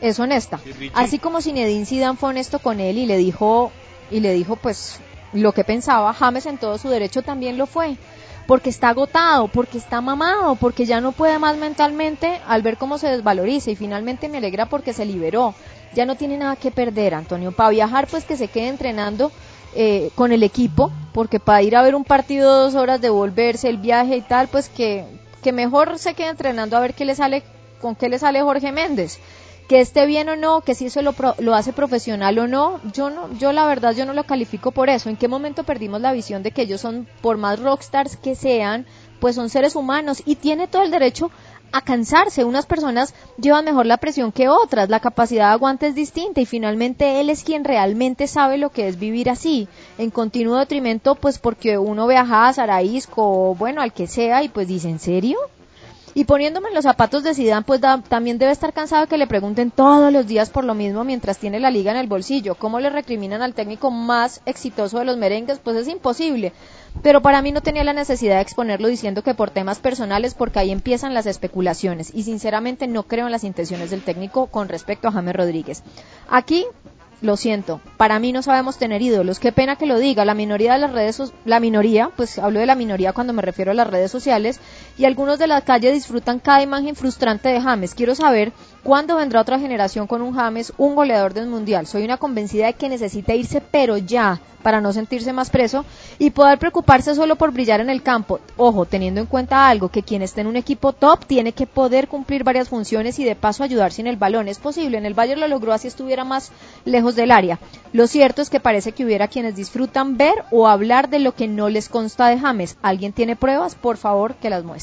es 0.00 0.18
honesta. 0.18 0.58
Así 0.92 1.20
como 1.20 1.40
Zinedine 1.40 1.86
Zidane 1.86 2.16
fue 2.16 2.30
honesto 2.30 2.58
con 2.58 2.80
él 2.80 2.98
y 2.98 3.06
le 3.06 3.18
dijo 3.18 3.70
y 4.10 4.18
le 4.18 4.32
dijo 4.32 4.56
pues 4.56 4.98
lo 5.32 5.52
que 5.52 5.62
pensaba, 5.62 6.12
James 6.12 6.44
en 6.46 6.58
todo 6.58 6.76
su 6.76 6.88
derecho 6.88 7.22
también 7.22 7.56
lo 7.56 7.66
fue. 7.66 7.96
Porque 8.48 8.70
está 8.70 8.88
agotado, 8.88 9.46
porque 9.46 9.78
está 9.78 10.00
mamado, 10.00 10.56
porque 10.56 10.86
ya 10.86 11.00
no 11.00 11.12
puede 11.12 11.38
más 11.38 11.56
mentalmente 11.56 12.40
al 12.48 12.62
ver 12.62 12.78
cómo 12.78 12.98
se 12.98 13.06
desvaloriza 13.06 13.70
y 13.70 13.76
finalmente 13.76 14.28
me 14.28 14.38
alegra 14.38 14.66
porque 14.66 14.92
se 14.92 15.04
liberó. 15.04 15.54
Ya 15.94 16.04
no 16.04 16.16
tiene 16.16 16.36
nada 16.36 16.56
que 16.56 16.72
perder, 16.72 17.14
Antonio. 17.14 17.52
Para 17.52 17.70
viajar, 17.70 18.08
pues 18.08 18.24
que 18.24 18.36
se 18.36 18.48
quede 18.48 18.66
entrenando 18.66 19.30
eh, 19.74 20.10
con 20.14 20.32
el 20.32 20.42
equipo, 20.42 20.90
porque 21.12 21.40
para 21.40 21.62
ir 21.62 21.76
a 21.76 21.82
ver 21.82 21.94
un 21.94 22.04
partido 22.04 22.64
dos 22.64 22.74
horas, 22.74 23.00
devolverse 23.00 23.68
el 23.68 23.78
viaje 23.78 24.16
y 24.16 24.22
tal, 24.22 24.48
pues 24.48 24.68
que, 24.68 25.04
que 25.42 25.52
mejor 25.52 25.98
se 25.98 26.14
quede 26.14 26.28
entrenando 26.28 26.76
a 26.76 26.80
ver 26.80 26.94
qué 26.94 27.04
le 27.04 27.14
sale, 27.14 27.42
con 27.80 27.94
qué 27.94 28.08
le 28.08 28.18
sale 28.18 28.42
Jorge 28.42 28.72
Méndez. 28.72 29.18
Que 29.68 29.80
esté 29.80 30.04
bien 30.06 30.28
o 30.28 30.34
no, 30.34 30.62
que 30.62 30.74
si 30.74 30.86
eso 30.86 31.00
lo, 31.00 31.14
lo 31.38 31.54
hace 31.54 31.72
profesional 31.72 32.36
o 32.40 32.48
no, 32.48 32.80
yo 32.92 33.08
no, 33.08 33.32
yo 33.38 33.52
la 33.52 33.66
verdad 33.66 33.94
yo 33.94 34.04
no 34.04 34.12
lo 34.12 34.24
califico 34.24 34.72
por 34.72 34.90
eso. 34.90 35.08
¿En 35.08 35.16
qué 35.16 35.28
momento 35.28 35.62
perdimos 35.62 36.00
la 36.00 36.12
visión 36.12 36.42
de 36.42 36.50
que 36.50 36.62
ellos 36.62 36.80
son, 36.80 37.06
por 37.20 37.36
más 37.36 37.60
rockstars 37.60 38.16
que 38.16 38.34
sean, 38.34 38.84
pues 39.20 39.36
son 39.36 39.48
seres 39.48 39.76
humanos 39.76 40.22
y 40.26 40.34
tiene 40.34 40.66
todo 40.66 40.82
el 40.82 40.90
derecho 40.90 41.30
a 41.72 41.82
cansarse. 41.82 42.44
Unas 42.44 42.66
personas 42.66 43.14
llevan 43.38 43.64
mejor 43.64 43.86
la 43.86 43.96
presión 43.96 44.32
que 44.32 44.48
otras, 44.48 44.88
la 44.88 45.00
capacidad 45.00 45.48
de 45.48 45.52
aguante 45.52 45.86
es 45.86 45.94
distinta 45.94 46.40
y 46.40 46.46
finalmente 46.46 47.20
él 47.20 47.30
es 47.30 47.44
quien 47.44 47.64
realmente 47.64 48.26
sabe 48.26 48.58
lo 48.58 48.70
que 48.70 48.88
es 48.88 48.98
vivir 48.98 49.30
así, 49.30 49.68
en 49.98 50.10
continuo 50.10 50.56
detrimento, 50.56 51.14
pues 51.14 51.38
porque 51.38 51.78
uno 51.78 52.06
viaja 52.06 52.48
a 52.48 52.52
Saraísco 52.52 53.50
o 53.50 53.54
bueno, 53.54 53.82
al 53.82 53.92
que 53.92 54.06
sea 54.06 54.42
y 54.42 54.48
pues 54.48 54.68
dice, 54.68 54.88
¿en 54.88 54.98
serio? 54.98 55.38
Y 56.12 56.24
poniéndome 56.24 56.68
en 56.68 56.74
los 56.74 56.84
zapatos 56.84 57.22
de 57.22 57.34
Zidane, 57.34 57.64
pues 57.64 57.80
también 58.08 58.38
debe 58.38 58.50
estar 58.50 58.72
cansado 58.72 59.06
que 59.06 59.16
le 59.16 59.28
pregunten 59.28 59.70
todos 59.70 60.12
los 60.12 60.26
días 60.26 60.50
por 60.50 60.64
lo 60.64 60.74
mismo 60.74 61.04
mientras 61.04 61.38
tiene 61.38 61.60
la 61.60 61.70
liga 61.70 61.92
en 61.92 61.98
el 61.98 62.08
bolsillo. 62.08 62.56
¿Cómo 62.56 62.80
le 62.80 62.90
recriminan 62.90 63.42
al 63.42 63.54
técnico 63.54 63.92
más 63.92 64.40
exitoso 64.44 64.98
de 64.98 65.04
los 65.04 65.16
merengues? 65.16 65.60
Pues 65.60 65.76
es 65.76 65.86
imposible. 65.86 66.52
Pero 67.02 67.22
para 67.22 67.40
mí 67.42 67.52
no 67.52 67.60
tenía 67.60 67.84
la 67.84 67.92
necesidad 67.92 68.36
de 68.36 68.42
exponerlo 68.42 68.88
diciendo 68.88 69.22
que 69.22 69.34
por 69.34 69.50
temas 69.50 69.78
personales, 69.78 70.34
porque 70.34 70.58
ahí 70.58 70.70
empiezan 70.70 71.14
las 71.14 71.26
especulaciones. 71.26 72.12
Y 72.14 72.24
sinceramente 72.24 72.86
no 72.86 73.04
creo 73.04 73.26
en 73.26 73.32
las 73.32 73.44
intenciones 73.44 73.90
del 73.90 74.02
técnico 74.02 74.46
con 74.46 74.68
respecto 74.68 75.08
a 75.08 75.12
James 75.12 75.34
Rodríguez. 75.34 75.82
Aquí 76.28 76.66
lo 77.22 77.36
siento, 77.36 77.80
para 77.98 78.18
mí 78.18 78.32
no 78.32 78.42
sabemos 78.42 78.78
tener 78.78 79.02
ídolos. 79.02 79.38
Qué 79.38 79.52
pena 79.52 79.76
que 79.76 79.86
lo 79.86 79.98
diga. 79.98 80.24
La 80.24 80.34
minoría 80.34 80.72
de 80.72 80.78
las 80.78 80.92
redes, 80.92 81.32
la 81.44 81.60
minoría, 81.60 82.10
pues 82.16 82.38
hablo 82.38 82.60
de 82.60 82.66
la 82.66 82.74
minoría 82.74 83.12
cuando 83.12 83.32
me 83.32 83.42
refiero 83.42 83.72
a 83.72 83.74
las 83.74 83.88
redes 83.88 84.10
sociales, 84.10 84.58
y 84.98 85.04
algunos 85.04 85.38
de 85.38 85.46
la 85.46 85.62
calle 85.62 85.92
disfrutan 85.92 86.40
cada 86.40 86.62
imagen 86.62 86.96
frustrante 86.96 87.48
de 87.48 87.60
James. 87.60 87.94
Quiero 87.94 88.14
saber 88.14 88.52
cuándo 88.82 89.16
vendrá 89.16 89.40
otra 89.40 89.58
generación 89.58 90.06
con 90.06 90.22
un 90.22 90.34
James, 90.34 90.72
un 90.78 90.94
goleador 90.94 91.34
del 91.34 91.46
mundial. 91.46 91.86
Soy 91.86 92.04
una 92.04 92.16
convencida 92.16 92.66
de 92.66 92.74
que 92.74 92.88
necesita 92.88 93.34
irse, 93.34 93.60
pero 93.60 93.96
ya, 93.96 94.40
para 94.62 94.80
no 94.80 94.92
sentirse 94.92 95.32
más 95.32 95.50
preso 95.50 95.84
y 96.18 96.30
poder 96.30 96.58
preocuparse 96.58 97.14
solo 97.14 97.36
por 97.36 97.52
brillar 97.52 97.80
en 97.80 97.90
el 97.90 98.02
campo. 98.02 98.40
Ojo, 98.56 98.84
teniendo 98.86 99.20
en 99.20 99.26
cuenta 99.26 99.68
algo, 99.68 99.88
que 99.88 100.02
quien 100.02 100.22
esté 100.22 100.42
en 100.42 100.46
un 100.46 100.56
equipo 100.56 100.92
top 100.92 101.24
tiene 101.26 101.52
que 101.52 101.66
poder 101.66 102.08
cumplir 102.08 102.44
varias 102.44 102.68
funciones 102.68 103.18
y 103.18 103.24
de 103.24 103.36
paso 103.36 103.62
ayudar 103.62 103.92
sin 103.92 104.06
el 104.06 104.16
balón. 104.16 104.48
Es 104.48 104.58
posible, 104.58 104.98
en 104.98 105.06
el 105.06 105.14
Bayern 105.14 105.40
lo 105.40 105.48
logró 105.48 105.72
así 105.72 105.88
estuviera 105.88 106.24
más 106.24 106.52
lejos 106.84 107.16
del 107.16 107.30
área. 107.30 107.58
Lo 107.92 108.06
cierto 108.06 108.42
es 108.42 108.50
que 108.50 108.60
parece 108.60 108.92
que 108.92 109.04
hubiera 109.04 109.28
quienes 109.28 109.56
disfrutan 109.56 110.16
ver 110.16 110.44
o 110.50 110.68
hablar 110.68 111.08
de 111.08 111.18
lo 111.18 111.34
que 111.34 111.48
no 111.48 111.68
les 111.68 111.88
consta 111.88 112.28
de 112.28 112.38
James. 112.38 112.76
¿Alguien 112.82 113.12
tiene 113.12 113.36
pruebas? 113.36 113.74
Por 113.74 113.96
favor, 113.96 114.34
que 114.34 114.50
las 114.50 114.64
muestre. 114.64 114.79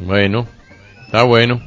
Bueno, 0.00 0.46
está 1.06 1.22
bueno. 1.22 1.60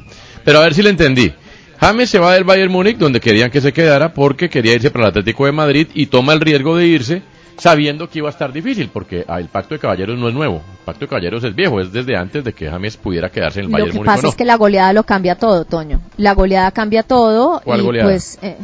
Pero 0.44 0.58
a 0.58 0.62
ver 0.62 0.74
si 0.74 0.82
le 0.82 0.90
entendí. 0.90 1.32
James 1.80 2.10
se 2.10 2.18
va 2.18 2.34
del 2.34 2.44
Bayern 2.44 2.72
Múnich, 2.72 2.98
donde 2.98 3.20
querían 3.20 3.50
que 3.50 3.60
se 3.60 3.72
quedara, 3.72 4.12
porque 4.12 4.48
quería 4.48 4.74
irse 4.74 4.90
para 4.90 5.04
el 5.04 5.10
Atlético 5.10 5.46
de 5.46 5.52
Madrid 5.52 5.88
y 5.94 6.06
toma 6.06 6.32
el 6.32 6.40
riesgo 6.40 6.76
de 6.76 6.86
irse 6.86 7.22
sabiendo 7.58 8.08
que 8.08 8.18
iba 8.20 8.28
a 8.28 8.30
estar 8.30 8.52
difícil, 8.52 8.88
porque 8.92 9.24
ah, 9.28 9.40
el 9.40 9.48
pacto 9.48 9.74
de 9.74 9.80
caballeros 9.80 10.18
no 10.18 10.28
es 10.28 10.34
nuevo. 10.34 10.56
El 10.56 10.84
pacto 10.84 11.00
de 11.00 11.08
caballeros 11.08 11.44
es 11.44 11.54
viejo, 11.54 11.80
es 11.80 11.92
desde 11.92 12.16
antes 12.16 12.44
de 12.44 12.52
que 12.52 12.70
James 12.70 12.96
pudiera 12.96 13.30
quedarse 13.30 13.60
en 13.60 13.66
el 13.66 13.72
Lo 13.72 13.78
Bayern 13.78 13.92
que 13.92 13.98
Múnich 13.98 14.08
o 14.08 14.14
pasa 14.14 14.22
no. 14.22 14.28
es 14.30 14.36
que 14.36 14.44
la 14.44 14.56
goleada 14.56 14.92
lo 14.92 15.02
cambia 15.02 15.34
todo, 15.36 15.64
Toño. 15.64 16.00
La 16.16 16.34
goleada 16.34 16.70
cambia 16.70 17.02
todo 17.02 17.60
¿Cuál 17.64 17.80
y 17.80 17.82
goleada? 17.82 18.08
pues 18.08 18.38
eh, 18.42 18.56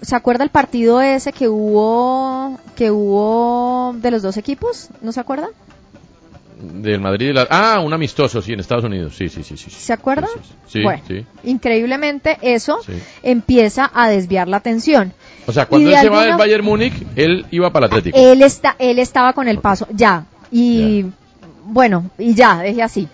¿se 0.00 0.16
acuerda 0.16 0.44
el 0.44 0.50
partido 0.50 1.00
ese 1.02 1.32
que 1.32 1.48
hubo 1.48 2.58
que 2.76 2.90
hubo 2.90 3.94
de 3.98 4.10
los 4.10 4.22
dos 4.22 4.36
equipos? 4.36 4.88
¿No 5.02 5.12
se 5.12 5.20
acuerda? 5.20 5.48
Del 6.60 7.00
Madrid 7.00 7.28
y 7.28 7.32
la... 7.32 7.46
Ah, 7.50 7.80
un 7.80 7.92
amistoso, 7.92 8.42
sí, 8.42 8.52
en 8.52 8.60
Estados 8.60 8.84
Unidos. 8.84 9.14
Sí, 9.16 9.28
sí, 9.28 9.44
sí. 9.44 9.56
sí, 9.56 9.70
sí. 9.70 9.76
¿Se 9.78 9.92
acuerda? 9.92 10.26
Sí, 10.66 10.82
bueno, 10.82 11.02
sí. 11.06 11.24
increíblemente 11.44 12.36
eso 12.42 12.80
Sí. 12.84 12.94
empieza 13.22 13.90
a 13.94 14.08
desviar 14.08 14.48
la 14.48 14.56
atención. 14.56 15.12
O 15.46 15.52
sea, 15.52 15.66
cuando 15.66 15.88
él 15.88 15.96
se 16.00 16.08
va 16.08 16.24
del 16.24 16.36
Bayern 16.36 16.64
Múnich, 16.64 16.94
él 17.14 17.46
iba 17.50 17.72
para 17.72 17.86
el 17.86 17.92
Atlético. 17.92 18.18
Él 18.18 18.42
está 18.42 18.74
él 18.78 18.98
estaba 18.98 19.32
con 19.32 19.46
el 19.48 19.60
paso 19.60 19.86
ya 19.92 20.24
y 20.50 21.06
bueno, 21.64 22.10
y 22.18 22.34
ya, 22.34 22.58
deje 22.58 22.82
así. 22.82 23.08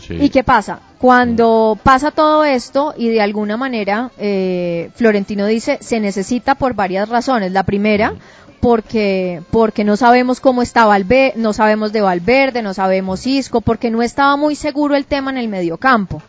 Sí. 0.00 0.14
¿Y 0.14 0.30
qué 0.30 0.44
pasa? 0.44 0.80
Cuando 0.98 1.76
pasa 1.82 2.10
todo 2.12 2.44
esto 2.44 2.94
y 2.96 3.08
de 3.08 3.20
alguna 3.20 3.56
manera 3.56 4.10
eh, 4.18 4.90
Florentino 4.94 5.44
dice 5.46 5.78
se 5.80 6.00
necesita 6.00 6.54
por 6.54 6.74
varias 6.74 7.08
razones. 7.08 7.52
La 7.52 7.64
primera 7.64 8.14
porque 8.60 9.42
porque 9.50 9.84
no 9.84 9.96
sabemos 9.96 10.40
cómo 10.40 10.62
está 10.62 10.84
Valverde, 10.86 11.32
no 11.36 11.52
sabemos 11.52 11.92
de 11.92 12.00
Valverde, 12.00 12.62
no 12.62 12.74
sabemos 12.74 13.26
Isco, 13.26 13.60
porque 13.60 13.90
no 13.90 14.02
estaba 14.02 14.36
muy 14.36 14.54
seguro 14.56 14.94
el 14.96 15.04
tema 15.06 15.30
en 15.30 15.38
el 15.38 15.48
mediocampo. 15.48 16.22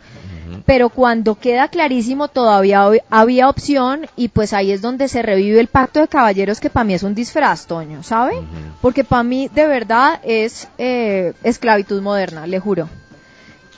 Pero 0.65 0.89
cuando 0.89 1.35
queda 1.35 1.67
clarísimo 1.67 2.27
todavía 2.27 2.83
hab- 2.83 3.03
había 3.11 3.49
opción 3.49 4.07
y 4.15 4.29
pues 4.29 4.51
ahí 4.53 4.71
es 4.71 4.81
donde 4.81 5.07
se 5.07 5.21
revive 5.21 5.59
el 5.59 5.67
pacto 5.67 5.99
de 5.99 6.07
caballeros 6.07 6.59
que 6.59 6.71
para 6.71 6.83
mí 6.85 6.95
es 6.95 7.03
un 7.03 7.13
disfraz, 7.13 7.67
Toño, 7.67 8.01
¿sabe? 8.01 8.33
Porque 8.81 9.03
para 9.03 9.21
mí 9.23 9.47
de 9.53 9.67
verdad 9.67 10.19
es 10.23 10.67
eh, 10.79 11.33
esclavitud 11.43 12.01
moderna, 12.01 12.47
le 12.47 12.59
juro. 12.59 12.89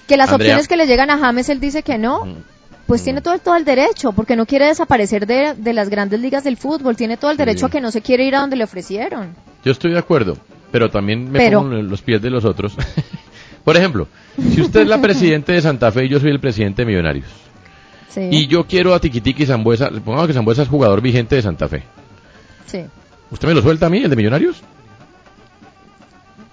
Que 0.08 0.16
las 0.18 0.30
Andrea. 0.32 0.47
opciones 0.54 0.68
que 0.70 0.78
le 0.78 0.88
llegan 0.88 1.10
a 1.10 1.18
James 1.18 1.49
él 1.49 1.60
dice 1.60 1.84
que 1.84 1.97
no, 1.97 2.26
pues 2.91 3.03
tiene 3.05 3.21
todo, 3.21 3.39
todo 3.39 3.55
el 3.55 3.63
derecho, 3.63 4.11
porque 4.11 4.35
no 4.35 4.45
quiere 4.45 4.65
desaparecer 4.65 5.25
de, 5.25 5.53
de 5.53 5.71
las 5.71 5.87
grandes 5.87 6.19
ligas 6.19 6.43
del 6.43 6.57
fútbol, 6.57 6.97
tiene 6.97 7.15
todo 7.15 7.31
el 7.31 7.37
derecho 7.37 7.67
a 7.67 7.69
que 7.69 7.79
no 7.79 7.89
se 7.89 8.01
quiere 8.01 8.25
ir 8.25 8.35
a 8.35 8.41
donde 8.41 8.57
le 8.57 8.65
ofrecieron. 8.65 9.33
Yo 9.63 9.71
estoy 9.71 9.91
de 9.93 9.97
acuerdo, 9.97 10.35
pero 10.73 10.89
también 10.91 11.31
me 11.31 11.39
Pero- 11.39 11.61
pongo 11.61 11.77
en 11.77 11.87
los 11.87 12.01
pies 12.01 12.21
de 12.21 12.29
los 12.29 12.43
otros. 12.43 12.75
Por 13.63 13.77
ejemplo, 13.77 14.09
si 14.53 14.59
usted 14.59 14.81
es 14.81 14.87
la 14.89 14.99
presidente 15.01 15.53
de 15.53 15.61
Santa 15.61 15.89
Fe 15.93 16.03
y 16.03 16.09
yo 16.09 16.19
soy 16.19 16.31
el 16.31 16.41
presidente 16.41 16.81
de 16.81 16.85
Millonarios, 16.87 17.27
Sí. 18.09 18.27
Y 18.29 18.47
yo 18.47 18.65
quiero 18.67 18.93
a 18.93 18.99
Tiquitiqui 18.99 19.45
Zambuesa, 19.45 19.89
pongamos 20.03 20.27
que 20.27 20.33
Zambuesa 20.33 20.63
es 20.63 20.67
jugador 20.67 20.99
vigente 20.99 21.37
de 21.37 21.41
Santa 21.43 21.69
Fe. 21.69 21.83
Sí. 22.65 22.81
¿Usted 23.29 23.47
me 23.47 23.53
lo 23.53 23.61
suelta 23.61 23.85
a 23.85 23.89
mí, 23.89 23.99
el 23.99 24.09
de 24.09 24.17
Millonarios? 24.17 24.61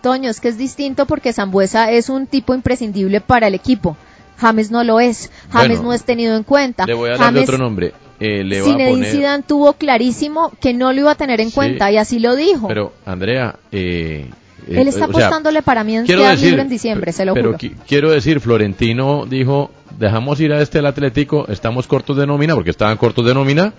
Toño, 0.03 0.31
es 0.31 0.39
que 0.41 0.49
es 0.49 0.57
distinto 0.57 1.07
porque 1.07 1.33
Zambuesa 1.33 1.91
es 1.91 2.09
un 2.09 2.29
tipo 2.29 2.55
imprescindible 2.55 3.21
para 3.21 3.49
el 3.49 3.55
equipo. 3.55 3.97
James 4.39 4.71
no 4.71 4.85
lo 4.85 5.01
es. 5.01 5.31
James 5.51 5.69
Bueno, 5.79 5.83
no 5.85 5.93
es 5.93 6.05
tenido 6.05 6.37
en 6.37 6.45
cuenta. 6.45 6.87
Le 6.87 6.95
voy 6.95 7.11
a 7.11 7.17
dar 7.17 7.37
otro 7.37 7.59
nombre. 7.59 7.93
Eh, 8.21 8.43
le 8.45 8.61
voy 8.63 8.71
a 8.71 8.73
Zinedine 8.73 8.91
poner... 8.97 9.13
Zidane 9.13 9.43
tuvo 9.47 9.73
clarísimo 9.75 10.53
que 10.61 10.75
no 10.75 10.93
lo 10.93 11.01
iba 11.01 11.11
a 11.13 11.15
tener 11.15 11.41
en 11.41 11.49
Sí. 11.51 11.55
cuenta 11.55 11.91
y 11.93 11.97
así 11.99 12.19
lo 12.19 12.35
dijo. 12.37 12.67
Pero, 12.69 12.93
Andrea, 13.07 13.57
eh, 13.71 14.29
Él 14.69 14.77
eh, 14.77 14.81
está 14.89 15.07
o 15.07 15.13
sea, 15.13 15.27
apostándole 15.27 15.63
para 15.63 15.85
mí 15.85 15.97
en 15.97 16.05
decir, 16.07 16.59
en 16.59 16.69
diciembre, 16.69 17.13
se 17.13 17.25
lo 17.25 17.35
pero 17.35 17.49
juro. 17.53 17.59
qui- 17.59 17.75
quiero 17.87 18.11
decir, 18.11 18.41
Florentino 18.41 19.25
dijo, 19.27 19.71
dejamos 19.99 20.41
ir 20.41 20.53
a 20.53 20.61
este 20.61 20.81
el 20.81 20.87
Atlético, 20.87 21.47
estamos 21.49 21.87
cortos 21.87 22.17
de 22.17 22.27
nómina, 22.27 22.55
porque 22.55 22.71
estaban 22.71 22.97
cortos 22.97 23.25
de 23.25 23.35
nómina. 23.35 23.73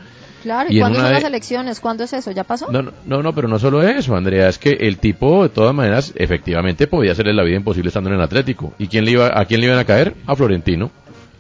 Claro, 0.44 0.70
y 0.72 0.78
¿y, 0.78 0.80
cuándo 0.80 1.00
son 1.00 1.08
de- 1.10 1.14
las 1.16 1.24
elecciones? 1.24 1.80
¿Cuándo 1.80 2.04
es 2.04 2.14
eso? 2.14 2.32
¿Ya 2.32 2.44
pasó? 2.44 2.72
No, 2.72 2.82
no, 3.06 3.22
no, 3.24 3.34
pero 3.34 3.48
no 3.48 3.60
solo 3.60 3.84
eso, 3.84 4.16
Andrea, 4.16 4.48
es 4.50 4.58
que 4.58 4.72
el 4.72 4.98
tipo, 4.98 5.44
de 5.44 5.50
todas 5.50 5.74
maneras, 5.76 6.14
efectivamente 6.16 6.88
podía 6.88 7.12
hacerle 7.12 7.34
la 7.34 7.44
vida 7.44 7.58
imposible 7.58 7.90
estando 7.90 8.10
en 8.10 8.16
el 8.16 8.22
Atlético. 8.22 8.74
¿Y 8.80 8.88
quién 8.88 9.06
le 9.06 9.12
iba, 9.12 9.38
a 9.40 9.46
quién 9.46 9.60
le 9.62 9.68
iban 9.68 9.80
a 9.80 9.86
caer? 9.86 10.16
A 10.28 10.36
Florentino. 10.36 10.92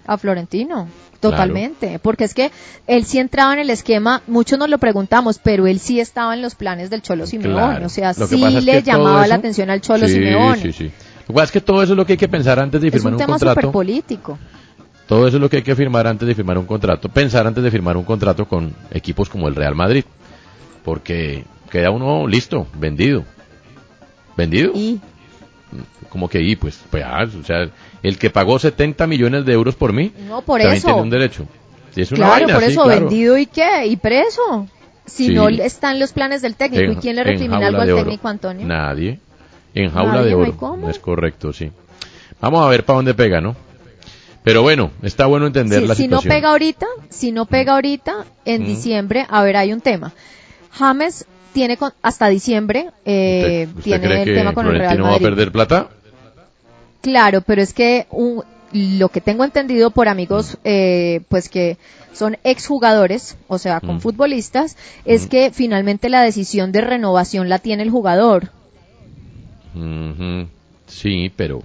A 0.06 0.18
Florentino, 0.18 0.88
totalmente. 1.20 2.00
Porque 2.00 2.24
es 2.24 2.34
que 2.34 2.52
él 2.88 3.06
sí 3.06 3.20
entraba 3.20 3.54
en 3.54 3.60
el 3.60 3.70
esquema, 3.70 4.22
muchos 4.28 4.58
nos 4.58 4.70
lo 4.70 4.78
preguntamos, 4.80 5.39
pero 5.41 5.68
él 5.68 5.80
sí 5.80 6.00
estaba 6.00 6.34
en 6.34 6.41
los 6.41 6.56
planes 6.56 6.89
del 6.89 7.02
Cholo 7.02 7.26
Simeone. 7.28 7.54
Claro. 7.54 7.86
O 7.86 7.89
sea, 7.89 8.14
sí 8.14 8.43
es 8.43 8.64
le 8.66 8.72
que 8.74 8.82
llamaba 8.84 9.22
eso- 9.22 9.30
la 9.30 9.36
atención 9.36 9.70
al 9.70 9.82
Cholo 9.82 10.08
sí, 10.08 10.14
Simeone. 10.16 10.62
Sí, 10.62 10.72
sí. 10.74 10.84
Lo 10.86 11.28
que 11.28 11.34
pasa 11.34 11.43
es 11.45 11.52
que 11.52 11.62
todo 11.62 11.84
eso 11.84 11.93
es 11.93 11.97
lo 11.97 12.06
que 12.06 12.14
hay 12.14 12.18
que 12.18 12.28
pensar 12.28 12.60
antes 12.60 12.82
de 12.82 12.88
Es 12.88 12.93
firmar 12.93 13.10
un 13.10 13.14
un, 13.14 13.20
tema 13.20 13.34
contrato. 13.34 13.62
súper 13.62 13.72
político. 13.72 14.39
Todo 15.10 15.28
eso 15.28 15.38
es 15.38 15.41
lo 15.41 15.49
que 15.49 15.57
hay 15.57 15.64
que 15.64 15.76
firmar 15.76 16.05
antes 16.07 16.28
de 16.28 16.36
firmar 16.36 16.57
un 16.57 16.66
contrato. 16.68 17.10
Pensar 17.10 17.45
antes 17.47 17.64
de 17.64 17.72
firmar 17.72 17.97
un 17.97 18.03
contrato 18.05 18.45
con 18.47 18.74
equipos 18.91 19.28
como 19.28 19.47
el 19.47 19.55
Real 19.55 19.76
Madrid. 19.76 20.05
Porque 20.86 21.43
queda 21.72 21.89
uno 21.91 22.28
listo, 22.28 22.68
vendido. 22.78 23.26
¿Vendido? 24.38 24.72
Y 24.76 25.01
Como 26.10 26.30
que 26.30 26.41
y 26.41 26.55
pues, 26.55 26.80
pues 26.89 27.03
ah, 27.05 27.26
o 27.39 27.43
sea, 27.43 27.70
el 28.01 28.18
que 28.18 28.30
pagó 28.30 28.57
70 28.60 29.05
millones 29.07 29.45
de 29.45 29.53
euros 29.53 29.76
por 29.76 29.93
mí, 29.93 30.12
No, 30.28 30.41
por 30.41 30.60
también 30.60 30.78
eso. 30.78 30.88
tiene 30.88 31.01
un 31.01 31.10
derecho. 31.10 31.45
Si 31.91 32.01
es 32.01 32.12
una 32.12 32.20
claro, 32.28 32.32
vaina, 32.45 32.53
por 32.53 32.64
sí, 32.64 32.72
eso, 32.72 32.84
claro. 32.84 32.99
vendido 33.01 33.38
y 33.38 33.45
qué, 33.47 33.86
y 33.88 33.97
preso. 33.97 34.68
Si 35.05 35.28
Sí. 35.28 35.34
no 35.34 35.49
está 35.49 35.91
en 35.91 35.99
los 35.99 36.14
planes 36.14 36.41
del 36.43 36.55
técnico, 36.55 36.84
En- 36.84 36.91
¿y 36.93 36.95
quién 36.97 37.16
le 37.16 37.24
recrimina 37.24 37.68
algo 37.68 37.82
al 37.82 37.95
técnico, 37.95 38.28
Antonio? 38.28 38.66
Nadie. 38.66 39.20
En 39.74 39.91
jaula 39.91 40.14
Nadie, 40.14 40.30
de 40.30 40.36
oro. 40.36 40.89
Es 40.89 40.99
correcto, 40.99 41.51
sí. 41.53 41.72
Vamos 42.39 42.64
a 42.66 42.70
ver 42.70 42.86
para 42.86 42.97
dónde 42.97 43.14
pega, 43.16 43.41
¿no? 43.41 43.55
Pero 44.50 44.64
bueno, 44.64 44.89
está 45.04 45.28
bueno 45.28 45.45
entender 45.45 45.82
Sí, 45.82 45.88
la 45.88 45.93
si 45.95 46.08
no 46.08 46.18
situación. 46.18 46.34
pega 46.34 46.50
ahorita, 46.50 46.88
si 47.10 47.32
no 47.32 47.45
pega 47.45 47.74
ahorita, 47.74 48.26
en 48.45 48.64
Mm. 48.64 48.66
diciembre, 48.66 49.26
a 49.30 49.43
ver, 49.43 49.58
hay 49.58 49.72
un 49.74 49.80
tema. 49.82 50.12
James 50.72 51.26
tiene 51.54 51.78
con- 51.78 51.93
hasta 52.02 52.28
diciembre, 52.30 52.89
eh, 53.06 53.68
¿Usted 53.70 53.84
tiene 53.84 54.06
cree 54.08 54.20
el 54.20 54.26
que 54.26 54.34
tema 54.34 54.54
con 54.54 54.66
el 54.66 54.72
Real 54.72 54.82
Florentino 54.95 55.04
va 55.04 55.10
a 55.10 55.12
Madrid. 55.14 55.26
perder 55.28 55.52
plata? 55.52 55.89
Claro, 57.02 57.41
pero 57.41 57.62
es 57.62 57.74
que 57.74 58.08
un- 58.10 58.43
lo 58.74 59.10
que 59.10 59.22
tengo 59.22 59.43
entendido 59.43 59.91
por 59.91 60.08
amigos, 60.10 60.54
Mm. 60.56 60.58
eh, 60.64 61.22
pues 61.30 61.47
que 61.50 61.78
son 62.14 62.38
exjugadores, 62.43 63.38
o 63.47 63.58
sea, 63.60 63.80
con 63.82 63.97
Mm. 63.97 64.00
futbolistas, 64.02 64.78
es 65.06 65.28
que 65.28 65.52
finalmente 65.52 66.10
la 66.10 66.22
decisión 66.24 66.72
de 66.72 66.82
renovación 66.82 67.50
la 67.50 67.60
tiene 67.60 67.84
el 67.84 67.91
jugador. 67.91 68.50
Sí, 70.88 71.32
pero, 71.36 71.62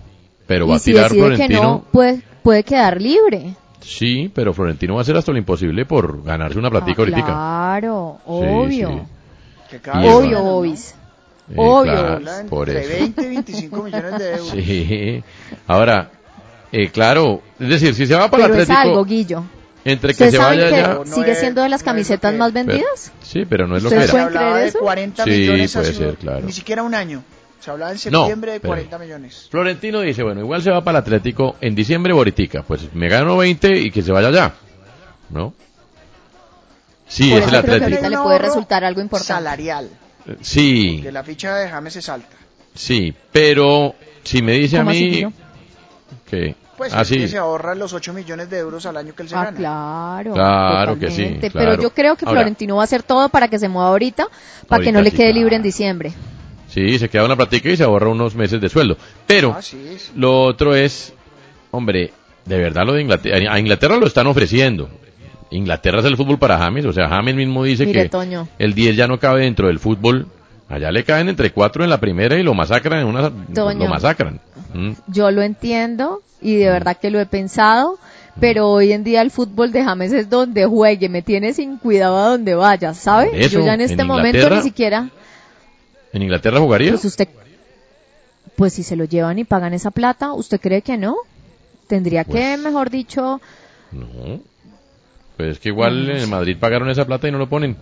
pero 0.46 0.66
va 0.68 0.76
a 0.76 0.78
si 0.78 0.92
tirar 0.92 1.10
que 1.10 1.16
Florentino. 1.18 1.62
no, 1.62 1.84
puede, 1.90 2.20
puede 2.44 2.62
quedar 2.62 3.00
libre. 3.02 3.56
Sí, 3.80 4.30
pero 4.32 4.54
Florentino 4.54 4.94
va 4.94 5.00
a 5.00 5.02
hacer 5.02 5.16
hasta 5.16 5.32
lo 5.32 5.38
imposible 5.38 5.84
por 5.84 6.22
ganarse 6.22 6.58
una 6.58 6.70
platica 6.70 6.94
Ah, 6.98 7.00
ahorita. 7.02 7.22
Claro, 7.24 8.18
Sí, 8.24 8.30
obvio. 8.30 9.06
sí. 9.70 9.76
Obvio, 9.92 10.42
Bobis. 10.42 10.94
Eh, 11.50 11.54
Obvio. 11.56 12.18
claro, 12.20 12.48
por 12.48 12.68
Entre 12.70 12.84
eso. 12.86 12.98
20 13.00 13.22
y 13.22 13.28
25 13.28 13.82
millones 13.82 14.18
de 14.18 14.30
euros. 14.30 14.50
Sí. 14.52 15.24
Ahora, 15.66 16.10
eh, 16.72 16.88
claro, 16.90 17.42
es 17.60 17.68
decir, 17.68 17.94
si 17.94 18.06
se 18.06 18.14
va 18.14 18.30
para 18.30 18.44
el 18.46 18.50
Pero 18.52 18.62
es 18.62 18.70
Atlético, 18.70 18.90
algo, 18.92 19.04
Guillo. 19.04 19.44
entre 19.84 20.08
que 20.14 20.24
¿Ustedes 20.24 20.32
se 20.32 20.38
vaya 20.38 20.70
que 20.70 20.76
ya. 20.76 20.98
sigue 21.04 21.34
siendo 21.34 21.62
de 21.62 21.68
las 21.68 21.82
camisetas 21.82 22.32
más 22.34 22.52
vendidas? 22.54 23.12
Sí, 23.22 23.44
pero 23.46 23.66
no 23.66 23.76
es 23.76 23.82
lo 23.82 23.90
que 23.90 23.96
¿Ustedes 23.96 24.14
era. 24.14 24.24
Se 24.24 24.30
pueden 24.30 24.38
creer 24.50 24.62
de 24.62 24.68
eso? 24.68 24.78
40 24.78 25.24
Sí, 25.24 25.30
millones 25.30 25.72
puede 25.74 25.92
ser, 25.92 26.14
claro. 26.16 26.46
ni 26.46 26.52
siquiera 26.52 26.82
un 26.82 26.94
año. 26.94 27.22
Se 27.64 27.70
hablaba 27.70 27.92
en 27.92 27.96
No, 28.10 28.20
septiembre 28.20 28.52
de 28.52 28.60
pero- 28.60 28.68
40 28.74 28.98
millones. 28.98 29.48
Florentino 29.50 30.00
dice, 30.02 30.22
bueno, 30.22 30.40
igual 30.42 30.62
se 30.62 30.70
va 30.70 30.84
para 30.84 30.98
el 30.98 31.02
Atlético 31.04 31.56
en 31.62 31.74
diciembre 31.74 32.12
Boritica, 32.12 32.62
pues 32.62 32.92
me 32.94 33.08
gano 33.08 33.38
20 33.38 33.78
y 33.78 33.90
que 33.90 34.02
se 34.02 34.12
vaya 34.12 34.30
ya. 34.30 34.54
¿No? 35.30 35.54
Sí, 37.06 37.30
Por 37.30 37.38
es 37.40 37.46
eso 37.46 37.56
el 37.56 37.62
creo 37.62 37.78
que 37.78 37.84
Atlético. 37.84 37.84
ahorita 38.06 38.10
le 38.10 38.18
puede 38.24 38.38
resultar 38.38 38.84
algo 38.84 39.00
importante. 39.00 39.32
Salarial. 39.32 39.88
Sí, 40.40 41.00
Que 41.02 41.12
la 41.12 41.22
ficha 41.22 41.54
de 41.56 41.68
James 41.68 41.96
es 41.96 42.08
alta. 42.08 42.36
sí, 42.74 43.14
pero 43.32 43.94
si 44.24 44.42
me 44.42 44.52
dice 44.52 44.76
a 44.76 44.80
¿Cómo 44.80 44.90
así, 44.90 45.24
mí 45.24 45.32
que 46.28 46.56
Pues 46.76 46.92
ah, 46.94 47.04
que 47.04 47.28
se 47.28 47.38
ahorra 47.38 47.74
los 47.74 47.92
8 47.92 48.12
millones 48.12 48.50
de 48.50 48.58
euros 48.58 48.84
al 48.86 48.96
año 48.96 49.14
que 49.14 49.22
él 49.22 49.28
se 49.28 49.36
Ah, 49.36 49.44
gana. 49.44 49.56
claro. 49.56 50.32
Claro 50.34 50.98
que 50.98 51.10
sí, 51.10 51.36
claro. 51.40 51.52
Pero 51.52 51.82
yo 51.82 51.90
creo 51.94 52.16
que 52.16 52.24
Ahora- 52.26 52.40
Florentino 52.40 52.76
va 52.76 52.82
a 52.82 52.84
hacer 52.84 53.02
todo 53.04 53.28
para 53.28 53.48
que 53.48 53.58
se 53.58 53.68
mueva 53.68 53.88
ahorita, 53.90 54.26
para 54.66 54.82
que 54.82 54.90
no 54.92 55.00
le 55.00 55.10
sí, 55.10 55.16
quede 55.16 55.26
claro. 55.28 55.38
libre 55.40 55.56
en 55.56 55.62
diciembre. 55.62 56.12
Sí, 56.74 56.98
se 56.98 57.08
queda 57.08 57.24
una 57.24 57.36
platica 57.36 57.70
y 57.70 57.76
se 57.76 57.84
ahorra 57.84 58.08
unos 58.08 58.34
meses 58.34 58.60
de 58.60 58.68
sueldo. 58.68 58.96
Pero 59.26 59.54
Ah, 59.56 59.62
sí, 59.62 59.78
sí. 59.98 60.12
lo 60.16 60.42
otro 60.42 60.74
es, 60.74 61.14
hombre, 61.70 62.12
de 62.44 62.58
verdad 62.58 62.84
lo 62.84 62.92
de 62.94 63.02
Inglaterra, 63.02 63.52
a 63.52 63.58
Inglaterra 63.58 63.96
lo 63.96 64.06
están 64.06 64.26
ofreciendo. 64.26 64.88
Inglaterra 65.50 66.00
es 66.00 66.04
el 66.06 66.16
fútbol 66.16 66.38
para 66.38 66.58
James, 66.58 66.84
o 66.86 66.92
sea, 66.92 67.08
James 67.08 67.34
mismo 67.36 67.62
dice 67.64 67.86
Mire, 67.86 68.02
que 68.04 68.08
Toño. 68.08 68.48
el 68.58 68.74
10 68.74 68.96
ya 68.96 69.06
no 69.06 69.18
cabe 69.18 69.42
dentro 69.42 69.68
del 69.68 69.78
fútbol. 69.78 70.26
Allá 70.68 70.90
le 70.90 71.04
caen 71.04 71.28
entre 71.28 71.50
cuatro 71.52 71.84
en 71.84 71.90
la 71.90 72.00
primera 72.00 72.36
y 72.38 72.42
lo 72.42 72.54
masacran 72.54 73.00
en 73.00 73.06
una, 73.06 73.30
Toño. 73.54 73.78
lo 73.78 73.88
masacran. 73.88 74.40
Mm. 74.72 74.92
Yo 75.06 75.30
lo 75.30 75.42
entiendo 75.42 76.22
y 76.40 76.56
de 76.56 76.70
verdad 76.70 76.96
que 76.96 77.10
lo 77.10 77.20
he 77.20 77.26
pensado, 77.26 77.98
pero 78.40 78.68
hoy 78.70 78.90
en 78.92 79.04
día 79.04 79.20
el 79.22 79.30
fútbol 79.30 79.70
de 79.70 79.84
James 79.84 80.12
es 80.12 80.28
donde 80.30 80.64
juegue, 80.64 81.08
me 81.08 81.22
tiene 81.22 81.52
sin 81.52 81.76
cuidado 81.76 82.16
a 82.18 82.28
donde 82.30 82.54
vaya, 82.54 82.94
¿sabe? 82.94 83.28
Eso, 83.34 83.60
Yo 83.60 83.66
ya 83.66 83.74
en 83.74 83.82
este 83.82 84.00
en 84.02 84.08
momento 84.08 84.50
ni 84.50 84.62
siquiera, 84.62 85.10
¿En 86.14 86.22
Inglaterra 86.22 86.58
jugaría? 86.60 86.92
pues 86.92 87.04
usted, 87.04 87.28
pues 88.56 88.72
si 88.72 88.82
se 88.82 88.96
lo 88.96 89.04
llevan 89.04 89.38
y 89.38 89.44
pagan 89.44 89.74
esa 89.74 89.90
plata, 89.90 90.32
¿usted 90.32 90.60
cree 90.60 90.80
que 90.82 90.96
no? 90.96 91.16
Tendría 91.88 92.24
que, 92.24 92.30
Pues- 92.32 92.58
mejor 92.60 92.88
dicho, 92.90 93.40
No. 93.92 94.40
Pues 95.36 95.50
es 95.50 95.58
que 95.58 95.68
igual 95.70 96.08
en. 96.10 96.30
Madrid 96.30 96.56
pagaron 96.58 96.88
esa 96.88 97.04
plata 97.04 97.26
y 97.28 97.32
no 97.32 97.38
lo 97.38 97.48
ponen. 97.48 97.76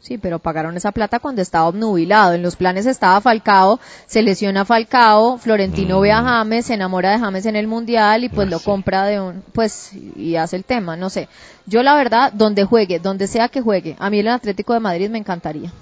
Sí, 0.00 0.18
pero 0.18 0.38
pagaron 0.40 0.76
esa 0.76 0.90
plata 0.90 1.20
cuando 1.20 1.42
estaba 1.42 1.66
obnubilado. 1.68 2.34
En 2.34 2.42
los 2.42 2.56
planes 2.56 2.86
estaba 2.86 3.20
Falcao, 3.20 3.78
se 4.06 4.22
lesiona 4.22 4.64
Falcao, 4.64 5.38
Florentino 5.38 6.00
ve 6.00 6.10
Mm. 6.10 6.16
a 6.16 6.22
James, 6.22 6.66
se 6.66 6.74
enamora 6.74 7.12
de 7.12 7.18
James 7.20 7.46
en 7.46 7.54
el 7.56 7.68
Mundial 7.68 8.24
y 8.24 8.28
pues 8.28 8.48
Ah, 8.48 8.50
lo 8.50 8.58
compra 8.60 9.04
de 9.06 9.20
un, 9.20 9.42
pues, 9.52 9.92
y 10.16 10.34
hace 10.36 10.56
el 10.56 10.64
tema, 10.64 10.96
no 10.96 11.08
sé. 11.10 11.28
Yo 11.66 11.82
la 11.84 11.94
verdad, 11.94 12.32
donde 12.32 12.64
juegue, 12.64 12.98
donde 12.98 13.26
sea 13.28 13.48
que 13.48 13.60
juegue, 13.60 13.94
a 14.00 14.10
mí 14.10 14.18
el 14.20 14.28
Atlético 14.28 14.72
de 14.74 14.80
Madrid 14.80 15.08
me 15.10 15.18
encantaría. 15.18 15.72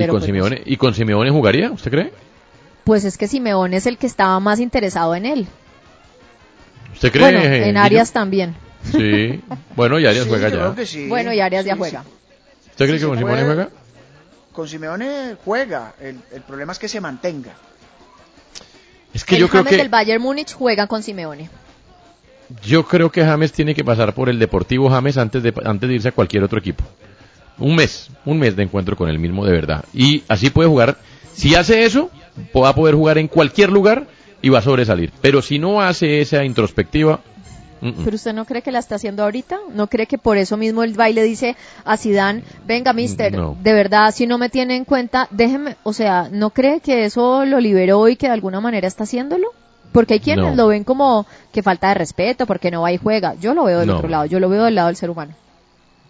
¿Y 0.00 0.04
Pero 0.04 0.12
con, 0.12 0.20
pues, 0.20 0.26
Simeone, 0.26 0.62
¿Y 0.66 0.76
con 0.76 0.94
Simeone 0.94 1.30
jugaría? 1.30 1.70
¿Usted 1.70 1.90
cree? 1.90 2.12
pues 2.84 3.04
es 3.04 3.16
que 3.18 3.28
Simeone 3.28 3.76
es 3.76 3.86
el 3.86 3.98
que 3.98 4.06
estaba 4.06 4.40
más 4.40 4.58
interesado 4.60 5.14
en 5.14 5.26
él. 5.26 5.46
¿Usted 6.92 7.12
cree? 7.12 7.22
Bueno, 7.22 7.40
en? 7.40 7.76
Arias 7.76 8.12
también. 8.12 8.54
Sí. 8.90 9.40
Bueno, 9.76 9.98
y 9.98 10.06
Arias 10.06 10.24
Sí, 10.24 10.30
juega 10.30 10.48
ya. 10.48 10.86
sí. 10.86 11.06
Bueno, 11.08 11.32
y 11.32 11.40
Arias 11.40 11.64
ya 11.64 11.76
juega. 11.76 12.02
sí. 12.02 12.70
¿Usted 12.70 12.86
cree 12.86 12.98
Sí, 12.98 13.04
que 13.04 13.08
con 13.08 13.18
Simeone 13.18 13.44
juega? 13.44 13.68
Con 14.52 14.68
Simeone 14.68 15.36
juega. 15.44 15.94
El, 16.00 16.18
el 16.32 16.40
problema 16.42 16.72
es 16.72 16.78
que 16.78 16.88
se 16.88 17.00
mantenga. 17.00 17.52
Es 19.14 19.24
que 19.24 19.34
el 19.36 19.42
yo 19.42 19.48
creo 19.48 19.62
James 19.62 19.70
que 19.70 19.82
del 19.82 19.88
Bayern 19.88 20.22
Múnich 20.22 20.52
juega 20.54 20.86
con 20.86 21.02
Simeone. 21.02 21.48
yo 22.64 22.86
creo 22.86 23.10
que 23.12 23.24
James 23.24 23.52
tiene 23.52 23.74
que 23.74 23.84
pasar 23.84 24.14
por 24.14 24.28
el 24.28 24.38
Deportivo 24.38 24.88
James 24.90 25.16
antes 25.18 25.42
de 25.42 25.52
antes 25.64 25.88
de 25.88 25.94
irse 25.94 26.08
a 26.08 26.12
cualquier 26.12 26.42
otro 26.44 26.58
equipo. 26.58 26.84
Un 27.60 27.76
mes, 27.76 28.10
un 28.24 28.38
mes 28.38 28.56
de 28.56 28.62
encuentro 28.64 28.96
con 28.96 29.08
el 29.08 29.18
mismo 29.18 29.44
de 29.44 29.52
verdad. 29.52 29.84
Y 29.94 30.22
así 30.28 30.50
puede 30.50 30.68
jugar. 30.68 30.96
Si 31.34 31.54
hace 31.54 31.84
eso, 31.84 32.10
va 32.56 32.70
a 32.70 32.74
poder 32.74 32.94
jugar 32.94 33.18
en 33.18 33.28
cualquier 33.28 33.70
lugar 33.70 34.06
y 34.42 34.48
va 34.48 34.58
a 34.58 34.62
sobresalir. 34.62 35.12
Pero 35.20 35.42
si 35.42 35.58
no 35.58 35.80
hace 35.80 36.20
esa 36.20 36.44
introspectiva. 36.44 37.20
Pero 38.04 38.14
usted 38.16 38.34
no 38.34 38.44
cree 38.44 38.60
que 38.60 38.72
la 38.72 38.78
está 38.78 38.96
haciendo 38.96 39.22
ahorita? 39.22 39.58
¿No 39.74 39.86
cree 39.86 40.04
que 40.06 40.18
por 40.18 40.36
eso 40.36 40.58
mismo 40.58 40.82
el 40.82 40.92
baile 40.92 41.22
dice 41.22 41.56
a 41.86 41.96
Zidane, 41.96 42.42
venga 42.66 42.92
mister, 42.92 43.32
No. 43.32 43.56
de 43.58 43.72
verdad, 43.72 44.12
si 44.14 44.26
no 44.26 44.36
me 44.36 44.50
tiene 44.50 44.76
en 44.76 44.84
cuenta, 44.84 45.28
déjeme, 45.30 45.76
o 45.82 45.94
sea, 45.94 46.28
¿no 46.30 46.50
cree 46.50 46.80
que 46.80 47.06
eso 47.06 47.46
lo 47.46 47.58
liberó 47.58 48.06
y 48.08 48.16
que 48.16 48.26
de 48.26 48.34
alguna 48.34 48.60
manera 48.60 48.86
está 48.86 49.04
haciéndolo? 49.04 49.46
Porque 49.92 50.14
hay 50.14 50.20
quienes 50.20 50.50
No. 50.50 50.54
lo 50.56 50.68
ven 50.68 50.84
como 50.84 51.26
que 51.52 51.62
falta 51.62 51.88
de 51.88 51.94
respeto, 51.94 52.46
porque 52.46 52.70
no 52.70 52.82
va 52.82 52.92
y 52.92 52.98
juega. 52.98 53.34
Yo 53.40 53.54
lo 53.54 53.64
veo 53.64 53.78
del 53.78 53.88
No. 53.88 53.96
otro 53.96 54.08
lado, 54.10 54.26
yo 54.26 54.40
lo 54.40 54.50
veo 54.50 54.64
del 54.64 54.74
lado 54.74 54.88
del 54.88 54.96
ser 54.96 55.08
humano. 55.08 55.32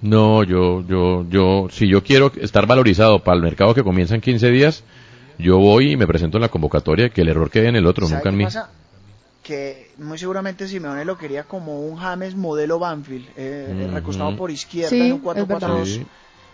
No, 0.02 0.42
yo, 0.44 0.82
yo, 0.86 1.26
yo, 1.28 1.68
si 1.70 1.86
yo 1.88 2.02
quiero 2.02 2.32
estar 2.40 2.66
valorizado 2.66 3.18
para 3.22 3.36
el 3.36 3.42
mercado 3.42 3.74
que 3.74 3.82
comienza 3.82 4.14
en 4.14 4.20
15 4.22 4.50
días, 4.50 4.82
yo 5.38 5.58
voy 5.58 5.92
y 5.92 5.96
me 5.96 6.06
presento 6.06 6.38
en 6.38 6.42
la 6.42 6.48
convocatoria, 6.48 7.10
que 7.10 7.20
el 7.20 7.28
error 7.28 7.50
quede 7.50 7.68
en 7.68 7.76
el 7.76 7.86
otro, 7.86 8.06
¿Sabe 8.06 8.16
nunca 8.18 8.28
en 8.30 8.34
qué 8.34 8.38
mí. 8.38 8.44
pasa? 8.44 8.70
que 9.42 9.90
muy 9.96 10.18
seguramente 10.18 10.68
Simeone 10.68 11.04
lo 11.04 11.16
quería 11.16 11.44
como 11.44 11.80
un 11.80 11.96
James 11.96 12.36
modelo 12.36 12.78
Banfield, 12.78 13.26
eh, 13.36 13.84
Ujú. 13.86 13.94
recostado 13.94 14.36
por 14.36 14.50
izquierda 14.50 14.90
Sí, 14.90 15.00
en 15.00 15.12
un 15.12 15.18
es 15.18 15.24
4-4-2, 15.24 15.84
Sí. 15.86 16.06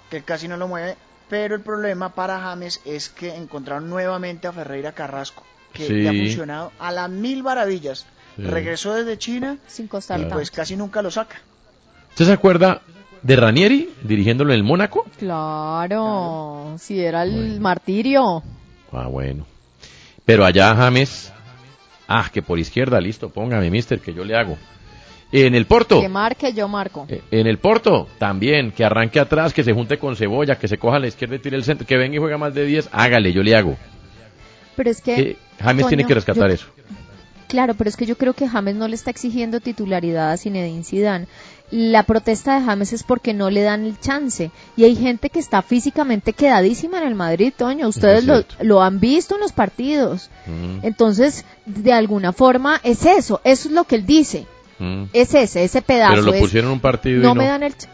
que 0.09 0.23
casi 0.23 0.47
no 0.49 0.57
lo 0.57 0.69
mueve. 0.69 0.97
Pero 1.29 1.57
el 1.57 1.63
problema 1.63 2.15
para 2.15 2.39
James 2.41 2.81
es 2.85 3.09
que 3.09 3.35
encontraron 3.35 3.91
nuevamente 3.91 4.47
a 4.47 4.53
Ferreira 4.53 4.93
Carrasco, 4.93 5.43
que 5.73 5.87
Sí. 5.89 6.07
ha 6.07 6.13
funcionado 6.13 6.73
a 6.79 6.93
las 6.93 7.11
mil 7.11 7.43
maravillas. 7.43 8.07
Sí. 8.37 8.43
Regresó 8.43 8.95
desde 8.95 9.19
China 9.19 9.59
Sin 9.67 9.89
costar 9.89 10.21
y 10.21 10.25
pues 10.27 10.51
casi 10.53 10.77
nunca 10.77 11.03
lo 11.03 11.11
saca. 11.11 11.37
¿Usted 12.11 12.25
se 12.27 12.33
acuerda 12.33 12.83
de 13.27 13.37
Ranieri 13.37 13.91
dirigiéndolo 14.03 14.53
en 14.53 14.59
el 14.59 14.65
Mónaco? 14.65 15.05
Claro, 15.19 16.77
si 16.79 17.01
era 17.01 17.23
el 17.23 17.61
martirio. 17.61 18.43
Ah, 18.93 19.09
bueno. 19.09 19.47
Pero 20.25 20.45
allá 20.45 20.75
James, 20.75 21.33
ah, 22.09 22.29
que 22.33 22.43
por 22.43 22.59
izquierda, 22.59 23.01
listo, 23.01 23.29
póngame, 23.31 23.71
mister, 23.71 24.01
que 24.01 24.13
yo 24.15 24.25
le 24.25 24.37
hago. 24.37 24.57
En 25.33 25.55
el 25.57 25.67
Porto, 25.67 26.01
Que 26.01 26.09
marque, 26.09 26.53
yo 26.53 26.69
marco. 26.69 27.05
eh, 27.09 27.21
en 27.33 27.47
el 27.49 27.59
Porto, 27.59 28.07
también, 28.19 28.71
que 28.71 28.85
arranque 28.85 29.19
atrás, 29.19 29.53
que 29.53 29.65
se 29.65 29.73
junte 29.73 29.99
con 29.99 30.15
Cebolla, 30.15 30.57
que 30.57 30.69
se 30.69 30.79
coja 30.79 30.97
a 30.97 31.01
la 31.01 31.09
izquierda 31.09 31.35
y 31.35 31.39
tire 31.41 31.57
el 31.57 31.65
centro, 31.65 31.85
que 31.87 31.97
venga 31.97 32.15
y 32.17 32.19
juega 32.19 32.39
más 32.39 32.55
de 32.55 32.65
10, 32.65 32.89
hágale, 32.93 33.33
yo 33.33 33.43
le 33.43 33.57
hago. 33.57 33.77
Pero 34.77 34.91
es 34.91 35.01
que... 35.01 35.21
Eh, 35.21 35.37
James 35.61 35.87
tiene 35.89 36.05
que 36.05 36.15
rescatar 36.15 36.49
yo- 36.49 36.55
eso. 36.55 36.67
Claro, 37.49 37.75
pero 37.75 37.89
es 37.89 37.97
que 37.97 38.07
yo 38.07 38.17
creo 38.17 38.35
que 38.35 38.49
James 38.49 38.75
no 38.77 38.89
le 38.89 38.95
está 38.97 39.11
exigiendo 39.11 39.61
titularidad 39.61 40.33
a 40.33 40.37
Zinedine 40.37 40.83
Zidane. 40.85 41.27
La 41.71 42.05
protesta 42.05 42.59
de 42.59 42.65
James 42.65 42.93
es 42.93 43.03
porque 43.03 43.35
no 43.35 43.51
le 43.51 43.63
dan 43.63 43.85
el 43.85 43.99
chance. 43.99 44.51
Y 44.77 44.85
hay 44.85 44.95
gente 44.95 45.31
que 45.31 45.41
está 45.41 45.63
físicamente 45.63 46.33
quedadísima 46.33 46.99
en 46.99 47.09
el 47.09 47.15
Madrid, 47.17 47.53
Toño. 47.57 47.89
Ustedes 47.89 48.21
Es 48.21 48.25
lo, 48.27 48.45
lo 48.61 48.83
han 48.83 49.01
visto 49.01 49.35
en 49.35 49.41
los 49.41 49.53
partidos. 49.53 50.31
Mm, 50.47 50.79
Entonces, 50.85 51.45
de 51.65 51.93
alguna 51.93 52.33
forma, 52.33 52.81
es 52.85 53.05
eso. 53.05 53.41
Eso 53.43 53.69
es 53.69 53.75
lo 53.75 53.83
que 53.85 53.97
él 53.97 54.07
dice. 54.07 54.47
mm. 54.79 55.05
Es 55.13 55.35
ese, 55.35 55.65
ese 55.65 55.83
pedazo. 55.83 56.13
Pero 56.13 56.23
lo 56.23 56.35
es, 56.35 56.41
pusieron 56.41 56.69
en 56.71 56.75
un 56.75 56.81
partido 56.81 57.19
y 57.19 57.23
no 57.23 57.35
me 57.35 57.47
dan 57.47 57.65
el 57.65 57.73
Pero, 57.75 57.89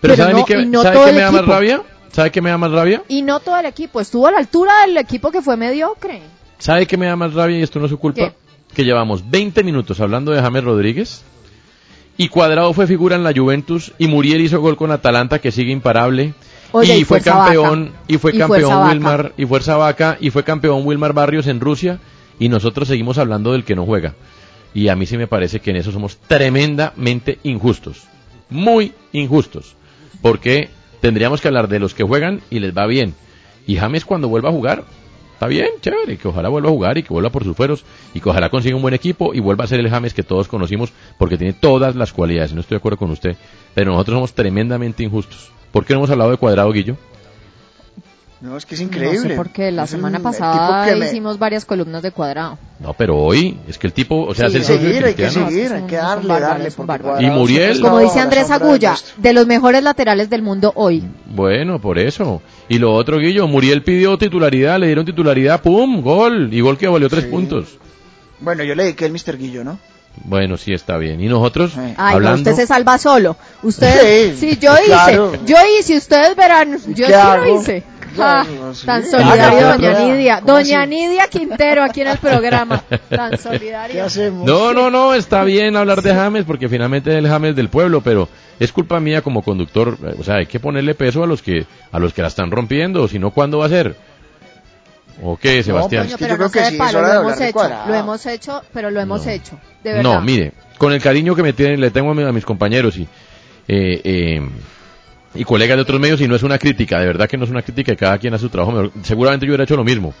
pero 0.00 0.16
¿sabe, 0.16 0.32
no- 0.32 0.38
ni 0.38 0.44
qué- 0.44 0.60
y 0.60 0.66
no 0.66 0.82
¿sabe 0.82 0.94
todo 0.96 1.04
qué 1.04 1.10
el 1.10 1.16
me 1.16 1.22
da 1.22 1.30
más 1.30 1.46
rabia? 1.46 1.82
¿Sabe 2.10 2.30
qué 2.32 2.42
me 2.42 2.50
da 2.50 2.58
más 2.58 2.72
rabia? 2.72 3.02
Y 3.08 3.22
no 3.22 3.38
todo 3.40 3.56
el 3.58 3.66
equipo. 3.66 4.00
Estuvo 4.00 4.26
a 4.26 4.32
la 4.32 4.38
altura 4.38 4.72
del 4.84 4.96
equipo 4.96 5.30
que 5.30 5.40
fue 5.42 5.56
mediocre. 5.56 6.20
¿Sabe 6.58 6.86
qué 6.86 6.96
me 6.96 7.06
da 7.06 7.14
más 7.16 7.32
rabia 7.34 7.58
y 7.58 7.62
esto 7.62 7.78
no 7.78 7.86
es 7.86 7.90
su 7.90 7.98
culpa? 7.98 8.32
Que 8.74 8.84
llevamos 8.84 9.30
20 9.30 9.62
minutos 9.62 10.00
hablando 10.00 10.32
de 10.32 10.40
James 10.42 10.64
Rodríguez 10.64 11.22
y 12.16 12.28
Cuadrado 12.28 12.72
fue 12.72 12.86
figura 12.86 13.16
en 13.16 13.24
la 13.24 13.32
Juventus 13.34 13.92
y 13.98 14.06
Muriel 14.06 14.40
hizo 14.42 14.60
gol 14.60 14.76
con 14.76 14.90
Atalanta 14.90 15.40
que 15.40 15.50
sigue 15.52 15.72
imparable 15.72 16.34
Oye, 16.72 16.96
y, 16.96 17.00
y 17.00 17.04
fue 17.04 17.20
campeón 17.20 17.86
Vaca. 17.86 18.04
y 18.08 18.18
fue 18.18 18.34
Y 18.34 18.38
campeón 18.38 18.70
Vaca. 18.70 18.88
Wilmar 18.90 19.32
y 19.36 19.46
Fuerza 19.46 19.76
Vaca 19.76 20.16
y 20.20 20.30
fue 20.30 20.44
campeón 20.44 20.86
Wilmar 20.86 21.12
Barrios 21.12 21.46
en 21.46 21.60
Rusia 21.60 21.98
y 22.38 22.48
nosotros 22.48 22.88
seguimos 22.88 23.18
hablando 23.18 23.52
del 23.52 23.64
que 23.64 23.76
no 23.76 23.84
juega. 23.84 24.14
Y 24.74 24.88
a 24.88 24.96
mí 24.96 25.04
sí 25.06 25.18
me 25.18 25.26
parece 25.26 25.60
que 25.60 25.70
en 25.70 25.76
eso 25.76 25.92
somos 25.92 26.16
tremendamente 26.16 27.38
injustos. 27.42 28.04
Muy 28.48 28.92
injustos. 29.12 29.76
Porque 30.22 30.70
tendríamos 31.00 31.40
que 31.40 31.48
hablar 31.48 31.68
de 31.68 31.78
los 31.78 31.94
que 31.94 32.04
juegan 32.04 32.40
y 32.50 32.58
les 32.60 32.76
va 32.76 32.86
bien. 32.86 33.14
Y 33.66 33.76
James 33.76 34.04
cuando 34.04 34.28
vuelva 34.28 34.48
a 34.48 34.52
jugar, 34.52 34.84
está 35.42 35.48
bien, 35.48 35.70
chévere, 35.80 36.16
que 36.18 36.28
ojalá 36.28 36.48
vuelva 36.48 36.68
a 36.68 36.72
jugar 36.72 36.98
y 36.98 37.02
que 37.02 37.08
vuelva 37.12 37.30
por 37.30 37.42
sus 37.42 37.56
fueros 37.56 37.84
y 38.14 38.20
que 38.20 38.28
ojalá 38.28 38.48
consiga 38.48 38.76
un 38.76 38.82
buen 38.82 38.94
equipo 38.94 39.34
y 39.34 39.40
vuelva 39.40 39.64
a 39.64 39.66
ser 39.66 39.80
el 39.80 39.90
James 39.90 40.14
que 40.14 40.22
todos 40.22 40.46
conocimos 40.46 40.92
porque 41.18 41.36
tiene 41.36 41.52
todas 41.52 41.96
las 41.96 42.12
cualidades. 42.12 42.52
No 42.54 42.60
estoy 42.60 42.76
de 42.76 42.78
acuerdo 42.78 42.98
con 42.98 43.10
usted, 43.10 43.34
pero 43.74 43.90
nosotros 43.90 44.14
somos 44.16 44.32
tremendamente 44.34 45.02
injustos. 45.02 45.50
¿Por 45.72 45.84
qué 45.84 45.94
no 45.94 45.98
hemos 46.00 46.10
hablado 46.10 46.30
de 46.30 46.36
Cuadrado, 46.36 46.70
Guillo? 46.70 46.96
No, 48.40 48.56
es 48.56 48.66
que 48.66 48.74
es 48.74 48.80
increíble. 48.80 49.18
No 49.18 49.28
sé 49.30 49.36
por 49.36 49.50
qué. 49.50 49.70
La 49.70 49.84
Es 49.84 49.90
semana 49.90 50.16
el 50.16 50.22
pasada 50.22 50.96
me- 50.96 51.06
hicimos 51.06 51.38
varias 51.38 51.64
columnas 51.64 52.02
de 52.02 52.10
cuadrado. 52.10 52.58
No, 52.80 52.92
pero 52.92 53.16
hoy 53.16 53.56
es 53.68 53.78
que 53.78 53.86
el 53.86 53.92
tipo, 53.92 54.20
o 54.24 54.34
sea, 54.34 54.48
Sí, 54.50 54.56
es 54.58 54.68
el 54.68 54.78
seguir, 54.80 55.04
hay 55.04 55.14
que 55.14 55.30
seguir, 55.30 55.72
hay 55.72 55.82
que 55.84 55.94
darle, 55.94 56.26
bárbaro, 56.28 56.46
darle. 56.48 56.68
es 56.68 56.76
un 56.78 56.86
porque 56.86 57.02
bárbaro. 57.04 57.18
Cuadrado 57.20 57.36
Y 57.36 57.38
Muriel. 57.40 57.80
Como 57.80 57.98
dice 58.00 58.18
Andrés 58.18 58.50
Agulla, 58.50 58.96
de 59.16 59.32
los 59.32 59.46
mejores 59.46 59.82
laterales 59.84 60.28
del 60.28 60.42
mundo 60.42 60.72
hoy. 60.74 61.04
Bueno, 61.26 61.80
por 61.80 62.00
eso. 62.00 62.42
Y 62.74 62.78
lo 62.78 62.92
otro, 62.94 63.18
Guillo, 63.18 63.46
Muriel 63.48 63.82
pidió 63.82 64.16
titularidad, 64.16 64.78
le 64.78 64.86
dieron 64.86 65.04
titularidad, 65.04 65.60
¡pum! 65.60 66.00
Gol. 66.00 66.48
Y 66.52 66.60
gol 66.60 66.78
que 66.78 66.88
valió 66.88 67.08
tres 67.08 67.24
Sí. 67.24 67.30
puntos. 67.30 67.76
Bueno, 68.40 68.64
yo 68.64 68.74
le 68.74 68.84
dediqué 68.84 69.06
el 69.06 69.12
Mr. 69.12 69.36
Guillo, 69.36 69.62
¿no? 69.62 69.78
Bueno, 70.24 70.56
sí 70.56 70.72
está 70.72 70.96
bien. 70.98 71.20
Y 71.20 71.26
nosotros, 71.28 71.72
Ay, 71.76 71.94
hablando... 72.14 72.38
usted 72.50 72.54
se 72.62 72.66
salva 72.66 72.98
solo. 72.98 73.36
Usted, 73.62 74.34
Sí, 74.34 74.52
sí, 74.52 74.58
yo 74.60 74.72
hice, 74.74 74.86
claro. 74.86 75.32
yo 75.46 75.56
hice, 75.78 75.96
ustedes 75.96 76.34
verán, 76.36 76.78
yo 76.94 77.06
¿Qué 77.06 77.06
sí 77.06 77.12
hago? 77.12 77.44
lo 77.44 77.60
hice. 77.60 77.82
Ah, 78.18 78.44
tan 78.84 79.02
¿Qué 79.02 79.08
solidario, 79.10 79.68
hago? 79.68 79.78
doña 79.78 79.98
Nidia. 80.04 80.40
¿Cómo 80.40 80.52
Doña 80.54 80.80
así? 80.82 80.90
Nidia 80.90 81.28
Quintero 81.28 81.82
aquí 81.82 82.02
en 82.02 82.08
el 82.08 82.18
programa. 82.18 82.82
Tan 83.08 83.38
solidario. 83.38 83.94
¿Qué 83.96 84.00
hacemos? 84.02 84.46
No, 84.46 84.74
no, 84.74 84.90
no, 84.90 85.14
está 85.14 85.44
bien 85.44 85.76
hablar 85.76 86.02
de 86.02 86.14
James 86.14 86.44
porque 86.44 86.68
finalmente 86.68 87.10
es 87.10 87.16
el 87.16 87.28
James 87.28 87.56
del 87.56 87.68
pueblo, 87.70 88.02
pero 88.02 88.28
es 88.62 88.72
culpa 88.72 89.00
mía 89.00 89.22
como 89.22 89.42
conductor, 89.42 89.96
eh, 90.04 90.14
o 90.18 90.24
sea, 90.24 90.36
hay 90.36 90.46
que 90.46 90.60
ponerle 90.60 90.94
peso 90.94 91.22
a 91.22 91.26
los 91.26 91.42
que 91.42 91.66
a 91.90 91.98
los 91.98 92.12
que 92.12 92.22
la 92.22 92.28
están 92.28 92.50
rompiendo, 92.50 93.08
si 93.08 93.18
no 93.18 93.30
¿cuándo 93.30 93.58
va 93.58 93.66
a 93.66 93.70
ser? 93.70 93.96
¿O 95.22 95.36
qué, 95.36 95.62
Sebastián? 95.62 96.06
Pero 96.18 96.18
yo 96.18 96.26
creo 96.36 96.46
no 96.46 96.50
que 96.52 96.64
sí, 96.64 96.76
palo, 96.76 96.98
hora 97.00 97.14
lo 97.14 97.20
hemos 97.22 97.40
hecho, 97.40 97.52
Cuadrado. 97.52 97.88
lo 97.88 97.94
hemos 97.94 98.26
hecho, 98.26 98.62
pero 98.72 98.90
lo 98.90 99.00
hemos 99.00 99.24
No. 99.26 99.30
hecho, 99.32 99.58
de 99.84 99.92
verdad. 99.92 100.02
No, 100.02 100.20
mire, 100.22 100.52
con 100.78 100.92
el 100.92 101.00
cariño 101.02 101.34
que 101.36 101.42
me 101.42 101.52
tienen, 101.52 101.80
le 101.80 101.90
tengo 101.90 102.10
a, 102.10 102.14
mi- 102.14 102.22
a 102.22 102.32
mis 102.32 102.44
compañeros 102.44 102.96
y 102.96 103.02
eh, 103.68 104.00
eh, 104.04 104.40
y 105.34 105.44
colegas 105.44 105.76
de 105.76 105.82
otros 105.82 106.00
medios 106.00 106.20
y 106.20 106.28
no 106.28 106.34
es 106.34 106.42
una 106.42 106.58
crítica, 106.58 106.98
de 106.98 107.06
verdad 107.06 107.28
que 107.28 107.36
no 107.36 107.44
es 107.44 107.50
una 107.50 107.62
crítica, 107.62 107.94
cada 107.96 108.18
quien 108.18 108.34
hace 108.34 108.42
su 108.42 108.48
trabajo 108.50 108.72
mejor. 108.72 108.90
Seguramente 109.02 109.46
yo 109.46 109.50
hubiera 109.50 109.64
hecho 109.64 109.76
lo 109.76 109.84
mismo. 109.84 110.12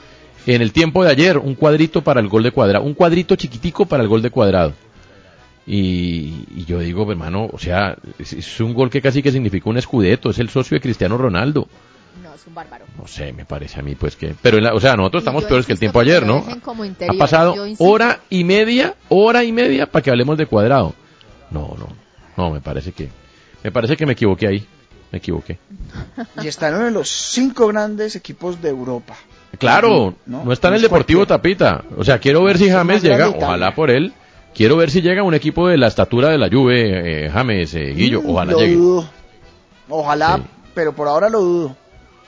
En 0.46 0.60
el 0.62 0.72
tiempo 0.72 1.04
de 1.04 1.10
ayer, 1.10 1.38
un 1.38 1.54
cuadrito 1.54 2.02
para 2.02 2.20
el 2.20 2.28
gol 2.28 2.42
de 2.42 2.50
cuadrado, 2.50 2.84
un 2.84 2.94
cuadrito 2.94 3.36
chiquitico 3.36 3.86
para 3.86 4.02
el 4.02 4.08
gol 4.08 4.22
de 4.22 4.30
cuadrado. 4.30 4.72
Y, 5.66 6.44
y 6.56 6.64
yo 6.66 6.80
digo, 6.80 7.08
hermano, 7.10 7.48
o 7.52 7.58
sea, 7.58 7.96
es, 8.18 8.32
es 8.32 8.60
un 8.60 8.74
gol 8.74 8.90
que 8.90 9.00
casi 9.00 9.22
que 9.22 9.30
significó 9.30 9.70
un 9.70 9.78
escudeto, 9.78 10.30
es 10.30 10.38
el 10.38 10.48
socio 10.50 10.74
de 10.76 10.80
Cristiano 10.80 11.16
Ronaldo. 11.16 11.68
No, 12.22 12.34
es 12.34 12.46
un 12.46 12.54
bárbaro. 12.54 12.84
No 12.98 13.06
sé, 13.06 13.32
me 13.32 13.44
parece 13.44 13.78
a 13.80 13.82
mí, 13.82 13.94
pues 13.94 14.16
que. 14.16 14.34
Pero, 14.42 14.58
en 14.58 14.64
la- 14.64 14.74
o 14.74 14.80
sea, 14.80 14.96
nosotros 14.96 15.20
Y 15.20 15.24
estamos 15.24 15.44
peores 15.44 15.66
que 15.66 15.72
el 15.72 15.78
tiempo 15.78 16.00
ayer, 16.00 16.26
¿no? 16.26 16.44
interior, 16.84 17.14
Ha 17.14 17.18
pasado 17.18 17.54
hora 17.78 18.20
y 18.28 18.42
media, 18.44 18.96
hora 19.08 19.44
y 19.44 19.52
media 19.52 19.86
para 19.86 20.02
que 20.02 20.10
hablemos 20.10 20.36
de 20.36 20.46
cuadrado. 20.46 20.94
No, 21.50 21.74
no, 21.78 21.88
no, 22.36 22.50
me 22.50 22.60
parece 22.60 22.92
que. 22.92 23.08
Me 23.62 23.70
parece 23.70 23.96
que 23.96 24.04
me 24.04 24.12
equivoqué 24.12 24.48
ahí. 24.48 24.66
Me 25.12 25.18
equivoqué. 25.18 25.58
Y 26.42 26.48
está 26.48 26.68
en 26.70 26.74
uno 26.76 26.84
de 26.86 26.90
los 26.90 27.08
cinco 27.08 27.66
grandes 27.68 28.16
equipos 28.16 28.60
de 28.60 28.70
Europa. 28.70 29.14
Claro, 29.58 30.14
no, 30.26 30.50
está 30.52 30.68
en 30.68 30.74
el 30.74 30.82
Deportivo 30.82 31.26
Tapita. 31.26 31.84
O 31.96 32.02
sea, 32.02 32.18
quiero 32.18 32.42
ver 32.42 32.58
si 32.58 32.68
James 32.70 33.02
llega, 33.02 33.28
ojalá 33.28 33.74
por 33.74 33.90
él. 33.90 34.12
Quiero 34.54 34.76
ver 34.76 34.90
si 34.90 35.00
llega 35.00 35.22
un 35.22 35.34
equipo 35.34 35.68
de 35.68 35.78
la 35.78 35.86
estatura 35.88 36.28
de 36.28 36.38
la 36.38 36.48
Juve, 36.50 37.26
eh, 37.26 37.30
James, 37.30 37.74
eh, 37.74 37.92
Guillo, 37.94 38.22
Mm, 38.22 38.30
ojalá 38.30 38.52
lo 38.52 38.58
llegue. 38.58 38.74
dudo. 38.74 39.08
Ojalá, 39.88 40.36
Sí. 40.36 40.42
pero 40.74 40.92
por 40.94 41.08
ahora 41.08 41.28
lo 41.28 41.40
dudo. 41.40 41.76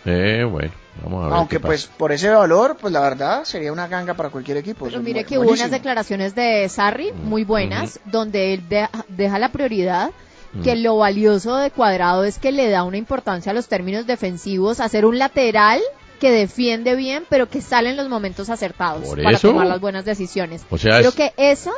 Eh, 0.06 0.46
bueno, 0.50 0.70
vamos 1.02 1.22
a 1.22 1.26
ver. 1.28 1.36
Aunque 1.36 1.56
qué 1.56 1.60
pasa. 1.60 1.68
pues 1.68 1.86
por 1.86 2.12
ese 2.12 2.30
valor, 2.30 2.76
pues 2.80 2.92
la 2.92 3.00
verdad 3.00 3.44
sería 3.44 3.72
una 3.72 3.88
ganga 3.88 4.14
para 4.14 4.30
cualquier 4.30 4.56
equipo. 4.58 4.86
Pero 4.86 5.00
mire 5.00 5.24
que 5.24 5.38
hubo 5.38 5.50
unas 5.50 5.70
declaraciones 5.70 6.34
de 6.34 6.68
Sarri 6.68 7.12
muy 7.12 7.44
buenas, 7.44 8.00
donde 8.06 8.54
él 8.54 8.68
de- 8.68 8.88
deja 9.08 9.38
la 9.38 9.50
prioridad 9.50 10.10
Mm. 10.54 10.62
que 10.62 10.76
lo 10.76 10.96
valioso 10.98 11.56
de 11.56 11.70
Cuadrado 11.70 12.24
es 12.24 12.38
que 12.38 12.52
le 12.52 12.68
da 12.70 12.84
una 12.84 12.96
importancia 12.96 13.52
a 13.52 13.54
los 13.54 13.66
términos 13.68 14.06
defensivos, 14.06 14.80
hacer 14.80 15.04
un 15.04 15.18
lateral 15.18 15.80
que 16.20 16.30
defiende 16.30 16.94
bien, 16.96 17.24
pero 17.28 17.48
que 17.50 17.60
sale 17.60 17.90
en 17.90 17.96
los 17.96 18.08
momentos 18.08 18.48
acertados 18.48 19.04
Por 19.04 19.22
para 19.22 19.36
eso. 19.36 19.48
tomar 19.48 19.66
las 19.66 19.80
buenas 19.80 20.04
decisiones. 20.04 20.64
O 20.70 20.78
sea, 20.78 20.98
Creo 20.98 21.10
es- 21.10 21.14
que 21.16 21.32
eso 21.36 21.72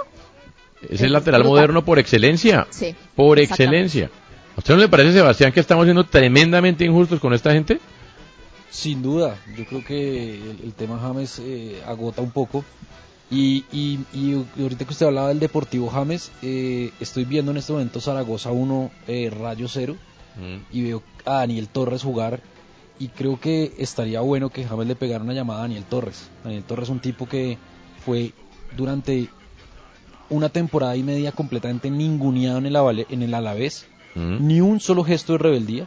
Es 0.89 1.01
el 1.01 1.13
lateral 1.13 1.45
moderno 1.45 1.85
por 1.85 1.99
excelencia. 1.99 2.67
Sí, 2.71 2.95
Por 3.15 3.39
excelencia. 3.39 4.11
¿A 4.57 4.59
usted 4.61 4.75
no 4.75 4.81
le 4.81 4.89
parece, 4.89 5.13
Sebastián, 5.13 5.53
que 5.53 5.61
estamos 5.61 5.85
siendo 5.85 6.05
tremendamente 6.05 6.85
injustos 6.85 7.21
con 7.21 7.35
esta 7.35 7.53
gente? 7.53 7.79
Sin 8.71 9.03
duda, 9.03 9.39
yo 9.57 9.65
creo 9.67 9.85
que 9.85 10.35
el, 10.35 10.61
el 10.65 10.73
tema 10.75 10.99
James 10.99 11.41
eh, 11.43 11.83
agota 11.87 12.23
un 12.23 12.31
poco. 12.31 12.65
Y, 13.31 13.65
y, 13.73 13.99
y 14.15 14.45
ahorita 14.63 14.85
que 14.85 14.93
usted 14.93 15.07
hablaba 15.07 15.29
del 15.29 15.41
Deportivo 15.41 15.89
James, 15.89 16.31
eh, 16.43 16.93
estoy 17.01 17.25
viendo 17.25 17.51
en 17.51 17.57
este 17.57 17.73
momento 17.73 18.01
Zaragoza 18.01 18.53
1, 18.53 18.91
eh, 19.09 19.31
Rayo 19.31 19.67
0, 19.69 19.97
y 20.71 20.83
veo 20.83 21.03
a 21.25 21.35
Daniel 21.39 21.69
Torres 21.69 22.03
jugar. 22.03 22.41
Y 22.99 23.09
creo 23.09 23.39
que 23.41 23.73
estaría 23.79 24.21
bueno 24.21 24.49
que 24.51 24.65
James 24.65 24.87
le 24.87 24.97
pegara 24.97 25.25
una 25.25 25.35
llamada 25.35 25.61
a 25.61 25.63
Daniel 25.63 25.85
Torres. 25.85 26.31
Daniel 26.45 26.63
Torres 26.65 26.85
es 26.85 26.91
un 26.91 27.01
tipo 27.01 27.27
que 27.27 27.59
fue 28.05 28.33
durante 28.77 29.29
una 30.31 30.49
temporada 30.49 30.97
y 30.97 31.03
media 31.03 31.33
completamente 31.33 31.91
ninguneado 31.91 32.59
en 32.59 32.67
el, 32.67 32.77
Avale- 32.77 33.07
en 33.11 33.23
el 33.23 33.35
Alavés. 33.35 33.87
Mm. 34.15 34.47
Ni 34.47 34.61
un 34.61 34.81
solo 34.81 35.05
gesto 35.05 35.33
de 35.35 35.39
rebeldía. 35.39 35.87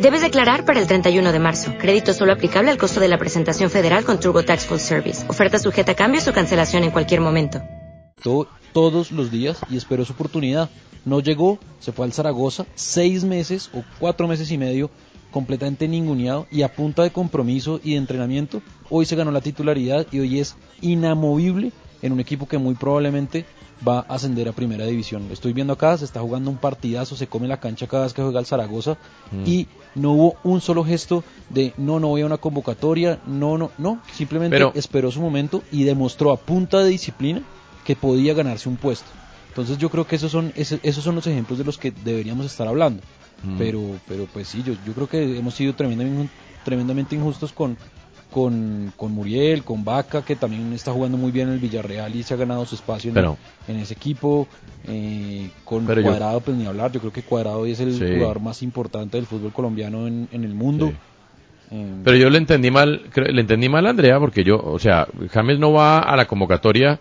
Debes 0.00 0.22
declarar 0.22 0.64
para 0.64 0.80
el 0.80 0.86
31 0.86 1.32
de 1.32 1.38
marzo. 1.38 1.72
Crédito 1.78 2.12
solo 2.12 2.32
aplicable 2.32 2.70
al 2.70 2.78
costo 2.78 3.00
de 3.00 3.08
la 3.08 3.18
presentación 3.18 3.70
federal 3.70 4.04
con 4.04 4.20
TurboTax 4.20 4.66
Full 4.66 4.78
Service. 4.78 5.24
Oferta 5.28 5.58
sujeta 5.58 5.92
a 5.92 5.94
cambios 5.94 6.26
o 6.28 6.32
cancelación 6.32 6.84
en 6.84 6.90
cualquier 6.90 7.20
momento. 7.20 7.60
to- 8.22 8.48
todos 8.72 9.12
los 9.12 9.30
días 9.30 9.58
y 9.70 9.76
esperó 9.76 10.04
su 10.04 10.14
oportunidad. 10.14 10.68
No 11.04 11.20
llegó, 11.20 11.58
se 11.78 11.92
fue 11.92 12.06
al 12.06 12.12
Zaragoza, 12.12 12.66
seis 12.74 13.22
meses 13.22 13.70
o 13.72 13.84
cuatro 14.00 14.26
meses 14.26 14.50
y 14.50 14.58
medio 14.58 14.90
completamente 15.30 15.86
ninguneado 15.86 16.46
y 16.50 16.62
a 16.62 16.74
punta 16.74 17.02
de 17.04 17.10
compromiso 17.10 17.80
y 17.84 17.92
de 17.92 17.98
entrenamiento, 17.98 18.62
hoy 18.90 19.04
se 19.04 19.14
ganó 19.16 19.30
la 19.30 19.40
titularidad 19.42 20.06
y 20.10 20.18
hoy 20.20 20.40
es 20.40 20.56
inamovible 20.80 21.70
en 22.02 22.12
un 22.12 22.20
equipo 22.20 22.48
que 22.48 22.58
muy 22.58 22.74
probablemente 22.74 23.44
va 23.86 24.00
a 24.08 24.14
ascender 24.14 24.48
a 24.48 24.52
primera 24.52 24.86
división. 24.86 25.26
Lo 25.28 25.34
estoy 25.34 25.52
viendo 25.52 25.72
acá, 25.72 25.96
se 25.98 26.04
está 26.04 26.20
jugando 26.20 26.50
un 26.50 26.56
partidazo, 26.56 27.16
se 27.16 27.26
come 27.26 27.48
la 27.48 27.60
cancha 27.60 27.86
cada 27.86 28.04
vez 28.04 28.12
que 28.14 28.22
juega 28.22 28.40
el 28.40 28.46
Zaragoza 28.46 28.96
Mm. 29.32 29.46
y 29.46 29.66
no 29.94 30.12
hubo 30.12 30.36
un 30.44 30.60
solo 30.60 30.84
gesto 30.84 31.22
de 31.50 31.72
no, 31.76 32.00
no 32.00 32.08
voy 32.08 32.22
a 32.22 32.26
una 32.26 32.38
convocatoria, 32.38 33.18
no, 33.26 33.58
no, 33.58 33.70
no, 33.78 34.00
simplemente 34.12 34.56
Pero- 34.56 34.72
esperó 34.74 35.10
su 35.10 35.20
momento 35.20 35.62
y 35.72 35.84
demostró 35.84 36.32
a 36.32 36.36
punta 36.36 36.78
de 36.82 36.90
disciplina 36.90 37.42
que 37.84 37.94
podía 37.96 38.32
ganarse 38.34 38.68
un 38.68 38.76
puesto. 38.76 39.06
Entonces 39.48 39.78
yo 39.78 39.88
creo 39.90 40.06
que 40.06 40.16
esos 40.16 40.32
son 40.32 40.52
esos 40.56 41.04
son 41.04 41.14
los 41.14 41.26
ejemplos 41.26 41.58
de 41.58 41.64
los 41.64 41.78
que 41.78 41.90
deberíamos 41.92 42.46
estar 42.46 42.66
hablando. 42.66 43.02
Mm. 43.44 43.58
Pero 43.58 43.80
pero 44.08 44.26
pues 44.32 44.48
sí, 44.48 44.62
yo, 44.64 44.74
yo 44.86 44.92
creo 44.94 45.08
que 45.08 45.38
hemos 45.38 45.54
sido 45.54 45.74
tremendamente, 45.74 46.32
tremendamente 46.64 47.14
injustos 47.14 47.52
con, 47.52 47.76
con, 48.34 48.92
con 48.96 49.12
Muriel, 49.12 49.62
con 49.62 49.84
Vaca, 49.84 50.22
que 50.24 50.34
también 50.34 50.72
está 50.72 50.90
jugando 50.90 51.16
muy 51.16 51.30
bien 51.30 51.46
en 51.46 51.54
el 51.54 51.60
Villarreal 51.60 52.16
y 52.16 52.24
se 52.24 52.34
ha 52.34 52.36
ganado 52.36 52.66
su 52.66 52.74
espacio 52.74 53.08
en, 53.10 53.14
Pero- 53.14 53.38
en 53.68 53.76
ese 53.76 53.94
equipo. 53.94 54.48
eh, 54.88 55.50
con 55.64 55.86
Pero 55.86 56.00
yo- 56.00 56.08
Cuadrado, 56.08 56.40
pues 56.40 56.56
ni 56.56 56.66
hablar, 56.66 56.90
yo 56.90 56.98
creo 56.98 57.12
que 57.12 57.22
Cuadrado 57.22 57.60
hoy 57.60 57.70
es 57.70 57.80
el 57.80 57.94
Sí. 57.94 58.04
jugador 58.14 58.40
más 58.40 58.60
importante 58.62 59.16
del 59.16 59.26
fútbol 59.26 59.52
colombiano 59.52 60.08
en, 60.08 60.28
en 60.32 60.42
el 60.44 60.52
mundo. 60.54 60.92
Eh, 61.70 61.94
Pero 62.02 62.16
yo 62.16 62.28
le 62.28 62.38
entendí 62.38 62.70
mal, 62.72 63.02
le 63.14 63.40
entendí 63.40 63.68
mal 63.68 63.86
a 63.86 63.90
Andrea 63.90 64.18
porque 64.18 64.42
yo, 64.44 64.60
o 64.62 64.78
sea, 64.80 65.06
James 65.30 65.58
no 65.60 65.72
va 65.72 66.00
a 66.00 66.16
la 66.16 66.26
convocatoria 66.26 66.98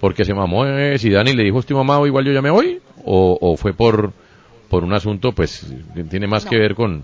porque 0.00 0.24
se 0.24 0.34
mamó 0.34 0.66
eh, 0.66 0.98
Zidane 0.98 1.30
y 1.30 1.36
le 1.36 1.44
dijo 1.44 1.60
estoy 1.60 1.76
mamado 1.76 2.06
igual 2.08 2.24
yo 2.24 2.32
ya 2.32 2.42
me 2.42 2.50
voy 2.50 2.80
o, 3.04 3.38
o 3.40 3.56
fue 3.56 3.72
por 3.72 4.12
por 4.68 4.82
un 4.84 4.92
asunto 4.94 5.32
pues 5.32 5.64
que 5.94 6.02
tiene 6.04 6.26
más 6.26 6.44
que 6.44 6.58
ver 6.58 6.74
con 6.74 7.02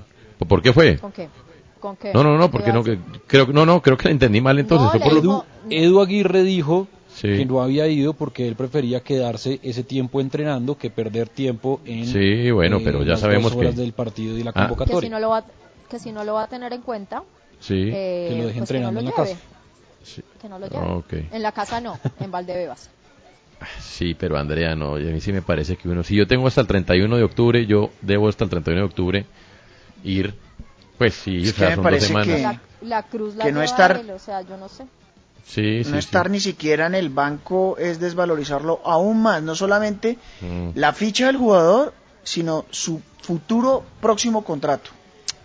¿por 0.49 0.61
qué 0.63 0.73
fue? 0.73 0.97
¿Con 0.99 1.13
qué? 1.13 1.29
¿Con 1.81 1.97
qué? 1.97 2.13
No, 2.13 2.23
no, 2.25 2.37
no, 2.37 2.47
¿Qué 2.47 2.53
porque 2.53 2.73
no 2.73 2.83
que, 2.83 2.99
creo 3.27 3.47
no, 3.47 3.65
no, 3.67 3.81
creo 3.83 3.97
que 3.97 4.05
la 4.09 4.13
entendí 4.13 4.41
mal 4.41 4.59
entonces, 4.59 4.93
No, 5.01 5.05
por 5.05 5.13
lo- 5.15 5.21
dijo- 5.21 5.47
Edu 5.71 6.01
Aguirre 6.01 6.43
dijo 6.43 6.89
Sí. 7.09 7.29
que 7.37 7.47
no 7.47 7.61
había 7.63 7.87
ido 7.89 8.13
porque 8.15 8.47
él 8.47 8.55
prefería 8.55 9.01
quedarse 9.01 9.59
ese 9.63 9.83
tiempo 9.83 10.21
entrenando 10.21 10.77
que 10.79 10.91
perder 10.91 11.29
tiempo 11.29 11.81
en 11.85 12.07
Sí, 12.07 12.51
bueno, 12.51 12.77
eh, 12.79 12.83
pero 12.85 13.03
ya 13.03 13.13
las 13.13 13.21
sabemos 13.21 13.55
horas 13.55 13.75
que- 13.75 13.81
del 13.81 13.93
partido 13.93 14.37
y 14.39 14.43
la 14.45 14.51
Ah. 14.51 14.53
Que 14.55 14.61
si 14.61 14.67
convocatoria. 14.69 15.11
no 15.11 15.19
lo 15.21 15.29
va, 15.31 15.45
que 15.91 15.99
si 15.99 16.13
no 16.13 16.23
lo 16.25 16.35
va 16.35 16.45
a 16.45 16.49
tener 16.49 16.73
en 16.73 16.83
cuenta, 16.83 17.23
Sí. 17.61 17.91
eh, 17.93 18.27
Que 18.31 18.37
lo 18.37 18.47
deje 18.47 18.59
pues 18.59 18.71
entrenando 18.71 19.01
no 19.03 19.09
en 19.09 19.15
lo 19.17 19.23
la 19.23 19.25
lleve. 19.31 19.39
Sí. 20.05 20.23
Que 20.41 20.49
no 20.49 20.59
lo 20.59 20.69
lleve. 20.69 20.87
Ok. 20.87 21.13
En 21.33 21.43
la 21.43 21.53
casa 21.53 21.81
no, 21.81 21.99
en 22.21 22.31
Valdebebas. 22.31 22.91
Sí, 23.81 24.15
pero 24.15 24.39
Andrea, 24.39 24.77
no, 24.77 24.99
y 25.01 25.09
a 25.09 25.11
mí 25.11 25.21
sí 25.21 25.33
me 25.33 25.43
parece 25.43 25.75
que 25.77 25.89
uno, 25.89 26.05
si 26.05 26.15
yo 26.15 26.29
tengo 26.29 26.47
hasta 26.47 26.61
el 26.61 26.69
31 26.69 27.17
de 27.17 27.25
octubre, 27.25 27.67
yo 27.67 27.91
debo 28.03 28.29
hasta 28.29 28.45
el 28.45 28.51
31 28.51 28.83
de 28.83 28.87
octubre 28.87 29.27
ir, 30.05 30.35
pues 30.99 31.15
sí, 31.15 31.45
Es 31.45 31.53
o 31.53 31.57
sea, 31.57 31.70
que 31.70 31.77
me 31.77 31.83
parece 31.83 32.15
que- 32.15 32.39
La, 32.43 32.61
la 32.83 33.03
cruz 33.05 33.35
la 33.37 33.45
Que 33.45 33.53
no 33.53 33.61
lleva 33.61 33.65
estar- 33.65 33.97
él, 34.01 34.11
o 34.11 34.19
sea, 34.19 34.43
yo 34.43 34.57
no 34.57 34.69
sé. 34.69 34.85
Sí, 35.47 35.83
sí, 35.83 35.91
no 35.91 35.95
sí. 35.97 35.99
estar 36.01 36.29
ni 36.29 36.41
siquiera 36.41 36.87
en 36.87 36.95
el 36.95 37.09
banco 37.09 37.77
es 37.79 37.99
desvalorizarlo 38.01 38.81
aún 38.85 39.23
más, 39.23 39.43
no 39.43 39.55
solamente 39.55 40.19
Mm. 40.43 40.70
la 40.75 40.93
ficha 40.93 41.27
del 41.29 41.39
jugador, 41.39 41.95
sino 42.23 42.66
su 42.70 43.01
futuro 43.23 43.85
próximo 44.01 44.45
contrato. 44.45 44.91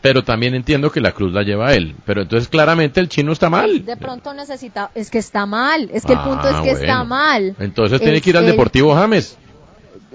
Pero 0.01 0.21
también 0.25 0.53
entiendo 0.53 0.91
que 0.91 0.99
la 0.99 1.13
cruz 1.13 1.31
la 1.31 1.43
lleva 1.43 1.73
él. 1.73 1.95
Pero 2.05 2.23
entonces 2.23 2.49
claramente 2.49 2.99
el 2.99 3.07
chino 3.07 3.31
está 3.31 3.49
mal. 3.49 3.85
De 3.85 3.95
pronto 3.95 4.33
necesita, 4.33 4.91
es 4.93 5.09
que 5.09 5.19
está 5.19 5.45
mal, 5.45 5.89
es 5.93 6.03
que 6.03 6.11
el 6.11 6.19
Ah, 6.19 6.25
punto 6.25 6.49
es 6.49 6.55
que 6.57 6.71
está 6.71 7.05
mal. 7.05 7.55
Entonces 7.57 8.01
tiene 8.01 8.19
que 8.19 8.31
ir 8.31 8.35
al 8.37 8.45
Deportivo 8.45 8.93
James. 8.93 9.37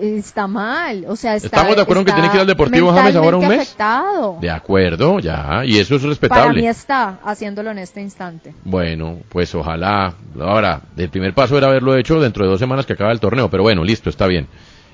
Está 0.01 0.47
mal, 0.47 1.05
o 1.09 1.17
sea, 1.17 1.35
está, 1.35 1.47
¿Estamos 1.49 1.77
de 1.77 1.83
acuerdo 1.83 2.01
en 2.03 2.07
que 2.07 2.13
tiene 2.13 2.29
que 2.29 2.37
ir 2.37 2.41
al 2.43 2.47
Deportivo 2.47 2.93
James 2.93 3.17
ahora 3.17 3.37
un 3.37 3.49
mes? 3.49 3.61
afectado. 3.63 4.39
De 4.41 4.51
acuerdo, 4.51 5.19
ya. 5.19 5.63
Y 5.65 5.79
eso 5.79 5.97
es 5.97 6.01
Para 6.03 6.09
respetable. 6.11 6.61
mí 6.63 6.69
está 6.69 7.19
haciéndolo 7.25 7.71
en 7.71 7.79
este 7.79 8.01
instante. 8.01 8.55
Bueno, 8.65 9.19
pues 9.29 9.55
ojalá. 9.55 10.15
Ahora, 10.41 10.83
el 10.97 11.09
primer 11.09 11.35
paso 11.35 11.59
era 11.59 11.67
haberlo 11.69 11.97
hecho 11.97 12.21
dentro 12.21 12.45
de 12.45 12.51
dos 12.51 12.61
semanas 12.61 12.87
que 12.87 12.93
acaba 12.93 13.11
el 13.13 13.21
torneo. 13.21 13.51
Pero 13.51 13.63
bueno, 13.65 13.83
listo, 13.83 14.09
está 14.11 14.27
bien. 14.27 14.47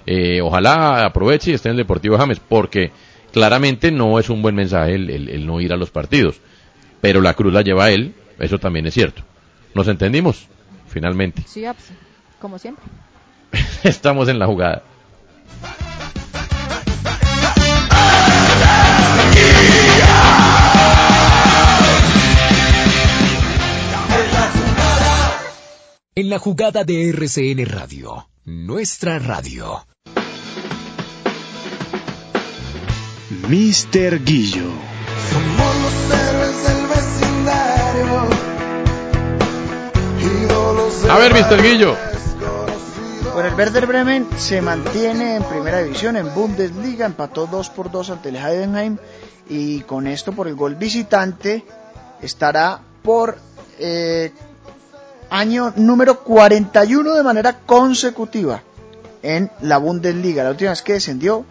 Eh, 0.07 0.41
ojalá 0.41 1.05
aproveche 1.05 1.51
y 1.51 1.55
esté 1.55 1.69
en 1.69 1.73
el 1.73 1.79
Deportivo 1.79 2.17
James. 2.17 2.41
Porque 2.41 2.91
claramente 3.33 3.91
no 3.93 4.19
es 4.19 4.31
un 4.31 4.41
buen 4.43 4.55
mensaje 4.55 4.95
el, 4.95 5.11
el- 5.11 5.29
el 5.29 5.47
no 5.47 5.61
ir 5.61 5.73
a 5.73 5.77
los 5.77 5.91
partidos. 5.91 6.41
Pero 7.01 7.21
la 7.21 7.35
cruz 7.35 7.53
la 7.53 7.61
lleva 7.63 7.91
él. 7.91 8.15
Eso 8.39 8.59
también 8.59 8.87
es 8.87 8.95
cierto. 8.95 9.23
¿Nos 9.75 9.87
entendimos? 9.89 10.47
Finalmente. 10.89 11.43
Sí, 11.47 11.65
como 12.41 12.59
siempre. 12.59 12.85
Estamos 13.85 14.29
en 14.29 14.39
la 14.39 14.47
jugada. 14.47 14.83
En 26.17 26.31
la 26.31 26.39
jugada 26.39 26.85
de 26.85 27.09
RCN 27.09 27.67
Radio, 27.67 28.29
nuestra 28.45 29.19
radio. 29.19 29.85
Mr. 33.49 34.25
Guillo. 34.25 34.71
Somos 35.31 35.75
los 35.83 35.95
héroes 36.19 36.57
del 36.69 36.87
vecindario. 36.87 38.29
A 41.11 41.19
ver, 41.19 41.33
Mr. 41.33 41.63
Guillo. 41.63 42.14
Bueno, 43.35 43.49
el 43.49 43.57
Werder 43.57 43.87
Bremen 43.89 44.29
se 44.39 44.63
mantiene 44.63 45.35
en 45.35 45.43
primera 45.43 45.83
división, 45.83 46.17
en 46.17 46.33
Bundesliga, 46.33 47.05
empató 47.05 47.49
2 47.49 47.69
por 47.71 47.91
2 47.91 48.11
ante 48.11 48.29
el 48.29 48.37
Heidenheim 48.37 48.97
y 49.49 49.81
con 49.81 50.07
esto 50.07 50.31
por 50.31 50.47
el 50.47 50.55
gol 50.55 50.77
visitante 50.77 51.65
estará 52.23 52.79
por 53.03 53.37
eh, 53.81 54.33
año 55.31 55.73
número 55.75 56.21
41 56.21 57.13
de 57.13 57.23
manera 57.25 57.59
consecutiva 57.67 58.63
en 59.21 59.51
la 59.63 59.79
Bundesliga. 59.79 60.45
La 60.45 60.51
última 60.51 60.71
vez 60.71 60.83
que 60.83 60.93
descendió 60.93 61.45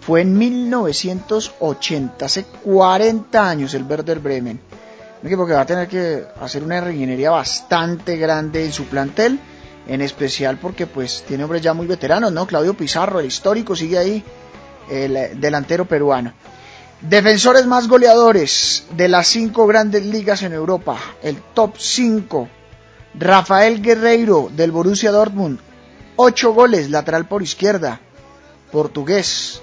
fue 0.00 0.22
en 0.22 0.36
1980, 0.36 2.26
hace 2.26 2.46
40 2.64 3.48
años 3.48 3.74
el 3.74 3.84
Werder 3.84 4.18
Bremen. 4.18 4.58
Un 5.22 5.26
equipo 5.28 5.46
que 5.46 5.52
va 5.52 5.60
a 5.60 5.66
tener 5.66 5.86
que 5.86 6.24
hacer 6.40 6.64
una 6.64 6.80
reingeniería 6.80 7.30
bastante 7.30 8.16
grande 8.16 8.64
en 8.64 8.72
su 8.72 8.86
plantel, 8.86 9.38
en 9.88 10.02
especial 10.02 10.58
porque 10.58 10.86
pues 10.86 11.24
tiene 11.26 11.44
hombres 11.44 11.62
ya 11.62 11.72
muy 11.72 11.86
veteranos, 11.86 12.30
¿no? 12.30 12.46
Claudio 12.46 12.74
Pizarro, 12.74 13.20
el 13.20 13.26
histórico, 13.26 13.74
sigue 13.74 13.98
ahí, 13.98 14.22
el 14.90 15.16
eh, 15.16 15.32
delantero 15.34 15.86
peruano. 15.86 16.32
Defensores 17.00 17.66
más 17.66 17.88
goleadores 17.88 18.84
de 18.96 19.08
las 19.08 19.28
cinco 19.28 19.66
grandes 19.66 20.04
ligas 20.04 20.42
en 20.42 20.52
Europa, 20.52 20.98
el 21.22 21.36
top 21.54 21.76
5. 21.78 22.48
Rafael 23.14 23.80
Guerreiro 23.80 24.50
del 24.52 24.70
Borussia 24.70 25.10
Dortmund, 25.10 25.58
8 26.16 26.52
goles, 26.52 26.90
lateral 26.90 27.26
por 27.26 27.42
izquierda, 27.42 28.00
portugués. 28.70 29.62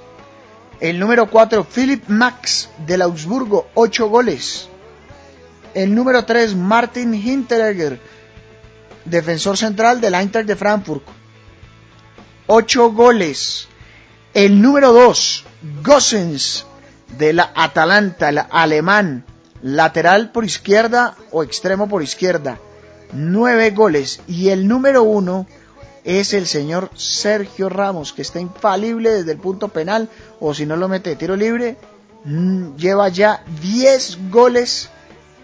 El 0.80 1.00
número 1.00 1.30
4, 1.30 1.64
Philip 1.64 2.08
Max 2.08 2.70
del 2.86 3.02
Augsburgo, 3.02 3.68
8 3.76 4.10
goles. 4.10 4.68
El 5.74 5.94
número 5.94 6.26
3, 6.26 6.56
Martin 6.56 7.14
Hinteregger, 7.14 8.00
defensor 9.06 9.58
central 9.58 10.02
del 10.02 10.16
Eintracht 10.16 10.48
de 10.48 10.56
Frankfurt. 10.56 11.04
Ocho 12.48 12.92
goles. 12.92 13.68
El 14.34 14.62
número 14.62 14.92
dos, 14.92 15.46
Gossens, 15.82 16.66
de 17.18 17.34
la 17.34 17.52
Atalanta, 17.56 18.30
el 18.30 18.42
alemán, 18.50 19.26
lateral 19.62 20.32
por 20.32 20.44
izquierda 20.44 21.16
o 21.32 21.44
extremo 21.44 21.88
por 21.88 22.04
izquierda. 22.04 22.60
Nueve 23.14 23.72
goles. 23.72 24.20
Y 24.28 24.50
el 24.50 24.68
número 24.68 25.04
uno 25.04 25.48
es 26.04 26.34
el 26.34 26.46
señor 26.46 26.92
Sergio 26.96 27.70
Ramos, 27.70 28.14
que 28.14 28.22
está 28.22 28.40
infalible 28.40 29.12
desde 29.12 29.32
el 29.32 29.40
punto 29.40 29.70
penal, 29.70 30.10
o 30.40 30.54
si 30.54 30.66
no 30.66 30.76
lo 30.76 30.88
mete 30.88 31.12
de 31.12 31.16
tiro 31.16 31.36
libre, 31.36 31.78
mm, 32.24 32.76
lleva 32.76 33.10
ya 33.10 33.44
10 33.62 34.30
goles 34.30 34.90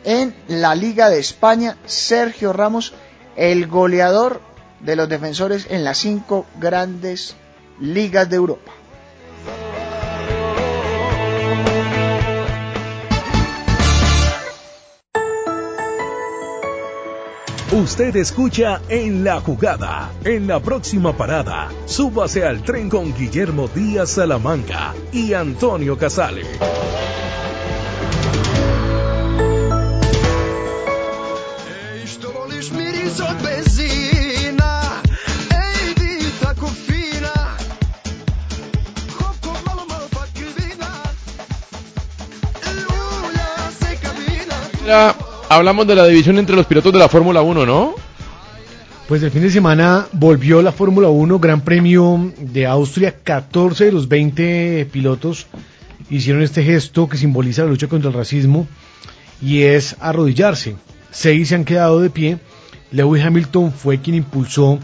en 0.03 0.35
la 0.47 0.75
Liga 0.75 1.09
de 1.09 1.19
España. 1.19 1.77
Sergio 1.85 2.53
Ramos, 2.53 2.93
el 3.35 3.67
goleador 3.67 4.41
de 4.79 4.95
los 4.95 5.09
defensores 5.09 5.67
en 5.69 5.83
las 5.83 5.99
cinco 5.99 6.45
grandes 6.59 7.35
ligas 7.79 8.29
de 8.29 8.35
Europa. 8.35 8.71
Usted 17.71 18.13
escucha 18.17 18.81
en 18.89 19.23
la 19.23 19.39
jugada. 19.39 20.11
En 20.25 20.45
la 20.45 20.59
próxima 20.59 21.15
parada, 21.15 21.69
súbase 21.85 22.45
al 22.45 22.63
tren 22.63 22.89
con 22.89 23.15
Guillermo 23.15 23.69
Díaz 23.69 24.09
Salamanca 24.09 24.93
y 25.13 25.33
Antonio 25.33 25.97
Casale. 25.97 26.43
Hablamos 45.49 45.85
de 45.87 45.95
la 45.95 46.07
división 46.07 46.37
entre 46.37 46.55
los 46.55 46.65
pilotos 46.65 46.91
de 46.93 46.99
la 46.99 47.09
Fórmula 47.09 47.41
1, 47.41 47.65
¿no? 47.65 47.95
Pues 49.07 49.21
el 49.23 49.31
fin 49.31 49.41
de 49.41 49.51
semana 49.51 50.07
volvió 50.13 50.61
la 50.61 50.71
Fórmula 50.71 51.09
1, 51.09 51.39
Gran 51.39 51.61
Premio 51.61 52.31
de 52.37 52.65
Austria, 52.65 53.15
14 53.23 53.85
de 53.85 53.91
los 53.91 54.07
20 54.07 54.87
pilotos 54.91 55.47
hicieron 56.09 56.43
este 56.43 56.63
gesto 56.63 57.07
que 57.07 57.17
simboliza 57.17 57.63
la 57.63 57.69
lucha 57.69 57.87
contra 57.87 58.09
el 58.09 58.15
racismo 58.15 58.67
y 59.41 59.63
es 59.63 59.95
arrodillarse. 59.99 60.75
Seis 61.09 61.49
se 61.49 61.55
han 61.55 61.65
quedado 61.65 61.99
de 61.99 62.09
pie. 62.09 62.39
Lewis 62.91 63.23
Hamilton 63.23 63.71
fue 63.71 63.99
quien 63.99 64.17
impulsó 64.17 64.79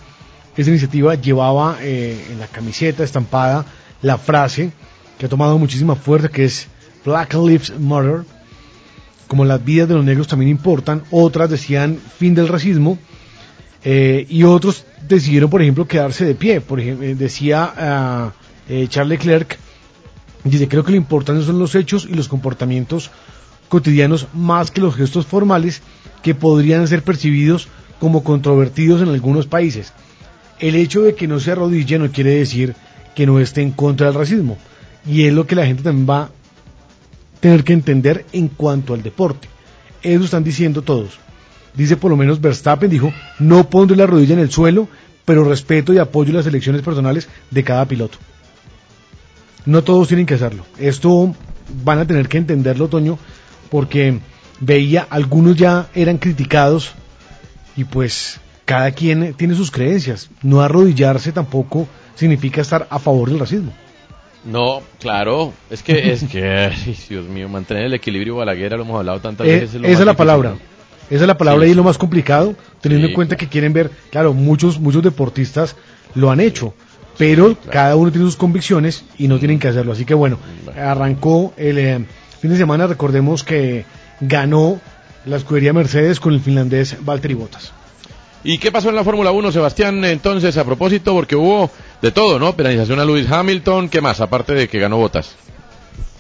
esta 0.55 0.71
iniciativa, 0.71 1.15
llevaba 1.15 1.77
eh, 1.81 2.27
en 2.31 2.39
la 2.39 2.47
camiseta 2.47 3.03
estampada 3.03 3.65
la 4.01 4.17
frase 4.17 4.71
que 5.17 5.25
ha 5.25 5.29
tomado 5.29 5.57
muchísima 5.57 5.95
fuerza 5.95 6.29
que 6.29 6.45
es 6.45 6.67
Black 7.05 7.33
Lives 7.33 7.79
Matter. 7.79 8.23
Como 9.27 9.43
las 9.43 9.63
vidas 9.63 9.89
de 9.89 9.95
los 9.95 10.05
negros 10.05 10.27
también 10.27 10.49
importan, 10.49 11.03
otras 11.11 11.49
decían 11.49 11.99
fin 12.17 12.33
del 12.33 12.47
racismo 12.47 12.97
eh, 13.83 14.25
y 14.29 14.43
otros 14.43 14.85
decidieron, 15.07 15.49
por 15.49 15.61
ejemplo, 15.61 15.87
quedarse 15.87 16.25
de 16.25 16.35
pie. 16.35 16.61
Por 16.61 16.79
ejemplo, 16.79 17.05
eh, 17.05 17.15
decía 17.15 17.73
ah, 17.77 18.31
eh, 18.69 18.87
Charles 18.89 19.19
Leclerc, 19.19 19.57
dice, 20.43 20.67
creo 20.67 20.83
que 20.83 20.91
lo 20.91 20.97
importante 20.97 21.45
son 21.45 21.59
los 21.59 21.75
hechos 21.75 22.07
y 22.09 22.13
los 22.13 22.27
comportamientos 22.27 23.11
cotidianos 23.69 24.27
más 24.33 24.71
que 24.71 24.81
los 24.81 24.95
gestos 24.95 25.25
formales 25.25 25.81
que 26.23 26.35
podrían 26.35 26.87
ser 26.87 27.03
percibidos 27.03 27.67
como 27.99 28.23
controvertidos 28.23 29.01
en 29.01 29.09
algunos 29.09 29.47
países. 29.47 29.93
El 30.59 30.75
hecho 30.75 31.01
de 31.01 31.15
que 31.15 31.27
no 31.27 31.39
se 31.39 31.51
arrodille 31.51 31.99
no 31.99 32.11
quiere 32.11 32.31
decir 32.31 32.75
que 33.15 33.25
no 33.25 33.39
esté 33.39 33.61
en 33.61 33.71
contra 33.71 34.07
del 34.07 34.15
racismo. 34.15 34.57
Y 35.05 35.25
es 35.25 35.33
lo 35.33 35.47
que 35.47 35.55
la 35.55 35.65
gente 35.65 35.83
también 35.83 36.09
va 36.09 36.21
a 36.23 36.29
tener 37.39 37.63
que 37.63 37.73
entender 37.73 38.25
en 38.33 38.47
cuanto 38.47 38.93
al 38.93 39.03
deporte. 39.03 39.47
Eso 40.01 40.25
están 40.25 40.43
diciendo 40.43 40.81
todos. 40.81 41.19
Dice 41.73 41.97
por 41.97 42.11
lo 42.11 42.17
menos 42.17 42.41
Verstappen, 42.41 42.89
dijo, 42.89 43.13
no 43.39 43.69
pondré 43.69 43.95
la 43.95 44.07
rodilla 44.07 44.33
en 44.33 44.39
el 44.39 44.51
suelo, 44.51 44.87
pero 45.25 45.43
respeto 45.43 45.93
y 45.93 45.97
apoyo 45.97 46.33
las 46.33 46.47
elecciones 46.47 46.81
personales 46.81 47.27
de 47.51 47.63
cada 47.63 47.85
piloto. 47.85 48.17
No 49.65 49.83
todos 49.83 50.07
tienen 50.07 50.25
que 50.25 50.35
hacerlo. 50.35 50.65
Esto 50.79 51.35
van 51.83 51.99
a 51.99 52.07
tener 52.07 52.29
que 52.29 52.37
entenderlo, 52.37 52.87
Toño, 52.87 53.19
porque 53.69 54.19
veía, 54.59 55.05
algunos 55.09 55.55
ya 55.55 55.89
eran 55.93 56.17
criticados 56.17 56.93
y 57.77 57.83
pues 57.85 58.39
cada 58.65 58.91
quien 58.91 59.33
tiene 59.35 59.55
sus 59.55 59.71
creencias. 59.71 60.29
No 60.43 60.61
arrodillarse 60.61 61.31
tampoco 61.31 61.87
significa 62.15 62.59
estar 62.61 62.87
a 62.89 62.99
favor 62.99 63.29
del 63.29 63.39
racismo. 63.39 63.71
No, 64.43 64.81
claro, 64.99 65.53
es 65.69 65.83
que, 65.83 66.11
es 66.11 66.23
que, 66.23 66.71
Dios 67.09 67.25
mío, 67.25 67.49
mantener 67.49 67.85
el 67.85 67.93
equilibrio 67.93 68.35
Balaguer, 68.37 68.73
lo 68.73 68.81
hemos 68.83 68.97
hablado 68.99 69.19
tantas 69.19 69.47
Eh, 69.47 69.59
veces. 69.61 69.81
lo 69.81 69.87
esa 69.87 69.99
es 70.01 70.05
la 70.05 70.13
palabra. 70.15 70.55
Esa 71.09 71.21
es 71.23 71.27
la 71.27 71.37
palabra 71.37 71.63
Sí, 71.63 71.67
y 71.69 71.71
es 71.71 71.77
lo 71.77 71.83
más 71.83 71.97
complicado, 71.97 72.55
teniendo 72.81 73.07
Sí, 73.07 73.11
en 73.11 73.15
cuenta 73.15 73.35
que 73.37 73.47
quieren 73.47 73.71
ver, 73.73 73.91
claro, 74.09 74.33
muchos, 74.33 74.79
muchos 74.79 75.03
deportistas 75.03 75.75
lo 76.15 76.31
han 76.31 76.39
hecho, 76.41 76.73
pero 77.17 77.55
cada 77.71 77.95
uno 77.95 78.11
tiene 78.11 78.25
sus 78.25 78.35
convicciones 78.35 79.05
y 79.17 79.27
no 79.29 79.39
tienen 79.39 79.59
que 79.59 79.67
hacerlo. 79.69 79.91
Así 79.93 80.03
que 80.05 80.13
bueno, 80.13 80.37
arrancó 80.77 81.53
el 81.57 81.77
eh, 81.77 82.05
fin 82.41 82.51
de 82.51 82.57
semana, 82.57 82.87
recordemos 82.87 83.43
que 83.43 83.85
ganó 84.19 84.79
la 85.27 85.37
escudería 85.37 85.73
Mercedes 85.73 86.19
con 86.19 86.33
el 86.33 86.39
finlandés 86.39 86.97
Valtteri 87.03 87.33
Bottas. 87.33 87.71
¿Y 88.43 88.57
qué 88.59 88.71
pasó 88.71 88.89
en 88.89 88.95
la 88.95 89.03
Fórmula 89.03 89.31
1, 89.31 89.51
Sebastián, 89.51 90.03
entonces, 90.05 90.55
a 90.57 90.63
propósito? 90.63 91.13
Porque 91.13 91.35
hubo 91.35 91.69
de 92.01 92.11
todo, 92.11 92.39
¿no? 92.39 92.55
Penalización 92.55 92.99
a 92.99 93.05
Lewis 93.05 93.29
Hamilton, 93.29 93.89
¿qué 93.89 93.99
más? 93.99 94.21
Aparte 94.21 94.53
de 94.53 94.67
que 94.69 94.79
ganó 94.79 94.97
botas. 94.97 95.35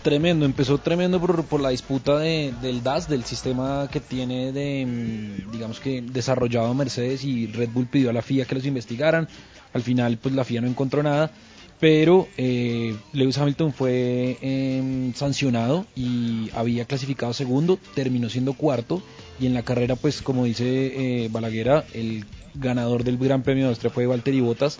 Tremendo, 0.01 0.45
empezó 0.45 0.77
tremendo 0.77 1.19
por, 1.19 1.43
por 1.45 1.59
la 1.61 1.69
disputa 1.69 2.17
de- 2.17 2.53
del 2.61 2.81
DAS, 2.83 3.09
del 3.09 3.23
sistema 3.25 3.87
que 3.91 3.99
tiene 3.99 4.51
de, 4.51 4.85
mm, 4.85 5.51
digamos 5.51 5.79
que 5.79 6.01
desarrollado 6.01 6.73
Mercedes 6.73 7.23
y 7.23 7.47
Red 7.47 7.69
Bull 7.73 7.87
pidió 7.87 8.09
a 8.09 8.13
la 8.13 8.21
FIA 8.21 8.45
que 8.45 8.55
los 8.55 8.65
investigaran. 8.65 9.27
Al 9.73 9.81
final, 9.83 10.17
pues 10.21 10.33
la 10.33 10.43
FIA 10.45 10.61
no 10.61 10.67
encontró 10.67 11.03
nada, 11.03 11.29
pero 11.79 12.27
eh, 12.37 12.95
Lewis 13.13 13.37
Hamilton 13.37 13.71
fue 13.71 14.37
em, 14.41 15.13
sancionado 15.13 15.85
y 15.95 16.49
había 16.55 16.85
clasificado 16.85 17.33
segundo, 17.33 17.77
terminó 17.93 18.29
siendo 18.29 18.53
cuarto 18.53 19.01
y 19.39 19.45
en 19.45 19.53
la 19.53 19.63
carrera, 19.63 19.95
pues 19.95 20.21
como 20.21 20.45
dice 20.45 20.65
eh, 20.65 21.29
Balaguera, 21.31 21.85
el 21.93 22.25
ganador 22.55 23.03
del 23.03 23.17
Gran 23.17 23.43
Premio 23.43 23.65
de 23.65 23.69
Austria 23.69 23.91
fue 23.91 24.07
Valtteri 24.07 24.41
Bottas. 24.41 24.79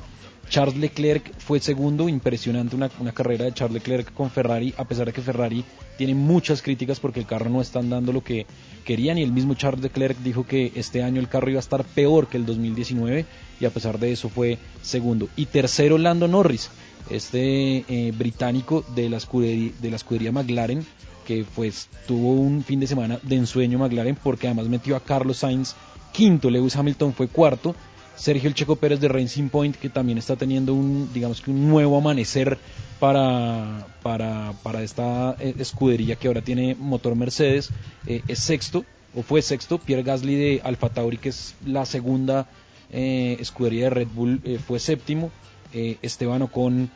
Charles 0.49 0.77
Leclerc 0.77 1.37
fue 1.39 1.59
segundo, 1.59 2.07
impresionante 2.07 2.75
una, 2.75 2.89
una 2.99 3.11
carrera 3.11 3.45
de 3.45 3.53
Charles 3.53 3.73
Leclerc 3.73 4.13
con 4.13 4.31
Ferrari, 4.31 4.73
a 4.77 4.85
pesar 4.85 5.07
de 5.07 5.11
que 5.11 5.21
Ferrari 5.21 5.65
tiene 5.97 6.15
muchas 6.15 6.61
críticas 6.61 7.01
porque 7.01 7.19
el 7.19 7.25
carro 7.25 7.49
no 7.49 7.59
está 7.59 7.81
dando 7.81 8.13
lo 8.13 8.23
que 8.23 8.45
querían 8.85 9.17
y 9.17 9.23
el 9.23 9.33
mismo 9.33 9.55
Charles 9.55 9.83
Leclerc 9.83 10.17
dijo 10.19 10.45
que 10.45 10.71
este 10.75 11.03
año 11.03 11.19
el 11.19 11.27
carro 11.27 11.49
iba 11.49 11.59
a 11.59 11.59
estar 11.59 11.83
peor 11.83 12.27
que 12.27 12.37
el 12.37 12.45
2019 12.45 13.25
y 13.59 13.65
a 13.65 13.69
pesar 13.69 13.99
de 13.99 14.13
eso 14.13 14.29
fue 14.29 14.57
segundo. 14.81 15.27
Y 15.35 15.47
tercero 15.47 15.97
Lando 15.97 16.29
Norris, 16.29 16.69
este 17.09 17.85
eh, 17.87 18.13
británico 18.15 18.83
de 18.95 19.09
la, 19.09 19.17
escudería, 19.17 19.71
de 19.79 19.89
la 19.89 19.95
escudería 19.95 20.31
McLaren, 20.31 20.85
que 21.25 21.45
pues 21.55 21.89
tuvo 22.07 22.33
un 22.33 22.63
fin 22.63 22.79
de 22.79 22.87
semana 22.87 23.19
de 23.21 23.35
ensueño 23.35 23.79
McLaren 23.79 24.15
porque 24.15 24.47
además 24.47 24.67
metió 24.67 24.95
a 24.95 25.01
Carlos 25.01 25.37
Sainz 25.37 25.75
quinto, 26.13 26.49
Lewis 26.49 26.75
Hamilton 26.75 27.13
fue 27.13 27.27
cuarto, 27.27 27.75
Sergio 28.15 28.47
El 28.47 28.55
Checo 28.55 28.77
Pérez 28.77 28.99
de 28.99 29.09
Racing 29.09 29.49
Point 29.49 29.75
que 29.75 29.89
también 29.89 30.17
está 30.17 30.35
teniendo 30.35 30.73
un 30.73 31.09
digamos 31.13 31.41
que 31.41 31.51
un 31.51 31.67
nuevo 31.67 31.97
amanecer 31.97 32.57
para 32.99 33.87
para, 34.01 34.53
para 34.63 34.81
esta 34.81 35.35
eh, 35.39 35.53
escudería 35.59 36.15
que 36.15 36.27
ahora 36.27 36.41
tiene 36.41 36.75
motor 36.75 37.15
Mercedes 37.15 37.69
eh, 38.07 38.21
es 38.27 38.39
sexto 38.39 38.85
o 39.15 39.21
fue 39.21 39.41
sexto 39.41 39.77
Pierre 39.77 40.03
Gasly 40.03 40.35
de 40.35 40.61
Alfa 40.63 40.89
Tauri 40.89 41.17
que 41.17 41.29
es 41.29 41.55
la 41.65 41.85
segunda 41.85 42.47
escudería 42.89 43.83
de 43.83 43.89
Red 43.89 44.07
Bull 44.15 44.41
fue 44.65 44.79
séptimo 44.79 45.29
eh, 45.73 45.97
Esteban 46.01 46.41
Ocon 46.41 46.89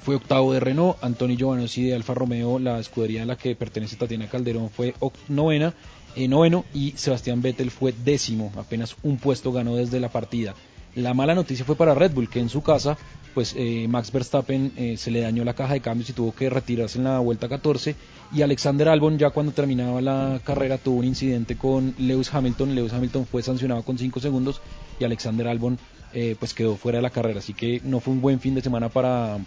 fue 0.00 0.14
octavo 0.14 0.52
de 0.52 0.60
Renault, 0.60 0.96
Antonio 1.02 1.36
Giovanozzi 1.36 1.84
de 1.84 1.94
Alfa 1.94 2.14
Romeo, 2.14 2.58
la 2.58 2.78
escudería 2.78 3.22
a 3.22 3.26
la 3.26 3.36
que 3.36 3.54
pertenece 3.54 3.96
Tatiana 3.96 4.28
Calderón, 4.28 4.70
fue 4.70 4.94
novena, 5.28 5.74
eh, 6.16 6.26
noveno 6.26 6.64
y 6.72 6.92
Sebastián 6.92 7.42
Vettel 7.42 7.70
fue 7.70 7.92
décimo, 7.92 8.50
apenas 8.56 8.96
un 9.02 9.18
puesto 9.18 9.52
ganó 9.52 9.76
desde 9.76 10.00
la 10.00 10.08
partida. 10.08 10.54
La 10.96 11.14
mala 11.14 11.34
noticia 11.36 11.64
fue 11.64 11.76
para 11.76 11.94
Red 11.94 12.12
Bull, 12.12 12.28
que 12.28 12.40
en 12.40 12.48
su 12.48 12.62
casa, 12.62 12.98
pues 13.32 13.54
eh, 13.56 13.86
Max 13.88 14.10
Verstappen 14.10 14.72
eh, 14.76 14.96
se 14.96 15.12
le 15.12 15.20
dañó 15.20 15.44
la 15.44 15.54
caja 15.54 15.74
de 15.74 15.80
cambios 15.80 16.10
y 16.10 16.14
tuvo 16.14 16.34
que 16.34 16.50
retirarse 16.50 16.98
en 16.98 17.04
la 17.04 17.20
vuelta 17.20 17.48
14. 17.48 17.94
Y 18.32 18.42
Alexander 18.42 18.88
Albon, 18.88 19.16
ya 19.16 19.30
cuando 19.30 19.52
terminaba 19.52 20.00
la 20.00 20.40
carrera, 20.42 20.78
tuvo 20.78 20.98
un 20.98 21.04
incidente 21.04 21.56
con 21.56 21.94
Lewis 21.96 22.34
Hamilton. 22.34 22.74
Lewis 22.74 22.92
Hamilton 22.92 23.24
fue 23.24 23.42
sancionado 23.42 23.84
con 23.84 23.98
5 23.98 24.18
segundos 24.18 24.60
y 24.98 25.04
Alexander 25.04 25.46
Albon 25.46 25.78
eh, 26.14 26.36
pues 26.38 26.54
quedó 26.54 26.76
fuera 26.76 26.98
de 26.98 27.02
la 27.02 27.10
carrera. 27.10 27.38
Así 27.38 27.54
que 27.54 27.80
no 27.84 28.00
fue 28.00 28.14
un 28.14 28.20
buen 28.20 28.40
fin 28.40 28.54
de 28.54 28.62
semana 28.62 28.88
para, 28.88 29.38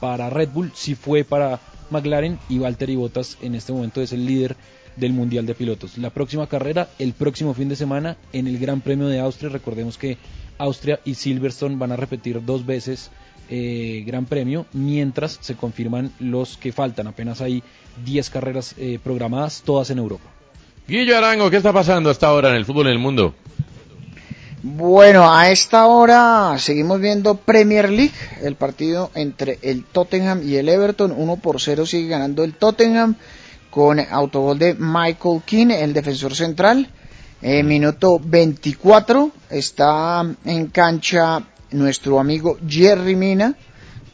para 0.00 0.30
Red 0.30 0.50
Bull, 0.50 0.72
sí 0.74 0.94
fue 0.94 1.24
para 1.24 1.60
McLaren 1.90 2.38
y 2.48 2.58
Valtteri 2.58 2.96
Bottas 2.96 3.38
en 3.42 3.54
este 3.54 3.72
momento 3.72 4.00
es 4.00 4.12
el 4.12 4.26
líder 4.26 4.56
del 4.96 5.12
Mundial 5.12 5.46
de 5.46 5.54
Pilotos. 5.54 5.98
La 5.98 6.10
próxima 6.10 6.46
carrera, 6.46 6.88
el 6.98 7.12
próximo 7.12 7.54
fin 7.54 7.68
de 7.68 7.76
semana, 7.76 8.16
en 8.32 8.46
el 8.46 8.58
Gran 8.58 8.80
Premio 8.80 9.08
de 9.08 9.20
Austria. 9.20 9.50
Recordemos 9.50 9.98
que 9.98 10.18
Austria 10.58 11.00
y 11.04 11.14
Silverstone 11.14 11.76
van 11.76 11.92
a 11.92 11.96
repetir 11.96 12.44
dos 12.44 12.66
veces 12.66 13.10
eh, 13.48 14.02
Gran 14.06 14.26
Premio, 14.26 14.66
mientras 14.72 15.38
se 15.40 15.56
confirman 15.56 16.12
los 16.18 16.56
que 16.56 16.72
faltan. 16.72 17.06
Apenas 17.06 17.40
hay 17.40 17.62
10 18.04 18.30
carreras 18.30 18.74
eh, 18.78 18.98
programadas, 19.02 19.62
todas 19.62 19.90
en 19.90 19.98
Europa. 19.98 20.24
Guillo 20.88 21.16
Arango, 21.16 21.50
¿qué 21.50 21.58
está 21.58 21.72
pasando 21.72 22.10
hasta 22.10 22.28
ahora 22.28 22.50
en 22.50 22.56
el 22.56 22.64
fútbol 22.64 22.86
en 22.86 22.92
el 22.92 22.98
mundo? 22.98 23.34
Bueno, 24.64 25.28
a 25.28 25.50
esta 25.50 25.86
hora 25.86 26.56
seguimos 26.56 27.00
viendo 27.00 27.34
Premier 27.34 27.90
League, 27.90 28.14
el 28.42 28.54
partido 28.54 29.10
entre 29.16 29.58
el 29.60 29.82
Tottenham 29.82 30.48
y 30.48 30.54
el 30.54 30.68
Everton, 30.68 31.12
1 31.16 31.36
por 31.38 31.60
0 31.60 31.84
sigue 31.84 32.10
ganando 32.10 32.44
el 32.44 32.54
Tottenham 32.54 33.16
con 33.70 33.98
autogol 33.98 34.60
de 34.60 34.74
Michael 34.74 35.42
Keane, 35.44 35.82
el 35.82 35.92
defensor 35.92 36.36
central. 36.36 36.88
Eh, 37.40 37.64
minuto 37.64 38.20
24 38.22 39.32
está 39.50 40.24
en 40.44 40.68
cancha 40.68 41.42
nuestro 41.72 42.20
amigo 42.20 42.56
Jerry 42.64 43.16
Mina 43.16 43.56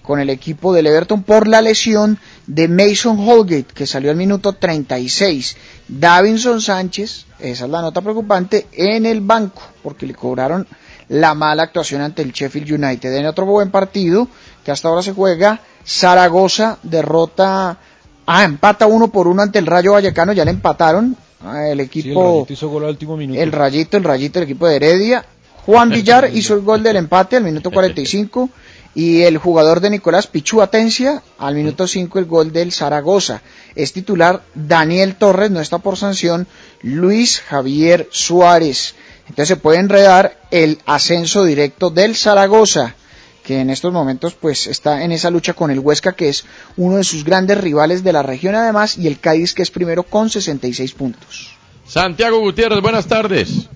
con 0.01 0.19
el 0.19 0.31
equipo 0.31 0.73
del 0.73 0.87
Everton 0.87 1.25
por 1.25 1.47
la 1.47 1.61
lesión 1.61 2.19
de 2.47 2.69
Mason 2.69 3.19
Holgate 3.19 3.75
que 3.75 3.87
salió 3.87 4.11
al 4.11 4.17
minuto 4.17 4.55
36. 4.55 5.59
Davinson 5.89 6.61
Sánchez, 6.61 7.27
esa 7.39 7.65
es 7.65 7.71
la 7.71 7.81
nota 7.81 8.01
preocupante, 8.03 8.67
en 8.73 9.07
el 9.07 9.21
banco 9.21 9.63
porque 9.83 10.07
le 10.07 10.15
cobraron 10.15 10.67
la 11.09 11.35
mala 11.35 11.63
actuación 11.63 12.03
ante 12.03 12.23
el 12.23 12.33
Sheffield 12.33 12.73
United. 12.73 13.13
En 13.15 13.27
otro 13.27 13.47
buen 13.47 13.71
partido 13.71 14.29
que 14.65 14.71
hasta 14.71 14.89
ahora 14.89 15.03
se 15.03 15.13
juega, 15.13 15.61
Zaragoza 15.87 16.79
derrota, 16.83 17.79
ah, 18.27 18.45
empata 18.45 18.87
uno 18.87 19.09
por 19.09 19.27
uno 19.27 19.43
ante 19.43 19.59
el 19.59 19.67
Rayo 19.67 19.93
Vallecano, 19.93 20.33
ya 20.33 20.45
le 20.45 20.51
empataron. 20.51 21.17
ah, 21.43 21.67
el 21.67 21.67
Sí, 21.67 21.73
el 21.73 21.81
equipo 21.81 22.23
Rayito 22.23 22.53
hizo 22.53 22.69
gol 22.69 22.85
al 22.85 22.91
último 22.91 23.17
minuto. 23.17 23.41
el 23.41 23.53
rayito, 23.53 23.97
el 23.97 24.05
rayito, 24.05 24.39
el 24.39 24.45
equipo 24.45 24.67
de 24.67 24.77
Heredia. 24.77 25.25
Juan 25.65 25.89
Villar 25.91 26.31
hizo 26.35 26.55
el 26.55 26.61
gol 26.61 26.83
del 26.83 26.97
empate 26.97 27.37
al 27.37 27.45
minuto 27.45 27.71
45 27.71 28.51
y 28.95 29.23
el 29.23 29.39
jugador 29.39 29.81
de 29.81 29.91
Nicolás 29.91 30.27
Pichu 30.27 30.61
Atencia 30.61 31.23
al 31.39 31.55
minuto 31.55 31.87
5 31.87 32.19
el 32.19 32.25
gol 32.27 32.53
del 32.53 32.73
Zaragoza. 32.73 33.41
Es 33.79 33.93
titular 33.93 34.43
Daniel 34.55 35.15
Torres, 35.15 35.53
no 35.53 35.61
está 35.61 35.79
por 35.79 35.97
sanción, 35.97 36.49
Luis 36.83 37.41
Javier 37.41 38.09
Suárez. 38.11 38.97
Entonces 39.29 39.49
se 39.49 39.57
puede 39.57 39.79
enredar 39.79 40.37
el 40.51 40.79
ascenso 40.85 41.45
directo 41.45 41.89
del 41.91 42.17
Zaragoza 42.17 42.97
que 43.45 43.61
en 43.61 43.71
estos 43.71 43.93
momentos 43.93 44.35
pues 44.35 44.67
está 44.67 45.05
en 45.05 45.13
esa 45.13 45.31
lucha 45.31 45.55
con 45.55 45.71
el 45.71 45.79
Huesca 45.79 46.13
que 46.13 46.29
es 46.29 46.45
uno 46.77 46.97
de 46.97 47.05
sus 47.05 47.25
grandes 47.25 47.59
rivales 47.59 48.03
de 48.03 48.13
la 48.13 48.23
región 48.23 48.57
además 48.57 48.99
y 48.99 49.07
el 49.07 49.21
Cádiz 49.21 49.55
que 49.55 49.63
es 49.63 49.71
primero 49.71 50.03
con 50.03 50.29
66 50.29 50.93
puntos. 50.95 51.57
Santiago 51.87 52.41
Gutiérrez, 52.41 52.83
buenas 52.83 53.07
tardes. 53.07 53.69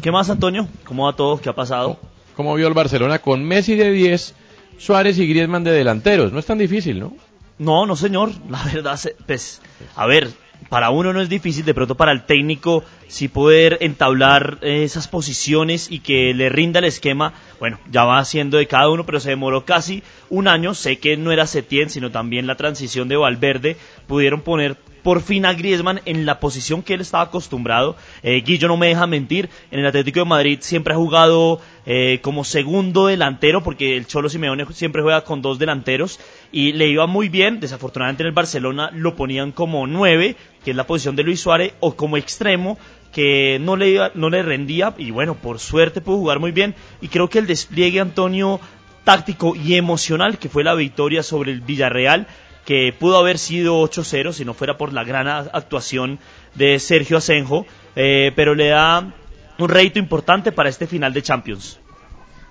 ¿Qué 0.00 0.12
más, 0.12 0.30
Antonio? 0.30 0.68
¿Cómo 0.84 1.04
va 1.04 1.16
todo? 1.16 1.38
¿Qué 1.38 1.48
ha 1.48 1.54
pasado? 1.54 1.98
¿Cómo 2.36 2.54
vio 2.54 2.68
el 2.68 2.74
Barcelona 2.74 3.18
con 3.18 3.44
Messi 3.44 3.74
de 3.74 3.90
10, 3.90 4.34
Suárez 4.78 5.18
y 5.18 5.26
Griezmann 5.26 5.64
de 5.64 5.72
delanteros? 5.72 6.32
No 6.32 6.38
es 6.38 6.46
tan 6.46 6.58
difícil, 6.58 7.00
¿no? 7.00 7.12
No, 7.58 7.86
no, 7.86 7.96
señor. 7.96 8.30
La 8.48 8.62
verdad, 8.62 8.98
pues, 9.26 9.62
a 9.94 10.06
ver, 10.06 10.30
para 10.68 10.90
uno 10.90 11.12
no 11.12 11.20
es 11.20 11.28
difícil, 11.28 11.64
de 11.64 11.74
pronto 11.74 11.94
para 11.94 12.12
el 12.12 12.24
técnico, 12.24 12.84
si 13.08 13.28
poder 13.28 13.78
entablar 13.80 14.58
eh, 14.62 14.82
esas 14.84 15.08
posiciones 15.08 15.90
y 15.90 16.00
que 16.00 16.34
le 16.34 16.48
rinda 16.48 16.78
el 16.78 16.86
esquema, 16.86 17.34
bueno, 17.60 17.78
ya 17.90 18.04
va 18.04 18.18
haciendo 18.18 18.58
de 18.58 18.66
cada 18.66 18.88
uno, 18.88 19.06
pero 19.06 19.20
se 19.20 19.30
demoró 19.30 19.64
casi 19.64 20.02
un 20.28 20.48
año. 20.48 20.74
Sé 20.74 20.98
que 20.98 21.16
no 21.16 21.32
era 21.32 21.46
Setién, 21.46 21.90
sino 21.90 22.10
también 22.10 22.46
la 22.46 22.56
transición 22.56 23.08
de 23.08 23.16
Valverde. 23.16 23.76
Pudieron 24.06 24.40
poner 24.40 24.76
por 25.06 25.22
fin 25.22 25.46
a 25.46 25.52
Griezmann 25.52 26.00
en 26.04 26.26
la 26.26 26.40
posición 26.40 26.82
que 26.82 26.94
él 26.94 27.00
estaba 27.00 27.22
acostumbrado. 27.22 27.94
Eh, 28.24 28.42
Guillo 28.44 28.66
no 28.66 28.76
me 28.76 28.88
deja 28.88 29.06
mentir, 29.06 29.48
en 29.70 29.78
el 29.78 29.86
Atlético 29.86 30.18
de 30.18 30.24
Madrid 30.24 30.58
siempre 30.62 30.94
ha 30.94 30.96
jugado 30.96 31.60
eh, 31.86 32.18
como 32.22 32.42
segundo 32.42 33.06
delantero, 33.06 33.62
porque 33.62 33.96
el 33.96 34.08
Cholo 34.08 34.28
Simeone 34.28 34.66
siempre 34.72 35.02
juega 35.02 35.22
con 35.22 35.42
dos 35.42 35.60
delanteros 35.60 36.18
y 36.50 36.72
le 36.72 36.88
iba 36.88 37.06
muy 37.06 37.28
bien. 37.28 37.60
Desafortunadamente 37.60 38.24
en 38.24 38.26
el 38.26 38.32
Barcelona 38.32 38.90
lo 38.92 39.14
ponían 39.14 39.52
como 39.52 39.86
nueve, 39.86 40.34
que 40.64 40.72
es 40.72 40.76
la 40.76 40.88
posición 40.88 41.14
de 41.14 41.22
Luis 41.22 41.38
Suárez, 41.38 41.74
o 41.78 41.94
como 41.94 42.16
extremo, 42.16 42.76
que 43.16 43.56
no 43.62 43.76
le, 43.76 44.10
no 44.12 44.28
le 44.28 44.42
rendía 44.42 44.92
y 44.98 45.10
bueno, 45.10 45.36
por 45.36 45.58
suerte 45.58 46.02
pudo 46.02 46.18
jugar 46.18 46.38
muy 46.38 46.52
bien 46.52 46.74
y 47.00 47.08
creo 47.08 47.30
que 47.30 47.38
el 47.38 47.46
despliegue 47.46 47.98
Antonio 47.98 48.60
táctico 49.04 49.56
y 49.56 49.76
emocional 49.76 50.36
que 50.36 50.50
fue 50.50 50.62
la 50.62 50.74
victoria 50.74 51.22
sobre 51.22 51.50
el 51.52 51.62
Villarreal 51.62 52.26
que 52.66 52.92
pudo 52.92 53.16
haber 53.16 53.38
sido 53.38 53.80
8-0 53.80 54.34
si 54.34 54.44
no 54.44 54.52
fuera 54.52 54.76
por 54.76 54.92
la 54.92 55.02
gran 55.02 55.28
actuación 55.28 56.18
de 56.56 56.78
Sergio 56.78 57.16
Asenjo, 57.16 57.64
eh, 57.94 58.32
pero 58.36 58.54
le 58.54 58.68
da 58.68 59.14
un 59.56 59.68
rédito 59.70 59.98
importante 59.98 60.52
para 60.52 60.68
este 60.68 60.86
final 60.86 61.14
de 61.14 61.22
Champions. 61.22 61.80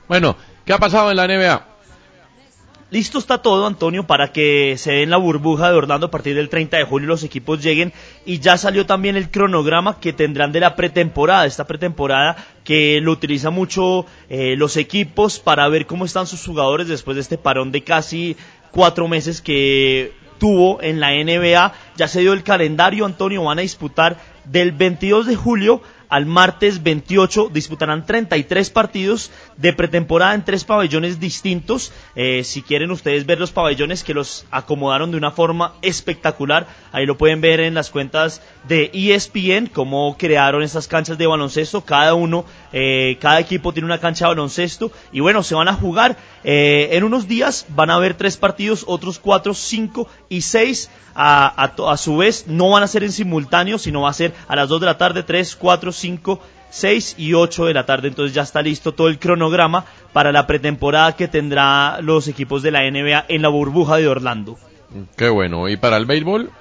Bueno, 0.07 0.35
¿qué 0.65 0.73
ha 0.73 0.79
pasado 0.79 1.11
en 1.11 1.17
la 1.17 1.27
NBA? 1.27 1.74
Listo 2.91 3.17
está 3.17 3.39
todo, 3.39 3.65
Antonio, 3.65 4.05
para 4.05 4.31
que 4.31 4.75
se 4.77 4.91
den 4.91 5.09
la 5.09 5.17
burbuja 5.17 5.71
de 5.71 5.75
Orlando 5.75 6.07
a 6.07 6.11
partir 6.11 6.35
del 6.35 6.49
30 6.49 6.77
de 6.77 6.83
julio 6.83 7.07
los 7.07 7.23
equipos 7.23 7.63
lleguen 7.63 7.91
y 8.27 8.39
ya 8.39 8.59
salió 8.59 8.85
también 8.85 9.15
el 9.15 9.31
cronograma 9.31 9.99
que 9.99 10.13
tendrán 10.13 10.51
de 10.51 10.59
la 10.59 10.75
pretemporada, 10.75 11.47
esta 11.47 11.65
pretemporada 11.65 12.35
que 12.63 13.01
lo 13.01 13.11
utiliza 13.11 13.49
mucho 13.49 14.05
eh, 14.29 14.55
los 14.55 14.77
equipos 14.77 15.39
para 15.39 15.67
ver 15.67 15.87
cómo 15.87 16.05
están 16.05 16.27
sus 16.27 16.45
jugadores 16.45 16.87
después 16.87 17.15
de 17.15 17.21
este 17.21 17.39
parón 17.39 17.71
de 17.71 17.83
casi 17.83 18.37
cuatro 18.69 19.07
meses 19.07 19.41
que 19.41 20.13
tuvo 20.37 20.79
en 20.83 20.99
la 20.99 21.09
NBA. 21.09 21.73
Ya 21.97 22.07
se 22.07 22.19
dio 22.19 22.33
el 22.33 22.43
calendario, 22.43 23.05
Antonio, 23.05 23.43
van 23.43 23.57
a 23.57 23.63
disputar 23.63 24.19
del 24.45 24.73
22 24.73 25.25
de 25.25 25.35
julio 25.35 25.81
al 26.09 26.25
martes 26.25 26.83
28 26.83 27.49
disputarán 27.51 28.05
33 28.05 28.69
partidos 28.69 29.31
de 29.57 29.73
pretemporada 29.73 30.33
en 30.33 30.43
tres 30.43 30.63
pabellones 30.63 31.19
distintos. 31.19 31.91
Eh, 32.15 32.43
si 32.43 32.61
quieren 32.61 32.91
ustedes 32.91 33.25
ver 33.25 33.39
los 33.39 33.51
pabellones 33.51 34.03
que 34.03 34.13
los 34.13 34.45
acomodaron 34.51 35.11
de 35.11 35.17
una 35.17 35.31
forma 35.31 35.73
espectacular, 35.81 36.67
ahí 36.91 37.05
lo 37.05 37.17
pueden 37.17 37.41
ver 37.41 37.59
en 37.59 37.73
las 37.73 37.89
cuentas 37.89 38.41
de 38.67 38.91
ESPN, 38.93 39.67
cómo 39.67 40.17
crearon 40.17 40.63
esas 40.63 40.87
canchas 40.87 41.17
de 41.17 41.27
baloncesto. 41.27 41.81
Cada 41.81 42.13
uno, 42.13 42.45
eh, 42.73 43.17
cada 43.19 43.39
equipo 43.39 43.73
tiene 43.73 43.85
una 43.85 43.99
cancha 43.99 44.25
de 44.25 44.29
baloncesto 44.29 44.91
y 45.11 45.19
bueno, 45.19 45.43
se 45.43 45.55
van 45.55 45.67
a 45.67 45.73
jugar. 45.73 46.17
Eh, 46.43 46.89
en 46.91 47.03
unos 47.03 47.27
días 47.27 47.65
van 47.69 47.89
a 47.89 47.95
haber 47.95 48.15
tres 48.15 48.37
partidos, 48.37 48.83
otros 48.87 49.19
cuatro, 49.19 49.53
cinco 49.53 50.07
y 50.29 50.41
seis. 50.41 50.89
A, 51.17 51.63
a 51.63 51.91
a 51.93 51.95
su 51.95 52.17
vez, 52.17 52.45
no 52.47 52.71
van 52.71 52.83
a 52.83 52.87
ser 52.87 53.03
en 53.05 53.11
simultáneo, 53.13 53.77
sino 53.77 54.01
va 54.01 54.09
a 54.09 54.13
ser 54.13 54.33
a 54.49 54.55
las 54.57 54.67
2 54.67 54.81
de 54.81 54.85
la 54.85 54.97
tarde, 54.97 55.23
3, 55.23 55.55
4, 55.55 55.93
5, 55.93 56.41
6 56.75 57.15
y 57.17 57.33
8 57.33 57.65
de 57.65 57.73
la 57.73 57.85
tarde. 57.85 58.09
Entonces 58.09 58.35
ya 58.35 58.41
está 58.41 58.61
listo 58.61 58.93
todo 58.93 59.07
el 59.07 59.17
cronograma 59.17 59.85
para 60.11 60.33
la 60.33 60.45
pretemporada 60.45 61.15
que 61.15 61.29
tendrá 61.29 62.01
los 62.01 62.27
equipos 62.27 62.63
de 62.63 62.71
la 62.71 62.81
NBA 62.91 63.25
en 63.29 63.41
la 63.41 63.47
burbuja 63.47 63.95
de 63.95 64.09
Orlando. 64.09 64.57
Qué 65.15 65.29
bueno. 65.29 65.69
¿Y 65.69 65.77
para 65.77 65.95
el 65.95 66.05
béisbol? 66.05 66.51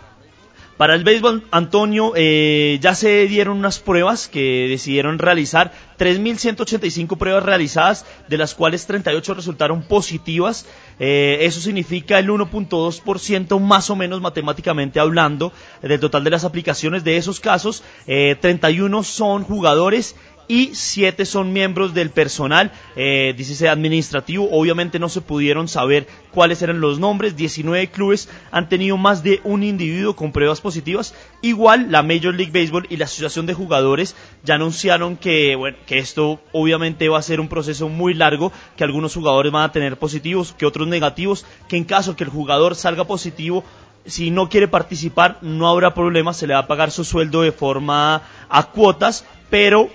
Para 0.77 0.95
el 0.95 1.05
béisbol, 1.05 1.45
Antonio, 1.51 2.13
eh, 2.17 2.79
ya 2.81 2.95
se 2.95 3.27
dieron 3.27 3.59
unas 3.59 3.79
pruebas 3.79 4.29
que 4.29 4.67
decidieron 4.69 5.19
realizar, 5.19 5.73
3.185 5.99 7.17
pruebas 7.17 7.45
realizadas, 7.45 8.05
de 8.29 8.39
las 8.39 8.55
cuales 8.55 8.87
38 8.87 9.35
resultaron 9.35 9.83
positivas. 9.83 10.67
Eh, 10.99 11.39
eso 11.41 11.61
significa 11.61 12.19
el 12.19 12.29
1.2% 12.29 13.61
más 13.61 13.91
o 13.91 13.97
menos 13.97 14.21
matemáticamente 14.21 15.01
hablando 15.01 15.53
del 15.83 16.01
total 16.01 16.25
de 16.25 16.31
las 16.31 16.45
aplicaciones 16.45 17.05
de 17.05 17.17
esos 17.17 17.41
casos. 17.41 17.83
Eh, 18.07 18.37
31 18.41 19.03
son 19.03 19.45
jugadores 19.45 20.17
y 20.49 20.75
siete 20.75 21.25
son 21.25 21.53
miembros 21.53 21.95
del 21.95 22.11
personal, 22.11 22.73
eh, 22.97 23.35
dícese 23.37 23.69
administrativo. 23.69 24.49
Obviamente 24.51 24.99
no 24.99 25.09
se 25.09 25.21
pudieron 25.21 25.69
saber 25.69 26.07
cuáles 26.31 26.63
eran 26.63 26.81
los 26.81 26.99
nombres. 26.99 27.37
19 27.37 27.89
clubes 27.91 28.29
han 28.51 28.69
tenido 28.69 28.97
más 28.97 29.23
de 29.23 29.41
un 29.45 29.63
individuo 29.63 30.17
con 30.17 30.33
pruebas 30.33 30.61
positivas. 30.61 31.15
Igual 31.43 31.91
la 31.91 32.03
Major 32.03 32.35
League 32.35 32.53
Baseball 32.53 32.87
y 32.91 32.97
la 32.97 33.07
Asociación 33.07 33.47
de 33.47 33.55
Jugadores 33.55 34.17
ya 34.43 34.57
anunciaron 34.57 35.17
que, 35.17 35.57
bueno, 35.57 35.79
que 35.87 35.99
esto 35.99 36.41
obviamente 36.53 37.09
va 37.09 37.19
a 37.19 37.23
ser 37.23 37.41
un 37.41 37.49
proceso 37.49 37.89
muy 37.89 38.15
largo, 38.15 38.53
que 38.77 38.85
algunos 38.85 39.15
jugadores 39.15 39.53
van 39.53 39.65
a 39.65 39.73
tener 39.73 39.99
positivos, 39.99 40.55
que 40.57 40.67
otros 40.67 40.89
negativos, 40.89 41.47
que 41.69 41.77
en 41.77 41.85
caso 41.85 42.17
que 42.17 42.25
el 42.25 42.31
jugador 42.31 42.75
salga 42.75 43.05
positivo 43.05 43.65
si 44.07 44.31
no 44.31 44.49
quiere 44.49 44.69
participar, 44.69 45.39
no 45.41 45.69
habrá 45.69 45.95
problema, 45.95 46.35
se 46.35 46.47
le 46.47 46.55
va 46.55 46.61
a 46.61 46.67
pagar 46.67 46.91
su 46.91 47.05
sueldo 47.05 47.43
de 47.43 47.53
forma 47.53 48.23
a 48.49 48.63
cuotas, 48.65 49.25
pero 49.49 49.89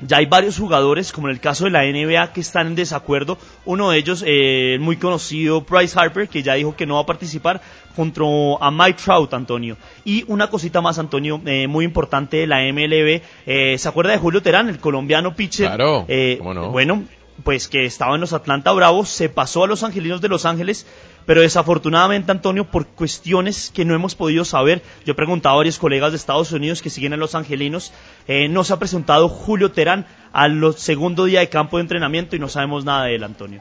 ya 0.00 0.18
hay 0.18 0.26
varios 0.26 0.58
jugadores, 0.58 1.12
como 1.12 1.28
en 1.28 1.34
el 1.34 1.40
caso 1.40 1.64
de 1.64 1.70
la 1.70 1.84
NBA, 1.84 2.32
que 2.32 2.40
están 2.40 2.68
en 2.68 2.74
desacuerdo. 2.74 3.38
Uno 3.64 3.90
de 3.90 3.98
ellos, 3.98 4.22
eh, 4.26 4.78
muy 4.80 4.96
conocido, 4.96 5.62
Bryce 5.62 5.98
Harper, 5.98 6.28
que 6.28 6.42
ya 6.42 6.54
dijo 6.54 6.76
que 6.76 6.86
no 6.86 6.94
va 6.94 7.00
a 7.00 7.06
participar, 7.06 7.60
junto 7.96 8.62
a 8.62 8.70
Mike 8.70 9.00
Trout, 9.04 9.34
Antonio. 9.34 9.76
Y 10.04 10.24
una 10.28 10.48
cosita 10.48 10.80
más, 10.80 10.98
Antonio, 10.98 11.40
eh, 11.46 11.66
muy 11.66 11.84
importante 11.84 12.36
de 12.38 12.46
la 12.46 12.62
MLB. 12.62 13.22
eh, 13.46 13.76
¿Se 13.78 13.88
acuerda 13.88 14.12
de 14.12 14.18
Julio 14.18 14.40
Terán, 14.42 14.68
el 14.68 14.78
colombiano 14.78 15.34
pitcher? 15.34 15.66
Claro, 15.66 16.04
Eh, 16.08 16.36
¿cómo 16.38 16.54
no? 16.54 16.70
Bueno, 16.70 17.02
pues 17.42 17.68
que 17.68 17.84
estaba 17.84 18.14
en 18.14 18.20
los 18.20 18.32
Atlanta 18.32 18.72
Bravos, 18.72 19.08
se 19.08 19.28
pasó 19.28 19.64
a 19.64 19.66
los 19.68 19.82
Angelinos 19.82 20.20
de 20.20 20.28
Los 20.28 20.44
Ángeles, 20.44 20.86
pero 21.28 21.42
desafortunadamente 21.42 22.32
Antonio, 22.32 22.64
por 22.64 22.86
cuestiones 22.86 23.70
que 23.70 23.84
no 23.84 23.94
hemos 23.94 24.14
podido 24.14 24.46
saber, 24.46 24.82
yo 25.04 25.12
he 25.12 25.14
preguntado 25.14 25.56
a 25.56 25.58
varios 25.58 25.78
colegas 25.78 26.12
de 26.12 26.16
Estados 26.16 26.52
Unidos 26.52 26.80
que 26.80 26.88
siguen 26.88 27.12
a 27.12 27.18
los 27.18 27.34
Angelinos, 27.34 27.92
eh, 28.26 28.48
no 28.48 28.64
se 28.64 28.72
ha 28.72 28.78
presentado 28.78 29.28
Julio 29.28 29.70
Terán 29.70 30.06
al 30.32 30.72
segundo 30.78 31.26
día 31.26 31.40
de 31.40 31.50
campo 31.50 31.76
de 31.76 31.82
entrenamiento 31.82 32.34
y 32.34 32.38
no 32.38 32.48
sabemos 32.48 32.86
nada 32.86 33.04
de 33.04 33.16
él, 33.16 33.24
Antonio. 33.24 33.60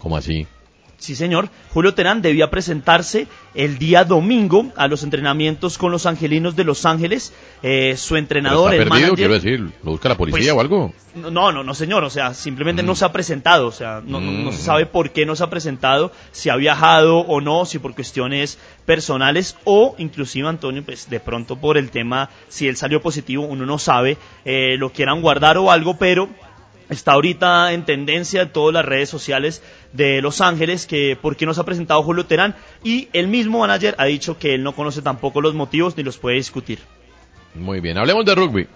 ¿Cómo 0.00 0.16
así? 0.16 0.48
Sí, 0.98 1.14
señor. 1.14 1.48
Julio 1.72 1.94
Terán 1.94 2.22
debía 2.22 2.50
presentarse 2.50 3.28
el 3.54 3.78
día 3.78 4.02
domingo 4.04 4.72
a 4.74 4.88
los 4.88 5.04
entrenamientos 5.04 5.78
con 5.78 5.92
los 5.92 6.06
angelinos 6.06 6.56
de 6.56 6.64
Los 6.64 6.84
Ángeles. 6.86 7.32
Eh, 7.62 7.94
su 7.96 8.16
entrenador, 8.16 8.72
está 8.74 8.82
el 8.82 8.88
perdido, 8.88 9.06
manager- 9.12 9.16
quiero 9.16 9.34
decir. 9.34 9.72
¿Lo 9.84 9.92
busca 9.92 10.08
la 10.08 10.16
policía 10.16 10.54
Pues, 10.54 10.56
o 10.56 10.60
algo? 10.60 10.92
No, 11.14 11.52
no, 11.52 11.62
no, 11.62 11.74
señor. 11.74 12.02
O 12.02 12.10
sea, 12.10 12.34
simplemente 12.34 12.82
no 12.82 12.96
se 12.96 13.04
ha 13.04 13.12
presentado. 13.12 13.68
O 13.68 13.72
sea, 13.72 14.02
no, 14.04 14.20
no- 14.20 14.32
no 14.32 14.50
se 14.50 14.58
sabe 14.58 14.86
por 14.86 15.10
qué 15.10 15.24
no 15.24 15.36
se 15.36 15.44
ha 15.44 15.50
presentado, 15.50 16.10
si 16.32 16.48
ha 16.50 16.56
viajado 16.56 17.18
o 17.18 17.40
no, 17.40 17.64
si 17.64 17.78
por 17.78 17.94
cuestiones 17.94 18.58
personales 18.84 19.56
o 19.62 19.94
inclusive, 19.98 20.48
Antonio, 20.48 20.82
pues 20.84 21.08
de 21.08 21.20
pronto 21.20 21.54
por 21.56 21.78
el 21.78 21.90
tema, 21.90 22.28
si 22.48 22.66
él 22.66 22.76
salió 22.76 23.00
positivo, 23.00 23.44
uno 23.44 23.64
no 23.66 23.78
sabe, 23.78 24.18
eh, 24.44 24.74
lo 24.78 24.90
quieran 24.90 25.20
guardar 25.22 25.58
o 25.58 25.70
algo, 25.70 25.96
pero 25.96 26.28
está 26.88 27.12
ahorita 27.12 27.72
en 27.72 27.84
tendencia 27.84 28.42
en 28.42 28.50
todas 28.50 28.74
las 28.74 28.84
redes 28.84 29.08
sociales 29.08 29.62
de 29.92 30.22
Los 30.22 30.40
Ángeles 30.40 30.86
que 30.86 31.16
por 31.20 31.36
qué 31.36 31.46
no 31.46 31.54
se 31.54 31.60
ha 31.60 31.64
presentado 31.64 32.02
Julio 32.02 32.26
Terán 32.26 32.54
y 32.82 33.08
el 33.12 33.28
mismo 33.28 33.60
manager 33.60 33.94
ha 33.98 34.04
dicho 34.06 34.38
que 34.38 34.54
él 34.54 34.62
no 34.62 34.74
conoce 34.74 35.02
tampoco 35.02 35.40
los 35.40 35.54
motivos 35.54 35.96
ni 35.96 36.02
los 36.02 36.18
puede 36.18 36.36
discutir. 36.36 36.78
Muy 37.54 37.80
bien, 37.80 37.98
hablemos 37.98 38.24
de 38.24 38.34
rugby. 38.34 38.66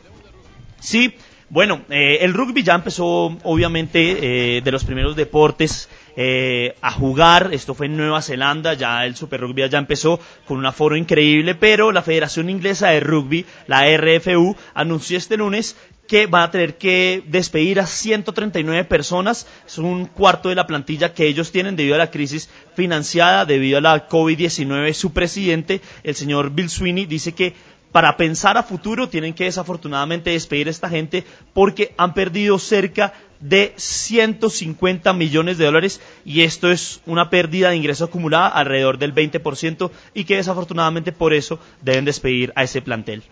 Sí, 0.81 1.15
bueno, 1.53 1.83
eh, 1.91 2.19
el 2.23 2.33
rugby 2.33 2.63
ya 2.63 2.75
empezó 2.75 3.37
obviamente 3.45 4.57
eh, 4.57 4.63
de 4.63 4.73
los 4.73 4.85
primeros 4.85 5.17
deportes 5.17 5.89
eh, 6.17 6.77
a 6.81 6.91
jugar, 6.91 7.51
esto 7.53 7.75
fue 7.75 7.87
en 7.87 7.97
Nueva 7.99 8.23
Zelanda, 8.23 8.73
ya 8.73 9.05
el 9.05 9.17
Super 9.17 9.43
Rugby 9.43 9.69
ya 9.69 9.79
empezó 9.79 10.19
con 10.47 10.57
un 10.57 10.65
aforo 10.65 10.97
increíble, 10.97 11.55
pero 11.55 11.93
la 11.93 12.01
Federación 12.01 12.49
Inglesa 12.49 12.89
de 12.89 13.01
Rugby, 13.01 13.45
la 13.67 13.85
RFU, 13.97 14.57
anunció 14.73 15.19
este 15.19 15.37
lunes 15.37 15.77
que 16.13 16.27
van 16.27 16.43
a 16.43 16.51
tener 16.51 16.77
que 16.77 17.23
despedir 17.27 17.81
a 17.81 17.87
139 17.87 18.85
personas, 18.85 19.47
es 19.67 19.79
un 19.79 20.05
cuarto 20.05 20.51
de 20.51 20.55
la 20.55 20.67
plantilla 20.67 21.15
que 21.15 21.27
ellos 21.27 21.51
tienen 21.53 21.75
debido 21.75 21.95
a 21.95 21.99
la 21.99 22.11
crisis 22.11 22.51
financiada, 22.77 23.47
debido 23.47 23.79
a 23.79 23.81
la 23.81 24.11
COVID-19. 24.11 24.93
Su 24.93 25.15
presidente, 25.15 25.81
el 26.03 26.15
señor 26.15 26.51
Bill 26.51 26.69
Sweeney, 26.69 27.07
dice 27.07 27.33
que 27.33 27.55
para 27.93 28.19
pensar 28.19 28.59
a 28.59 28.63
futuro 28.63 29.09
tienen 29.09 29.33
que 29.33 29.45
desafortunadamente 29.45 30.33
despedir 30.33 30.69
a 30.69 30.73
esta 30.73 30.91
gente 30.91 31.25
porque 31.55 31.95
han 31.97 32.13
perdido 32.13 32.59
cerca 32.59 33.15
de 33.41 33.73
150 33.79 35.15
millones 35.15 35.57
de 35.57 35.65
dólares 35.65 36.03
y 36.27 36.43
esto 36.43 36.71
es 36.71 37.01
una 37.07 37.31
pérdida 37.31 37.71
de 37.71 37.77
ingreso 37.77 38.05
acumulada 38.05 38.49
alrededor 38.49 38.99
del 38.99 39.15
20% 39.15 39.91
y 40.13 40.25
que 40.25 40.37
desafortunadamente 40.37 41.11
por 41.11 41.33
eso 41.33 41.59
deben 41.81 42.05
despedir 42.05 42.53
a 42.55 42.65
ese 42.65 42.83
plantel. 42.83 43.23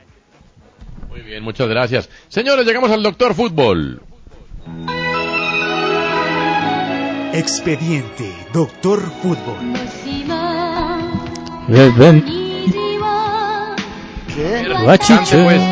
Muy 1.10 1.22
bien, 1.22 1.42
muchas 1.42 1.68
gracias. 1.68 2.08
Señores, 2.28 2.64
llegamos 2.64 2.90
al 2.90 3.02
doctor 3.02 3.34
fútbol. 3.34 4.00
Expediente 7.32 8.32
Doctor 8.52 9.00
Fútbol. 9.22 9.56
Ven, 11.68 11.98
ven. 11.98 12.24
Cante, 15.06 15.44
pues. 15.44 15.62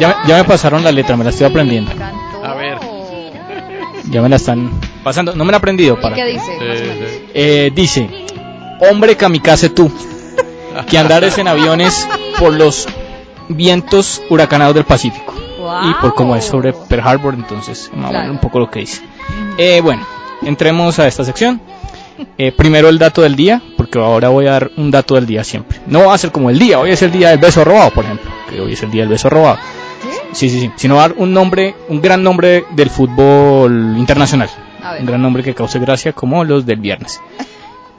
Ya, 0.00 0.22
ya 0.26 0.36
me 0.38 0.44
pasaron 0.44 0.82
la 0.82 0.92
letra, 0.92 1.16
me 1.16 1.24
la 1.24 1.30
estoy 1.30 1.46
aprendiendo. 1.46 1.92
A 2.42 2.54
ver. 2.54 2.78
Ya 4.10 4.22
me 4.22 4.28
la 4.28 4.36
están 4.36 4.70
pasando. 5.04 5.34
No 5.34 5.44
me 5.44 5.52
la 5.52 5.56
he 5.56 5.58
aprendido. 5.58 6.00
Para. 6.00 6.16
¿Qué 6.16 6.24
dice? 6.24 6.58
Eh, 7.34 7.70
dice, 7.74 8.08
hombre 8.80 9.16
kamikaze 9.16 9.70
tú, 9.70 9.90
que 10.88 10.98
andares 10.98 11.38
en 11.38 11.48
aviones 11.48 12.08
por 12.38 12.52
los 12.54 12.88
vientos 13.56 14.22
huracanados 14.30 14.74
del 14.74 14.84
Pacífico. 14.84 15.34
Y 15.84 15.94
por 16.00 16.14
cómo 16.14 16.34
es 16.36 16.44
sobre 16.44 16.72
Pearl 16.72 17.06
Harbor, 17.06 17.34
entonces, 17.34 17.90
vamos 17.92 18.06
a 18.06 18.12
ver 18.12 18.20
Claro. 18.22 18.32
un 18.32 18.38
poco 18.40 18.58
lo 18.58 18.70
que 18.70 18.80
dice. 18.80 19.02
Eh, 19.58 19.80
bueno, 19.80 20.04
entremos 20.42 20.98
a 20.98 21.06
esta 21.06 21.24
sección. 21.24 21.60
Eh, 22.36 22.52
primero 22.52 22.88
el 22.88 22.98
dato 22.98 23.22
del 23.22 23.34
día, 23.36 23.62
porque 23.76 23.98
ahora 23.98 24.28
voy 24.28 24.46
a 24.46 24.52
dar 24.52 24.70
un 24.76 24.90
dato 24.90 25.14
del 25.14 25.26
día 25.26 25.42
siempre. 25.44 25.80
No 25.86 26.06
va 26.06 26.14
a 26.14 26.18
ser 26.18 26.32
como 26.32 26.50
el 26.50 26.58
día, 26.58 26.78
hoy 26.78 26.90
es 26.90 27.00
el 27.02 27.12
día 27.12 27.30
del 27.30 27.38
beso 27.38 27.64
robado, 27.64 27.90
por 27.92 28.04
ejemplo, 28.04 28.30
que 28.48 28.60
hoy 28.60 28.72
es 28.72 28.82
el 28.82 28.90
día 28.90 29.02
del 29.02 29.10
beso 29.10 29.30
robado. 29.30 29.58
Sí, 30.32 30.48
sí, 30.50 30.60
sí, 30.60 30.70
sino 30.76 30.96
dar 30.96 31.14
un 31.16 31.32
nombre, 31.32 31.74
un 31.88 32.00
gran 32.00 32.22
nombre 32.22 32.64
del 32.72 32.90
fútbol 32.90 33.94
internacional. 33.96 34.48
Un 34.98 35.06
gran 35.06 35.20
nombre 35.22 35.42
que 35.42 35.54
cause 35.54 35.78
gracia 35.78 36.12
como 36.12 36.44
los 36.44 36.64
del 36.66 36.78
viernes. 36.80 37.20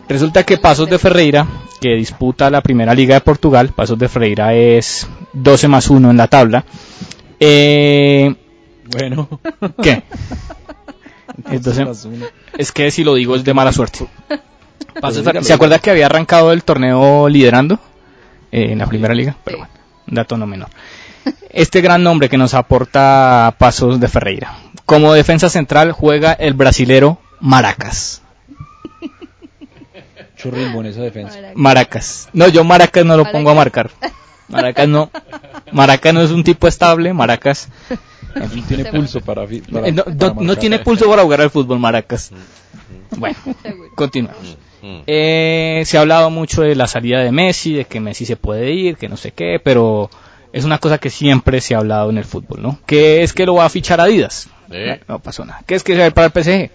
Resulta 0.07 0.43
que 0.43 0.57
Pasos 0.57 0.89
de 0.89 0.97
Ferreira, 0.99 1.45
que 1.81 1.95
disputa 1.95 2.51
la 2.51 2.61
primera 2.61 2.93
liga 2.93 3.15
de 3.15 3.21
Portugal, 3.21 3.69
Pasos 3.69 3.97
de 3.97 4.07
Ferreira 4.07 4.53
es 4.53 5.09
12 5.33 5.67
más 5.67 5.89
1 5.89 6.11
en 6.11 6.17
la 6.17 6.27
tabla. 6.27 6.63
Eh, 7.39 8.33
Bueno. 8.85 9.27
¿Qué? 9.81 10.03
Entonces, 11.49 12.07
es 12.57 12.71
que 12.71 12.91
si 12.91 13.03
lo 13.03 13.15
digo 13.15 13.35
es 13.35 13.43
de 13.43 13.53
mala 13.55 13.73
suerte. 13.73 14.07
Pasos 15.01 15.25
¿Se 15.41 15.53
acuerda 15.53 15.79
que 15.79 15.89
había 15.89 16.05
arrancado 16.05 16.51
el 16.51 16.63
torneo 16.63 17.27
liderando 17.27 17.79
eh, 18.51 18.73
en 18.73 18.77
la 18.77 18.85
primera 18.85 19.15
liga? 19.15 19.35
Pero 19.43 19.59
bueno, 19.59 19.73
dato 20.05 20.37
no 20.37 20.45
menor. 20.45 20.69
Este 21.49 21.81
gran 21.81 22.03
nombre 22.03 22.29
que 22.29 22.37
nos 22.37 22.53
aporta 22.53 23.55
Pasos 23.57 23.99
de 23.99 24.07
Ferreira. 24.07 24.55
Como 24.85 25.13
defensa 25.13 25.49
central 25.49 25.93
juega 25.93 26.33
el 26.33 26.53
brasilero 26.53 27.17
Maracas. 27.39 28.21
Churrimbo 30.41 30.81
en 30.81 30.87
esa 30.87 31.01
defensa. 31.01 31.37
Maracas. 31.55 32.29
No, 32.33 32.47
yo 32.47 32.63
Maracas 32.63 33.05
no 33.05 33.17
lo 33.17 33.25
pongo 33.31 33.49
a 33.51 33.53
marcar. 33.55 33.91
Maracas 34.47 34.87
no. 34.87 35.09
Maracas 35.71 36.13
no 36.13 36.21
es 36.21 36.31
un 36.31 36.43
tipo 36.43 36.67
estable. 36.67 37.13
Maracas. 37.13 37.69
En 38.35 38.49
fin. 38.49 38.63
Tiene 38.67 38.85
pulso 38.85 39.21
para, 39.21 39.45
fi- 39.47 39.61
para- 39.61 39.91
no, 39.91 40.03
para 40.03 40.33
no- 40.33 40.41
no 40.41 40.55
tiene 40.57 40.79
pulso 40.79 41.09
para 41.09 41.21
jugar 41.23 41.41
al 41.41 41.49
fútbol, 41.51 41.79
Maracas. 41.79 42.31
Bueno, 43.17 43.37
continuamos. 43.95 44.57
Eh, 45.05 45.83
se 45.85 45.97
ha 45.97 46.01
hablado 46.01 46.29
mucho 46.29 46.61
de 46.63 46.75
la 46.75 46.87
salida 46.87 47.19
de 47.19 47.31
Messi, 47.31 47.73
de 47.73 47.85
que 47.85 47.99
Messi 47.99 48.25
se 48.25 48.35
puede 48.35 48.71
ir, 48.71 48.97
que 48.97 49.09
no 49.09 49.17
sé 49.17 49.31
qué, 49.31 49.59
pero 49.63 50.09
es 50.53 50.63
una 50.65 50.79
cosa 50.79 50.97
que 50.97 51.09
siempre 51.09 51.61
se 51.61 51.75
ha 51.75 51.79
hablado 51.79 52.09
en 52.09 52.17
el 52.17 52.25
fútbol, 52.25 52.61
¿no? 52.61 52.79
Que 52.85 53.21
es 53.21 53.33
que 53.33 53.45
lo 53.45 53.55
va 53.55 53.65
a 53.65 53.69
fichar 53.69 54.01
Adidas. 54.01 54.49
¿Eh? 54.71 55.01
No 55.07 55.19
pasó 55.19 55.43
nada. 55.45 55.61
¿Qué 55.67 55.75
es 55.75 55.83
que 55.83 55.93
se 55.93 55.99
va 55.99 56.05
a 56.05 56.07
ir 56.07 56.13
para 56.13 56.27
el 56.27 56.33
PSG? 56.33 56.71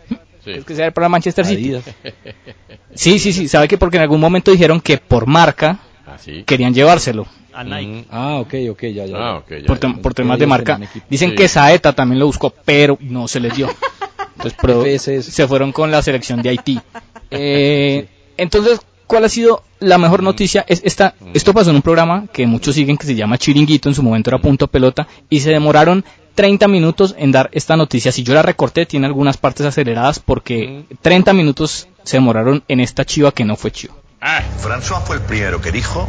¿Qué 0.52 0.58
es 0.60 0.64
que 0.64 0.74
se 0.74 0.80
va 0.80 0.84
a 0.86 0.88
ir 0.88 0.92
para 0.94 1.08
Manchester 1.08 1.44
City? 1.44 1.74
Adidas. 1.74 1.84
Sí, 2.94 3.18
sí, 3.18 3.32
sí. 3.34 3.46
¿Sabe 3.48 3.68
que 3.68 3.76
Porque 3.76 3.98
en 3.98 4.02
algún 4.04 4.20
momento 4.20 4.50
dijeron 4.50 4.80
que 4.80 4.96
por 4.96 5.26
marca 5.26 5.78
Ah, 6.06 6.16
sí. 6.18 6.44
querían 6.46 6.72
llevárselo. 6.72 7.26
A 7.52 7.62
Nike. 7.64 8.04
Ah, 8.10 8.36
ok, 8.36 8.54
ok, 8.70 8.82
ya, 8.84 9.06
ya. 9.06 9.16
Ah, 9.16 9.36
ok, 9.38 9.50
ya, 9.60 9.66
por, 9.66 9.80
ya. 9.80 9.92
por 10.02 10.14
temas 10.14 10.38
de 10.38 10.46
marca. 10.46 10.80
Dicen 11.10 11.30
Sí. 11.30 11.36
que 11.36 11.48
Saeta 11.48 11.92
también 11.94 12.18
lo 12.20 12.26
buscó, 12.26 12.50
pero 12.64 12.96
no 13.00 13.28
se 13.28 13.40
les 13.40 13.54
dio. 13.56 13.68
Entonces 14.44 15.24
se 15.26 15.46
fueron 15.48 15.72
con 15.72 15.90
la 15.90 16.02
selección 16.02 16.42
de 16.42 16.50
Haití. 16.50 16.80
Eh, 17.30 18.06
Entonces, 18.36 18.80
¿cuál 19.08 19.24
ha 19.24 19.28
sido 19.28 19.64
la 19.80 19.98
mejor 19.98 20.22
noticia? 20.22 20.64
Es 20.68 20.80
esta, 20.84 21.14
esto 21.34 21.52
pasó 21.52 21.70
en 21.70 21.76
un 21.76 21.82
programa 21.82 22.26
que 22.32 22.46
muchos 22.46 22.76
siguen 22.76 22.96
que 22.96 23.04
se 23.04 23.16
llama 23.16 23.36
Chiringuito, 23.36 23.88
en 23.88 23.96
su 23.96 24.02
momento 24.04 24.30
era 24.30 24.38
Punto 24.38 24.68
Pelota, 24.68 25.08
y 25.28 25.40
se 25.40 25.50
demoraron 25.50 26.04
30 26.36 26.68
minutos 26.68 27.16
en 27.18 27.32
dar 27.32 27.48
esta 27.52 27.76
noticia. 27.76 28.12
Si 28.12 28.22
yo 28.22 28.34
la 28.34 28.42
recorté, 28.42 28.86
tiene 28.86 29.06
algunas 29.06 29.38
partes 29.38 29.66
aceleradas 29.66 30.20
porque 30.20 30.84
30 31.02 31.32
minutos 31.32 31.88
se 32.04 32.18
demoraron 32.18 32.62
en 32.68 32.78
esta 32.78 33.04
chiva 33.04 33.32
que 33.32 33.44
no 33.44 33.56
fue 33.56 33.72
chiva. 33.72 33.94
François 34.62 35.00
fue 35.02 35.16
el 35.16 35.22
primero 35.22 35.60
que 35.60 35.72
dijo 35.72 36.08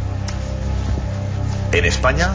en 1.72 1.84
España 1.84 2.34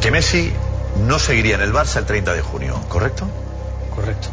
que 0.00 0.10
Messi 0.10 0.52
no 1.06 1.18
seguiría 1.18 1.54
en 1.54 1.60
el 1.60 1.72
Barça 1.72 1.98
el 1.98 2.06
30 2.06 2.34
de 2.34 2.42
junio, 2.42 2.80
¿correcto? 2.88 3.28
Correcto. 3.94 4.28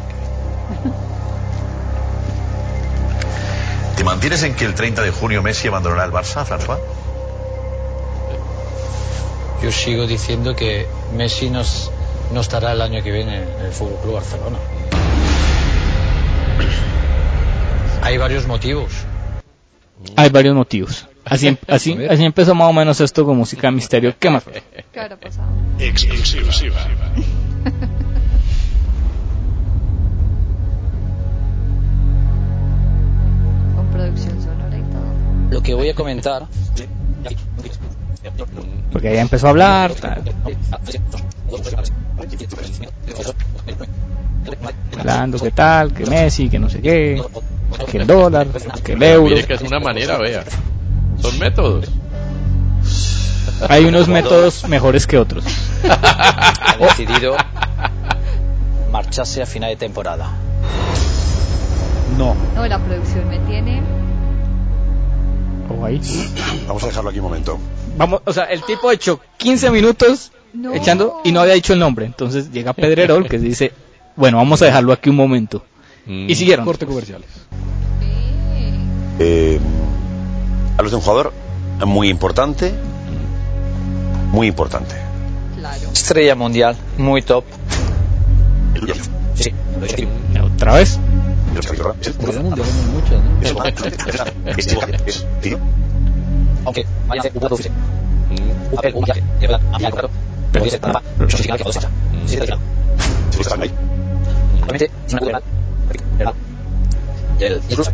¿Te 3.96 4.04
mantienes 4.04 4.42
en 4.42 4.54
que 4.54 4.64
el 4.64 4.74
30 4.74 5.02
de 5.02 5.10
junio 5.10 5.42
Messi 5.42 5.68
abandonará 5.68 6.04
el 6.04 6.12
Barça, 6.12 6.44
François? 6.44 6.78
Yo 9.62 9.72
sigo 9.72 10.06
diciendo 10.06 10.54
que 10.54 10.86
Messi 11.16 11.50
nos, 11.50 11.90
no 12.32 12.40
estará 12.40 12.72
el 12.72 12.80
año 12.80 13.02
que 13.02 13.10
viene 13.10 13.42
en 13.42 13.66
el 13.66 13.72
Fútbol 13.72 13.98
Club 14.02 14.14
Barcelona. 14.14 14.58
Hay 18.02 18.16
varios 18.18 18.46
motivos. 18.46 18.92
Hay 20.16 20.30
varios 20.30 20.54
motivos. 20.54 21.06
Así, 21.24 21.48
em- 21.48 21.56
así, 21.66 21.98
así 22.08 22.24
empezó 22.24 22.54
más 22.54 22.70
o 22.70 22.72
menos 22.72 23.00
esto 23.00 23.24
con 23.24 23.36
música 23.36 23.66
de 23.66 23.72
misterio. 23.72 24.14
¿Qué 24.18 24.30
más? 24.30 24.44
¿Qué 24.92 25.00
habrá 25.00 25.16
pasado? 25.16 25.48
Exclusiva. 25.78 26.76
Con 33.76 33.86
producción 33.88 34.40
sonora 34.42 34.78
y 34.78 34.82
todo. 34.82 35.50
Lo 35.50 35.62
que 35.62 35.74
voy 35.74 35.88
a 35.90 35.94
comentar 35.94 36.46
Porque 38.92 39.12
ella 39.12 39.22
empezó 39.22 39.46
a 39.46 39.50
hablar. 39.50 39.92
tal. 39.94 40.22
Hablando 44.98 45.38
que 45.38 45.50
tal, 45.50 45.92
que 45.92 46.06
Messi, 46.06 46.48
que 46.48 46.58
no 46.58 46.68
sé 46.68 46.80
qué, 46.80 47.22
que 47.90 47.98
el 47.98 48.06
dólar, 48.06 48.48
que 48.82 48.92
el 48.92 49.02
euro. 49.02 49.34
Mire 49.34 49.46
que 49.46 49.54
es 49.54 49.62
una 49.62 49.78
manera, 49.78 50.18
vea. 50.18 50.44
Son 51.20 51.38
métodos. 51.38 51.90
Hay 53.68 53.84
unos 53.84 54.08
métodos 54.08 54.68
mejores 54.68 55.06
que 55.06 55.18
otros. 55.18 55.44
ha 55.88 56.76
decidido 56.78 57.36
marcharse 58.90 59.42
a 59.42 59.46
final 59.46 59.70
de 59.70 59.76
temporada. 59.76 60.30
No. 62.16 62.34
No, 62.54 62.66
la 62.66 62.78
producción 62.78 63.28
me 63.28 63.38
tiene. 63.40 63.82
Vamos 66.66 66.82
a 66.82 66.86
dejarlo 66.86 67.10
aquí 67.10 67.18
un 67.18 67.24
momento. 67.24 67.58
Vamos, 67.98 68.22
o 68.24 68.32
sea, 68.32 68.44
el 68.44 68.62
tipo 68.62 68.90
echó 68.90 69.20
15 69.36 69.70
minutos 69.70 70.32
No. 70.52 70.72
echando 70.72 71.20
y 71.24 71.32
no 71.32 71.40
había 71.40 71.54
dicho 71.54 71.72
el 71.72 71.80
nombre. 71.80 72.06
Entonces 72.06 72.50
llega 72.50 72.72
Pedrerol 72.72 73.28
que 73.28 73.38
dice, 73.38 73.72
bueno, 74.16 74.38
vamos 74.38 74.62
a 74.62 74.66
dejarlo 74.66 74.92
aquí 74.92 75.10
un 75.10 75.16
momento. 75.16 75.64
Y 76.06 76.34
siguieron. 76.34 76.64
Corte 76.64 76.86
comerciales. 76.86 77.28
Eh, 79.18 79.58
hablas 80.76 80.92
de 80.92 80.96
un 80.96 81.02
jugador 81.02 81.32
muy 81.84 82.08
importante. 82.08 82.72
Muy 84.32 84.46
importante. 84.46 84.94
Estrella 85.92 86.34
mundial, 86.34 86.76
muy 86.96 87.22
top. 87.22 87.44
Sí, 89.34 89.52
Otra 90.56 90.74
vez. 90.74 90.98
Aunque 96.64 96.86
vaya 97.06 97.20
a 97.20 97.22
hacer 97.22 97.32
un 97.34 97.40
buen 97.40 97.48
producir. 97.48 97.72
Un 98.70 98.76
papel, 98.76 98.94
un 98.94 99.04
viaje, 99.04 99.22
de 99.40 99.46
verdad, 99.46 99.60
a 99.72 99.76
mí 99.78 99.82
me 99.82 99.88
acuerdo. 99.88 100.10
Pero 100.52 100.64
dice, 100.64 100.78
nada, 100.80 101.02
yo 101.18 101.30
soy 101.30 101.40
final 101.42 101.58
que 101.58 101.64
todo 101.64 101.72
se 101.72 101.78
echa. 101.80 101.88
Sí, 102.26 102.36
de 102.36 102.46
claro. 102.46 102.60
Realmente, 104.60 104.90
es 105.06 105.12
una 105.12 105.24
verdad. 105.24 105.42
¿Verdad? 106.18 106.34
Y 107.40 107.44
el 107.44 107.60
incluso. 107.68 107.92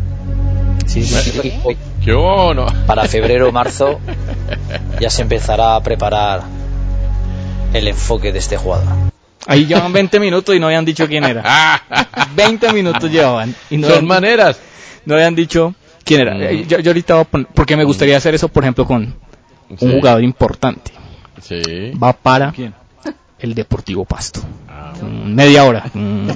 Sí, 0.87 1.59
Hoy, 1.63 1.77
¿Qué 2.03 2.13
bueno? 2.13 2.65
para 2.85 3.05
febrero 3.05 3.49
o 3.49 3.51
marzo, 3.51 3.99
ya 4.99 5.09
se 5.09 5.23
empezará 5.23 5.75
a 5.75 5.81
preparar 5.83 6.43
el 7.73 7.87
enfoque 7.87 8.31
de 8.31 8.39
este 8.39 8.55
jugador. 8.57 8.87
Ahí 9.47 9.65
llevan 9.65 9.91
20 9.93 10.19
minutos 10.19 10.55
y 10.55 10.59
no 10.59 10.67
habían 10.67 10.85
dicho 10.85 11.07
quién 11.07 11.23
era. 11.23 11.81
20 12.35 12.71
minutos 12.73 13.09
llevaban. 13.11 13.53
Y 13.69 13.77
no 13.77 13.87
Son 13.87 13.97
habían- 13.97 14.07
maneras. 14.07 14.57
No 15.05 15.15
habían 15.15 15.35
dicho 15.35 15.75
quién 16.05 16.21
era. 16.21 16.37
Eh, 16.51 16.65
Yo, 16.67 16.79
yo 16.79 16.91
ahorita 16.91 17.15
voy 17.15 17.21
a 17.21 17.25
poner, 17.25 17.47
porque 17.53 17.75
me 17.75 17.83
gustaría 17.83 18.15
hacer 18.15 18.33
eso, 18.35 18.47
por 18.47 18.63
ejemplo, 18.63 18.85
con 18.85 19.13
un 19.69 19.77
Sí. 19.77 19.91
jugador 19.91 20.23
importante. 20.23 20.91
Sí. 21.41 21.91
Va 22.01 22.13
para 22.13 22.51
¿Quién? 22.53 22.73
el 23.39 23.53
Deportivo 23.53 24.05
Pasto. 24.05 24.41
Mm, 25.01 25.33
Media 25.33 25.65
hora. 25.65 25.83
Mm, 25.93 26.29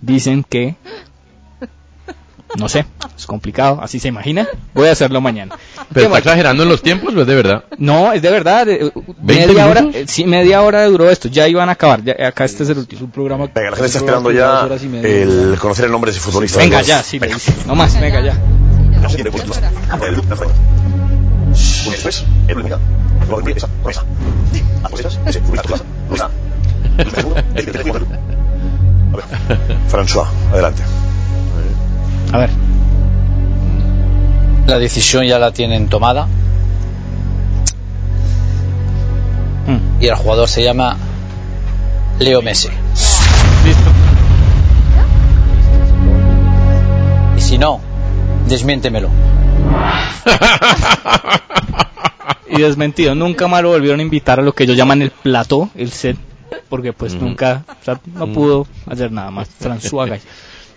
Dicen 0.00 0.44
que... 0.48 0.76
No 2.56 2.68
sé, 2.68 2.86
es 3.16 3.26
complicado, 3.26 3.80
así 3.82 3.98
se 3.98 4.08
imagina. 4.08 4.46
Voy 4.74 4.88
a 4.88 4.92
hacerlo 4.92 5.20
mañana. 5.20 5.56
Pero 5.92 5.92
¿Qué 5.92 6.02
está 6.06 6.18
exagerando 6.18 6.62
en 6.62 6.68
los 6.68 6.82
tiempos, 6.82 7.12
pues 7.12 7.26
de 7.26 7.34
verdad. 7.34 7.64
No, 7.78 8.12
es 8.12 8.22
de 8.22 8.30
verdad. 8.30 8.68
eh, 8.68 8.92
¿Veinte 9.18 9.48
Media 9.48 9.66
hora, 9.66 9.80
minutos? 9.80 10.00
eh, 10.02 10.04
sí, 10.08 10.24
media 10.24 10.62
hora 10.62 10.84
duró 10.86 11.10
esto. 11.10 11.28
Ya 11.28 11.48
iban 11.48 11.68
a 11.68 11.72
acabar. 11.72 12.02
ya- 12.04 12.16
acá 12.28 12.44
este 12.44 12.62
es 12.62 12.68
el 12.70 12.78
último. 12.78 13.10
Programa. 13.10 13.46
Venga, 13.54 13.70
la 13.70 13.76
gente 13.76 13.86
está 13.86 13.98
esperando 13.98 14.30
ya 14.30 14.68
el 15.02 15.56
conocer 15.58 15.86
el 15.86 15.90
nombre 15.92 16.10
de 16.12 16.16
ese 16.16 16.24
futbolista. 16.24 16.58
Venga 16.60 16.80
ya, 16.82 17.02
sí, 17.02 17.18
Venga. 17.18 17.34
dice. 17.34 17.52
No 17.66 17.74
más, 17.74 17.98
venga 18.00 18.20
ya. 18.20 18.34
Ah, 24.82 24.88
pues. 24.90 25.06
François, 29.88 30.26
adelante. 30.52 30.82
A 32.34 32.38
ver. 32.38 32.50
La 34.66 34.80
decisión 34.80 35.24
ya 35.24 35.38
la 35.38 35.52
tienen 35.52 35.88
tomada. 35.88 36.26
Mm. 39.68 40.02
Y 40.02 40.08
el 40.08 40.16
jugador 40.16 40.48
se 40.48 40.64
llama 40.64 40.96
Leo 42.18 42.42
Messi. 42.42 42.70
Listo. 43.64 43.90
Y 47.36 47.40
si 47.40 47.56
no, 47.56 47.80
desmiéntemelo. 48.48 49.10
Y 52.46 52.60
desmentido. 52.60 53.16
Nunca 53.16 53.48
más 53.48 53.62
lo 53.62 53.70
volvieron 53.70 53.98
a 53.98 54.02
invitar 54.04 54.38
a 54.38 54.42
lo 54.42 54.52
que 54.52 54.62
ellos 54.62 54.76
llaman 54.76 55.02
el 55.02 55.10
plató, 55.10 55.70
el 55.74 55.90
set. 55.90 56.16
Porque 56.68 56.92
pues 56.92 57.14
nunca, 57.14 57.64
o 57.68 57.84
sea, 57.84 58.00
no 58.14 58.32
pudo 58.32 58.68
hacer 58.86 59.10
nada 59.10 59.32
más. 59.32 59.48
François 59.60 60.08
Gay. 60.08 60.20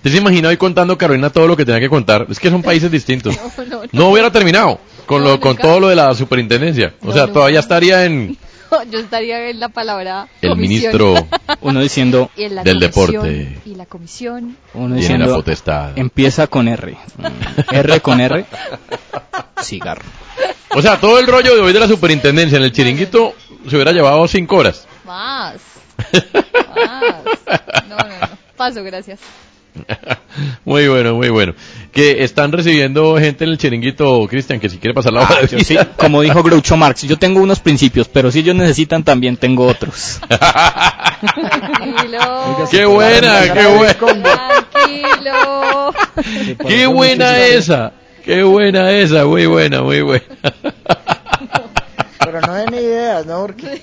¿Usted 0.07 0.17
se 0.19 0.21
imagina 0.21 0.49
hoy 0.49 0.57
contando 0.57 0.97
Carolina 0.97 1.29
todo 1.29 1.47
lo 1.47 1.55
que 1.57 1.65
tenía 1.65 1.79
que 1.81 1.89
contar? 1.89 2.25
Es 2.29 2.39
que 2.39 2.49
son 2.49 2.61
países 2.63 2.89
distintos. 2.91 3.35
No, 3.57 3.63
no, 3.65 3.81
no. 3.83 3.89
No 3.91 4.09
hubiera 4.09 4.31
terminado 4.31 4.79
con 5.05 5.23
lo 5.23 5.39
con 5.39 5.57
todo 5.57 5.79
lo 5.79 5.87
de 5.89 5.95
la 5.95 6.13
superintendencia. 6.13 6.93
O 7.01 7.07
No, 7.07 7.13
sea, 7.13 7.21
nunca. 7.23 7.33
todavía 7.33 7.59
estaría 7.59 8.05
en 8.05 8.37
Yo 8.91 8.99
estaría 8.99 9.49
en 9.49 9.59
la 9.59 9.69
palabra 9.69 10.27
el 10.41 10.49
comisión. 10.51 10.91
ministro 10.91 11.27
Uno 11.61 11.81
diciendo 11.81 12.29
Y 12.35 12.43
en 12.43 12.55
la 12.55 12.63
del 12.63 12.79
deporte. 12.79 13.59
Y 13.65 13.75
la 13.75 13.85
comisión. 13.85 14.57
Uno 14.73 14.87
Tiene 14.95 15.01
diciendo, 15.01 15.25
la 15.27 15.35
potestad. 15.35 15.97
Empieza 15.97 16.47
con 16.47 16.67
R. 16.67 16.97
R 17.71 17.99
con 18.01 18.19
R. 18.19 18.45
Cigarro. 19.61 20.03
O 20.75 20.81
sea, 20.81 20.99
todo 20.99 21.19
el 21.19 21.27
rollo 21.27 21.55
de 21.55 21.61
hoy 21.61 21.73
de 21.73 21.79
la 21.79 21.87
superintendencia 21.87 22.57
en 22.57 22.63
el 22.63 22.71
chiringuito 22.71 23.33
se 23.67 23.75
hubiera 23.75 23.91
llevado 23.91 24.27
cinco 24.27 24.57
horas. 24.57 24.85
Más. 25.05 25.55
Más. 26.13 27.15
No, 27.89 27.97
no, 27.97 28.07
no. 28.07 28.27
Paso, 28.55 28.83
gracias. 28.83 29.19
Muy 30.65 30.87
bueno, 30.87 31.15
muy 31.15 31.29
bueno. 31.29 31.53
Que 31.91 32.23
están 32.23 32.51
recibiendo 32.51 33.17
gente 33.17 33.43
en 33.43 33.51
el 33.51 33.57
chiringuito, 33.57 34.27
Cristian, 34.27 34.59
que 34.59 34.69
si 34.69 34.77
quiere 34.77 34.93
pasar 34.93 35.13
la 35.13 35.21
hora 35.21 35.35
Ah, 35.41 35.47
sí, 35.47 35.77
como 35.97 36.21
dijo 36.21 36.43
Groucho 36.43 36.77
Marx, 36.77 37.03
yo 37.03 37.17
tengo 37.17 37.41
unos 37.41 37.59
principios, 37.59 38.07
pero 38.07 38.31
si 38.31 38.39
ellos 38.39 38.55
necesitan 38.55 39.03
también 39.03 39.37
tengo 39.37 39.65
otros. 39.65 40.19
Tranquilo. 40.27 42.19
¡Qué 42.69 42.85
buena, 42.85 43.53
qué 43.53 43.65
buena! 43.65 44.67
Tranquilo. 44.71 45.93
¡Qué 46.67 46.87
buena 46.87 47.39
esa! 47.39 47.93
¡Qué 48.23 48.43
buena 48.43 48.91
esa! 48.91 49.25
Muy 49.25 49.45
buena, 49.45 49.81
muy 49.81 50.01
buena. 50.01 50.23
Pero 52.19 52.41
no 52.41 52.53
den 52.53 52.73
ideas, 52.73 53.25
¿no? 53.25 53.41
Porque... 53.41 53.81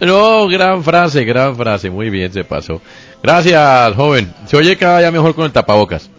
No, 0.00 0.46
gran 0.46 0.84
frase, 0.84 1.24
gran 1.24 1.56
frase. 1.56 1.90
Muy 1.90 2.10
bien, 2.10 2.32
se 2.32 2.44
pasó. 2.44 2.80
Gracias, 3.22 3.94
joven. 3.94 4.32
Se 4.46 4.56
oye 4.56 4.76
cada 4.76 5.00
día 5.00 5.10
mejor 5.10 5.34
con 5.34 5.44
el 5.44 5.52
tapabocas. 5.52 6.10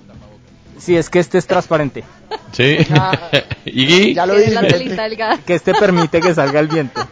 Si 0.77 0.95
es 0.95 1.09
que 1.09 1.19
este 1.19 1.37
es 1.37 1.47
transparente. 1.47 2.03
¿Sí? 2.51 2.77
Ah, 2.91 3.11
¿Y 3.65 4.13
ya 4.13 4.25
lo 4.25 4.33
la 4.35 4.61
dije. 4.61 4.97
Que 5.45 5.55
este 5.55 5.73
permite 5.73 6.19
que 6.19 6.33
salga 6.33 6.59
el 6.59 6.67
viento. 6.67 7.05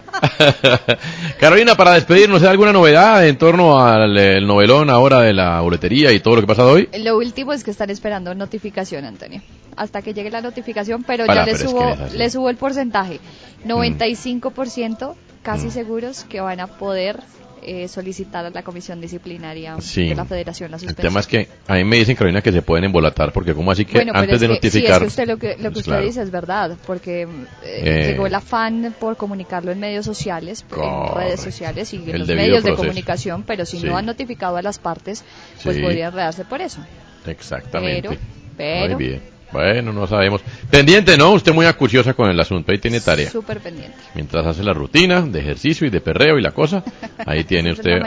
Carolina, 1.40 1.76
para 1.76 1.94
despedirnos, 1.94 2.42
¿hay 2.42 2.50
alguna 2.50 2.72
novedad 2.72 3.28
en 3.28 3.38
torno 3.38 3.80
al 3.80 4.18
el 4.18 4.48
novelón 4.48 4.90
ahora 4.90 5.22
de 5.22 5.34
la 5.34 5.62
boletería 5.62 6.12
y 6.12 6.20
todo 6.20 6.36
lo 6.36 6.42
que 6.42 6.48
pasa 6.48 6.66
hoy? 6.66 6.90
Lo 7.00 7.18
último 7.18 7.54
es 7.54 7.64
que 7.64 7.72
están 7.72 7.90
esperando 7.90 8.34
notificación, 8.34 9.06
Antonio. 9.06 9.42
Hasta 9.76 10.02
que 10.02 10.14
llegue 10.14 10.32
la 10.32 10.42
notificación, 10.42 11.04
pero 11.04 11.26
ya 11.26 11.46
le 11.46 11.52
es 11.52 11.60
subo, 11.60 11.80
que 11.80 11.92
es 11.94 12.00
así. 12.00 12.18
le 12.18 12.30
subo 12.30 12.50
el 12.50 12.56
porcentaje. 12.56 13.20
95% 13.66 15.16
casi 15.44 15.70
seguros 15.70 16.24
que 16.24 16.42
van 16.42 16.60
a 16.60 16.68
poder 16.68 17.20
eh, 17.66 17.88
solicitar 17.88 18.46
a 18.46 18.50
la 18.50 18.64
comisión 18.64 19.02
disciplinaria 19.02 19.76
Sí. 19.82 20.10
de 20.10 20.16
la 20.16 20.26
federación 20.26 20.72
la 20.72 20.78
El 20.78 20.82
suspensión. 20.82 21.08
tema 21.14 21.20
es 21.20 21.28
que 21.28 21.48
a 21.68 21.74
mí 21.76 21.84
me 21.84 21.98
dicen, 21.98 22.16
Carolina, 22.16 22.42
que 22.42 22.52
se 22.52 22.62
pueden 22.62 22.86
embolatar, 22.86 23.32
porque 23.34 23.54
como 23.54 23.72
así 23.72 23.86
que 23.86 23.94
bueno, 23.98 24.12
antes 24.16 24.36
es 24.36 24.42
de 24.42 24.48
que- 24.48 24.54
notificar... 24.54 24.88
Sí, 24.88 24.94
es 24.94 25.00
que 25.00 25.06
usted 25.08 25.28
lo 25.28 25.38
que, 25.38 25.48
lo 25.50 25.56
que 25.56 25.62
Pues 25.64 25.78
usted 25.78 25.92
claro. 25.92 26.06
dice 26.06 26.22
es 26.22 26.32
verdad, 26.32 26.78
porque 26.86 27.24
eh, 27.24 27.28
Eh. 27.64 28.08
llegó 28.12 28.28
el 28.28 28.36
afán 28.36 28.94
por 29.00 29.18
comunicarlo 29.18 29.72
en 29.72 29.80
medios 29.80 30.06
sociales, 30.06 30.66
en 30.72 31.16
redes 31.16 31.42
sociales 31.42 31.94
y 31.94 31.98
en 31.98 32.10
El 32.10 32.20
los 32.20 32.28
medios 32.28 32.64
de 32.64 32.74
comunicación, 32.76 33.44
pero 33.44 33.66
si 33.66 33.80
Sí. 33.80 33.86
no 33.86 33.98
han 33.98 34.06
notificado 34.06 34.58
a 34.58 34.62
las 34.62 34.80
partes, 34.80 35.24
pues 35.64 35.78
podría 35.80 36.08
enredarse 36.08 36.46
por 36.46 36.62
eso. 36.62 36.80
Exactamente. 37.26 38.10
Pero, 38.10 38.22
pero, 38.58 38.96
Muy 38.98 39.06
bien. 39.08 39.22
Bueno, 39.52 39.94
no 39.94 40.08
sabemos. 40.08 40.42
Pendiente, 40.70 41.18
¿no? 41.18 41.32
Usted 41.32 41.54
muy 41.54 41.66
acuciosa 41.66 42.14
con 42.14 42.30
el 42.30 42.40
asunto. 42.40 42.72
Ahí 42.72 42.80
tiene 42.80 43.00
tarea. 43.00 43.30
súper 43.30 43.60
pendiente. 43.60 43.98
Mientras 44.14 44.46
hace 44.46 44.64
la 44.64 44.74
rutina 44.74 45.22
de 45.22 45.40
ejercicio 45.40 45.88
y 45.88 45.90
de 45.90 46.02
perreo 46.02 46.38
y 46.38 46.42
la 46.42 46.52
cosa, 46.52 46.84
ahí 47.26 47.44
tiene 47.44 47.72
usted. 47.72 48.02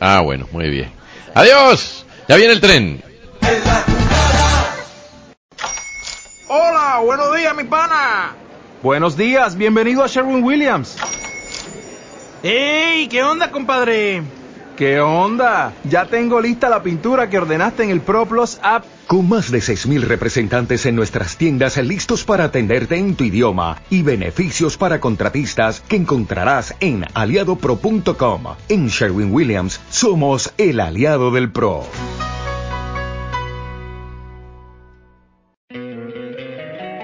Ah, 0.00 0.20
bueno, 0.20 0.46
muy 0.52 0.70
bien. 0.70 0.90
Adiós. 1.34 2.04
Ya 2.28 2.36
viene 2.36 2.52
el 2.52 2.60
tren. 2.60 3.02
Hola, 6.48 7.00
buenos 7.04 7.36
días, 7.36 7.56
mi 7.56 7.64
pana. 7.64 8.34
Buenos 8.82 9.16
días, 9.16 9.56
bienvenido 9.56 10.04
a 10.04 10.06
Sherwin 10.06 10.42
Williams. 10.44 10.96
¡Ey! 12.42 13.08
¿Qué 13.08 13.22
onda, 13.22 13.50
compadre? 13.50 14.22
¿Qué 14.78 15.00
onda? 15.00 15.72
Ya 15.82 16.04
tengo 16.04 16.40
lista 16.40 16.68
la 16.68 16.84
pintura 16.84 17.28
que 17.28 17.38
ordenaste 17.38 17.82
en 17.82 17.90
el 17.90 18.00
ProPlus 18.00 18.60
app. 18.62 18.84
Con 19.08 19.28
más 19.28 19.50
de 19.50 19.58
6.000 19.58 20.02
representantes 20.02 20.86
en 20.86 20.94
nuestras 20.94 21.36
tiendas 21.36 21.76
listos 21.78 22.22
para 22.22 22.44
atenderte 22.44 22.94
en 22.94 23.16
tu 23.16 23.24
idioma 23.24 23.82
y 23.90 24.02
beneficios 24.02 24.76
para 24.76 25.00
contratistas 25.00 25.80
que 25.80 25.96
encontrarás 25.96 26.76
en 26.78 27.04
aliadopro.com. 27.12 28.44
En 28.68 28.86
Sherwin 28.86 29.34
Williams 29.34 29.80
somos 29.90 30.52
el 30.58 30.78
aliado 30.78 31.32
del 31.32 31.50
PRO. 31.50 31.84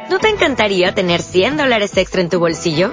¿No 0.09 0.21
te 0.21 0.29
encantaría 0.29 0.95
tener 0.95 1.21
100 1.21 1.57
dólares 1.57 1.97
extra 1.97 2.21
en 2.21 2.29
tu 2.29 2.39
bolsillo? 2.39 2.93